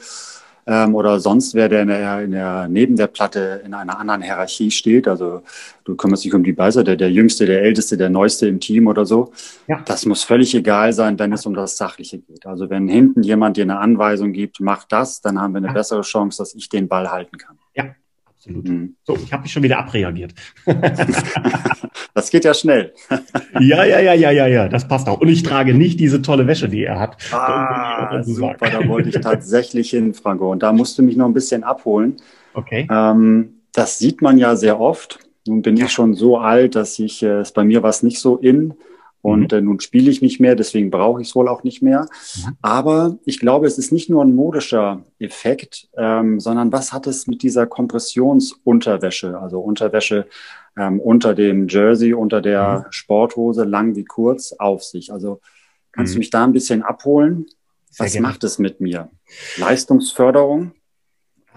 ähm, 0.65 0.93
oder 0.93 1.19
sonst 1.19 1.55
wer, 1.55 1.67
der, 1.67 1.81
in 1.81 1.87
der, 1.87 2.21
in 2.21 2.31
der 2.31 2.67
neben 2.67 2.95
der 2.95 3.07
Platte 3.07 3.61
in 3.65 3.73
einer 3.73 3.99
anderen 3.99 4.21
Hierarchie 4.21 4.71
steht, 4.71 5.07
also 5.07 5.41
du 5.83 5.95
kümmerst 5.95 6.23
dich 6.25 6.33
um 6.33 6.43
die 6.43 6.53
Beiseite, 6.53 6.95
der 6.95 7.11
Jüngste, 7.11 7.45
der 7.45 7.61
Älteste, 7.63 7.97
der 7.97 8.09
Neueste 8.09 8.47
im 8.47 8.59
Team 8.59 8.87
oder 8.87 9.05
so, 9.05 9.31
ja. 9.67 9.81
das 9.85 10.05
muss 10.05 10.23
völlig 10.23 10.53
egal 10.53 10.93
sein, 10.93 11.17
wenn 11.17 11.33
es 11.33 11.45
um 11.45 11.55
das 11.55 11.77
Sachliche 11.77 12.19
geht. 12.19 12.45
Also 12.45 12.69
wenn 12.69 12.87
hinten 12.87 13.23
jemand 13.23 13.57
dir 13.57 13.63
eine 13.63 13.79
Anweisung 13.79 14.31
gibt, 14.31 14.59
mach 14.59 14.83
das, 14.85 15.21
dann 15.21 15.39
haben 15.39 15.53
wir 15.53 15.57
eine 15.57 15.67
ja. 15.67 15.73
bessere 15.73 16.01
Chance, 16.01 16.37
dass 16.37 16.53
ich 16.53 16.69
den 16.69 16.87
Ball 16.87 17.09
halten 17.09 17.37
kann. 17.37 17.57
Ja, 17.75 17.95
absolut. 18.27 18.67
Mhm. 18.67 18.95
So, 19.03 19.15
ich 19.15 19.33
habe 19.33 19.43
mich 19.43 19.51
schon 19.51 19.63
wieder 19.63 19.79
abreagiert. 19.79 20.33
Das 22.13 22.29
geht 22.29 22.45
ja 22.45 22.53
schnell. 22.53 22.93
ja, 23.59 23.83
ja, 23.83 23.99
ja, 23.99 24.13
ja, 24.13 24.31
ja, 24.31 24.47
ja, 24.47 24.67
das 24.67 24.87
passt 24.87 25.07
auch. 25.07 25.21
Und 25.21 25.27
ich 25.27 25.43
trage 25.43 25.73
nicht 25.73 25.99
diese 25.99 26.21
tolle 26.21 26.47
Wäsche, 26.47 26.69
die 26.69 26.83
er 26.83 26.99
hat. 26.99 27.17
Ah, 27.31 28.23
super, 28.23 28.69
da 28.69 28.87
wollte 28.87 29.09
ich 29.09 29.19
tatsächlich 29.19 29.91
hin, 29.91 30.13
Franco. 30.13 30.51
Und 30.51 30.63
da 30.63 30.71
musst 30.71 30.97
du 30.97 31.03
mich 31.03 31.15
noch 31.15 31.25
ein 31.25 31.33
bisschen 31.33 31.63
abholen. 31.63 32.17
Okay. 32.53 32.87
Ähm, 32.91 33.61
das 33.73 33.99
sieht 33.99 34.21
man 34.21 34.37
ja 34.37 34.55
sehr 34.55 34.79
oft. 34.79 35.19
Nun 35.47 35.61
bin 35.61 35.77
ich 35.77 35.89
schon 35.89 36.13
so 36.13 36.37
alt, 36.37 36.75
dass 36.75 36.99
ich, 36.99 37.23
äh, 37.23 37.43
bei 37.53 37.63
mir 37.63 37.83
was 37.83 38.03
nicht 38.03 38.19
so 38.19 38.37
in. 38.37 38.73
Und 39.21 39.51
mhm. 39.51 39.57
äh, 39.57 39.61
nun 39.61 39.79
spiele 39.79 40.09
ich 40.09 40.21
nicht 40.21 40.39
mehr, 40.39 40.55
deswegen 40.55 40.91
brauche 40.91 41.21
ich 41.21 41.27
es 41.27 41.35
wohl 41.35 41.49
auch 41.49 41.63
nicht 41.63 41.81
mehr. 41.81 42.07
Mhm. 42.35 42.57
Aber 42.61 43.17
ich 43.25 43.39
glaube, 43.39 43.67
es 43.67 43.77
ist 43.77 43.91
nicht 43.91 44.09
nur 44.09 44.23
ein 44.23 44.33
modischer 44.33 45.03
Effekt, 45.19 45.89
ähm, 45.97 46.39
sondern 46.39 46.71
was 46.71 46.93
hat 46.93 47.05
es 47.07 47.27
mit 47.27 47.43
dieser 47.43 47.67
Kompressionsunterwäsche, 47.67 49.37
also 49.37 49.59
Unterwäsche 49.59 50.27
ähm, 50.79 50.99
unter 50.99 51.35
dem 51.35 51.67
Jersey, 51.67 52.13
unter 52.13 52.41
der 52.41 52.85
mhm. 52.85 52.91
Sporthose, 52.91 53.65
lang 53.65 53.95
wie 53.95 54.05
kurz, 54.05 54.53
auf 54.53 54.83
sich? 54.83 55.11
Also 55.11 55.41
kannst 55.91 56.13
du 56.13 56.17
mhm. 56.17 56.19
mich 56.19 56.29
da 56.29 56.43
ein 56.45 56.53
bisschen 56.53 56.81
abholen? 56.83 57.47
Sehr 57.89 58.05
was 58.05 58.13
gerne. 58.13 58.27
macht 58.27 58.43
es 58.43 58.59
mit 58.59 58.79
mir? 58.79 59.09
Leistungsförderung? 59.57 60.71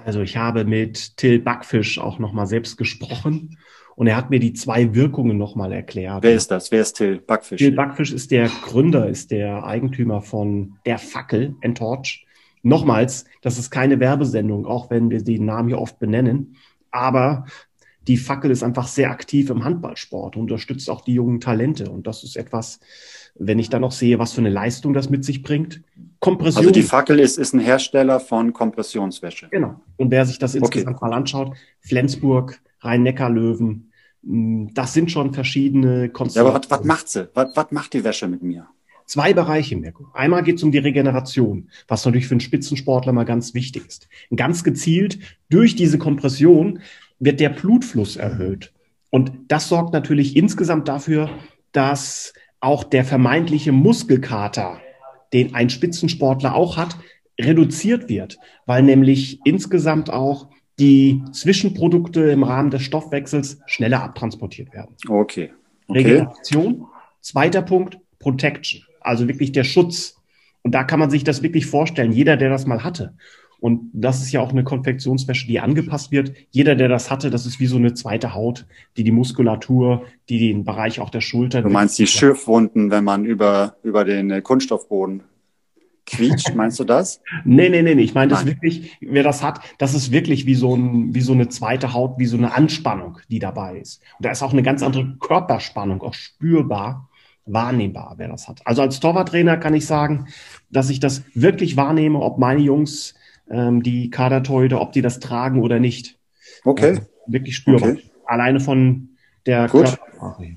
Also 0.05 0.21
ich 0.21 0.37
habe 0.37 0.65
mit 0.65 1.17
Till 1.17 1.39
Backfisch 1.39 1.99
auch 1.99 2.19
nochmal 2.19 2.47
selbst 2.47 2.77
gesprochen 2.77 3.59
und 3.95 4.09
er 4.09 4.17
hat 4.17 4.31
mir 4.31 4.41
die 4.41 4.55
zwei 4.55 4.95
Wirkungen 4.95 5.39
nochmal 5.39 5.73
erklärt. 5.73 6.25
Wer 6.25 6.35
ist 6.35 6.51
das? 6.51 6.73
Wer 6.73 6.81
ist 6.81 6.95
Till 6.95 7.21
Backfisch? 7.21 7.59
Till 7.59 7.73
Backfisch 7.73 8.13
ist 8.13 8.33
der 8.33 8.49
Gründer, 8.65 9.09
ist 9.09 9.31
der 9.31 9.65
Eigentümer 9.65 10.21
von 10.21 10.79
der 10.85 10.99
Fackel, 10.99 11.55
Entorch. 11.61 12.27
Nochmals, 12.65 13.27
das 13.43 13.59
ist 13.59 13.71
keine 13.71 14.01
Werbesendung, 14.01 14.67
auch 14.67 14.91
wenn 14.91 15.11
wir 15.11 15.23
den 15.23 15.45
Namen 15.45 15.69
hier 15.69 15.79
oft 15.79 15.99
benennen. 15.99 16.57
Aber 16.91 17.45
die 18.09 18.17
Fackel 18.17 18.51
ist 18.51 18.63
einfach 18.63 18.89
sehr 18.89 19.11
aktiv 19.11 19.51
im 19.51 19.65
Handballsport, 19.65 20.37
unterstützt 20.37 20.91
auch 20.91 21.03
die 21.03 21.15
jungen 21.15 21.41
Talente. 21.41 21.91
Und 21.91 22.07
das 22.07 22.25
ist 22.25 22.37
etwas, 22.37 22.81
wenn 23.35 23.59
ich 23.59 23.71
dann 23.71 23.83
noch 23.83 23.93
sehe, 23.93 24.19
was 24.19 24.33
für 24.33 24.41
eine 24.41 24.51
Leistung 24.51 24.93
das 24.93 25.09
mit 25.09 25.25
sich 25.25 25.43
bringt. 25.43 25.83
Kompression. 26.21 26.63
Also 26.63 26.71
die 26.71 26.83
Fackel 26.83 27.19
ist, 27.21 27.39
ist 27.39 27.55
ein 27.55 27.61
Hersteller 27.61 28.21
von 28.21 28.53
Kompressionswäsche. 28.53 29.49
Genau. 29.51 29.81
Und 29.97 30.11
wer 30.11 30.27
sich 30.27 30.39
das 30.39 30.55
insgesamt 30.55 30.97
okay. 30.97 31.09
mal 31.09 31.17
anschaut, 31.17 31.57
Flensburg, 31.81 32.61
Rhein-Neckar-Löwen. 32.81 33.93
Mm, 34.23 34.67
das 34.75 34.93
sind 34.93 35.11
schon 35.11 35.33
verschiedene 35.33 36.09
Konzepte. 36.09 36.41
Ja, 36.41 36.51
aber 36.51 36.59
was, 36.59 36.71
was 36.71 36.85
macht 36.85 37.09
sie? 37.09 37.29
Was, 37.35 37.57
was 37.57 37.71
macht 37.71 37.93
die 37.95 38.05
Wäsche 38.05 38.29
mit 38.29 38.43
mir? 38.43 38.69
Zwei 39.07 39.35
Bereiche, 39.35 39.77
Mirko. 39.77 40.07
Einmal 40.15 40.43
geht 40.43 40.57
es 40.57 40.63
um 40.63 40.71
die 40.71 40.79
Regeneration, 40.79 41.69
was 41.89 42.05
natürlich 42.05 42.29
für 42.29 42.35
einen 42.35 42.41
Spitzensportler 42.41 43.13
mal 43.13 43.25
ganz 43.25 43.53
wichtig 43.53 43.87
ist. 43.87 44.09
Ganz 44.35 44.65
gezielt 44.65 45.19
durch 45.51 45.75
diese 45.75 45.99
Kompression 45.99 46.81
wird 47.23 47.39
der 47.39 47.51
Blutfluss 47.51 48.17
erhöht. 48.17 48.73
Und 49.11 49.33
das 49.49 49.69
sorgt 49.69 49.93
natürlich 49.93 50.37
insgesamt 50.37 50.89
dafür, 50.89 51.31
dass 51.71 52.33
auch 52.61 52.83
der 52.85 53.05
vermeintliche 53.05 53.73
Muskelkater, 53.73 54.81
den 55.33 55.55
ein 55.55 55.71
Spitzensportler 55.71 56.55
auch 56.55 56.77
hat, 56.77 56.97
reduziert 57.41 58.09
wird, 58.09 58.39
weil 58.67 58.83
nämlich 58.83 59.41
insgesamt 59.45 60.11
auch 60.11 60.49
die 60.79 61.23
Zwischenprodukte 61.33 62.23
im 62.23 62.43
Rahmen 62.43 62.71
des 62.71 62.83
Stoffwechsels 62.83 63.61
schneller 63.67 64.03
abtransportiert 64.03 64.73
werden. 64.73 64.97
Okay. 65.09 65.53
okay. 65.87 65.99
Regeneration. 65.99 66.87
Zweiter 67.21 67.63
Punkt, 67.63 67.99
Protection, 68.19 68.83
also 69.01 69.29
wirklich 69.29 69.53
der 69.53 69.65
Schutz. 69.65 70.17
Und 70.63 70.75
da 70.75 70.83
kann 70.83 70.99
man 70.99 71.11
sich 71.11 71.23
das 71.23 71.43
wirklich 71.43 71.67
vorstellen, 71.67 72.11
jeder, 72.11 72.37
der 72.37 72.51
das 72.51 72.67
mal 72.67 72.83
hatte. 72.83 73.15
Und 73.63 73.91
das 73.93 74.21
ist 74.23 74.33
ja 74.33 74.41
auch 74.41 74.51
eine 74.51 74.65
Konfektionswäsche, 74.65 75.47
die 75.47 75.61
angepasst 75.61 76.11
wird. 76.11 76.33
Jeder, 76.51 76.75
der 76.75 76.89
das 76.89 77.13
hatte, 77.13 77.31
das 77.31 77.47
ist 77.47 77.61
wie 77.61 77.67
so 77.67 77.77
eine 77.77 77.95
zweite 77.95 78.35
Haut, 78.35 78.67
die 78.97 79.05
die 79.05 79.13
Muskulatur, 79.13 80.03
die 80.29 80.41
den 80.41 80.65
Bereich 80.65 80.99
auch 80.99 81.11
der 81.11 81.21
Schulter. 81.21 81.63
Du 81.63 81.69
meinst 81.69 81.97
die 81.97 82.09
Schürfwunden, 82.09 82.91
wenn 82.91 83.05
man 83.05 83.25
über, 83.25 83.77
über 83.85 84.05
den 84.05 84.43
Kunststoffboden 84.43 85.23
quietscht, 86.07 86.53
meinst 86.57 86.81
du 86.81 86.85
das? 86.85 87.21
nee, 87.45 87.69
nee, 87.69 87.83
nee, 87.83 87.95
nee. 87.95 88.03
Ich 88.03 88.15
meine 88.15 88.33
das 88.33 88.47
wirklich, 88.47 88.99
wer 89.01 89.23
das 89.23 89.45
hat, 89.45 89.61
das 89.79 89.95
ist 89.95 90.11
wirklich 90.11 90.45
wie 90.45 90.57
so, 90.57 90.75
ein, 90.75 91.15
wie 91.15 91.21
so 91.21 91.33
eine 91.33 91.49
zweite 91.49 91.93
Haut, 91.93 92.19
wie 92.19 92.27
so 92.27 92.37
eine 92.37 92.55
Anspannung, 92.55 93.19
die 93.31 93.39
dabei 93.39 93.79
ist. 93.79 94.03
Und 94.19 94.27
da 94.27 94.33
ist 94.33 94.43
auch 94.43 94.53
eine 94.53 94.65
ganz 94.65 94.83
andere 94.83 95.17
Körperspannung, 95.21 96.03
auch 96.03 96.15
spürbar, 96.15 97.09
wahrnehmbar, 97.47 98.15
wer 98.17 98.27
das 98.27 98.49
hat. 98.49 98.61
Also 98.65 98.83
als 98.83 98.99
Torwarttrainer 98.99 99.57
kann 99.57 99.75
ich 99.75 99.87
sagen, 99.87 100.27
dass 100.69 100.91
ich 100.91 100.99
das 100.99 101.23
wirklich 101.35 101.77
wahrnehme, 101.77 102.19
ob 102.19 102.39
meine 102.39 102.61
Jungs, 102.61 103.15
ähm, 103.53 103.83
die 103.83 104.11
Kadertorhüter, 104.11 104.81
ob 104.81 104.93
die 104.93 105.03
das 105.03 105.21
tragen 105.21 105.61
oder 105.63 105.79
nicht. 105.79 106.19
Okay. 106.65 106.91
Also 106.91 107.03
wirklich 107.27 107.55
spürbar. 107.55 107.91
Okay. 107.91 108.03
Alleine 108.27 108.61
von 108.61 109.11
der 109.47 109.69
Gut. 109.69 109.85
Körpersprache. 109.85 110.57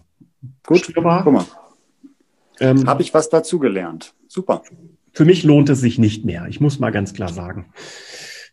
Gut, 0.66 0.80
spürbar. 0.80 1.24
Guck 1.24 1.34
mal. 1.34 1.46
Ähm, 2.60 2.88
Habe 2.88 3.02
ich 3.02 3.14
was 3.14 3.30
dazugelernt. 3.30 4.14
Super. 4.28 4.64
Für 5.12 5.26
mich 5.26 5.44
lohnt 5.44 5.70
es 5.70 5.82
sich 5.82 6.00
nicht 6.00 6.26
mehr. 6.26 6.48
Ich 6.50 6.62
muss 6.62 6.80
mal 6.80 6.92
ganz 6.92 7.14
klar 7.14 7.30
sagen. 7.30 7.74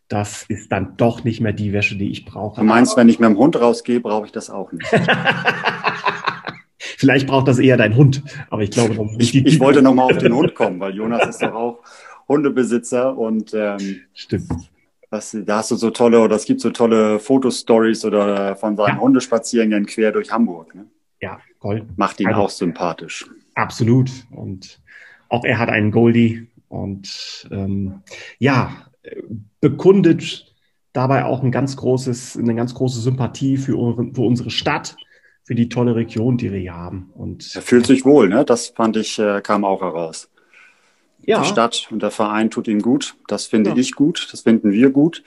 Das 0.09 0.45
ist 0.49 0.71
dann 0.73 0.97
doch 0.97 1.25
nicht 1.25 1.41
mehr 1.41 1.53
die 1.53 1.73
Wäsche, 1.73 1.97
die 1.97 2.11
ich 2.11 2.25
brauche. 2.25 2.61
Du 2.61 2.67
meinst, 2.67 2.97
wenn 2.97 3.09
ich 3.09 3.19
mit 3.19 3.31
dem 3.31 3.39
Hund 3.39 3.59
rausgehe, 3.59 4.01
brauche 4.01 4.27
ich 4.27 4.33
das 4.33 4.51
auch 4.51 4.73
nicht. 4.73 4.87
Vielleicht 6.79 7.27
braucht 7.27 7.49
das 7.49 7.59
eher 7.59 7.77
dein 7.77 7.97
Hund, 7.97 8.23
aber 8.51 8.63
ich 8.63 8.71
glaube, 8.71 9.09
ich, 9.19 9.35
ich 9.35 9.61
wollte 9.61 9.83
noch 9.83 9.95
mal 9.95 10.05
auf 10.05 10.19
den 10.19 10.35
Hund 10.35 10.55
kommen, 10.55 10.79
weil 10.81 10.95
Jonas 10.95 11.27
ist 11.29 11.43
doch 11.43 11.55
auch 11.55 11.79
Hundebesitzer 12.33 13.17
und 13.17 13.53
ähm, 13.55 14.01
stimmt. 14.15 14.51
Was, 15.11 15.37
da 15.45 15.59
hast 15.59 15.71
du 15.71 15.77
so 15.77 15.91
tolle 15.91 16.21
oder 16.21 16.37
es 16.37 16.47
gibt 16.47 16.63
so 16.63 16.71
tolle 16.71 17.19
Fotostories 17.19 18.05
oder 18.07 18.57
von 18.57 18.77
seinen 18.77 18.97
ja. 18.97 19.01
Hundespaziergängen 19.01 19.85
quer 19.85 20.11
durch 20.11 20.33
Hamburg. 20.33 20.75
Ne? 20.75 20.87
Ja, 21.21 21.39
toll. 21.61 21.87
Macht 21.97 22.19
ihn 22.21 22.29
also, 22.29 22.41
auch 22.41 22.51
sympathisch. 22.51 23.29
Absolut. 23.55 24.11
Und 24.31 24.81
auch 25.29 25.45
er 25.45 25.59
hat 25.59 25.69
einen 25.69 25.91
Goldie 25.91 26.49
und 26.69 27.47
ähm, 27.51 28.01
ja, 28.39 28.73
bekundet 29.61 30.55
dabei 30.95 31.25
auch 31.25 31.43
ein 31.43 31.53
ganz 31.53 31.77
großes, 31.77 32.39
eine 32.39 32.55
ganz 32.55 32.75
große 32.75 33.01
Sympathie 33.01 33.59
für, 33.59 33.73
für 34.15 34.23
unsere 34.23 34.51
Stadt, 34.51 34.97
für 35.45 35.55
die 35.55 35.69
tolle 35.69 35.95
Region, 35.95 36.39
die 36.39 36.53
wir 36.53 36.59
hier 36.59 36.75
haben. 36.75 37.11
Und 37.15 37.55
er 37.55 37.63
fühlt 37.63 37.87
sich 37.87 38.05
wohl, 38.05 38.29
ne? 38.29 38.45
Das 38.45 38.69
fand 38.69 38.97
ich, 38.97 39.19
äh, 39.19 39.41
kam 39.43 39.65
auch 39.65 39.83
heraus. 39.83 40.31
Ja, 41.25 41.41
Die 41.43 41.49
Stadt 41.49 41.89
und 41.91 42.03
der 42.03 42.11
Verein 42.11 42.51
tut 42.51 42.69
ihm 42.69 42.81
gut. 42.83 43.15
Das 43.29 43.47
finde 43.47 43.71
Ja. 43.71 43.77
ich 43.77 43.93
gut. 43.95 44.29
Das 44.33 44.41
finden 44.43 44.73
wir 44.73 44.91
gut. 44.91 45.23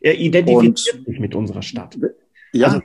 er 0.00 0.16
identifiziert 0.16 1.04
sich 1.06 1.18
mit 1.18 1.34
unserer 1.34 1.62
Stadt. 1.62 1.98
Ja, 2.52 2.66
Also- 2.68 2.82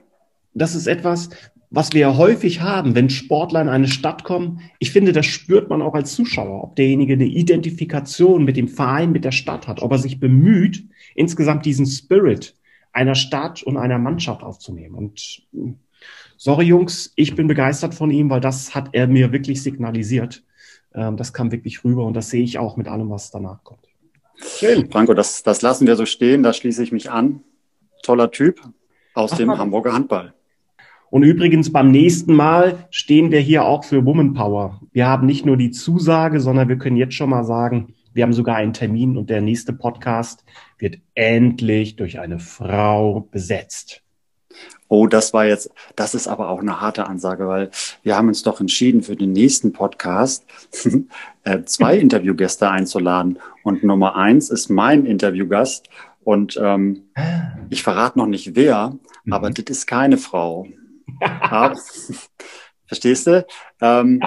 das 0.55 0.73
ist 0.73 0.88
etwas, 0.88 1.30
was 1.69 1.93
wir 1.93 2.01
ja 2.01 2.17
häufig 2.17 2.61
haben, 2.61 2.95
wenn 2.95 3.09
Sportler 3.11 3.61
in 3.61 3.69
eine 3.69 3.88
Stadt 3.88 4.23
kommen. 4.23 4.61
Ich 4.80 4.91
finde, 4.91 5.11
das 5.11 5.25
spürt 5.27 5.69
man 5.69 5.81
auch 5.84 5.93
als 5.93 6.13
Zuschauer, 6.15 6.63
ob 6.63 6.75
derjenige 6.75 7.13
eine 7.13 7.25
Identifikation 7.25 8.43
mit 8.45 8.57
dem 8.57 8.67
Verein, 8.67 9.11
mit 9.11 9.25
der 9.25 9.31
Stadt 9.31 9.67
hat, 9.67 9.81
ob 9.84 9.91
er 9.91 9.99
sich 9.99 10.19
bemüht, 10.19 10.85
insgesamt 11.15 11.65
diesen 11.65 11.85
Spirit 11.85 12.55
einer 12.93 13.15
Stadt 13.15 13.61
und 13.63 13.77
einer 13.77 13.97
Mannschaft 13.99 14.41
aufzunehmen. 14.43 14.95
Und 14.95 15.43
mh, 15.51 15.73
sorry 16.38 16.65
Jungs, 16.65 17.11
ich 17.15 17.35
bin 17.35 17.47
begeistert 17.47 17.93
von 17.95 18.09
ihm, 18.11 18.30
weil 18.31 18.41
das 18.41 18.73
hat 18.75 18.89
er 18.93 19.07
mir 19.07 19.31
wirklich 19.31 19.61
signalisiert. 19.63 20.43
Ähm, 20.94 21.18
das 21.18 21.34
kam 21.34 21.52
wirklich 21.52 21.84
rüber 21.84 22.06
und 22.06 22.14
das 22.14 22.30
sehe 22.30 22.44
ich 22.44 22.57
auch 22.60 22.78
mit 22.78 22.88
allem, 22.88 23.10
was 23.10 23.32
danach 23.32 23.64
kommt. 23.64 23.88
Schön. 24.36 24.90
Franco, 24.91 25.14
das, 25.14 25.44
das 25.44 25.61
lassen 25.61 25.88
wir 25.88 25.95
so 25.95 26.06
stehen. 26.06 26.44
Da 26.44 26.53
schließe 26.53 26.84
ich 26.84 26.91
mich 26.91 27.11
an. 27.11 27.41
Toller 28.02 28.32
Typ 28.32 28.61
aus 29.14 29.34
Ach, 29.34 29.38
dem 29.38 29.48
Mann. 29.48 29.57
Hamburger 29.57 29.94
Handball. 29.94 30.34
Und 31.10 31.24
übrigens 31.24 31.72
beim 31.72 31.91
nächsten 31.91 32.34
Mal 32.36 32.88
stehen 32.90 33.32
wir 33.32 33.40
hier 33.40 33.65
auch 33.65 33.84
für 33.84 34.03
Woman 34.03 34.34
Power. 34.34 34.82
Wir 34.91 35.07
haben 35.07 35.28
nicht 35.28 35.45
nur 35.45 35.57
die 35.57 35.70
Zusage, 35.70 36.40
sondern 36.40 36.70
wir 36.70 36.78
können 36.78 36.98
jetzt 36.98 37.14
schon 37.14 37.30
mal 37.30 37.44
sagen, 37.44 37.94
wir 38.14 38.24
haben 38.24 38.34
sogar 38.34 38.56
einen 38.56 38.74
Termin 38.74 39.18
und 39.18 39.30
der 39.30 39.41
nächste 39.41 39.74
Podcast 39.74 40.44
wird 40.78 40.98
endlich 41.14 41.95
durch 41.95 42.20
eine 42.20 42.40
Frau 42.40 43.22
besetzt. 43.32 44.02
Oh, 44.88 45.07
das 45.07 45.34
war 45.34 45.45
jetzt, 45.45 45.71
das 45.95 46.13
ist 46.13 46.27
aber 46.27 46.49
auch 46.49 46.59
eine 46.59 46.80
harte 46.81 47.07
Ansage, 47.07 47.47
weil 47.47 47.71
wir 48.03 48.15
haben 48.15 48.27
uns 48.27 48.43
doch 48.43 48.59
entschieden, 48.61 49.01
für 49.01 49.15
den 49.15 49.31
nächsten 49.31 49.73
Podcast 49.73 50.45
äh, 51.43 51.63
zwei 51.63 51.97
Interviewgäste 51.97 52.69
einzuladen. 52.69 53.39
Und 53.63 53.84
Nummer 53.84 54.15
eins 54.15 54.49
ist 54.49 54.69
mein 54.69 55.05
Interviewgast. 55.05 55.89
Und 56.23 56.59
ähm, 56.61 57.09
ich 57.69 57.84
verrate 57.84 58.17
noch 58.17 58.27
nicht 58.27 58.55
wer, 58.55 58.97
aber 59.30 59.49
Mhm. 59.49 59.53
das 59.55 59.65
ist 59.65 59.88
keine 59.88 60.17
Frau. 60.17 60.67
Aber, 61.19 61.75
verstehst 62.85 63.27
du? 63.27 63.45
Ähm, 63.81 64.21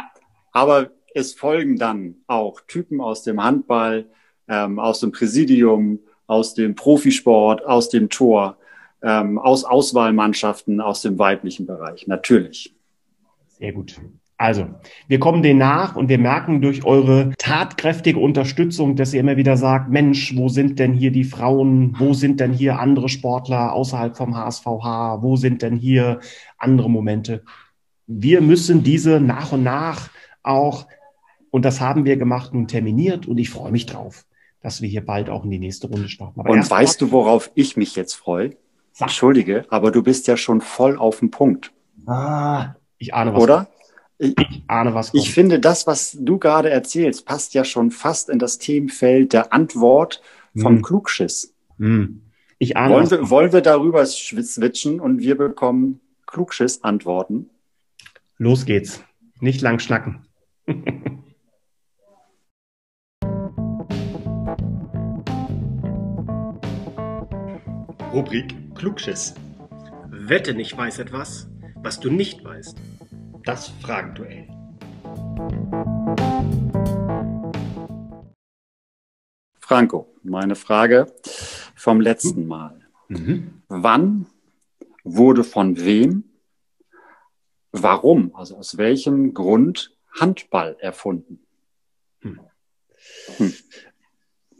aber 0.52 0.90
es 1.14 1.32
folgen 1.34 1.76
dann 1.78 2.16
auch 2.26 2.60
Typen 2.66 3.00
aus 3.00 3.22
dem 3.22 3.42
Handball, 3.42 4.10
ähm, 4.48 4.78
aus 4.78 5.00
dem 5.00 5.12
Präsidium, 5.12 6.00
aus 6.26 6.54
dem 6.54 6.74
Profisport, 6.74 7.64
aus 7.64 7.88
dem 7.88 8.08
Tor, 8.10 8.58
ähm, 9.02 9.38
aus 9.38 9.64
Auswahlmannschaften, 9.64 10.80
aus 10.80 11.02
dem 11.02 11.18
weiblichen 11.18 11.66
Bereich. 11.66 12.06
Natürlich. 12.06 12.74
Sehr 13.48 13.72
gut. 13.72 14.00
Also, 14.38 14.66
wir 15.08 15.18
kommen 15.18 15.42
denen 15.42 15.60
nach 15.60 15.96
und 15.96 16.10
wir 16.10 16.18
merken 16.18 16.60
durch 16.60 16.84
eure 16.84 17.32
tatkräftige 17.38 18.18
Unterstützung, 18.18 18.94
dass 18.94 19.14
ihr 19.14 19.20
immer 19.20 19.38
wieder 19.38 19.56
sagt, 19.56 19.90
Mensch, 19.90 20.36
wo 20.36 20.48
sind 20.48 20.78
denn 20.78 20.92
hier 20.92 21.10
die 21.10 21.24
Frauen? 21.24 21.94
Wo 21.98 22.12
sind 22.12 22.40
denn 22.40 22.52
hier 22.52 22.78
andere 22.78 23.08
Sportler 23.08 23.72
außerhalb 23.72 24.14
vom 24.14 24.36
HSVH? 24.36 25.22
Wo 25.22 25.36
sind 25.36 25.62
denn 25.62 25.76
hier 25.76 26.20
andere 26.58 26.90
Momente? 26.90 27.44
Wir 28.06 28.42
müssen 28.42 28.82
diese 28.82 29.20
nach 29.20 29.52
und 29.52 29.62
nach 29.62 30.10
auch, 30.42 30.86
und 31.50 31.64
das 31.64 31.80
haben 31.80 32.04
wir 32.04 32.18
gemacht, 32.18 32.52
nun 32.52 32.68
terminiert 32.68 33.26
und 33.26 33.38
ich 33.38 33.48
freue 33.48 33.72
mich 33.72 33.86
drauf, 33.86 34.26
dass 34.60 34.82
wir 34.82 34.88
hier 34.88 35.04
bald 35.04 35.30
auch 35.30 35.44
in 35.44 35.50
die 35.50 35.58
nächste 35.58 35.88
Runde 35.88 36.10
starten. 36.10 36.40
Aber 36.40 36.50
Und 36.50 36.70
weißt 36.70 37.00
du, 37.00 37.10
worauf 37.10 37.50
ich 37.54 37.78
mich 37.78 37.96
jetzt 37.96 38.14
freue? 38.14 38.50
Sag. 38.98 39.08
Entschuldige, 39.08 39.66
aber 39.68 39.90
du 39.90 40.02
bist 40.02 40.26
ja 40.26 40.38
schon 40.38 40.62
voll 40.62 40.96
auf 40.96 41.18
dem 41.18 41.30
Punkt, 41.30 41.70
Ah, 42.06 42.76
ich 42.96 43.12
ahne 43.12 43.34
was. 43.34 43.42
oder? 43.42 43.68
Ich 44.18 44.34
ahne 44.68 44.94
was. 44.94 45.10
kommt. 45.10 45.22
Ich 45.22 45.34
finde, 45.34 45.60
das, 45.60 45.86
was 45.86 46.16
du 46.18 46.38
gerade 46.38 46.70
erzählst, 46.70 47.26
passt 47.26 47.52
ja 47.52 47.66
schon 47.66 47.90
fast 47.90 48.30
in 48.30 48.38
das 48.38 48.56
Themenfeld 48.56 49.34
der 49.34 49.52
Antwort 49.52 50.22
vom 50.56 50.76
Hm. 50.76 50.82
Klugschiss. 50.82 51.52
Hm. 51.78 52.22
Ich 52.58 52.78
ahne 52.78 52.94
Wollen 52.94 53.02
was. 53.04 53.10
wir, 53.10 53.28
wollen 53.28 53.52
wir 53.52 53.60
darüber 53.60 54.06
switchen 54.06 54.98
und 54.98 55.18
wir 55.18 55.36
bekommen 55.36 56.00
Klugschiss-Antworten? 56.26 57.50
Los 58.38 58.64
geht's. 58.64 59.04
Nicht 59.40 59.60
lang 59.60 59.78
schnacken. 59.78 60.24
Rubrik 68.12 68.54
Klugschiss. 68.76 69.34
Wette 70.08 70.54
nicht 70.54 70.76
weiß 70.76 70.98
etwas, 70.98 71.48
was 71.76 71.98
du 71.98 72.10
nicht 72.10 72.44
weißt. 72.44 72.76
Das 73.44 73.68
Fragenduell. 73.68 74.48
Franco, 79.58 80.14
meine 80.22 80.54
Frage 80.54 81.12
vom 81.74 82.00
letzten 82.00 82.46
Mal. 82.46 82.80
Mhm. 83.08 83.62
Wann 83.68 84.26
wurde 85.04 85.42
von 85.42 85.78
wem, 85.84 86.24
warum, 87.72 88.34
also 88.34 88.56
aus 88.56 88.76
welchem 88.76 89.34
Grund 89.34 89.96
Handball 90.20 90.76
erfunden? 90.80 91.40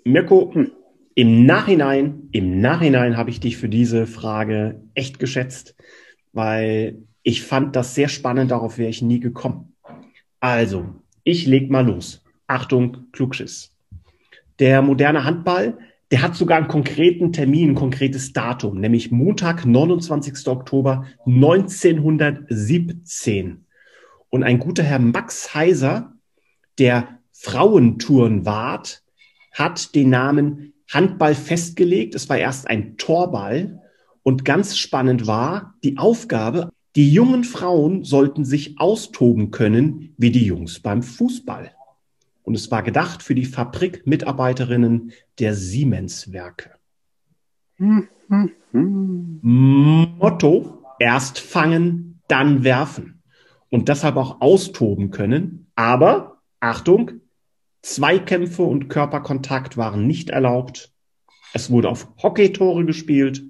Mirko, 0.05 0.53
Hm. 0.55 0.73
Im 1.17 1.45
Nachhinein, 1.47 2.29
im 2.31 2.61
Nachhinein 2.61 3.17
habe 3.17 3.31
ich 3.31 3.41
dich 3.41 3.57
für 3.57 3.71
diese 3.71 4.07
Frage 4.07 4.83
echt 4.95 5.19
geschätzt, 5.19 5.75
weil 6.35 6.99
ich 7.23 7.43
fand 7.43 7.75
das 7.75 7.95
sehr 7.95 8.09
spannend, 8.09 8.51
darauf 8.51 8.77
wäre 8.77 8.91
ich 8.91 9.01
nie 9.01 9.19
gekommen. 9.19 9.73
Also, 10.41 10.85
ich 11.25 11.47
leg 11.47 11.71
mal 11.71 11.87
los. 11.87 12.23
Achtung, 12.47 13.07
Klugschiss. 13.13 13.73
Der 14.59 14.83
moderne 14.83 15.25
Handball, 15.25 15.79
der 16.11 16.21
hat 16.21 16.37
sogar 16.37 16.59
einen 16.59 16.69
konkreten 16.69 17.33
Termin, 17.33 17.71
ein 17.71 17.75
konkretes 17.75 18.35
Datum, 18.35 18.79
nämlich 18.79 19.11
Montag, 19.11 19.65
29. 19.65 20.47
Oktober 20.49 21.07
1917. 21.25 23.65
Und 24.29 24.43
ein 24.43 24.59
guter 24.59 24.83
Herr 24.83 24.99
Max 24.99 25.55
Heiser, 25.55 26.13
der 26.79 27.21
Frauentourenwart, 27.33 29.03
hat 29.53 29.95
den 29.95 30.11
Namen 30.11 30.75
Handball 30.89 31.35
festgelegt. 31.35 32.15
Es 32.15 32.29
war 32.29 32.39
erst 32.39 32.69
ein 32.69 32.97
Torball. 32.97 33.83
Und 34.23 34.45
ganz 34.45 34.77
spannend 34.77 35.27
war 35.27 35.75
die 35.85 35.99
Aufgabe, 35.99 36.71
die 36.97 37.13
jungen 37.13 37.45
Frauen 37.45 38.05
sollten 38.05 38.45
sich 38.45 38.81
austoben 38.81 39.51
können 39.51 40.15
wie 40.17 40.31
die 40.31 40.47
Jungs 40.47 40.81
beim 40.81 41.03
Fußball. 41.03 41.73
Und 42.43 42.55
es 42.55 42.71
war 42.71 42.83
gedacht 42.83 43.23
für 43.23 43.35
die 43.35 43.45
Fabrikmitarbeiterinnen 43.45 45.13
der 45.39 45.55
Siemens-Werke. 45.55 46.71
Motto, 50.19 50.85
erst 50.99 51.39
fangen, 51.39 52.21
dann 52.29 52.65
werfen. 52.65 53.23
Und 53.69 53.89
deshalb 53.89 54.17
auch 54.17 54.41
austoben 54.41 55.11
können. 55.11 55.67
Aber, 55.75 56.39
Achtung, 56.61 57.21
Zweikämpfe 57.87 58.65
und 58.65 58.89
Körperkontakt 58.89 59.77
waren 59.77 60.09
nicht 60.09 60.31
erlaubt. 60.31 60.91
Es 61.55 61.71
wurde 61.71 61.89
auf 61.89 62.09
Hockeytore 62.21 62.85
gespielt 62.85 63.45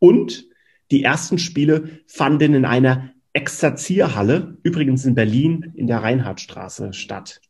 und 0.00 0.48
die 0.90 1.04
ersten 1.04 1.38
Spiele 1.38 2.00
fanden 2.08 2.54
in 2.54 2.64
einer 2.64 3.12
Exerzierhalle, 3.32 4.58
übrigens 4.64 5.04
in 5.04 5.14
Berlin, 5.14 5.72
in 5.76 5.86
der 5.86 6.02
Reinhardtstraße 6.02 6.94
statt. 6.94 7.40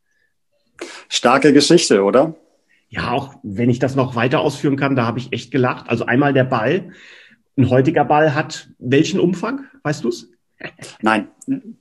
Starke 1.08 1.54
Geschichte, 1.54 2.04
oder? 2.04 2.36
Ja, 2.90 3.12
auch 3.12 3.36
wenn 3.42 3.70
ich 3.70 3.78
das 3.78 3.96
noch 3.96 4.14
weiter 4.14 4.40
ausführen 4.40 4.76
kann, 4.76 4.94
da 4.94 5.06
habe 5.06 5.18
ich 5.18 5.32
echt 5.32 5.50
gelacht. 5.50 5.88
Also 5.88 6.04
einmal 6.04 6.34
der 6.34 6.44
Ball. 6.44 6.92
Ein 7.56 7.70
heutiger 7.70 8.04
Ball 8.04 8.34
hat 8.34 8.68
welchen 8.78 9.20
Umfang? 9.20 9.64
Weißt 9.84 10.04
du's? 10.04 10.30
Nein, 11.00 11.28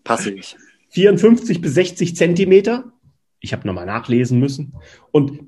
passe 0.06 0.32
ich. 0.32 0.56
54 0.92 1.60
bis 1.60 1.74
60 1.74 2.16
Zentimeter. 2.16 2.94
Ich 3.46 3.54
habe 3.54 3.66
nochmal 3.68 3.86
nachlesen 3.86 4.40
müssen. 4.40 4.74
Und 5.12 5.40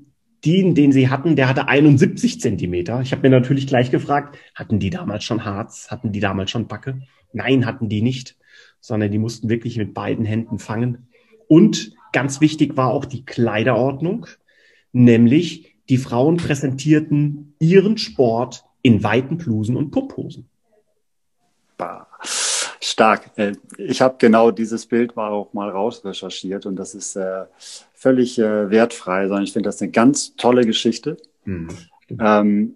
den, 0.44 0.74
den 0.74 0.92
sie 0.92 1.08
hatten, 1.08 1.36
der 1.36 1.48
hatte 1.48 1.68
71 1.68 2.40
Zentimeter. 2.40 3.00
Ich 3.00 3.12
habe 3.12 3.22
mir 3.22 3.30
natürlich 3.30 3.66
gleich 3.66 3.90
gefragt, 3.90 4.38
hatten 4.54 4.78
die 4.78 4.90
damals 4.90 5.24
schon 5.24 5.44
Harz? 5.44 5.90
Hatten 5.90 6.12
die 6.12 6.20
damals 6.20 6.50
schon 6.50 6.68
Backe? 6.68 7.02
Nein, 7.32 7.66
hatten 7.66 7.88
die 7.88 8.02
nicht, 8.02 8.36
sondern 8.80 9.10
die 9.10 9.18
mussten 9.18 9.48
wirklich 9.48 9.76
mit 9.76 9.94
beiden 9.94 10.24
Händen 10.24 10.58
fangen. 10.58 11.08
Und 11.48 11.92
ganz 12.12 12.40
wichtig 12.40 12.76
war 12.76 12.92
auch 12.92 13.04
die 13.04 13.24
Kleiderordnung, 13.24 14.26
nämlich 14.92 15.74
die 15.88 15.98
Frauen 15.98 16.36
präsentierten 16.36 17.54
ihren 17.58 17.98
Sport 17.98 18.64
in 18.82 19.02
weiten 19.02 19.38
Blusen 19.38 19.76
und 19.76 19.90
Pupphosen. 19.90 20.48
Bah. 21.76 22.06
Stark. 22.80 23.30
Äh, 23.36 23.52
Ich 23.76 24.00
habe 24.00 24.16
genau 24.18 24.50
dieses 24.50 24.86
Bild 24.86 25.14
mal 25.16 25.30
auch 25.30 25.52
mal 25.52 25.70
rausrecherchiert 25.70 26.66
und 26.66 26.76
das 26.76 26.94
ist 26.94 27.16
äh, 27.16 27.44
völlig 27.98 28.38
äh, 28.38 28.70
wertfrei, 28.70 29.26
sondern 29.26 29.44
ich 29.44 29.52
finde 29.52 29.68
das 29.68 29.82
eine 29.82 29.90
ganz 29.90 30.36
tolle 30.36 30.64
Geschichte. 30.64 31.16
Hm. 31.42 31.68
Ähm, 32.18 32.74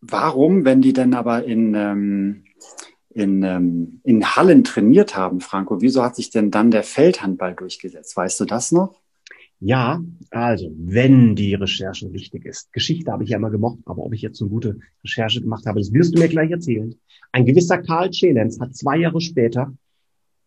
warum, 0.00 0.64
wenn 0.64 0.82
die 0.82 0.92
denn 0.92 1.14
aber 1.14 1.44
in, 1.44 1.74
ähm, 1.74 2.44
in, 3.08 3.42
ähm, 3.42 4.00
in 4.04 4.36
Hallen 4.36 4.62
trainiert 4.62 5.16
haben, 5.16 5.40
Franco, 5.40 5.80
wieso 5.80 6.02
hat 6.02 6.16
sich 6.16 6.30
denn 6.30 6.50
dann 6.50 6.70
der 6.70 6.82
Feldhandball 6.82 7.54
durchgesetzt? 7.54 8.16
Weißt 8.16 8.38
du 8.40 8.44
das 8.44 8.70
noch? 8.70 9.00
Ja, 9.60 10.02
also, 10.30 10.70
wenn 10.76 11.36
die 11.36 11.54
Recherche 11.54 12.12
wichtig 12.12 12.44
ist. 12.44 12.70
Geschichte 12.72 13.10
habe 13.10 13.24
ich 13.24 13.30
ja 13.30 13.38
immer 13.38 13.50
gemocht, 13.50 13.78
aber 13.86 14.04
ob 14.04 14.12
ich 14.12 14.20
jetzt 14.20 14.42
eine 14.42 14.50
gute 14.50 14.78
Recherche 15.02 15.40
gemacht 15.40 15.64
habe, 15.64 15.80
das 15.80 15.92
wirst 15.92 16.14
du 16.14 16.20
mir 16.20 16.28
gleich 16.28 16.50
erzählen. 16.50 16.94
Ein 17.32 17.46
gewisser 17.46 17.78
Karl 17.78 18.12
Schelenz 18.12 18.60
hat 18.60 18.76
zwei 18.76 18.98
Jahre 18.98 19.22
später 19.22 19.72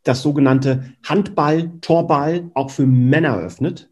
das 0.08 0.22
sogenannte 0.22 0.94
Handball-Torball 1.04 2.52
auch 2.54 2.72
für 2.72 2.86
Männer 2.86 3.30
eröffnet. 3.30 3.90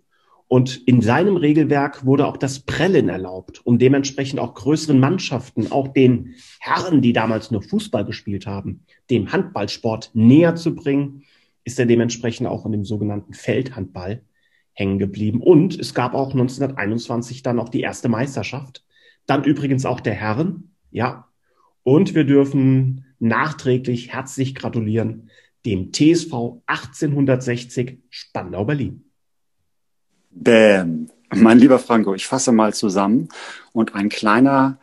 Und 0.48 0.78
in 0.88 1.02
seinem 1.02 1.38
Regelwerk 1.38 2.06
wurde 2.06 2.28
auch 2.28 2.38
das 2.38 2.60
Prellen 2.60 3.10
erlaubt, 3.10 3.66
um 3.66 3.80
dementsprechend 3.80 4.40
auch 4.40 4.54
größeren 4.54 5.00
Mannschaften, 5.00 5.72
auch 5.72 5.88
den 5.88 6.36
Herren, 6.60 7.02
die 7.02 7.14
damals 7.14 7.50
nur 7.50 7.64
Fußball 7.64 8.06
gespielt 8.06 8.46
haben, 8.46 8.86
dem 9.10 9.32
Handballsport 9.32 10.12
näher 10.14 10.56
zu 10.56 10.76
bringen, 10.76 11.24
ist 11.64 11.80
er 11.80 11.88
dementsprechend 11.88 12.48
auch 12.48 12.66
in 12.66 12.72
dem 12.72 12.86
sogenannten 12.86 13.34
Feldhandball 13.34 14.22
hängen 14.74 15.00
geblieben. 15.00 15.42
Und 15.42 15.80
es 15.80 15.96
gab 15.96 16.14
auch 16.14 16.32
1921 16.32 17.42
dann 17.42 17.60
auch 17.60 17.70
die 17.70 17.82
erste 17.82 18.08
Meisterschaft. 18.08 18.86
Dann 19.26 19.44
übrigens 19.44 19.86
auch 19.86 20.00
der 20.00 20.14
Herren, 20.14 20.76
ja. 20.92 21.28
Und 21.82 22.14
wir 22.14 22.24
dürfen 22.24 23.06
nachträglich 23.20 24.14
herzlich 24.14 24.54
gratulieren 24.54 25.30
dem 25.66 25.92
TSV 25.92 26.62
1860 26.68 28.00
Spandau 28.10 28.66
Berlin. 28.66 29.04
Bäm. 30.30 31.10
Mein 31.34 31.60
lieber 31.60 31.80
Franco, 31.80 32.14
ich 32.14 32.28
fasse 32.28 32.52
mal 32.52 32.74
zusammen 32.74 33.30
und 33.74 33.96
ein 33.96 34.10
kleiner 34.10 34.80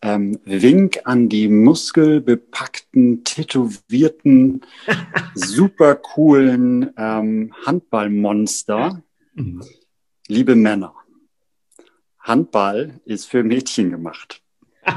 ähm, 0.00 0.38
Wink 0.44 1.00
an 1.04 1.28
die 1.28 1.48
muskelbepackten, 1.48 3.24
tätowierten, 3.24 4.62
super 5.34 5.94
coolen 5.96 6.90
ähm, 6.96 7.54
Handballmonster. 7.64 9.02
Mhm. 9.34 9.62
Liebe 10.28 10.56
Männer, 10.56 10.94
Handball 12.18 13.00
ist 13.04 13.26
für 13.26 13.44
Mädchen 13.44 13.90
gemacht. 13.90 14.42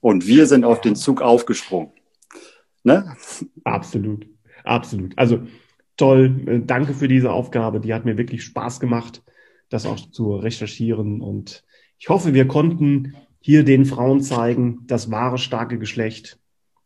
und 0.00 0.26
wir 0.26 0.46
sind 0.46 0.64
auf 0.64 0.80
den 0.80 0.96
Zug 0.96 1.22
aufgesprungen. 1.22 1.92
Ne? 2.82 3.16
Absolut, 3.64 4.26
absolut. 4.64 5.16
Also 5.16 5.40
toll, 5.96 6.42
äh, 6.46 6.60
danke 6.60 6.94
für 6.94 7.08
diese 7.08 7.32
Aufgabe. 7.32 7.80
Die 7.80 7.92
hat 7.92 8.04
mir 8.04 8.16
wirklich 8.16 8.42
Spaß 8.44 8.80
gemacht, 8.80 9.22
das 9.68 9.86
auch 9.86 9.98
zu 10.10 10.36
recherchieren. 10.36 11.20
Und 11.20 11.64
ich 11.98 12.08
hoffe, 12.08 12.34
wir 12.34 12.48
konnten 12.48 13.14
hier 13.40 13.64
den 13.64 13.84
Frauen 13.84 14.20
zeigen, 14.20 14.84
das 14.86 15.10
wahre 15.10 15.38
starke 15.38 15.78
Geschlecht. 15.78 16.38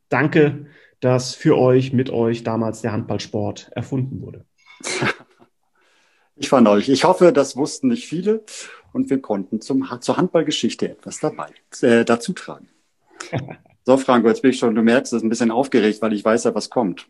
Danke, 0.08 0.66
dass 1.00 1.34
für 1.34 1.58
euch, 1.58 1.92
mit 1.92 2.10
euch 2.10 2.44
damals 2.44 2.82
der 2.82 2.92
Handballsport 2.92 3.70
erfunden 3.74 4.20
wurde. 4.20 4.44
Ich 6.34 6.48
fand 6.48 6.66
euch. 6.66 6.88
Ich 6.88 7.04
hoffe, 7.04 7.32
das 7.32 7.56
wussten 7.56 7.88
nicht 7.88 8.06
viele 8.06 8.42
und 8.92 9.10
wir 9.10 9.20
konnten 9.20 9.60
zum, 9.60 9.86
zur 10.00 10.16
Handballgeschichte 10.16 10.90
etwas 10.90 11.20
dabei 11.20 11.50
äh, 11.82 12.04
dazu 12.04 12.32
tragen. 12.32 12.68
So, 13.84 13.96
Franco, 13.96 14.28
jetzt 14.28 14.42
bin 14.42 14.52
ich 14.52 14.58
schon, 14.58 14.74
du 14.74 14.82
merkst, 14.82 15.12
es 15.12 15.18
ist 15.18 15.22
ein 15.24 15.28
bisschen 15.28 15.50
aufgeregt, 15.50 16.00
weil 16.02 16.12
ich 16.12 16.24
weiß 16.24 16.44
ja, 16.44 16.54
was 16.54 16.70
kommt. 16.70 17.08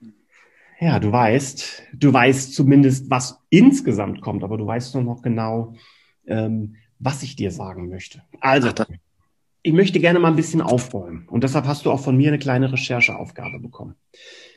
Ja, 0.80 0.98
du 0.98 1.12
weißt, 1.12 1.82
du 1.92 2.12
weißt 2.12 2.54
zumindest, 2.54 3.10
was 3.10 3.38
insgesamt 3.50 4.20
kommt, 4.20 4.42
aber 4.42 4.56
du 4.56 4.66
weißt 4.66 4.94
nur 4.94 5.04
noch 5.04 5.22
genau, 5.22 5.74
ähm, 6.26 6.76
was 6.98 7.22
ich 7.22 7.36
dir 7.36 7.50
sagen 7.50 7.88
möchte. 7.88 8.22
Also, 8.40 8.70
Ach, 8.76 8.86
ich 9.62 9.72
möchte 9.72 10.00
gerne 10.00 10.18
mal 10.18 10.28
ein 10.28 10.36
bisschen 10.36 10.60
aufräumen 10.60 11.28
und 11.28 11.44
deshalb 11.44 11.66
hast 11.66 11.86
du 11.86 11.92
auch 11.92 12.00
von 12.00 12.16
mir 12.16 12.28
eine 12.28 12.38
kleine 12.38 12.72
Rechercheaufgabe 12.72 13.60
bekommen. 13.60 13.94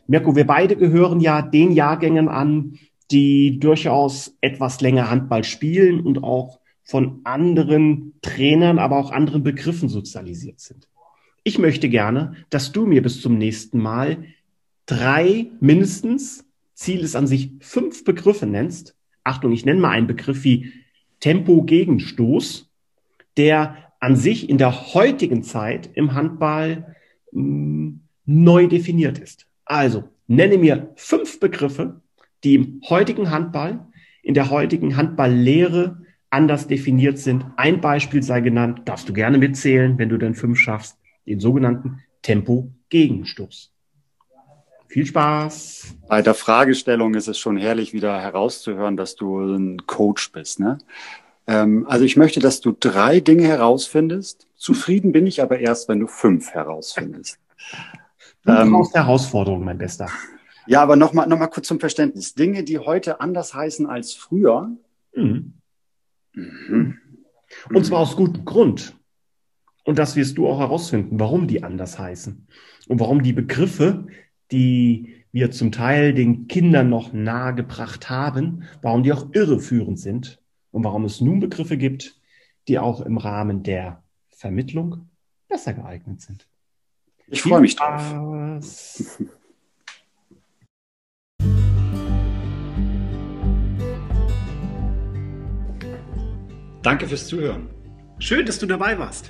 Mirko, 0.07 0.35
wir 0.35 0.47
beide 0.47 0.75
gehören 0.77 1.19
ja 1.19 1.41
den 1.41 1.71
Jahrgängen 1.71 2.27
an, 2.27 2.79
die 3.11 3.59
durchaus 3.59 4.35
etwas 4.41 4.81
länger 4.81 5.09
Handball 5.09 5.43
spielen 5.43 5.99
und 5.99 6.23
auch 6.23 6.59
von 6.83 7.21
anderen 7.23 8.13
Trainern, 8.21 8.79
aber 8.79 8.97
auch 8.97 9.11
anderen 9.11 9.43
Begriffen 9.43 9.89
sozialisiert 9.89 10.59
sind. 10.59 10.87
Ich 11.47 11.59
möchte 11.59 11.89
gerne, 11.89 12.33
dass 12.49 12.71
du 12.71 12.87
mir 12.87 13.03
bis 13.03 13.21
zum 13.21 13.37
nächsten 13.37 13.77
Mal 13.77 14.25
drei 14.87 15.51
mindestens, 15.59 16.43
Ziel 16.73 17.01
ist 17.01 17.15
an 17.15 17.27
sich 17.27 17.51
fünf 17.59 18.03
Begriffe 18.03 18.47
nennst. 18.47 18.95
Achtung, 19.23 19.51
ich 19.51 19.63
nenne 19.63 19.79
mal 19.79 19.91
einen 19.91 20.07
Begriff 20.07 20.43
wie 20.43 20.73
Tempo-Gegenstoß, 21.19 22.71
der 23.37 23.77
an 23.99 24.15
sich 24.15 24.49
in 24.49 24.57
der 24.57 24.95
heutigen 24.95 25.43
Zeit 25.43 25.91
im 25.93 26.15
Handball 26.15 26.95
hm, 27.31 27.99
neu 28.25 28.65
definiert 28.65 29.19
ist. 29.19 29.45
Also 29.65 30.05
nenne 30.25 30.57
mir 30.57 30.93
fünf 30.95 31.39
Begriffe, 31.39 32.01
die 32.43 32.55
im 32.55 32.81
heutigen 32.89 33.29
Handball, 33.29 33.85
in 34.23 34.33
der 34.33 34.49
heutigen 34.49 34.97
Handballlehre 34.97 36.01
anders 36.31 36.67
definiert 36.67 37.19
sind. 37.19 37.45
Ein 37.55 37.81
Beispiel 37.81 38.23
sei 38.23 38.41
genannt, 38.41 38.81
darfst 38.85 39.07
du 39.07 39.13
gerne 39.13 39.37
mitzählen, 39.37 39.99
wenn 39.99 40.09
du 40.09 40.17
denn 40.17 40.33
fünf 40.33 40.57
schaffst 40.57 40.97
den 41.25 41.39
sogenannten 41.39 42.01
Tempo-Gegenstoß. 42.21 43.71
Viel 44.87 45.05
Spaß! 45.05 45.95
Bei 46.07 46.21
der 46.21 46.35
Fragestellung 46.35 47.15
ist 47.15 47.27
es 47.27 47.37
schon 47.37 47.57
herrlich, 47.57 47.93
wieder 47.93 48.21
herauszuhören, 48.21 48.95
dass 48.95 49.15
du 49.15 49.39
ein 49.39 49.85
Coach 49.87 50.31
bist. 50.31 50.59
Ne? 50.59 50.77
Ähm, 51.47 51.85
also 51.87 52.05
ich 52.05 52.15
möchte, 52.17 52.39
dass 52.39 52.61
du 52.61 52.75
drei 52.79 53.19
Dinge 53.19 53.43
herausfindest. 53.43 54.47
Zufrieden 54.55 55.11
bin 55.11 55.27
ich 55.27 55.41
aber 55.41 55.59
erst, 55.59 55.89
wenn 55.89 55.99
du 55.99 56.07
fünf 56.07 56.51
herausfindest. 56.51 57.39
Du 58.43 58.51
ähm, 58.51 58.71
brauchst 58.71 58.95
Herausforderungen, 58.95 59.65
mein 59.65 59.77
Bester. 59.77 60.07
Ja, 60.67 60.81
aber 60.81 60.95
nochmal 60.95 61.27
noch 61.27 61.37
mal 61.37 61.47
kurz 61.47 61.67
zum 61.67 61.79
Verständnis. 61.79 62.33
Dinge, 62.33 62.63
die 62.63 62.79
heute 62.79 63.19
anders 63.21 63.53
heißen 63.53 63.87
als 63.87 64.13
früher. 64.13 64.71
Mhm. 65.15 65.53
Mhm. 66.33 66.99
Und 67.73 67.85
zwar 67.85 67.99
aus 67.99 68.15
gutem 68.15 68.45
Grund. 68.45 68.95
Und 69.85 69.99
das 69.99 70.15
wirst 70.15 70.37
du 70.37 70.47
auch 70.47 70.59
herausfinden, 70.59 71.19
warum 71.19 71.47
die 71.47 71.63
anders 71.63 71.97
heißen 71.99 72.47
und 72.87 72.99
warum 72.99 73.21
die 73.21 73.33
Begriffe, 73.33 74.07
die 74.51 75.23
wir 75.31 75.51
zum 75.51 75.71
Teil 75.71 76.13
den 76.13 76.47
Kindern 76.47 76.89
noch 76.89 77.13
nahegebracht 77.13 78.09
haben, 78.09 78.63
warum 78.81 79.03
die 79.03 79.13
auch 79.13 79.27
irreführend 79.33 79.99
sind 79.99 80.41
und 80.71 80.83
warum 80.83 81.05
es 81.05 81.21
nun 81.21 81.39
Begriffe 81.39 81.77
gibt, 81.77 82.19
die 82.67 82.79
auch 82.79 83.01
im 83.01 83.17
Rahmen 83.17 83.61
der 83.61 84.03
Vermittlung 84.29 85.07
besser 85.47 85.73
geeignet 85.73 86.19
sind. 86.19 86.47
Ich 87.27 87.43
freue 87.43 87.61
mich 87.61 87.75
drauf. 87.75 88.01
Danke 96.81 97.07
fürs 97.07 97.27
Zuhören. 97.27 97.69
Schön, 98.19 98.45
dass 98.45 98.57
du 98.57 98.65
dabei 98.65 98.97
warst. 98.97 99.29